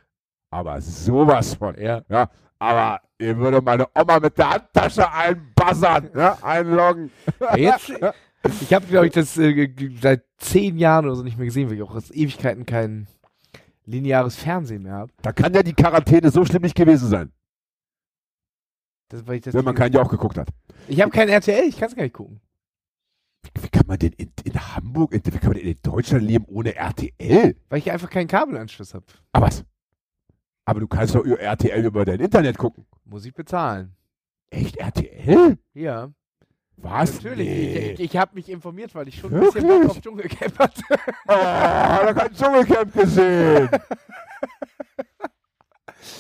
aber 0.51 0.81
sowas 0.81 1.55
von. 1.55 1.75
Ja. 1.79 2.03
Ja, 2.09 2.29
aber 2.61 3.01
ihr 3.19 3.37
würde 3.37 3.61
meine 3.61 3.87
Oma 3.99 4.21
mit 4.21 4.39
der 4.39 4.51
Handtasche 4.51 5.11
einbuzzern, 5.12 6.11
ja, 6.14 6.39
einloggen. 6.43 7.11
Jetzt, 7.57 7.93
ich 8.61 8.73
habe, 8.73 8.87
glaube 8.87 9.07
ich, 9.09 9.12
das 9.12 9.37
äh, 9.37 9.69
seit 10.01 10.23
zehn 10.39 10.79
Jahren 10.79 11.07
oder 11.07 11.16
so 11.16 11.25
nicht 11.25 11.37
mehr 11.37 11.47
gesehen, 11.47 11.69
weil 11.69 11.77
ich 11.77 11.83
auch 11.83 11.95
aus 11.97 12.11
Ewigkeiten 12.12 12.64
kein 12.64 13.09
lineares 13.89 14.36
Fernsehen 14.36 14.82
mehr 14.82 14.93
habe. 14.95 15.12
Da 15.22 15.32
kann 15.32 15.55
ja 15.55 15.62
die 15.62 15.72
Quarantäne 15.74 16.30
so 16.30 16.45
schlimm 16.45 16.62
nicht 16.62 16.76
gewesen 16.76 17.09
sein, 17.09 17.32
Das, 19.09 19.26
weil 19.26 19.36
ich 19.36 19.43
das 19.43 19.55
wenn 19.55 19.64
man 19.64 19.74
keinen 19.74 19.93
Jauch 19.95 20.09
geguckt 20.11 20.36
hat. 20.39 20.49
ich 20.86 21.01
habe 21.01 21.11
kein 21.11 21.28
RTL, 21.28 21.64
ich 21.68 21.78
kann 21.78 21.89
es 21.89 21.97
gar 21.97 22.03
nicht 22.03 22.14
gucken. 22.14 22.41
Wie, 23.43 23.62
wie 23.62 23.68
kann 23.68 23.86
man 23.86 23.99
denn 23.99 24.12
in, 24.12 24.32
in 24.45 24.55
Hamburg, 24.76 25.12
in, 25.12 25.22
wie 25.24 25.30
kann 25.39 25.51
man 25.53 25.59
denn 25.59 25.68
in 25.68 25.78
Deutschland 25.82 26.24
leben 26.24 26.45
ohne 26.49 26.74
RTL? 26.74 27.57
Weil 27.68 27.78
ich 27.78 27.91
einfach 27.91 28.11
keinen 28.11 28.28
Kabelanschluss 28.28 28.95
habe. 28.95 29.07
Aber 29.32 29.47
was? 29.47 29.64
Aber 30.64 30.80
du 30.80 30.86
kannst 30.86 31.14
doch 31.14 31.24
über 31.24 31.41
RTL 31.41 31.84
über 31.86 32.05
dein 32.05 32.20
Internet 32.20 32.59
gucken. 32.59 32.84
Muss 33.05 33.24
ich 33.24 33.32
bezahlen. 33.32 33.95
Echt 34.51 34.76
RTL? 34.76 35.57
Ja, 35.72 36.11
Was? 36.83 37.14
natürlich. 37.14 37.49
Nee. 37.49 37.76
Ich, 37.79 37.93
ich, 37.95 38.01
ich 38.01 38.16
habe 38.16 38.35
mich 38.35 38.49
informiert, 38.49 38.95
weil 38.95 39.09
ich 39.09 39.18
schon 39.18 39.35
ein 39.35 39.41
bisschen 39.41 39.66
Bock 39.66 39.91
auf 39.91 40.01
Dschungelcamp 40.01 40.59
hatte. 40.59 40.83
Oh, 40.91 41.33
da 41.35 42.12
kein 42.14 42.33
Dschungelcamp 42.33 42.93
gesehen. 42.95 43.68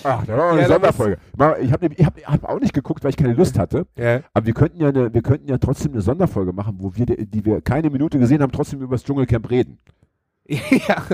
Ach, 0.04 0.24
da 0.26 0.36
war 0.36 0.52
eine 0.52 0.62
Ja, 0.62 0.68
Sonderfolge. 0.68 1.18
Ich 1.60 1.72
habe 1.72 1.86
ich 1.94 2.04
hab, 2.04 2.20
hab 2.24 2.44
auch 2.44 2.60
nicht 2.60 2.72
geguckt, 2.72 3.02
weil 3.02 3.10
ich 3.10 3.16
keine 3.16 3.34
Lust 3.34 3.58
hatte. 3.58 3.86
Ja. 3.96 4.20
Aber 4.34 4.46
wir 4.46 4.54
könnten 4.54 4.80
ja, 4.80 4.88
eine, 4.88 5.12
wir 5.12 5.22
könnten 5.22 5.48
ja 5.48 5.58
trotzdem 5.58 5.92
eine 5.92 6.02
Sonderfolge 6.02 6.52
machen, 6.52 6.76
wo 6.78 6.94
wir, 6.94 7.06
die, 7.06 7.26
die 7.26 7.44
wir 7.44 7.60
keine 7.60 7.90
Minute 7.90 8.18
gesehen 8.18 8.42
haben, 8.42 8.52
trotzdem 8.52 8.80
über 8.82 8.94
das 8.96 9.04
Dschungelcamp 9.04 9.48
reden. 9.50 9.78
ja. 10.46 11.04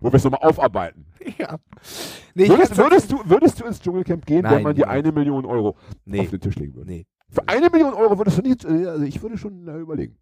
Wo 0.00 0.10
wir 0.12 0.16
es 0.16 0.24
nochmal 0.24 0.40
aufarbeiten. 0.42 1.06
ja. 1.38 1.56
Nee, 2.34 2.48
Würdest, 2.48 2.76
würdest, 2.76 3.10
du, 3.12 3.20
würdest 3.24 3.60
du 3.60 3.64
ins 3.64 3.80
Dschungelcamp 3.80 4.26
gehen, 4.26 4.44
wenn 4.44 4.50
Nein, 4.52 4.62
man 4.62 4.74
dir 4.74 4.82
niemals. 4.86 4.98
eine 4.98 5.12
Million 5.12 5.46
Euro 5.46 5.68
auf 5.70 5.76
nee, 6.04 6.26
den 6.26 6.40
Tisch 6.40 6.56
legen 6.56 6.74
würde? 6.74 6.90
nee. 6.90 7.06
Für 7.28 7.48
eine 7.48 7.68
Million 7.70 7.94
Euro 7.94 8.18
würdest 8.18 8.38
du 8.38 8.42
nicht, 8.42 8.64
äh, 8.64 8.86
also 8.86 9.04
ich 9.04 9.20
würde 9.22 9.36
schon 9.36 9.66
äh, 9.68 9.78
überlegen. 9.78 10.16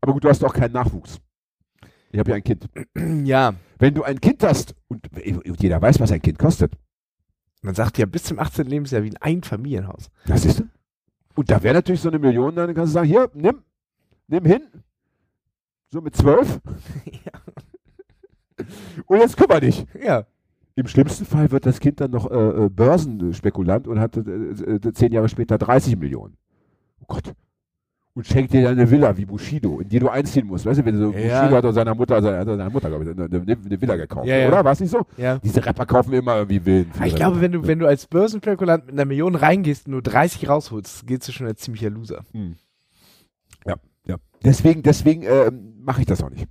Aber 0.00 0.12
gut, 0.12 0.24
du 0.24 0.28
hast 0.28 0.42
auch 0.44 0.54
keinen 0.54 0.72
Nachwuchs. 0.72 1.20
Ich 2.10 2.18
habe 2.18 2.30
ja 2.30 2.36
ein 2.36 2.44
Kind. 2.44 2.68
Ja, 3.26 3.54
Wenn 3.78 3.94
du 3.94 4.02
ein 4.04 4.20
Kind 4.20 4.42
hast, 4.42 4.74
und 4.88 5.08
und 5.12 5.62
jeder 5.62 5.80
weiß, 5.82 6.00
was 6.00 6.12
ein 6.12 6.22
Kind 6.22 6.38
kostet, 6.38 6.72
man 7.62 7.74
sagt 7.74 7.98
ja 7.98 8.06
bis 8.06 8.24
zum 8.24 8.38
18. 8.38 8.66
Lebensjahr 8.66 9.02
wie 9.02 9.10
ein 9.10 9.16
Einfamilienhaus. 9.20 10.10
das 10.26 10.44
ist 10.44 10.62
Und 11.34 11.50
da 11.50 11.62
wäre 11.62 11.74
natürlich 11.74 12.00
so 12.00 12.08
eine 12.08 12.18
Million, 12.18 12.54
dann 12.54 12.74
kannst 12.74 12.92
du 12.92 12.94
sagen, 12.94 13.08
hier, 13.08 13.30
nimm, 13.34 13.62
nimm 14.28 14.44
hin. 14.44 14.62
So 15.90 16.00
mit 16.00 16.16
zwölf. 16.16 16.60
Und 19.06 19.18
jetzt 19.18 19.36
kümmere 19.36 19.60
dich. 19.60 19.86
Ja. 20.02 20.26
Im 20.78 20.86
schlimmsten 20.88 21.24
Fall 21.24 21.50
wird 21.50 21.64
das 21.64 21.80
Kind 21.80 22.00
dann 22.02 22.10
noch 22.10 22.30
äh, 22.30 22.34
äh, 22.34 22.68
Börsenspekulant 22.68 23.88
und 23.88 23.98
hat 23.98 24.18
äh, 24.18 24.20
äh, 24.20 24.92
zehn 24.92 25.10
Jahre 25.10 25.28
später 25.30 25.56
30 25.56 25.96
Millionen. 25.96 26.36
Oh 27.00 27.04
Gott. 27.08 27.32
Und 28.12 28.26
schenkt 28.26 28.52
dir 28.52 28.62
dann 28.62 28.72
eine 28.72 28.90
Villa 28.90 29.16
wie 29.16 29.24
Bushido, 29.24 29.80
in 29.80 29.88
die 29.88 29.98
du 29.98 30.08
einziehen 30.10 30.46
musst. 30.46 30.66
Weißt 30.66 30.80
du, 30.80 30.84
wenn 30.84 30.98
so 30.98 31.12
Ja. 31.12 31.40
Bushido 31.40 31.56
hat 31.56 31.64
aus 31.64 31.74
seiner 31.74 31.94
Mutter, 31.94 32.16
hat 32.16 32.24
aus 32.24 32.46
seiner 32.46 32.70
Mutter, 32.70 32.88
glaube 32.90 33.04
ich, 33.04 33.10
eine, 33.10 33.24
eine, 33.24 33.80
Villa 33.80 33.96
gekauft, 33.96 34.26
Ja, 34.26 34.36
ja. 34.36 34.48
oder? 34.48 34.64
War 34.64 34.72
es 34.72 34.80
nicht 34.80 34.90
so? 34.90 35.06
Ja. 35.16 35.38
Diese 35.38 35.64
Rapper 35.64 35.86
kaufen 35.86 36.12
immer 36.12 36.36
irgendwie 36.36 36.60
Villen. 36.60 36.90
Aber 36.96 37.06
ich 37.06 37.14
glaube, 37.16 37.40
wenn 37.40 37.52
du, 37.52 37.66
wenn 37.66 37.78
du 37.78 37.86
als 37.86 38.06
Börsenspekulant 38.06 38.84
mit 38.84 38.94
einer 38.94 39.06
Million 39.06 39.34
reingehst 39.34 39.86
und 39.86 39.92
nur 39.92 40.02
30 40.02 40.46
rausholst, 40.46 41.06
geht's 41.06 41.24
du 41.24 41.32
schon 41.32 41.46
als 41.46 41.60
ziemlicher 41.60 41.88
Loser. 41.88 42.22
Ja, 43.66 43.76
ja. 44.06 44.16
Deswegen, 44.44 44.82
deswegen 44.82 45.22
ähm, 45.22 45.74
mache 45.80 46.00
ich 46.02 46.06
das 46.06 46.22
auch 46.22 46.30
nicht. 46.30 46.46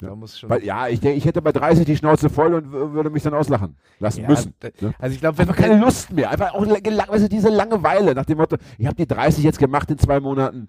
Schon. 0.00 0.48
Weil 0.50 0.62
ja, 0.64 0.86
ich, 0.88 1.02
ich 1.04 1.24
hätte 1.24 1.42
bei 1.42 1.50
30 1.50 1.84
die 1.84 1.96
Schnauze 1.96 2.30
voll 2.30 2.54
und 2.54 2.70
würde 2.72 3.10
mich 3.10 3.22
dann 3.24 3.34
auslachen 3.34 3.76
lassen 3.98 4.22
Ja, 4.22 4.28
müssen. 4.28 4.54
ne? 4.80 4.94
Also 4.98 5.14
ich 5.14 5.20
glaube, 5.20 5.38
wenn 5.38 5.48
Einfach 5.48 5.62
keine 5.62 5.80
Lust 5.80 6.12
mehr. 6.12 6.30
Einfach 6.30 6.54
auch 6.54 6.64
weißt 6.66 7.24
du, 7.24 7.28
diese 7.28 7.48
Langeweile 7.48 8.14
nach 8.14 8.24
dem 8.24 8.38
Motto, 8.38 8.56
ich 8.78 8.86
habe 8.86 8.94
die 8.96 9.06
30 9.06 9.42
jetzt 9.42 9.58
gemacht 9.58 9.90
in 9.90 9.98
zwei 9.98 10.20
Monaten. 10.20 10.68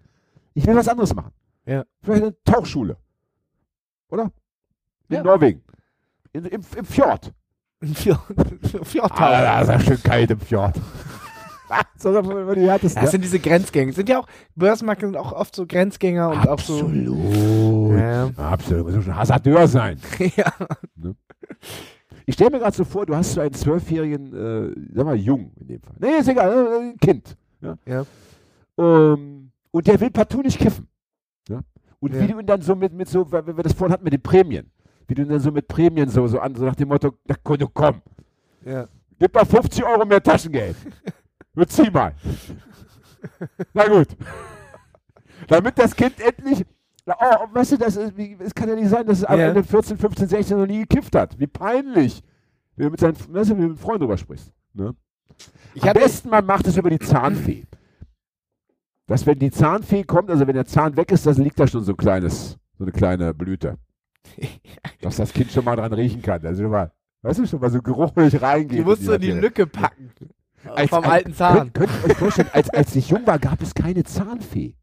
Ich 0.56 0.66
will 0.66 0.76
was 0.76 0.88
anderes 0.88 1.14
machen. 1.14 1.32
Ja. 1.66 1.84
Vielleicht 2.02 2.24
eine 2.24 2.36
Tauchschule. 2.44 2.98
Oder? 4.10 4.32
In 5.10 5.16
Ja. 5.18 5.24
Norwegen. 5.24 5.62
In, 6.34 6.46
im, 6.46 6.62
Im 6.76 6.86
Fjord. 6.86 7.32
Fjord, 7.94 8.20
Fjordtauchen. 8.84 9.24
Ah, 9.24 9.42
da 9.42 9.62
ist 9.62 9.68
ja 9.70 9.80
schön 9.80 10.04
kalt 10.04 10.32
im 10.32 10.40
Fjord. 10.40 10.76
das 12.02 12.06
war 12.06 12.56
die 12.56 12.70
härtesten. 12.70 13.02
Das 13.02 13.12
sind 13.12 13.24
diese 13.24 13.40
Grenzgänger. 13.40 13.94
Sind 13.94 14.10
ja 14.10 14.20
auch, 14.20 14.28
Börsenmakler 14.56 15.08
sind 15.10 15.18
auch 15.18 15.32
oft 15.34 15.56
so 15.56 15.66
Grenzgänger 15.66 16.30
und 16.30 16.48
auch 16.48 16.60
so. 16.60 16.80
Absolut. 16.80 17.98
Ja. 18.00 18.30
Absolut. 18.38 18.88
Du 18.88 18.96
musst 18.96 19.06
schon 19.06 19.16
Hasardeur 19.16 19.68
sein. 19.68 20.00
ja. 20.36 20.52
Ich 22.26 22.36
stelle 22.36 22.52
mir 22.52 22.60
gerade 22.60 22.76
so 22.76 22.84
vor, 22.84 23.06
du 23.06 23.16
hast 23.16 23.34
so 23.34 23.42
einen 23.42 23.54
zwölfjährigen, 23.54 24.34
äh, 24.34 24.76
sag 24.94 25.06
mal, 25.06 25.16
Jungen 25.16 25.52
in 25.60 25.68
dem 25.68 25.82
Fall. 25.82 25.96
Nee, 26.00 26.18
ist 26.20 26.28
egal, 26.28 26.52
äh, 26.52 26.80
ein 26.92 26.98
Kind. 26.98 27.36
Ja. 27.62 27.76
Ja. 27.86 28.06
Ähm, 28.78 29.52
und 29.72 29.88
der 29.88 30.00
will 30.00 30.12
partout 30.12 30.42
nicht 30.42 30.60
kiffen. 30.60 30.88
Ja. 31.50 31.62
Und 32.00 32.14
Ja. 32.14 32.22
wie 32.22 32.28
du 32.28 32.40
ihn 32.40 32.46
dann 32.46 32.62
so 32.62 32.76
mit, 32.76 32.94
mit 32.94 33.10
so, 33.10 33.32
weil 33.32 33.46
wir 33.46 33.64
das 33.64 33.74
vorhin 33.74 33.94
hatten 33.94 34.04
mit 34.04 34.14
den 34.14 34.22
Prämien, 34.22 34.72
wie 35.08 35.16
du 35.16 35.24
ihn 35.24 35.30
dann 35.30 35.40
so 35.40 35.52
mit 35.52 35.68
Prämien 35.68 36.08
so, 36.10 36.26
so 36.28 36.40
an, 36.40 36.56
so 36.56 36.66
nach 36.66 36.76
dem 36.76 36.88
Motto, 36.88 37.14
na 37.26 37.36
komm, 37.44 37.58
du 37.58 37.68
komm, 37.68 38.02
ja. 38.66 38.88
gib 39.20 39.34
mal 39.34 39.46
50 39.46 39.84
Euro 39.84 40.06
mehr 40.06 40.22
Taschengeld. 40.22 40.76
Nur 41.54 41.68
zieh 41.68 41.90
mal. 41.90 42.16
Na 43.74 43.88
gut. 43.88 44.08
Damit 45.48 45.78
das 45.78 45.96
Kind 45.96 46.20
endlich 46.20 46.66
Oh, 47.20 47.48
weißt 47.54 47.72
du, 47.72 47.78
das 47.78 47.96
ist, 47.96 48.14
es 48.18 48.54
kann 48.54 48.70
ja 48.70 48.76
nicht 48.76 48.90
sein, 48.90 49.06
dass 49.06 49.20
es 49.20 49.24
Ja. 49.24 49.52
ja. 49.54 49.64
14, 49.64 49.98
15, 49.98 50.28
16 50.28 50.58
noch 50.58 50.68
nie 50.68 50.86
gekifft 50.86 51.16
hat. 51.16 51.40
Wie 51.40 51.48
peinlich. 51.48 52.22
Wenn 52.76 52.86
du 52.86 52.92
mit 52.92 53.00
seinen 53.00 53.16
weißt 53.34 53.50
du, 53.50 53.56
wenn 53.56 53.62
du 53.64 53.70
mit 53.70 53.80
Freunden 53.80 54.02
drüber 54.02 54.18
sprichst. 54.18 54.52
Ne? 54.74 54.96
Am 55.82 55.94
besten, 55.94 56.30
man 56.30 56.46
macht 56.46 56.68
es 56.68 56.78
über 56.78 56.90
die 56.90 57.00
Zahnfee. 57.00 57.66
Dass 59.08 59.26
wenn 59.26 59.40
die 59.40 59.52
Zahnfee 59.52 60.04
kommt, 60.04 60.30
also 60.30 60.46
wenn 60.46 60.54
der 60.54 60.66
Zahn 60.66 60.96
weg 60.96 61.12
ist, 61.12 61.26
dann 61.26 61.36
liegt 61.36 61.60
da 61.60 61.66
schon 61.68 61.84
so 61.84 61.94
ein 61.94 61.98
kleines, 61.98 62.60
so 62.78 62.84
eine 62.84 62.92
kleine 62.92 63.34
Blüte. 63.34 63.78
dass 65.02 65.16
das 65.18 65.34
Kind 65.34 65.52
schon 65.52 65.66
mal 65.66 65.76
dran 65.76 65.94
riechen 65.94 66.22
kann. 66.22 66.46
Also 66.46 66.68
mal, 66.68 66.92
weißt 67.24 67.40
du, 67.40 67.48
schon 67.48 67.60
mal 67.60 67.72
so 67.72 67.82
geruchlich 67.82 68.40
reingeht. 68.40 68.80
die 68.80 68.84
musst 68.84 69.08
du 69.08 69.14
in 69.14 69.22
die. 69.22 69.32
Lücke 69.32 69.66
packen. 69.66 70.12
Als- 70.66 70.90
vom 70.90 71.04
als- 71.04 71.12
alten 71.14 71.34
Zahn. 71.34 71.74
Könnt, 71.74 71.74
könnt 71.74 71.90
ihr 72.04 72.10
euch 72.12 72.18
vorstellen, 72.18 72.50
als, 72.54 72.70
als 72.70 72.96
ich 72.96 73.10
jung 73.10 73.26
war, 73.26 73.40
gab 73.40 73.62
es 73.62 73.74
keine 73.74 74.04
Zahnfee. 74.04 74.76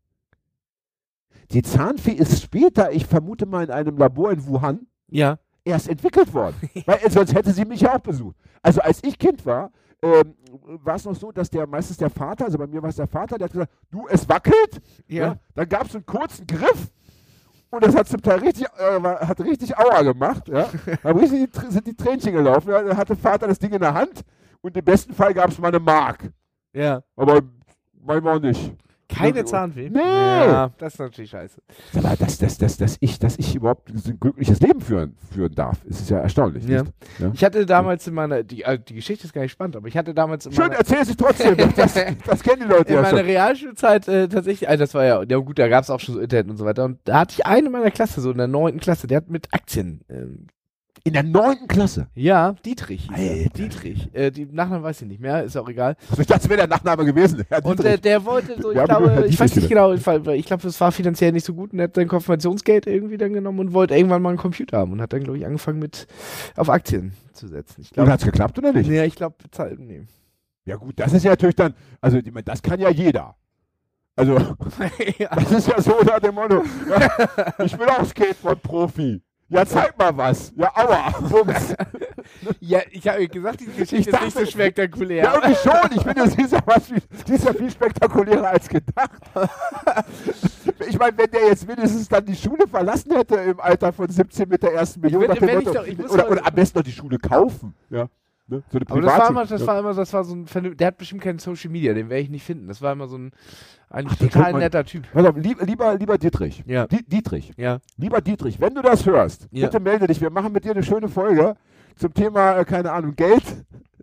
Die 1.52 1.62
Zahnfee 1.62 2.12
ist 2.12 2.42
später, 2.42 2.90
ich 2.92 3.06
vermute 3.06 3.46
mal 3.46 3.64
in 3.64 3.70
einem 3.70 3.96
Labor 3.96 4.32
in 4.32 4.44
Wuhan, 4.46 4.86
Ja. 5.08 5.38
erst 5.64 5.88
entwickelt 5.88 6.34
worden. 6.34 6.56
Weil 6.86 6.98
äh, 7.04 7.10
sonst 7.10 7.34
hätte 7.34 7.52
sie 7.52 7.64
mich 7.64 7.82
ja 7.82 7.94
auch 7.94 8.00
besucht. 8.00 8.36
Also 8.62 8.80
als 8.80 9.02
ich 9.04 9.18
Kind 9.18 9.46
war, 9.46 9.70
ähm, 10.02 10.34
war 10.82 10.96
es 10.96 11.04
noch 11.04 11.14
so, 11.14 11.30
dass 11.32 11.48
der 11.48 11.66
meistens 11.66 11.98
der 11.98 12.10
Vater, 12.10 12.46
also 12.46 12.58
bei 12.58 12.66
mir 12.66 12.82
war 12.82 12.90
es 12.90 12.96
der 12.96 13.06
Vater, 13.06 13.38
der 13.38 13.44
hat 13.46 13.52
gesagt, 13.52 13.72
du, 13.90 14.06
es 14.08 14.28
wackelt. 14.28 14.80
Ja. 15.06 15.36
Dann 15.54 15.68
gab 15.68 15.86
es 15.86 15.94
einen 15.94 16.04
kurzen 16.04 16.46
Griff 16.46 16.90
und 17.70 17.84
das 17.84 17.94
hat 17.94 18.08
zum 18.08 18.20
Teil 18.22 18.40
richtig, 18.40 18.66
äh, 18.78 19.00
hat 19.00 19.40
richtig 19.40 19.76
Aua 19.78 20.02
gemacht. 20.02 20.48
Ja. 20.48 20.68
Da 21.02 21.10
richtig 21.12 21.48
sind 21.68 21.86
die 21.86 21.94
Tränchen 21.94 22.32
gelaufen. 22.32 22.70
Ja. 22.70 22.82
Dann 22.82 22.96
hatte 22.96 23.14
Vater 23.14 23.46
das 23.46 23.58
Ding 23.58 23.72
in 23.72 23.80
der 23.80 23.94
Hand 23.94 24.22
und 24.66 24.76
im 24.76 24.84
besten 24.84 25.14
Fall 25.14 25.32
gab 25.32 25.50
es 25.50 25.58
mal 25.58 25.68
eine 25.68 25.78
Mark. 25.78 26.28
Ja. 26.72 27.02
Aber 27.14 27.40
manchmal 28.02 28.36
auch 28.36 28.42
nicht. 28.42 28.74
Keine 29.08 29.44
Zahnweh? 29.44 29.88
Nee. 29.88 30.00
Ja, 30.00 30.72
das 30.78 30.94
ist 30.94 30.98
natürlich 30.98 31.30
scheiße. 31.30 31.62
Aber 31.96 32.16
dass, 32.16 32.38
dass, 32.38 32.58
dass, 32.58 32.76
dass, 32.76 32.96
ich, 32.98 33.20
dass 33.20 33.38
ich 33.38 33.54
überhaupt 33.54 33.88
ein 33.88 34.18
glückliches 34.18 34.58
Leben 34.58 34.80
führen, 34.80 35.16
führen 35.32 35.54
darf, 35.54 35.84
ist 35.84 36.10
ja 36.10 36.18
erstaunlich. 36.18 36.66
Ja. 36.66 36.82
Ja. 37.20 37.30
Ich 37.32 37.44
hatte 37.44 37.64
damals 37.64 38.08
in 38.08 38.14
meiner, 38.14 38.42
die, 38.42 38.64
äh, 38.64 38.76
die 38.80 38.94
Geschichte 38.94 39.24
ist 39.24 39.32
gar 39.32 39.42
nicht 39.42 39.52
spannend, 39.52 39.76
aber 39.76 39.86
ich 39.86 39.96
hatte 39.96 40.12
damals 40.12 40.46
in 40.46 40.52
Schön, 40.52 40.64
meiner, 40.64 40.78
erzähl 40.78 40.98
es 40.98 41.16
trotzdem. 41.16 41.56
Das, 41.76 41.94
das 41.94 42.42
kennen 42.42 42.62
die 42.62 42.68
Leute 42.68 42.88
in 42.88 42.94
ja 42.96 43.02
meiner 43.02 43.18
schon. 43.18 43.26
Realschulzeit 43.26 44.08
äh, 44.08 44.28
tatsächlich, 44.28 44.68
also 44.68 44.82
das 44.82 44.94
war 44.94 45.04
ja, 45.04 45.22
ja 45.22 45.36
gut, 45.38 45.60
da 45.60 45.68
gab 45.68 45.84
es 45.84 45.90
auch 45.90 46.00
schon 46.00 46.16
so 46.16 46.20
Internet 46.20 46.50
und 46.50 46.56
so 46.56 46.64
weiter. 46.64 46.84
Und 46.84 46.98
da 47.04 47.20
hatte 47.20 47.34
ich 47.38 47.46
einen 47.46 47.66
in 47.66 47.72
meiner 47.72 47.92
Klasse, 47.92 48.20
so 48.20 48.32
in 48.32 48.38
der 48.38 48.48
neunten 48.48 48.80
Klasse, 48.80 49.06
der 49.06 49.18
hat 49.18 49.30
mit 49.30 49.54
Aktien. 49.54 50.00
Ähm, 50.08 50.48
In 51.06 51.12
der 51.12 51.22
neunten 51.22 51.68
Klasse. 51.68 52.08
ja, 52.16 52.56
Dietrich. 52.64 53.08
er. 53.08 53.16
Alter. 53.16 53.50
Dietrich. 53.50 54.12
Äh, 54.12 54.32
die 54.32 54.44
Nachnamen 54.44 54.82
weiß 54.82 55.02
ich 55.02 55.08
nicht 55.08 55.20
mehr, 55.20 55.44
ist 55.44 55.56
auch 55.56 55.68
egal. 55.68 55.96
Ich 56.10 56.26
dachte, 56.26 56.40
das 56.40 56.48
wäre 56.48 56.56
der 56.58 56.66
Nachname 56.66 57.04
gewesen. 57.04 57.44
Und 57.62 57.84
äh, 57.84 57.96
der 57.96 58.24
wollte 58.24 58.60
so, 58.60 58.72
ich 58.72 58.76
Wir 58.76 58.84
glaube, 58.84 59.24
ich 59.28 59.38
weiß 59.38 59.54
nicht 59.54 59.68
genau, 59.68 59.92
ich 59.92 60.02
glaube, 60.46 60.66
es 60.66 60.80
war 60.80 60.90
finanziell 60.90 61.30
nicht 61.30 61.46
so 61.46 61.54
gut 61.54 61.72
und 61.72 61.78
er 61.78 61.84
hat 61.84 61.94
sein 61.94 62.08
Konfirmationsgeld 62.08 62.88
irgendwie 62.88 63.18
dann 63.18 63.32
genommen 63.32 63.60
und 63.60 63.72
wollte 63.72 63.94
irgendwann 63.94 64.20
mal 64.20 64.30
einen 64.30 64.38
Computer 64.38 64.78
haben 64.78 64.90
und 64.90 65.00
hat 65.00 65.12
dann, 65.12 65.22
glaube 65.22 65.38
ich, 65.38 65.46
angefangen 65.46 65.78
mit 65.78 66.08
auf 66.56 66.68
Aktien 66.68 67.12
zu 67.32 67.46
setzen. 67.46 67.82
Ich 67.82 67.90
Und 67.90 67.94
glaube, 67.94 68.10
hat 68.10 68.18
es 68.18 68.26
geklappt 68.26 68.58
oder 68.58 68.72
nicht? 68.72 68.90
ja, 68.90 69.04
ich 69.04 69.14
glaube, 69.14 69.36
bezahlt, 69.40 69.78
nee. 69.78 70.02
Ja 70.64 70.74
gut, 70.74 70.98
das 70.98 71.12
ist 71.12 71.22
ja 71.22 71.30
natürlich 71.30 71.54
dann, 71.54 71.72
also 72.00 72.18
ich 72.18 72.32
meine, 72.32 72.42
das 72.42 72.60
kann 72.60 72.80
ja 72.80 72.90
jeder. 72.90 73.36
Also 74.16 74.38
ja. 75.18 75.28
das 75.36 75.52
ist 75.52 75.68
ja 75.68 75.80
so 75.80 76.00
nach 76.04 76.18
dem 76.18 76.34
Motto, 76.34 76.64
ja, 76.90 77.08
ich 77.64 77.76
bin 77.76 77.88
auch 77.88 78.04
Skateboard-Profi. 78.04 79.22
Ja, 79.48 79.64
zeig 79.64 79.96
mal 79.96 80.16
was. 80.16 80.52
Ja, 80.56 80.72
aua. 80.74 81.10
Bums. 81.20 81.74
ja, 82.60 82.80
ich 82.90 83.06
habe 83.06 83.28
gesagt, 83.28 83.60
die 83.60 83.66
Geschichte 83.66 83.96
Ich 83.96 84.06
ist 84.08 84.12
nicht 84.20 84.32
so 84.32 84.40
dachte- 84.40 84.50
spektakulär. 84.50 85.22
Ja, 85.24 85.34
irgendwie 85.34 85.54
schon. 85.54 85.92
Ich 85.96 86.02
finde, 86.02 86.28
sie 86.30 86.42
ist 86.42 86.52
ja, 86.52 86.58
was, 86.66 86.90
ist 86.90 87.44
ja 87.44 87.52
viel 87.52 87.70
spektakulärer 87.70 88.48
als 88.48 88.68
gedacht. 88.68 89.22
Ich 90.88 90.98
meine, 90.98 91.16
wenn 91.16 91.30
der 91.30 91.46
jetzt 91.48 91.66
wenigstens 91.68 92.08
dann 92.08 92.24
die 92.24 92.34
Schule 92.36 92.66
verlassen 92.66 93.12
hätte 93.14 93.36
im 93.36 93.60
Alter 93.60 93.92
von 93.92 94.08
17 94.08 94.48
mit 94.48 94.62
der 94.62 94.72
ersten 94.74 95.00
Million, 95.00 95.22
dem 95.22 95.40
wenn 95.40 95.58
ich 95.60 95.64
doch- 95.64 95.86
ich 95.86 95.98
oder, 96.10 96.30
oder 96.30 96.46
am 96.46 96.54
besten 96.54 96.78
noch 96.78 96.84
die 96.84 96.92
Schule 96.92 97.18
kaufen. 97.18 97.74
Ja. 97.90 98.08
Ne? 98.48 98.62
So 98.70 98.78
eine 98.78 98.88
aber 98.88 99.00
das 99.00 99.18
war 99.18 99.30
immer, 99.30 99.46
das 99.46 99.66
war 99.66 99.78
immer, 99.80 99.94
das 99.94 100.12
war 100.12 100.24
so 100.24 100.34
ein, 100.36 100.76
der 100.76 100.86
hat 100.86 100.98
bestimmt 100.98 101.22
keinen 101.22 101.40
Social 101.40 101.70
Media, 101.70 101.94
den 101.94 102.08
werde 102.08 102.22
ich 102.22 102.30
nicht 102.30 102.44
finden. 102.44 102.68
Das 102.68 102.80
war 102.80 102.92
immer 102.92 103.08
so 103.08 103.18
ein, 103.18 103.32
eigentlich 103.90 104.18
Ach, 104.22 104.30
total 104.32 104.52
netter 104.52 104.84
Typ. 104.84 105.04
Pass 105.12 105.26
auf, 105.26 105.36
lieb, 105.36 105.60
lieber, 105.62 105.94
lieber 105.96 106.16
Dietrich. 106.16 106.62
Ja. 106.66 106.86
Die, 106.86 107.04
Dietrich. 107.04 107.52
Ja. 107.56 107.78
Lieber 107.96 108.20
Dietrich, 108.20 108.60
wenn 108.60 108.74
du 108.74 108.82
das 108.82 109.04
hörst, 109.04 109.48
Ja. 109.50 109.66
bitte 109.66 109.80
melde 109.80 110.06
dich. 110.06 110.20
Wir 110.20 110.30
machen 110.30 110.52
mit 110.52 110.64
dir 110.64 110.72
eine 110.72 110.84
schöne 110.84 111.08
Folge 111.08 111.56
zum 111.96 112.14
Thema, 112.14 112.58
äh, 112.58 112.64
keine 112.64 112.92
Ahnung, 112.92 113.16
Geld. 113.16 113.42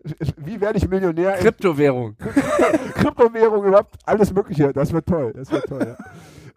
Wie 0.38 0.60
werde 0.60 0.78
ich 0.78 0.89
Millionär? 0.89 1.34
Kryptowährung. 1.38 2.18
Kryptowährung, 2.96 3.64
überhaupt 3.64 3.96
alles 4.06 4.34
Mögliche. 4.34 4.74
Das 4.74 4.91
wird 4.91 5.08
toll. 5.08 5.32
Das 5.34 5.50
wird 5.52 5.66
toll, 5.68 5.86
ja. 5.88 5.98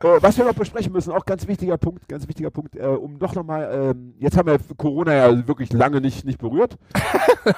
Äh, 0.03 0.23
was 0.23 0.37
wir 0.37 0.45
noch 0.45 0.55
besprechen 0.55 0.93
müssen, 0.93 1.11
auch 1.13 1.25
ganz 1.25 1.47
wichtiger 1.49 1.79
Punkt, 1.79 2.07
ganz 2.09 2.29
wichtiger 2.29 2.51
Punkt, 2.51 2.77
äh, 2.77 2.87
um 2.87 3.19
doch 3.19 3.35
nochmal, 3.35 3.95
ähm, 3.97 4.15
jetzt 4.19 4.37
haben 4.37 4.47
wir 4.47 4.59
Corona 4.77 5.15
ja 5.15 5.49
wirklich 5.49 5.73
lange 5.73 6.01
nicht, 6.01 6.25
nicht 6.25 6.39
berührt. 6.39 6.77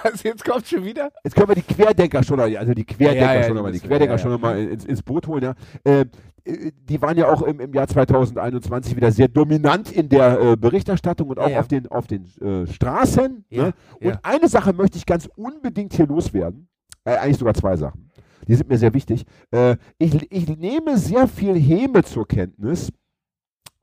Also 0.03 0.19
jetzt 0.29 0.45
kommt 0.45 0.67
schon 0.67 0.85
wieder. 0.85 1.11
Jetzt 1.25 1.35
können 1.35 1.49
wir 1.49 1.55
die 1.55 1.63
Querdenker 1.63 2.23
schon, 2.23 2.39
also 2.39 2.75
die 2.75 2.85
Querdenker 2.85 3.27
Ja, 3.27 3.35
ja, 3.35 3.43
schon 3.45 3.57
nochmal, 3.57 3.73
die 3.73 3.81
Querdenker 3.81 4.15
ja, 4.15 4.19
schon 4.19 4.31
nochmal 4.31 4.59
ins, 4.59 4.85
ins 4.85 5.03
Boot 5.03 5.27
holen, 5.27 5.43
ja. 5.43 5.55
Äh, 5.85 6.05
äh, 6.49 6.73
die 6.89 7.01
waren 7.03 7.17
ja 7.17 7.29
auch 7.29 7.43
im, 7.43 7.61
im 7.61 7.73
Jahr 7.73 7.89
2021 7.89 8.97
wieder 8.97 9.11
sehr 9.13 9.29
dominant 9.29 9.91
in 9.91 10.09
der 10.09 10.41
äh, 10.41 10.57
Berichterstattung 10.57 11.29
und 11.29 11.39
auch 11.39 11.55
auf 11.57 11.69
den, 11.69 11.87
auf 11.89 12.07
den 12.07 12.25
äh, 12.41 12.67
Straßen. 12.67 13.45
Ne? 13.51 13.73
Und 14.01 14.19
eine 14.23 14.49
Sache 14.49 14.73
möchte 14.73 14.99
ich 14.99 15.07
ganz 15.07 15.29
unbedingt 15.37 15.95
hier 15.95 16.07
loswerden. 16.07 16.69
Äh, 17.05 17.17
eigentlich 17.17 17.39
sogar 17.39 17.55
zwei 17.55 17.77
Sachen. 17.77 18.11
Die 18.47 18.55
sind 18.55 18.69
mir 18.69 18.79
sehr 18.79 18.95
wichtig. 18.95 19.25
Äh, 19.51 19.77
ich, 19.99 20.31
ich 20.33 20.49
nehme 20.57 20.97
sehr 20.99 21.27
viel 21.29 21.55
Häme 21.59 22.03
zur 22.05 22.27
Kenntnis, 22.27 22.91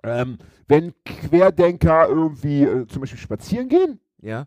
ähm, 0.04 0.38
wenn 0.68 0.94
Querdenker 1.04 2.08
irgendwie 2.10 2.64
äh, 2.64 2.88
zum 2.88 3.02
Beispiel 3.02 3.20
spazieren 3.20 3.68
gehen 3.70 4.00
Ja. 4.22 4.46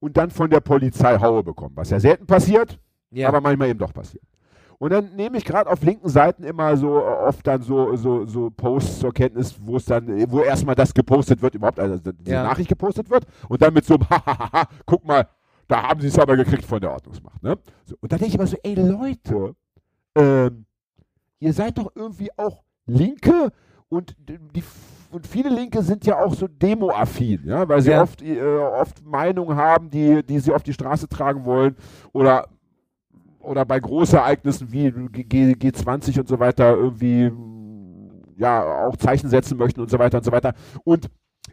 und 0.00 0.16
dann 0.16 0.30
von 0.30 0.50
der 0.50 0.60
Polizei 0.60 1.18
Haue 1.18 1.42
bekommen, 1.42 1.76
was 1.76 1.90
ja 1.90 2.00
selten 2.00 2.26
passiert 2.26 2.78
Ja. 3.10 3.28
aber 3.28 3.40
manchmal 3.40 3.68
eben 3.68 3.78
doch 3.78 3.92
passiert. 3.92 4.24
Und 4.80 4.92
dann 4.92 5.16
nehme 5.16 5.36
ich 5.38 5.44
gerade 5.44 5.68
auf 5.68 5.82
linken 5.82 6.08
Seiten 6.08 6.44
immer 6.44 6.76
so 6.76 6.98
äh, 6.98 7.02
oft 7.02 7.44
dann 7.46 7.62
so, 7.62 7.96
so, 7.96 8.24
so 8.26 8.48
Posts 8.50 9.00
zur 9.00 9.12
Kenntnis, 9.12 9.56
wo 9.60 9.76
es 9.76 9.84
dann, 9.84 10.08
äh, 10.08 10.30
wo 10.30 10.40
erstmal 10.40 10.76
das 10.76 10.94
gepostet 10.94 11.42
wird, 11.42 11.54
überhaupt, 11.56 11.80
also 11.80 12.12
diese 12.12 12.30
Ja. 12.32 12.44
Nachricht 12.44 12.68
gepostet 12.68 13.10
wird 13.10 13.26
und 13.48 13.60
dann 13.60 13.74
mit 13.74 13.84
so 13.84 13.94
einem 13.94 14.08
Hahaha, 14.10 14.68
guck 14.86 15.04
mal, 15.04 15.26
da 15.68 15.82
haben 15.82 16.00
sie 16.00 16.08
es 16.08 16.18
aber 16.18 16.36
gekriegt 16.36 16.64
von 16.64 16.80
der 16.80 16.90
Ordnungsmacht. 16.92 17.42
Ne? 17.42 17.56
So, 17.84 17.96
und 18.00 18.10
dann 18.10 18.18
denke 18.18 18.30
ich 18.30 18.34
immer 18.36 18.46
so, 18.46 18.56
ey 18.62 18.74
Leute, 18.74 19.54
ähm, 20.16 20.64
ihr 21.38 21.52
seid 21.52 21.78
doch 21.78 21.92
irgendwie 21.94 22.30
auch 22.36 22.62
Linke 22.86 23.50
und 23.88 24.16
die 24.26 24.64
und 25.10 25.26
viele 25.26 25.48
Linke 25.48 25.82
sind 25.82 26.04
ja 26.04 26.18
auch 26.22 26.34
so 26.34 26.46
demoaffin, 26.46 27.42
ja, 27.46 27.66
weil 27.66 27.80
sie 27.80 27.92
Ja. 27.92 28.02
oft, 28.02 28.20
äh, 28.20 28.42
oft 28.42 29.02
Meinungen 29.06 29.56
haben, 29.56 29.88
die, 29.88 30.22
die 30.22 30.38
sie 30.38 30.52
auf 30.52 30.62
die 30.62 30.72
Straße 30.74 31.08
tragen 31.08 31.44
wollen 31.46 31.76
oder 32.12 32.48
oder 33.40 33.64
bei 33.64 33.80
Großereignissen 33.80 34.70
wie 34.72 34.90
G 35.24 35.52
G20 35.54 36.18
und 36.20 36.28
so 36.28 36.38
weiter 36.38 36.74
irgendwie 36.76 37.32
ja 38.36 38.86
auch 38.86 38.96
Zeichen 38.96 39.30
setzen 39.30 39.56
möchten 39.56 39.80
und 39.80 39.90
so 39.90 39.98
weiter 39.98 40.18
und 40.18 40.24
so 40.24 40.32
weiter. 40.32 40.52
Und 40.84 41.08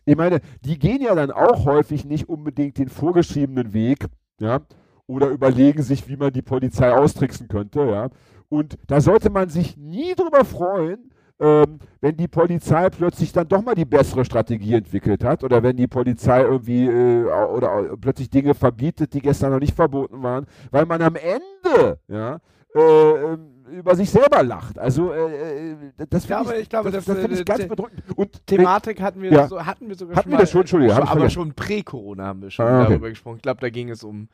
ich 0.06 0.16
meine, 0.16 0.39
die 0.64 0.78
gehen 0.78 1.01
ja 1.01 1.16
dann 1.16 1.32
auch 1.32 1.66
häufig 1.66 2.06
nicht 2.06 2.30
unbedingt 2.30 2.78
den 2.78 2.89
vorgeschriebenen 2.89 3.74
Weg, 3.74 4.06
ja, 4.39 4.62
oder 5.08 5.30
überlegen 5.30 5.84
sich, 5.84 6.08
wie 6.08 6.18
man 6.18 6.34
die 6.34 6.41
Polizei 6.41 6.91
austricksen 6.91 7.47
könnte, 7.47 7.86
ja. 7.86 8.10
Und 8.49 8.78
da 8.88 9.01
sollte 9.01 9.30
man 9.30 9.49
sich 9.49 9.78
nie 9.78 10.14
drüber 10.16 10.45
freuen, 10.45 11.12
ähm, 11.39 11.80
wenn 11.99 12.16
die 12.16 12.28
Polizei 12.28 12.89
plötzlich 12.89 13.34
dann 13.34 13.47
doch 13.47 13.62
mal 13.62 13.76
die 13.76 13.86
bessere 13.86 14.24
Strategie 14.24 14.76
entwickelt 14.76 15.24
hat 15.24 15.43
oder 15.43 15.62
wenn 15.64 15.76
die 15.76 15.88
Polizei 15.88 16.41
irgendwie 16.41 16.86
äh, 16.86 17.26
oder 17.26 17.91
äh, 17.91 17.97
plötzlich 17.97 18.30
Dinge 18.30 18.53
verbietet, 18.53 19.14
die 19.14 19.22
gestern 19.22 19.51
noch 19.51 19.60
nicht 19.60 19.76
verboten 19.76 20.24
waren, 20.24 20.45
weil 20.72 20.86
man 20.86 21.01
am 21.01 21.16
Ende 21.16 21.99
ja, 22.08 22.39
äh, 22.74 22.80
ähm, 22.80 23.55
über 23.72 23.95
sich 23.95 24.09
selber 24.09 24.43
lacht. 24.43 24.78
Also 24.80 25.11
äh, 25.11 25.72
äh, 25.72 25.76
das 26.09 26.26
finde 26.26 26.55
ich, 26.55 26.61
ich 26.63 26.70
glaube, 26.70 26.91
das, 26.91 27.05
das, 27.05 27.16
das 27.16 27.24
finde 27.24 27.38
äh, 27.38 27.39
ich 27.39 27.45
ganz 27.45 27.61
The- 27.61 27.68
bedrückend. 27.68 28.03
Und 28.16 28.45
Thematik 28.47 29.01
hatten 29.01 29.22
wir, 29.22 29.32
Ja. 29.32 29.47
so, 29.47 29.66
hatten 29.66 29.88
wir 29.88 29.95
sogar 29.95 30.16
Hatten 30.18 30.30
schon 30.30 30.32
wir 30.34 30.38
das 30.39 30.70
schon? 30.70 30.82
Ich 30.84 30.93
aber 30.93 31.05
vergessen. 31.07 31.30
schon 31.32 31.53
prä-Corona 31.53 32.26
haben 32.26 32.41
wir 32.41 32.51
schon 32.51 32.66
Ah, 32.66 32.82
okay. 32.82 32.89
darüber 32.91 33.09
gesprochen. 33.09 33.38
Ich 33.38 33.41
glaube, 33.41 33.61
da 33.61 33.70
ging 33.70 33.89
es 33.89 34.03
um 34.03 34.28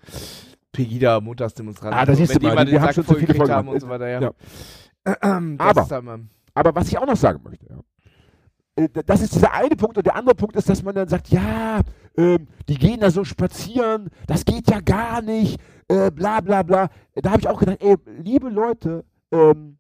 Pegida, 0.72 1.20
Montagsdemonstranten. 1.20 2.00
Ah, 2.00 2.06
da 2.06 2.16
siehst 2.16 2.34
wenn 2.36 2.50
du 2.50 2.56
mal, 2.56 2.66
die 2.66 2.76
haben 2.80 2.86
Sack 2.86 2.96
schon 2.96 3.06
zu 3.06 3.16
viele 3.16 3.34
Folgen 3.34 3.54
haben 3.54 3.68
und 3.68 3.80
so 3.80 3.90
weiter, 3.90 4.08
ja. 4.08 4.22
Ja. 4.22 4.32
Das 5.04 5.18
Aber- 5.22 5.82
ist 5.82 5.92
Aber 6.54 6.76
was 6.76 6.88
ich 6.90 6.98
auch 6.98 7.06
noch 7.08 7.16
sagen 7.16 7.40
möchte, 7.44 7.66
ja, 7.70 8.84
äh, 8.84 8.90
das 9.06 9.22
ist 9.22 9.36
dieser 9.36 9.54
eine 9.54 9.76
Punkt 9.76 9.98
und 9.98 10.06
der 10.06 10.16
andere 10.16 10.36
Punkt 10.36 10.56
ist, 10.56 10.70
dass 10.70 10.84
man 10.84 10.96
dann 10.96 11.08
sagt, 11.08 11.30
ja, 11.30 11.80
ähm, 12.18 12.48
die 12.70 12.76
gehen 12.76 13.00
da 13.00 13.10
so 13.12 13.24
spazieren, 13.24 14.10
das 14.28 14.46
geht 14.46 14.70
ja 14.70 14.80
gar 14.82 15.22
nicht, 15.22 15.60
äh, 15.88 16.12
bla 16.12 16.42
bla 16.42 16.64
bla. 16.64 16.90
Da 17.16 17.32
habe 17.32 17.40
ich 17.42 17.48
auch 17.48 17.60
gedacht, 17.60 17.78
ey, 17.82 17.96
liebe 18.22 18.50
Leute, 18.50 19.04
ähm, 19.32 19.78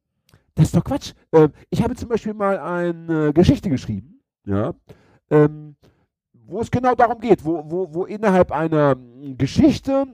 das 0.55 0.65
ist 0.67 0.75
doch 0.75 0.83
Quatsch. 0.83 1.13
Ähm, 1.31 1.51
ich 1.69 1.81
habe 1.83 1.95
zum 1.95 2.09
Beispiel 2.09 2.33
mal 2.33 2.59
eine 2.59 3.33
Geschichte 3.33 3.69
geschrieben, 3.69 4.21
ja, 4.45 4.73
ähm, 5.29 5.75
wo 6.33 6.59
es 6.59 6.71
genau 6.71 6.95
darum 6.95 7.19
geht, 7.19 7.45
wo, 7.45 7.63
wo, 7.69 7.93
wo 7.93 8.05
innerhalb 8.05 8.51
einer 8.51 8.95
Geschichte 9.37 10.05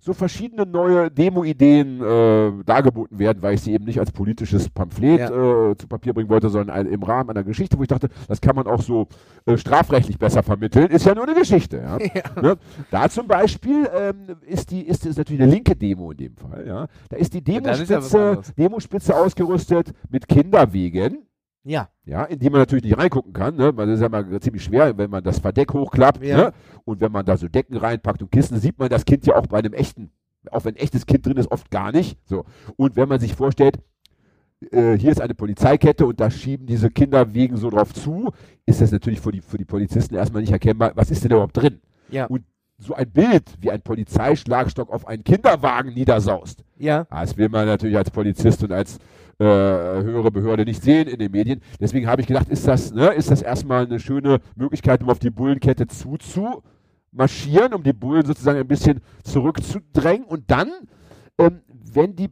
so 0.00 0.12
verschiedene 0.14 0.64
neue 0.64 1.10
Demo-Ideen 1.10 2.00
äh, 2.00 2.64
dargeboten 2.64 3.18
werden, 3.18 3.42
weil 3.42 3.54
ich 3.54 3.62
sie 3.62 3.72
eben 3.72 3.84
nicht 3.84 3.98
als 3.98 4.12
politisches 4.12 4.70
Pamphlet 4.70 5.20
Ja. 5.20 5.70
äh, 5.70 5.76
zu 5.76 5.86
Papier 5.88 6.14
bringen 6.14 6.28
wollte, 6.28 6.48
sondern 6.48 6.76
ein, 6.76 6.86
im 6.86 7.02
Rahmen 7.02 7.30
einer 7.30 7.44
Geschichte, 7.44 7.78
wo 7.78 7.82
ich 7.82 7.88
dachte, 7.88 8.08
das 8.28 8.40
kann 8.40 8.54
man 8.56 8.66
auch 8.66 8.80
so 8.80 9.08
äh, 9.46 9.56
strafrechtlich 9.56 10.18
besser 10.18 10.42
vermitteln, 10.42 10.88
ist 10.88 11.04
ja 11.04 11.14
nur 11.14 11.24
eine 11.24 11.34
Geschichte. 11.34 11.78
Ja? 11.78 11.98
Ne? 12.42 12.56
Da 12.90 13.08
zum 13.08 13.26
Beispiel 13.26 13.88
ähm, 13.94 14.36
ist 14.46 14.70
die 14.70 14.82
ist, 14.86 15.04
ist 15.04 15.18
natürlich 15.18 15.42
eine 15.42 15.50
linke 15.52 15.74
Demo 15.74 16.12
in 16.12 16.16
dem 16.18 16.36
Fall. 16.36 16.64
Ja? 16.66 16.86
Da 17.08 17.16
ist 17.16 17.34
die 17.34 17.38
ja 17.38 17.60
Demospitze, 17.60 18.18
anderes. 18.20 18.54
Demospitze 18.54 19.16
ausgerüstet 19.16 19.92
mit 20.10 20.28
Kinderwegen 20.28 21.18
Ja. 21.64 21.88
ja, 22.04 22.24
in 22.24 22.38
die 22.38 22.48
man 22.50 22.60
natürlich 22.60 22.84
nicht 22.84 22.96
reingucken 22.96 23.32
kann, 23.32 23.56
ne? 23.56 23.76
weil 23.76 23.86
das 23.86 23.96
ist 23.96 24.02
ja 24.02 24.08
mal 24.08 24.40
ziemlich 24.40 24.64
schwer, 24.64 24.96
wenn 24.96 25.10
man 25.10 25.22
das 25.22 25.38
Verdeck 25.40 25.74
hochklappt, 25.74 26.24
Ja. 26.24 26.36
ne? 26.36 26.52
und 26.84 27.00
wenn 27.00 27.12
man 27.12 27.26
da 27.26 27.36
so 27.36 27.48
Decken 27.48 27.76
reinpackt 27.76 28.22
und 28.22 28.30
Kissen, 28.32 28.58
sieht 28.58 28.78
man 28.78 28.88
das 28.88 29.04
Kind 29.04 29.26
ja 29.26 29.36
auch 29.36 29.46
bei 29.46 29.58
einem 29.58 29.74
echten, 29.74 30.10
auch 30.50 30.64
wenn 30.64 30.74
ein 30.74 30.80
echtes 30.80 31.04
Kind 31.04 31.26
drin 31.26 31.36
ist, 31.36 31.50
oft 31.50 31.70
gar 31.70 31.92
nicht. 31.92 32.18
So. 32.24 32.44
Und 32.76 32.96
wenn 32.96 33.08
man 33.08 33.20
sich 33.20 33.34
vorstellt, 33.34 33.78
äh, 34.70 34.96
hier 34.96 35.10
ist 35.10 35.20
eine 35.20 35.34
Polizeikette 35.34 36.06
und 36.06 36.20
da 36.20 36.30
schieben 36.30 36.66
diese 36.66 36.90
Kinderwegen 36.90 37.56
so 37.56 37.70
drauf 37.70 37.92
zu, 37.92 38.32
ist 38.64 38.80
das 38.80 38.90
natürlich 38.90 39.20
für 39.20 39.32
die, 39.32 39.40
für 39.40 39.58
die 39.58 39.64
Polizisten 39.64 40.14
erstmal 40.14 40.42
nicht 40.42 40.52
erkennbar, 40.52 40.92
was 40.94 41.10
ist 41.10 41.22
denn 41.22 41.30
da 41.30 41.36
überhaupt 41.36 41.56
drin? 41.56 41.80
Ja. 42.10 42.26
Und 42.26 42.44
so 42.78 42.94
ein 42.94 43.10
Bild, 43.10 43.42
wie 43.60 43.70
ein 43.72 43.82
Polizeischlagstock 43.82 44.90
auf 44.90 45.06
einen 45.06 45.24
Kinderwagen 45.24 45.92
niedersaust, 45.94 46.64
Ja. 46.78 47.04
Das 47.10 47.36
will 47.36 47.48
man 47.48 47.66
natürlich 47.66 47.96
als 47.96 48.10
Polizist 48.10 48.62
und 48.62 48.72
als 48.72 48.98
äh, 49.38 49.44
höhere 49.44 50.30
Behörde 50.30 50.64
nicht 50.64 50.82
sehen 50.82 51.06
in 51.08 51.18
den 51.18 51.30
Medien. 51.30 51.60
Deswegen 51.80 52.08
habe 52.08 52.20
ich 52.20 52.26
gedacht, 52.26 52.48
ist 52.48 52.66
das, 52.66 52.92
ne, 52.92 53.08
ist 53.14 53.30
das 53.30 53.42
erstmal 53.42 53.86
eine 53.86 54.00
schöne 54.00 54.40
Möglichkeit, 54.56 55.02
um 55.02 55.10
auf 55.10 55.20
die 55.20 55.30
Bullenkette 55.30 55.86
zuzumarschieren, 55.86 57.72
um 57.72 57.82
die 57.82 57.92
Bullen 57.92 58.26
sozusagen 58.26 58.58
ein 58.58 58.66
bisschen 58.66 59.00
zurückzudrängen. 59.22 60.26
Und 60.26 60.50
dann, 60.50 60.70
ähm, 61.38 61.60
wenn 61.68 62.16
die 62.16 62.30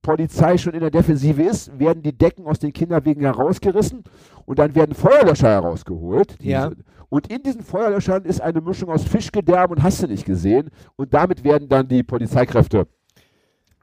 Polizei 0.00 0.56
schon 0.56 0.74
in 0.74 0.80
der 0.80 0.90
Defensive 0.90 1.42
ist, 1.42 1.76
werden 1.78 2.02
die 2.02 2.16
Decken 2.16 2.46
aus 2.46 2.60
den 2.60 2.72
Kinderwegen 2.72 3.22
herausgerissen 3.22 4.04
und 4.46 4.58
dann 4.58 4.74
werden 4.74 4.94
Feuerlöscher 4.94 5.48
herausgeholt. 5.48 6.36
Ja. 6.40 6.70
Und 7.10 7.32
in 7.32 7.42
diesen 7.42 7.62
Feuerlöschern 7.62 8.24
ist 8.24 8.40
eine 8.40 8.60
Mischung 8.60 8.90
aus 8.90 9.02
Fischgedärm 9.02 9.70
und 9.70 9.82
hast 9.82 10.02
du 10.02 10.06
nicht 10.06 10.24
gesehen. 10.24 10.70
Und 10.96 11.12
damit 11.14 11.42
werden 11.42 11.68
dann 11.68 11.88
die 11.88 12.02
Polizeikräfte 12.02 12.86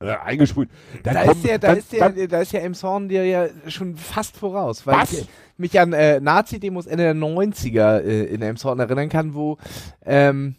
äh, 0.01 0.07
eingesprüht. 0.23 0.69
Dann 1.03 1.13
Da 1.15 1.21
ist 1.31 1.43
ja, 1.45 1.57
da 1.57 1.67
dann- 1.69 1.77
ist 1.77 1.93
ja, 1.93 2.09
dann- 2.09 2.27
da 2.27 2.39
ist 2.41 2.51
ja 2.51 2.59
Emshorn 2.61 3.07
dir 3.09 3.25
ja 3.25 3.47
schon 3.67 3.95
fast 3.95 4.37
voraus, 4.37 4.85
weil 4.85 4.95
Was? 4.97 5.13
ich 5.13 5.27
mich 5.57 5.79
an 5.79 5.93
äh, 5.93 6.19
Nazi-Demos 6.19 6.85
Ende 6.87 7.03
der 7.03 7.13
90er 7.15 8.01
äh, 8.01 8.23
in 8.25 8.41
Emshorn 8.41 8.79
erinnern 8.79 9.09
kann, 9.09 9.33
wo 9.33 9.57
ähm, 10.05 10.55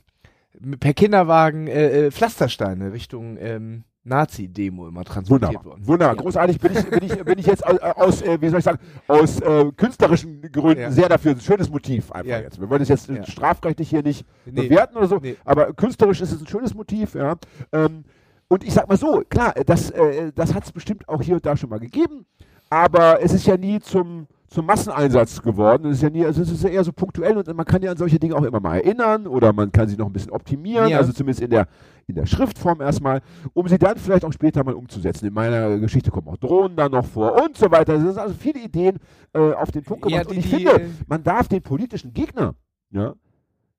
per 0.81 0.95
Kinderwagen 0.95 1.67
äh, 1.67 2.07
äh, 2.07 2.11
Pflastersteine 2.11 2.93
Richtung 2.93 3.37
ähm, 3.39 3.85
Nazi-Demo 4.05 4.87
immer 4.89 5.05
transportiert 5.05 5.51
Wunderbar, 5.51 5.73
wurden. 5.73 5.87
wunderbar, 5.87 6.17
Ja. 6.17 6.23
großartig. 6.23 6.61
Bin 6.61 6.73
ich, 6.73 6.85
bin 6.87 7.03
ich, 7.05 7.25
bin 7.25 7.39
ich 7.41 7.47
jetzt 7.47 7.67
aus, 7.67 7.79
aus 7.81 8.23
äh, 8.23 8.41
wie 8.41 8.49
soll 8.49 8.61
ich 8.61 8.65
sagen, 8.65 8.79
aus 9.09 9.41
äh, 9.41 9.65
künstlerischen 9.77 10.41
Gründen 10.53 10.81
Ja. 10.81 10.91
sehr 10.93 11.09
dafür. 11.09 11.33
Ein 11.33 11.41
schönes 11.41 11.69
Motiv 11.69 12.13
einfach 12.13 12.31
Ja. 12.31 12.39
jetzt. 12.41 12.61
Wir 12.61 12.71
wollen 12.71 12.79
das 12.79 12.89
jetzt 12.89 13.11
äh, 13.11 13.27
strafrechtlich 13.27 13.91
hier 13.91 14.03
nicht 14.05 14.25
Nee. 14.47 14.63
bewerten 14.69 14.97
oder 14.97 15.09
so, 15.09 15.19
Nee. 15.21 15.37
aber 15.45 15.73
künstlerisch 15.75 16.21
ist 16.21 16.33
es 16.33 16.41
ein 16.41 16.47
schönes 16.47 16.73
Motiv, 16.73 17.17
ja. 17.17 17.35
Ähm, 17.73 18.05
und 18.49 18.65
ich 18.65 18.73
sag 18.75 18.89
mal 18.89 18.97
so, 18.97 19.23
klar, 19.29 19.55
das, 19.67 19.91
äh, 19.91 20.33
das 20.35 20.55
hat 20.55 20.65
es 20.65 20.73
bestimmt 20.73 21.09
auch 21.09 21.23
hier 21.23 21.35
und 21.37 21.47
da 21.47 21.57
schon 21.57 21.71
mal 21.71 21.81
gegeben, 21.81 22.27
aber 22.71 23.23
es 23.23 23.33
ist 23.33 23.47
ja 23.47 23.57
nie 23.57 23.79
zum, 23.81 24.27
zum 24.49 24.67
Masseneinsatz 24.67 25.43
geworden. 25.43 25.87
Es 25.91 25.97
ist 25.99 26.03
ja 26.03 26.11
nie, 26.11 26.25
also 26.25 26.43
es 26.43 26.51
ist 26.51 26.63
ja 26.63 26.71
eher 26.71 26.85
so 26.85 26.93
punktuell 26.93 27.37
und 27.37 27.53
man 27.55 27.67
kann 27.67 27.83
ja 27.83 27.91
an 27.91 27.97
solche 27.97 28.19
Dinge 28.19 28.35
auch 28.37 28.43
immer 28.45 28.61
mal 28.61 28.77
erinnern 28.77 29.27
oder 29.27 29.53
man 29.53 29.71
kann 29.73 29.89
sie 29.89 29.97
noch 29.97 30.07
ein 30.07 30.13
bisschen 30.13 30.31
optimieren, 30.33 30.89
Ja. 30.89 30.99
also 30.99 31.13
zumindest 31.13 31.41
in 31.43 31.51
der, 31.51 31.67
in 32.07 32.15
der 32.15 32.27
Schriftform 32.27 32.81
erstmal, 32.81 33.21
um 33.53 33.67
sie 33.69 33.79
dann 33.79 33.97
vielleicht 33.97 34.25
auch 34.25 34.33
später 34.33 34.63
mal 34.65 34.75
umzusetzen. 34.75 35.27
In 35.27 35.35
meiner 35.35 35.79
Geschichte 35.79 36.11
kommen 36.13 36.29
auch 36.29 36.37
Drohnen 36.37 36.77
dann 36.77 36.93
noch 36.93 37.05
vor 37.07 37.43
und 37.45 37.57
so 37.57 37.71
weiter. 37.71 37.95
Es 37.95 38.03
sind 38.03 38.19
also 38.19 38.35
viele 38.39 38.61
Ideen 38.61 38.99
äh, 39.33 39.53
auf 39.53 39.71
den 39.73 39.83
Punkt 39.83 40.05
Ja, 40.09 40.23
gebracht. 40.23 40.29
und 40.29 40.35
die- 40.35 40.41
ich 40.41 40.51
die, 40.51 40.67
finde, 40.67 40.91
man 41.09 41.23
darf 41.25 41.49
den 41.49 41.63
politischen 41.63 42.13
Gegner, 42.13 42.55
ja, 42.91 43.15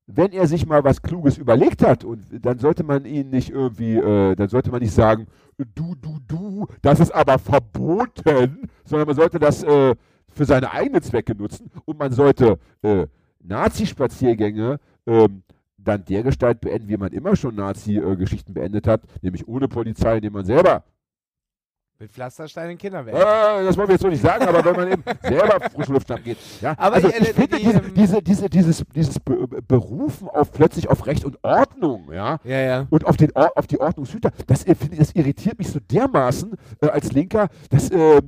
wenn 0.08 0.32
er 0.32 0.46
sich 0.46 0.66
mal 0.66 0.82
was 0.84 1.02
Kluges 1.02 1.36
überlegt 1.36 1.86
hat, 1.86 2.02
und 2.02 2.24
dann 2.40 2.58
sollte 2.58 2.82
man 2.82 3.04
ihn 3.04 3.28
nicht 3.28 3.50
irgendwie, 3.50 3.96
äh, 3.96 4.34
dann 4.34 4.48
sollte 4.48 4.70
man 4.70 4.80
nicht 4.80 4.94
sagen, 4.94 5.26
du, 5.74 5.94
du, 5.94 6.18
du, 6.26 6.66
das 6.80 6.98
ist 6.98 7.14
aber 7.14 7.38
verboten, 7.38 8.68
sondern 8.84 9.06
man 9.06 9.16
sollte 9.16 9.38
das 9.38 9.62
äh, 9.62 9.94
für 10.28 10.44
seine 10.46 10.72
eigenen 10.72 11.02
Zwecke 11.02 11.34
nutzen 11.34 11.70
und 11.84 11.98
man 11.98 12.12
sollte 12.12 12.58
äh, 12.82 13.06
Nazi-Spaziergänge 13.40 14.80
ähm, 15.06 15.42
dann 15.76 16.04
dergestalt 16.06 16.62
beenden, 16.62 16.88
wie 16.88 16.96
man 16.96 17.12
immer 17.12 17.36
schon 17.36 17.54
Nazi-Geschichten 17.54 18.54
beendet 18.54 18.86
hat, 18.86 19.02
nämlich 19.20 19.46
ohne 19.46 19.68
Polizei, 19.68 20.16
indem 20.16 20.32
man 20.32 20.46
selber 20.46 20.84
Mit 22.00 22.12
Pflastersteinen 22.12 22.72
in 22.72 22.78
Kinderwegen. 22.78 23.18
äh, 23.18 23.64
das 23.64 23.76
wollen 23.76 23.88
wir 23.88 23.94
jetzt 23.94 24.02
so 24.02 24.08
nicht 24.08 24.22
sagen, 24.22 24.46
aber 24.46 24.64
wenn 24.64 24.76
man 24.76 24.92
eben 24.92 25.02
selber 25.22 25.58
frische 25.68 25.92
Luft 25.92 26.06
schnappen 26.06 26.24
geht. 26.24 26.38
Ja? 26.60 26.74
Aber 26.78 26.94
also 26.94 27.08
ich 27.08 27.14
finde 27.14 27.56
die, 27.56 27.64
diese, 27.64 27.78
ähm, 27.78 27.94
diese, 27.94 28.22
diese, 28.22 28.48
dieses, 28.48 28.84
dieses 28.94 29.18
Be 29.18 29.48
Berufen 29.66 30.28
auf 30.28 30.52
plötzlich 30.52 30.88
auf 30.88 31.06
Recht 31.06 31.24
und 31.24 31.42
Ordnung, 31.42 32.12
ja, 32.12 32.38
Ja, 32.44 32.60
ja. 32.60 32.86
und 32.90 33.04
auf, 33.04 33.16
den 33.16 33.34
auf 33.34 33.66
die 33.66 33.80
Ordnungshüter, 33.80 34.30
das, 34.46 34.62
äh, 34.62 34.76
das 34.96 35.10
irritiert 35.16 35.58
mich 35.58 35.70
so 35.70 35.80
dermaßen 35.80 36.54
äh, 36.82 36.86
als 36.86 37.10
Linker, 37.10 37.48
dass 37.70 37.90
äh, 37.90 38.22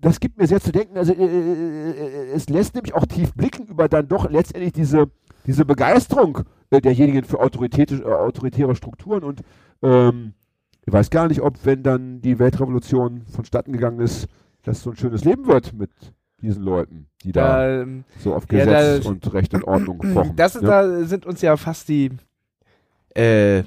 das 0.00 0.18
gibt 0.18 0.38
mir 0.38 0.46
sehr 0.46 0.60
zu 0.60 0.72
denken. 0.72 0.96
Also 0.96 1.12
äh, 1.12 1.22
äh, 1.22 2.32
es 2.32 2.48
lässt 2.48 2.74
nämlich 2.74 2.94
auch 2.94 3.04
tief 3.04 3.34
blicken 3.34 3.66
über 3.66 3.86
dann 3.88 4.08
doch 4.08 4.30
letztendlich 4.30 4.72
diese, 4.72 5.10
diese 5.46 5.66
Begeisterung 5.66 6.38
äh, 6.70 6.80
derjenigen 6.80 7.24
für 7.24 7.38
autoritäre, 7.38 7.96
äh, 7.96 8.04
autoritäre 8.04 8.74
Strukturen 8.74 9.24
und 9.24 9.42
ähm, 9.82 10.32
ich 10.86 10.92
weiß 10.92 11.10
gar 11.10 11.28
nicht, 11.28 11.40
ob, 11.40 11.64
wenn 11.64 11.82
dann 11.82 12.20
die 12.20 12.38
Weltrevolution 12.38 13.22
vonstatten 13.26 13.72
gegangen 13.72 14.00
ist, 14.00 14.28
das 14.62 14.82
so 14.82 14.90
ein 14.90 14.96
schönes 14.96 15.24
Leben 15.24 15.46
wird 15.46 15.72
mit 15.72 15.90
diesen 16.42 16.62
Leuten, 16.62 17.06
die 17.22 17.32
da, 17.32 17.82
ähm, 17.82 18.04
so 18.18 18.34
auf 18.34 18.44
ja, 18.50 18.64
Gesetz 18.64 19.04
da- 19.04 19.10
und 19.10 19.32
Recht 19.32 19.54
und 19.54 19.64
Ordnung 19.64 19.98
pochen. 20.14 20.36
das 20.36 20.56
ist, 20.56 20.62
ja? 20.62 20.68
da 20.68 21.04
sind 21.04 21.26
uns 21.26 21.42
ja 21.42 21.56
fast 21.56 21.88
die, 21.88 22.10
äh, 23.14 23.58
ja, 23.58 23.64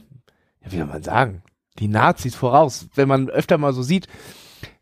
wie 0.70 0.78
soll 0.78 0.88
man 0.88 1.04
sagen, 1.04 1.44
die 1.80 1.88
Nazis 1.88 2.36
voraus. 2.36 2.88
Wenn 2.96 3.08
man 3.08 3.30
öfter 3.30 3.58
mal 3.58 3.74
so 3.74 3.84
sieht, 3.84 4.08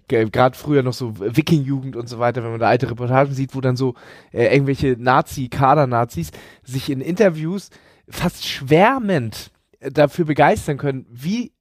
gerade 0.07 0.57
früher 0.57 0.83
noch 0.83 0.93
so 0.93 1.19
Wiking-Jugend 1.19 1.95
und 1.95 2.07
so 2.09 2.19
weiter, 2.19 2.43
wenn 2.43 2.51
man 2.51 2.59
da 2.59 2.67
alte 2.67 2.89
Reportagen 2.89 3.33
sieht, 3.33 3.55
wo 3.55 3.61
dann 3.61 3.77
so 3.77 3.95
äh, 4.31 4.53
irgendwelche 4.53 4.97
Nazi, 4.99 5.47
Kader-Nazis 5.47 6.31
sich 6.63 6.89
in 6.89 7.01
Interviews 7.01 7.69
fast 8.09 8.45
schwärmend 8.45 9.51
äh, 9.79 9.89
dafür 9.89 10.25
begeistern 10.25 10.77
können, 10.77 11.05
wie 11.09 11.53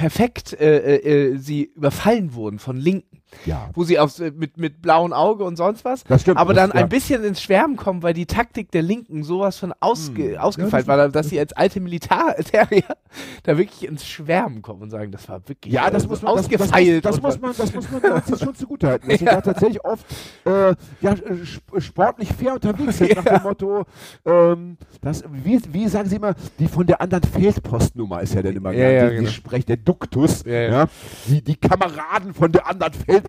perfekt 0.00 0.54
äh, 0.58 0.78
äh, 0.78 1.32
äh, 1.32 1.36
sie 1.36 1.64
überfallen 1.76 2.32
wurden 2.32 2.58
von 2.58 2.78
Linken, 2.78 3.09
ja, 3.46 3.70
wo 3.74 3.84
sie 3.84 3.98
aufs, 3.98 4.18
mit, 4.18 4.56
mit 4.58 4.82
blauem 4.82 5.12
Auge 5.12 5.44
und 5.44 5.56
sonst 5.56 5.84
was 5.84 6.04
das 6.04 6.22
stimmt. 6.22 6.38
aber 6.38 6.52
das, 6.54 6.68
dann 6.68 6.76
ja. 6.78 6.84
ein 6.84 6.88
bisschen 6.88 7.22
ins 7.24 7.40
Schwärmen 7.40 7.76
kommen, 7.76 8.02
weil 8.02 8.14
die 8.14 8.26
Taktik 8.26 8.70
der 8.72 8.82
Linken 8.82 9.22
sowas 9.22 9.56
von 9.58 9.72
ausge 9.80 10.32
Hm. 10.32 10.38
ausgefeilt 10.38 10.86
Ja, 10.86 10.96
war, 10.96 11.08
dass 11.08 11.28
sie 11.28 11.38
als 11.38 11.52
alte 11.52 11.80
Militärterrier 11.80 12.84
da 13.44 13.56
wirklich 13.58 13.86
ins 13.88 14.06
Schwärmen 14.06 14.62
kommen 14.62 14.82
und 14.82 14.90
sagen, 14.90 15.10
das 15.12 15.28
war 15.28 15.40
wirklich 15.48 15.72
Ja, 15.72 15.90
das 15.90 16.02
so 16.04 16.08
muss 16.08 16.22
man, 16.22 16.34
das, 16.36 16.48
das, 16.48 16.60
ausgefeilt. 16.60 17.04
das, 17.04 17.16
und 17.16 17.22
muss 17.22 17.40
man, 17.40 17.54
das 17.56 17.74
muss 17.74 17.90
man 17.90 18.02
Nazis 18.02 18.40
schon 18.40 18.54
zugutehalten. 18.54 19.08
Dass 19.08 19.18
sie 19.18 19.24
da 19.26 19.40
tatsächlich 19.40 19.84
oft 19.84 20.04
äh, 20.44 20.74
ja, 21.00 21.12
äh, 21.12 21.42
sp- 21.46 21.80
sportlich 21.80 22.32
fair 22.32 22.54
unterwegs 22.54 22.98
sind, 22.98 23.14
nach 23.16 23.24
dem 23.36 23.42
Motto, 23.42 23.84
ähm, 24.24 24.76
das, 25.00 25.22
wie, 25.30 25.60
wie 25.72 25.88
sagen 25.88 26.08
sie 26.08 26.16
immer, 26.16 26.34
die 26.58 26.68
von 26.68 26.86
der 26.86 27.00
anderen 27.00 27.24
Feldpostnummer 27.24 28.20
ist 28.22 28.34
ja 28.34 28.42
dann 28.42 28.56
immer 28.56 28.72
Ja, 28.72 28.88
die, 28.88 28.94
ja, 28.94 29.10
die 29.10 29.16
genau. 29.16 29.30
Sprech, 29.30 29.64
der 29.66 29.76
Duktus, 29.76 30.44
ja, 30.44 30.86
Die, 31.26 31.42
die 31.42 31.56
Kameraden 31.56 32.34
von 32.34 32.52
der 32.52 32.66
anderen 32.66 32.92
Feldpostnummer 32.92 33.19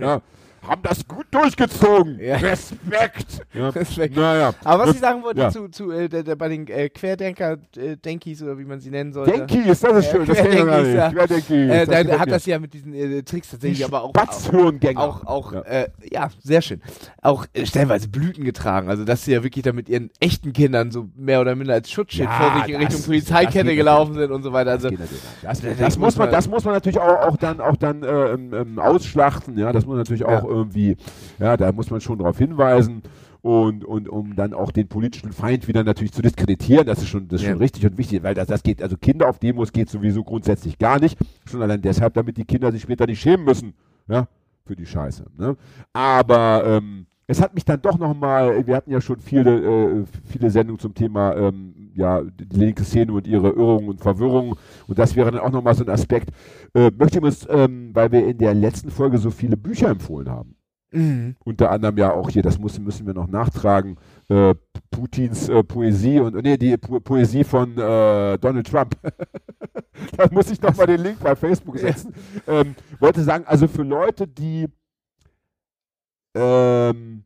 ja, 0.00 0.20
haben 0.66 0.82
das 0.82 1.06
gut 1.06 1.26
durchgezogen. 1.30 2.18
Ja. 2.20 2.36
Respekt. 2.36 3.40
Ja. 3.54 3.68
Respekt. 3.70 4.16
Naja. 4.16 4.52
aber 4.64 4.86
was 4.86 4.94
ich 4.94 5.00
sagen 5.00 5.22
wollte 5.22 5.40
Ja. 5.40 5.50
zu, 5.50 5.68
zu 5.68 5.90
äh, 5.90 6.08
der, 6.08 6.22
der, 6.22 6.36
bei 6.36 6.48
den 6.48 6.66
äh, 6.68 6.88
Querdenker, 6.88 7.58
äh, 7.76 7.96
oder 8.42 8.58
wie 8.58 8.64
man 8.64 8.80
sie 8.80 8.90
nennen 8.90 9.12
sollte, 9.12 9.32
Denkis, 9.46 9.80
das 9.80 9.92
ist 9.98 10.06
Ja, 10.06 10.10
schön, 10.12 10.26
das 10.26 10.38
Querdenkis, 10.38 10.94
ja. 10.94 11.10
Querdenkis, 11.10 11.50
äh, 11.50 11.86
das 11.86 12.06
da 12.06 12.18
hat 12.18 12.30
das 12.30 12.46
ja 12.46 12.58
mit 12.58 12.74
diesen 12.74 12.92
äh, 12.94 13.22
Tricks 13.22 13.50
tatsächlich 13.50 13.78
Die 13.78 13.84
aber 13.84 14.02
auch, 14.02 14.12
auch 14.14 14.96
auch, 14.96 15.26
auch 15.26 15.52
Ja. 15.52 15.58
ja. 15.58 15.64
Äh, 15.82 15.88
ja, 16.10 16.28
sehr 16.42 16.62
schön. 16.62 16.80
Auch 17.22 17.46
äh, 17.52 17.66
stellenweise 17.66 18.08
Blüten 18.08 18.44
getragen. 18.44 18.88
Also, 18.88 19.04
dass 19.04 19.24
sie 19.24 19.32
ja 19.32 19.42
wirklich 19.42 19.62
da 19.64 19.72
mit 19.72 19.88
ihren 19.88 20.10
echten 20.20 20.52
Kindern 20.52 20.90
so 20.90 21.08
mehr 21.16 21.40
oder 21.40 21.54
minder 21.54 21.74
als 21.74 21.90
Schutzschild 21.90 22.28
Ja, 22.28 22.36
vor 22.38 22.60
sich 22.60 22.68
in 22.68 22.72
das- 22.74 22.80
Richtung 22.82 22.96
das 22.98 23.06
Polizeikette 23.06 23.74
gelaufen 23.76 24.14
sind 24.14 24.30
und 24.30 24.42
so 24.42 24.52
weiter. 24.52 24.72
Also, 24.72 24.90
Das, 24.90 25.60
das, 25.60 25.76
das, 25.78 25.98
muss 25.98 26.16
man 26.16 26.30
das 26.30 26.48
muss 26.48 26.64
man 26.64 26.74
natürlich 26.74 26.98
auch, 26.98 27.26
auch 27.28 27.36
dann, 27.36 27.60
auch 27.60 27.76
dann 27.76 28.02
äh, 28.02 28.06
ähm, 28.32 28.52
ähm, 28.54 28.78
ausschlachten. 28.78 29.56
Ja, 29.58 29.72
das 29.72 29.84
muss 29.84 29.92
man 29.92 29.98
natürlich 29.98 30.24
auch 30.24 30.44
irgendwie, 30.48 30.96
ja, 31.38 31.56
da 31.56 31.70
muss 31.72 31.90
man 31.90 32.00
schon 32.00 32.18
darauf 32.18 32.38
hinweisen. 32.38 33.02
Und, 33.40 33.84
und 33.84 34.08
um 34.08 34.34
dann 34.34 34.52
auch 34.52 34.72
den 34.72 34.88
politischen 34.88 35.32
Feind 35.32 35.68
wieder 35.68 35.84
natürlich 35.84 36.12
zu 36.12 36.22
diskreditieren, 36.22 36.86
das 36.86 36.98
ist 36.98 37.08
schon, 37.08 37.28
das 37.28 37.40
ist 37.40 37.46
Ja. 37.46 37.52
schon 37.52 37.60
richtig 37.60 37.86
und 37.86 37.96
wichtig, 37.96 38.22
weil 38.24 38.34
das, 38.34 38.48
das 38.48 38.64
geht, 38.64 38.82
also 38.82 38.96
Kinder 38.96 39.28
auf 39.28 39.38
Demos 39.38 39.72
geht 39.72 39.88
sowieso 39.88 40.24
grundsätzlich 40.24 40.76
gar 40.76 40.98
nicht. 40.98 41.16
Schon 41.46 41.62
allein 41.62 41.80
deshalb, 41.80 42.14
damit 42.14 42.36
die 42.36 42.44
Kinder 42.44 42.72
sich 42.72 42.82
später 42.82 43.06
nicht 43.06 43.20
schämen 43.20 43.44
müssen, 43.44 43.74
ja, 44.08 44.26
für 44.66 44.74
die 44.74 44.86
Scheiße. 44.86 45.26
Ne? 45.38 45.56
Aber 45.92 46.64
ähm, 46.66 47.06
es 47.28 47.40
hat 47.40 47.54
mich 47.54 47.64
dann 47.64 47.80
doch 47.80 47.96
nochmal, 47.96 48.66
wir 48.66 48.74
hatten 48.74 48.90
ja 48.90 49.00
schon 49.00 49.20
viele, 49.20 50.00
äh, 50.00 50.04
viele 50.24 50.50
Sendungen 50.50 50.80
zum 50.80 50.94
Thema 50.94 51.36
ähm, 51.36 51.74
ja, 51.98 52.22
die 52.22 52.56
linke 52.56 52.84
Szene 52.84 53.12
und 53.12 53.26
ihre 53.26 53.50
Irrungen 53.50 53.88
und 53.88 54.00
Verwirrungen. 54.00 54.54
Und 54.86 54.98
das 54.98 55.16
wäre 55.16 55.30
dann 55.30 55.40
auch 55.40 55.50
nochmal 55.50 55.74
so 55.74 55.84
ein 55.84 55.90
Aspekt. 55.90 56.30
Äh, 56.74 56.90
möchte 56.96 57.18
ich 57.18 57.24
uns, 57.24 57.46
ähm, 57.50 57.90
weil 57.94 58.12
wir 58.12 58.26
in 58.26 58.38
der 58.38 58.54
letzten 58.54 58.90
Folge 58.90 59.18
so 59.18 59.30
viele 59.30 59.56
Bücher 59.56 59.88
empfohlen 59.88 60.30
haben, 60.30 60.54
Mhm. 60.90 61.36
unter 61.44 61.70
anderem 61.70 61.98
ja 61.98 62.12
auch 62.12 62.30
hier, 62.30 62.42
das 62.42 62.58
müssen, 62.58 62.82
müssen 62.82 63.06
wir 63.06 63.12
noch 63.12 63.26
nachtragen, 63.28 63.96
äh, 64.28 64.54
Putins 64.90 65.48
äh, 65.50 65.62
Poesie 65.62 66.18
und 66.20 66.34
nee, 66.42 66.56
die 66.56 66.78
po 66.78 66.98
Poesie 67.00 67.44
von 67.44 67.76
äh, 67.76 68.38
Donald 68.38 68.66
Trump. 68.66 68.96
da 70.16 70.26
muss 70.30 70.50
ich 70.50 70.60
nochmal 70.62 70.86
den 70.86 71.02
Link 71.02 71.20
bei 71.20 71.36
Facebook 71.36 71.78
setzen. 71.78 72.14
Ähm, 72.46 72.74
wollte 73.00 73.22
sagen, 73.22 73.44
also 73.46 73.68
für 73.68 73.82
Leute, 73.82 74.26
die 74.26 74.66
ähm, 76.34 77.24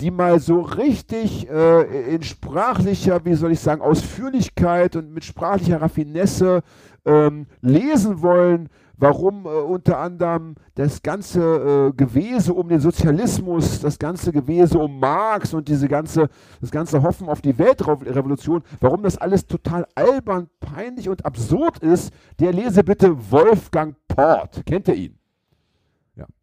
die 0.00 0.10
mal 0.10 0.40
so 0.40 0.60
richtig 0.60 1.48
äh, 1.48 2.14
in 2.14 2.22
sprachlicher, 2.22 3.24
wie 3.24 3.34
soll 3.34 3.52
ich 3.52 3.60
sagen, 3.60 3.80
Ausführlichkeit 3.80 4.96
und 4.96 5.12
mit 5.12 5.24
sprachlicher 5.24 5.80
Raffinesse 5.80 6.62
ähm, 7.06 7.46
lesen 7.62 8.20
wollen, 8.20 8.68
warum 8.98 9.46
äh, 9.46 9.48
unter 9.48 9.98
anderem 9.98 10.54
das 10.74 11.02
ganze 11.02 11.40
äh, 11.40 11.92
Gewese 11.96 12.52
um 12.52 12.68
den 12.68 12.80
Sozialismus, 12.80 13.80
das 13.80 13.98
ganze 13.98 14.32
Gewese 14.32 14.78
um 14.78 14.98
Marx 14.98 15.54
und 15.54 15.68
diese 15.68 15.88
ganze, 15.88 16.28
das 16.60 16.70
ganze 16.70 17.02
Hoffen 17.02 17.28
auf 17.28 17.40
die 17.40 17.58
Weltrevolution, 17.58 18.62
warum 18.80 19.02
das 19.02 19.16
alles 19.16 19.46
total 19.46 19.86
albern, 19.94 20.48
peinlich 20.60 21.08
und 21.08 21.24
absurd 21.24 21.78
ist, 21.78 22.12
der 22.38 22.52
lese 22.52 22.84
bitte 22.84 23.16
Wolfgang 23.30 23.96
Port. 24.08 24.64
Kennt 24.66 24.88
ihr 24.88 24.94
ihn? 24.94 25.18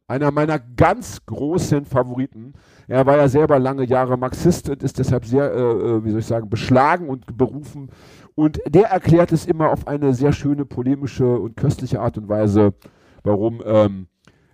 Einer 0.07 0.31
meiner 0.31 0.59
ganz 0.59 1.25
großen 1.25 1.85
Favoriten. 1.85 2.53
Er 2.87 3.05
war 3.05 3.17
ja 3.17 3.27
selber 3.27 3.57
lange 3.57 3.85
Jahre 3.85 4.17
Marxist 4.17 4.69
und 4.69 4.83
ist 4.83 4.99
deshalb 4.99 5.25
sehr, 5.25 5.51
äh, 5.51 5.59
äh 5.59 6.03
wie 6.03 6.11
soll 6.11 6.19
ich 6.19 6.25
sagen, 6.25 6.49
beschlagen 6.49 7.07
und 7.07 7.37
berufen 7.37 7.89
und 8.35 8.59
der 8.67 8.87
erklärt 8.87 9.31
es 9.31 9.45
immer 9.45 9.69
auf 9.69 9.87
eine 9.87 10.13
sehr 10.13 10.33
schöne, 10.33 10.65
polemische 10.65 11.37
und 11.37 11.55
köstliche 11.55 12.01
Art 12.01 12.17
und 12.17 12.29
Weise, 12.29 12.73
warum 13.23 13.61
ähm, 13.65 14.07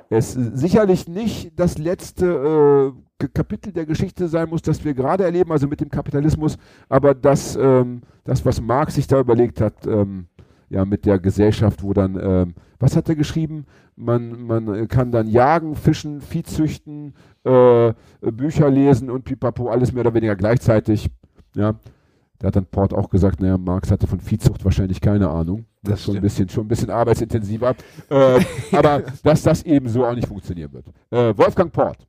es 0.10 0.34
sicherlich 0.34 1.08
nicht 1.08 1.58
das 1.58 1.78
letzte 1.78 2.94
äh, 3.20 3.28
Kapitel 3.34 3.72
der 3.72 3.86
Geschichte 3.86 4.28
sein 4.28 4.50
muss, 4.50 4.62
das 4.62 4.84
wir 4.84 4.94
gerade 4.94 5.24
erleben, 5.24 5.52
also 5.52 5.68
mit 5.68 5.82
dem 5.82 5.90
Kapitalismus, 5.90 6.58
aber 6.90 7.14
das, 7.14 7.56
ähm, 7.56 8.02
das 8.24 8.46
was 8.46 8.60
Marx 8.60 8.96
sich 8.96 9.08
da 9.08 9.20
überlegt 9.20 9.62
hat, 9.62 9.86
ähm, 9.86 10.28
ja, 10.70 10.86
mit 10.86 11.06
der 11.06 11.20
Gesellschaft, 11.20 11.84
wo 11.84 11.94
dann, 11.94 12.20
ähm, 12.22 12.56
was 12.80 12.96
hat 12.96 13.10
er 13.10 13.16
geschrieben? 13.16 13.66
Man, 13.96 14.44
man 14.44 14.88
kann 14.88 15.12
dann 15.12 15.28
jagen, 15.28 15.76
fischen, 15.76 16.22
Vieh 16.22 16.44
züchten, 16.44 17.14
äh, 17.44 17.94
Bücher 18.22 18.70
lesen 18.70 19.10
und 19.10 19.26
pipapo, 19.26 19.70
alles 19.70 19.92
mehr 19.92 20.02
oder 20.02 20.14
weniger 20.14 20.36
gleichzeitig. 20.36 21.10
Ja, 21.56 21.76
da 22.40 22.48
hat 22.48 22.56
dann 22.56 22.66
Port 22.66 22.94
auch 22.94 23.10
gesagt, 23.10 23.42
naja, 23.42 23.58
Marx 23.58 23.92
hatte 23.92 24.08
von 24.08 24.22
Viehzucht 24.22 24.64
wahrscheinlich 24.64 25.02
keine 25.02 25.30
Ahnung. 25.30 25.66
Das, 25.82 25.92
das 25.92 26.00
ist 26.00 26.06
schon 26.06 26.16
ein 26.16 26.22
bisschen, 26.22 26.50
schon 26.50 26.66
ein 26.66 26.68
bisschen 26.70 26.90
arbeitsintensiver. 26.90 27.76
äh, 28.10 28.40
aber 28.72 29.04
dass 29.24 29.44
das 29.44 29.64
eben 29.64 29.90
so 29.90 30.06
auch 30.06 30.16
nicht 30.16 30.28
funktionieren 30.28 30.72
wird. 30.72 30.88
Äh, 31.10 31.38
Wolfgang 31.38 31.72
Port. 31.72 32.08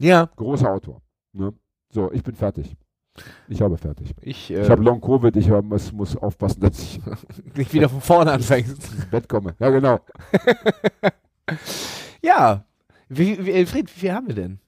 Ja. 0.00 0.28
Großer 0.34 0.72
Autor. 0.72 1.00
Ne? 1.32 1.52
So, 1.92 2.10
ich 2.12 2.22
bin 2.22 2.34
fertig. 2.34 2.76
Ich 3.48 3.60
habe 3.62 3.76
fertig. 3.76 4.14
Ich, 4.22 4.50
äh, 4.50 4.62
ich 4.62 4.70
habe 4.70 4.82
Long 4.82 5.00
Covid, 5.00 5.34
ich 5.36 5.50
hab, 5.50 5.64
muss, 5.64 5.92
muss 5.92 6.16
aufpassen, 6.16 6.60
dass 6.60 6.78
ich 6.78 7.00
nicht 7.56 7.72
wieder 7.72 7.88
von 7.88 8.00
vorne 8.00 8.32
anfängst. 8.32 8.70
ins 8.92 9.06
Bett 9.06 9.28
komme. 9.28 9.54
Ja, 9.58 9.70
genau. 9.70 10.00
ja. 12.22 12.64
Wie, 13.08 13.44
wie, 13.44 13.52
Elfried, 13.52 13.88
wie 13.94 14.00
viel 14.00 14.12
haben 14.12 14.28
wir 14.28 14.34
denn? 14.34 14.60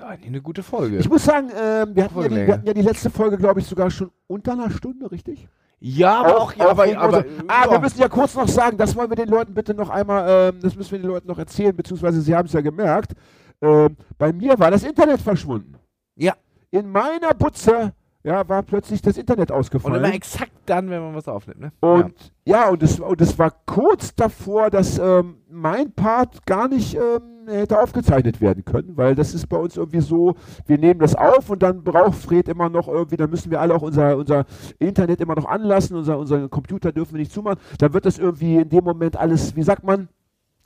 ist 0.00 0.06
eigentlich 0.06 0.28
eine 0.28 0.40
gute 0.40 0.62
Folge. 0.62 0.98
Ich 0.98 1.08
muss 1.08 1.24
sagen, 1.24 1.50
äh, 1.50 1.86
wir, 1.94 2.04
hatten 2.04 2.20
ja 2.20 2.28
die, 2.28 2.36
wir, 2.36 2.54
hatten 2.54 2.66
ja 2.66 2.74
die, 2.74 2.82
letzte 2.82 3.10
Folge, 3.10 3.36
glaube 3.36 3.60
ich, 3.60 3.66
sogar 3.66 3.90
schon 3.90 4.10
unter 4.26 4.52
einer 4.52 4.70
Stunde, 4.70 5.10
richtig? 5.10 5.48
Ja, 5.78 6.20
aber 6.20 6.38
auch, 6.38 6.54
ja, 6.54 6.68
aber, 6.68 6.98
aber, 6.98 7.24
ah, 7.48 7.64
ja. 7.64 7.70
wir 7.70 7.80
müssen 7.80 8.00
ja 8.00 8.08
kurz 8.08 8.34
noch 8.34 8.48
sagen, 8.48 8.76
das 8.76 8.94
wollen 8.96 9.10
wir 9.10 9.16
den 9.16 9.28
Leuten 9.28 9.54
bitte 9.54 9.74
noch 9.74 9.88
einmal, 9.88 10.50
äh, 10.50 10.52
das 10.60 10.76
müssen 10.76 10.92
wir 10.92 10.98
den 10.98 11.08
Leuten 11.08 11.28
noch 11.28 11.38
erzählen, 11.38 11.74
beziehungsweise 11.74 12.20
sie 12.20 12.34
haben 12.34 12.46
es 12.46 12.52
ja 12.52 12.60
gemerkt. 12.60 13.12
Äh, 13.60 13.88
bei 14.18 14.32
mir 14.32 14.58
war 14.58 14.70
das 14.70 14.84
Internet 14.84 15.20
verschwunden. 15.20 15.74
Ja. 16.16 16.34
In 16.70 16.90
meiner 16.90 17.34
Butze 17.34 17.92
ja, 18.22 18.46
war 18.48 18.62
plötzlich 18.62 19.00
das 19.00 19.16
Internet 19.16 19.50
ausgefallen. 19.50 19.96
Und 19.96 20.04
immer 20.04 20.14
exakt 20.14 20.52
dann, 20.66 20.90
wenn 20.90 21.00
man 21.00 21.14
was 21.14 21.26
aufnimmt, 21.26 21.60
ne? 21.60 21.72
Und 21.80 22.32
ja, 22.44 22.64
ja 22.64 22.68
und, 22.68 22.82
es, 22.82 23.00
und 23.00 23.20
es 23.20 23.38
war 23.38 23.50
kurz 23.64 24.14
davor, 24.14 24.70
dass 24.70 24.98
ähm, 24.98 25.38
mein 25.48 25.92
Part 25.92 26.44
gar 26.44 26.68
nicht 26.68 26.94
ähm, 26.94 27.30
hätte 27.46 27.80
aufgezeichnet 27.80 28.40
werden 28.40 28.64
können, 28.64 28.96
weil 28.96 29.14
das 29.14 29.34
ist 29.34 29.46
bei 29.48 29.56
uns 29.56 29.76
irgendwie 29.76 30.00
so, 30.00 30.34
wir 30.66 30.78
nehmen 30.78 31.00
das 31.00 31.14
auf 31.14 31.48
und 31.48 31.62
dann 31.62 31.82
braucht 31.82 32.14
Fred 32.14 32.48
immer 32.48 32.68
noch 32.68 32.88
irgendwie, 32.88 33.16
dann 33.16 33.30
müssen 33.30 33.50
wir 33.50 33.60
alle 33.60 33.74
auch 33.74 33.82
unser, 33.82 34.16
unser 34.16 34.44
Internet 34.78 35.20
immer 35.20 35.34
noch 35.34 35.46
anlassen, 35.46 35.96
unser, 35.96 36.18
unser 36.18 36.48
Computer 36.48 36.92
dürfen 36.92 37.14
wir 37.14 37.20
nicht 37.20 37.32
zumachen, 37.32 37.58
dann 37.78 37.92
wird 37.94 38.04
das 38.04 38.18
irgendwie 38.18 38.56
in 38.56 38.68
dem 38.68 38.84
Moment 38.84 39.16
alles, 39.16 39.56
wie 39.56 39.62
sagt 39.62 39.82
man, 39.82 40.08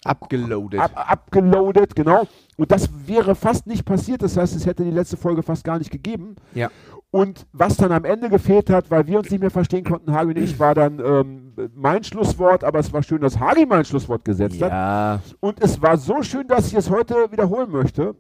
Abgeloadet. 0.05 0.81
Ab, 0.81 0.93
abgeloadet, 0.95 1.97
genau. 1.97 2.27
Und 2.57 2.71
das 2.71 2.89
wäre 3.07 3.35
fast 3.35 3.67
nicht 3.67 3.85
passiert. 3.85 4.23
Das 4.23 4.37
heißt, 4.37 4.55
es 4.55 4.67
hätte 4.67 4.85
die 4.85 4.91
letzte 4.91 5.17
Folge 5.17 5.43
fast 5.43 5.65
gar 5.65 5.79
nicht 5.79 5.91
gegeben. 5.91 6.37
Ja. 6.55 6.71
Und 7.11 7.47
was 7.53 7.77
dann 7.77 7.93
am 7.93 8.05
Ende 8.05 8.29
gefehlt 8.29 8.71
hat, 8.71 8.91
weil 8.91 9.07
wir 9.07 9.19
uns 9.19 9.31
nicht 9.31 9.41
mehr 9.41 9.51
verstehen 9.51 9.85
konnten, 9.85 10.13
Hagi 10.13 10.31
und 10.31 10.39
ich, 10.39 10.59
war 10.61 10.75
dann 10.75 10.99
ähm, 10.99 11.53
mein 11.75 12.03
Schlusswort, 12.05 12.65
aber 12.65 12.81
es 12.81 12.93
war 12.93 13.03
schön, 13.03 13.21
dass 13.21 13.39
Hagi 13.39 13.67
mein 13.67 13.85
Schlusswort 13.85 14.25
gesetzt 14.25 14.57
ja. 14.57 14.71
hat. 14.71 15.37
Und 15.41 15.63
es 15.63 15.81
war 15.81 15.97
so 15.97 16.23
schön, 16.23 16.47
dass 16.49 16.69
ich 16.69 16.75
es 16.75 16.91
heute 16.91 17.31
wiederholen 17.31 17.71
möchte. 17.71 18.17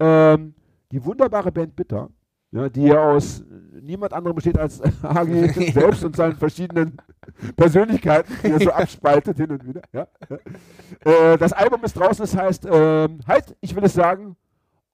Ähm, 0.00 0.54
die 0.90 1.04
wunderbare 1.04 1.52
Band 1.52 1.76
Bitter, 1.76 2.08
ja, 2.50 2.68
die 2.68 2.84
ja 2.84 3.10
aus 3.10 3.44
niemand 3.82 4.12
anderem 4.12 4.34
besteht 4.34 4.58
als 4.58 4.80
Hagi 5.02 5.48
selbst 5.72 6.04
und 6.04 6.16
seinen 6.16 6.36
verschiedenen 6.36 6.96
Persönlichkeiten, 7.56 8.32
die 8.42 8.50
er 8.50 8.60
so 8.60 8.70
abspaltet 8.70 9.36
hin 9.36 9.50
und 9.50 9.66
wieder. 9.66 9.82
Ja. 9.92 10.06
Äh, 11.04 11.38
das 11.38 11.52
Album 11.52 11.84
ist 11.84 11.94
draußen, 11.94 12.24
es 12.24 12.36
heißt, 12.36 12.66
äh, 12.66 13.08
halt, 13.26 13.56
ich 13.60 13.74
will 13.74 13.84
es 13.84 13.94
sagen, 13.94 14.36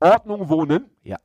Ordnung 0.00 0.48
wohnen. 0.48 0.86
Ja. 1.02 1.18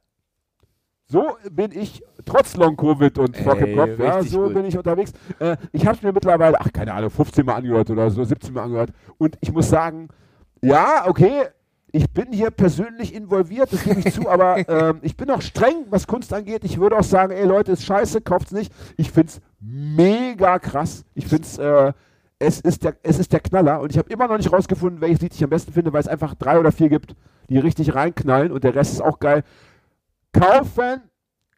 So 1.11 1.37
bin 1.51 1.71
ich, 1.71 2.03
trotz 2.23 2.55
Long-Covid 2.55 3.17
und 3.17 3.35
Focke-Kopf, 3.35 3.97
ja, 3.97 4.21
so 4.21 4.43
gut. 4.43 4.53
bin 4.53 4.65
ich 4.65 4.77
unterwegs. 4.77 5.11
Äh, 5.39 5.57
ich 5.71 5.85
habe 5.87 5.97
es 5.97 6.03
mir 6.03 6.13
mittlerweile, 6.13 6.59
ach, 6.59 6.71
keine 6.71 6.93
Ahnung, 6.93 7.09
15 7.09 7.43
Mal 7.45 7.55
angehört 7.55 7.89
oder 7.89 8.11
so, 8.11 8.23
17 8.23 8.53
Mal 8.53 8.63
angehört. 8.63 8.91
Und 9.17 9.35
ich 9.41 9.51
muss 9.51 9.69
sagen, 9.69 10.09
ja, 10.61 11.07
okay, 11.07 11.47
ich 11.91 12.09
bin 12.11 12.31
hier 12.31 12.51
persönlich 12.51 13.13
involviert, 13.13 13.73
das 13.73 13.83
gebe 13.83 13.99
ich 13.99 14.13
zu, 14.13 14.29
aber 14.29 14.57
ähm, 14.69 14.99
ich 15.01 15.17
bin 15.17 15.31
auch 15.31 15.41
streng, 15.41 15.85
was 15.89 16.05
Kunst 16.05 16.31
angeht. 16.31 16.63
Ich 16.63 16.79
würde 16.79 16.97
auch 16.97 17.03
sagen, 17.03 17.31
ey 17.31 17.45
Leute, 17.45 17.71
ist 17.71 17.85
scheiße, 17.85 18.21
kauft's 18.21 18.51
nicht. 18.51 18.71
Ich 18.95 19.11
find's 19.11 19.41
mega 19.59 20.59
krass. 20.59 21.05
Ich 21.13 21.27
find's, 21.27 21.57
äh, 21.57 21.93
es 22.39 22.61
ist 22.61 22.83
der, 22.83 22.95
es 23.03 23.19
ist 23.19 23.33
der 23.33 23.41
Knaller 23.41 23.81
und 23.81 23.91
ich 23.91 23.97
habe 23.97 24.09
immer 24.11 24.27
noch 24.27 24.37
nicht 24.37 24.51
rausgefunden, 24.51 25.01
welches 25.01 25.21
Lied 25.21 25.33
ich 25.33 25.43
am 25.43 25.49
besten 25.49 25.73
finde, 25.73 25.91
weil 25.91 26.01
es 26.01 26.07
einfach 26.07 26.35
drei 26.35 26.57
oder 26.57 26.71
vier 26.71 26.89
gibt, 26.89 27.15
die 27.49 27.57
richtig 27.57 27.93
reinknallen 27.93 28.51
und 28.51 28.63
der 28.63 28.75
Rest 28.75 28.93
ist 28.93 29.01
auch 29.01 29.19
geil. 29.19 29.43
Kaufen, 30.31 31.01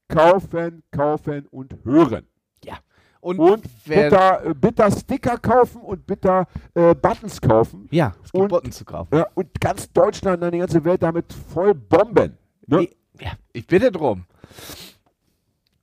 kaufen, 0.08 0.84
kaufen 0.92 1.48
und 1.52 1.76
hören. 1.84 2.26
Ja. 2.64 2.78
Und, 3.20 3.38
und 3.38 3.86
bitter, 3.86 4.46
äh, 4.46 4.54
bitter 4.56 4.90
Sticker 4.90 5.38
kaufen 5.38 5.82
und 5.82 6.08
bitter 6.08 6.48
äh, 6.74 6.96
Buttons 6.96 7.40
kaufen. 7.40 7.88
Ja, 7.92 8.16
es 8.24 8.32
gibt 8.32 8.44
und, 8.44 8.50
Buttons 8.50 8.78
zu 8.78 8.86
kaufen. 8.86 9.16
Ja, 9.16 9.28
und 9.36 9.62
ganz 9.62 9.92
Deutschland 9.92 10.42
und 10.42 10.52
die 10.52 10.58
ganze 10.58 10.84
Welt 10.84 11.04
damit 11.04 11.32
voll 11.32 11.76
bomben. 11.76 12.38
Ne? 12.66 12.84
Ich, 12.84 12.98
ja, 13.20 13.34
ich 13.54 13.68
bitte 13.68 13.92
drum. 13.92 14.26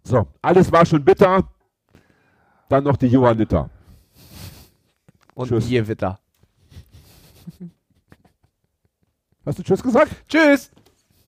So, 0.02 0.26
alles 0.42 0.72
war 0.72 0.84
schon 0.84 1.04
bitter. 1.04 1.44
Dann 2.68 2.84
noch 2.84 2.96
die 2.96 3.06
Johanniter. 3.06 3.70
Und 5.34 5.48
Tschüss. 5.48 5.68
Witter. 5.70 6.18
Hast 9.46 9.58
du 9.58 9.62
Tschüss 9.62 9.82
gesagt? 9.82 10.12
Tschüss. 10.28 10.70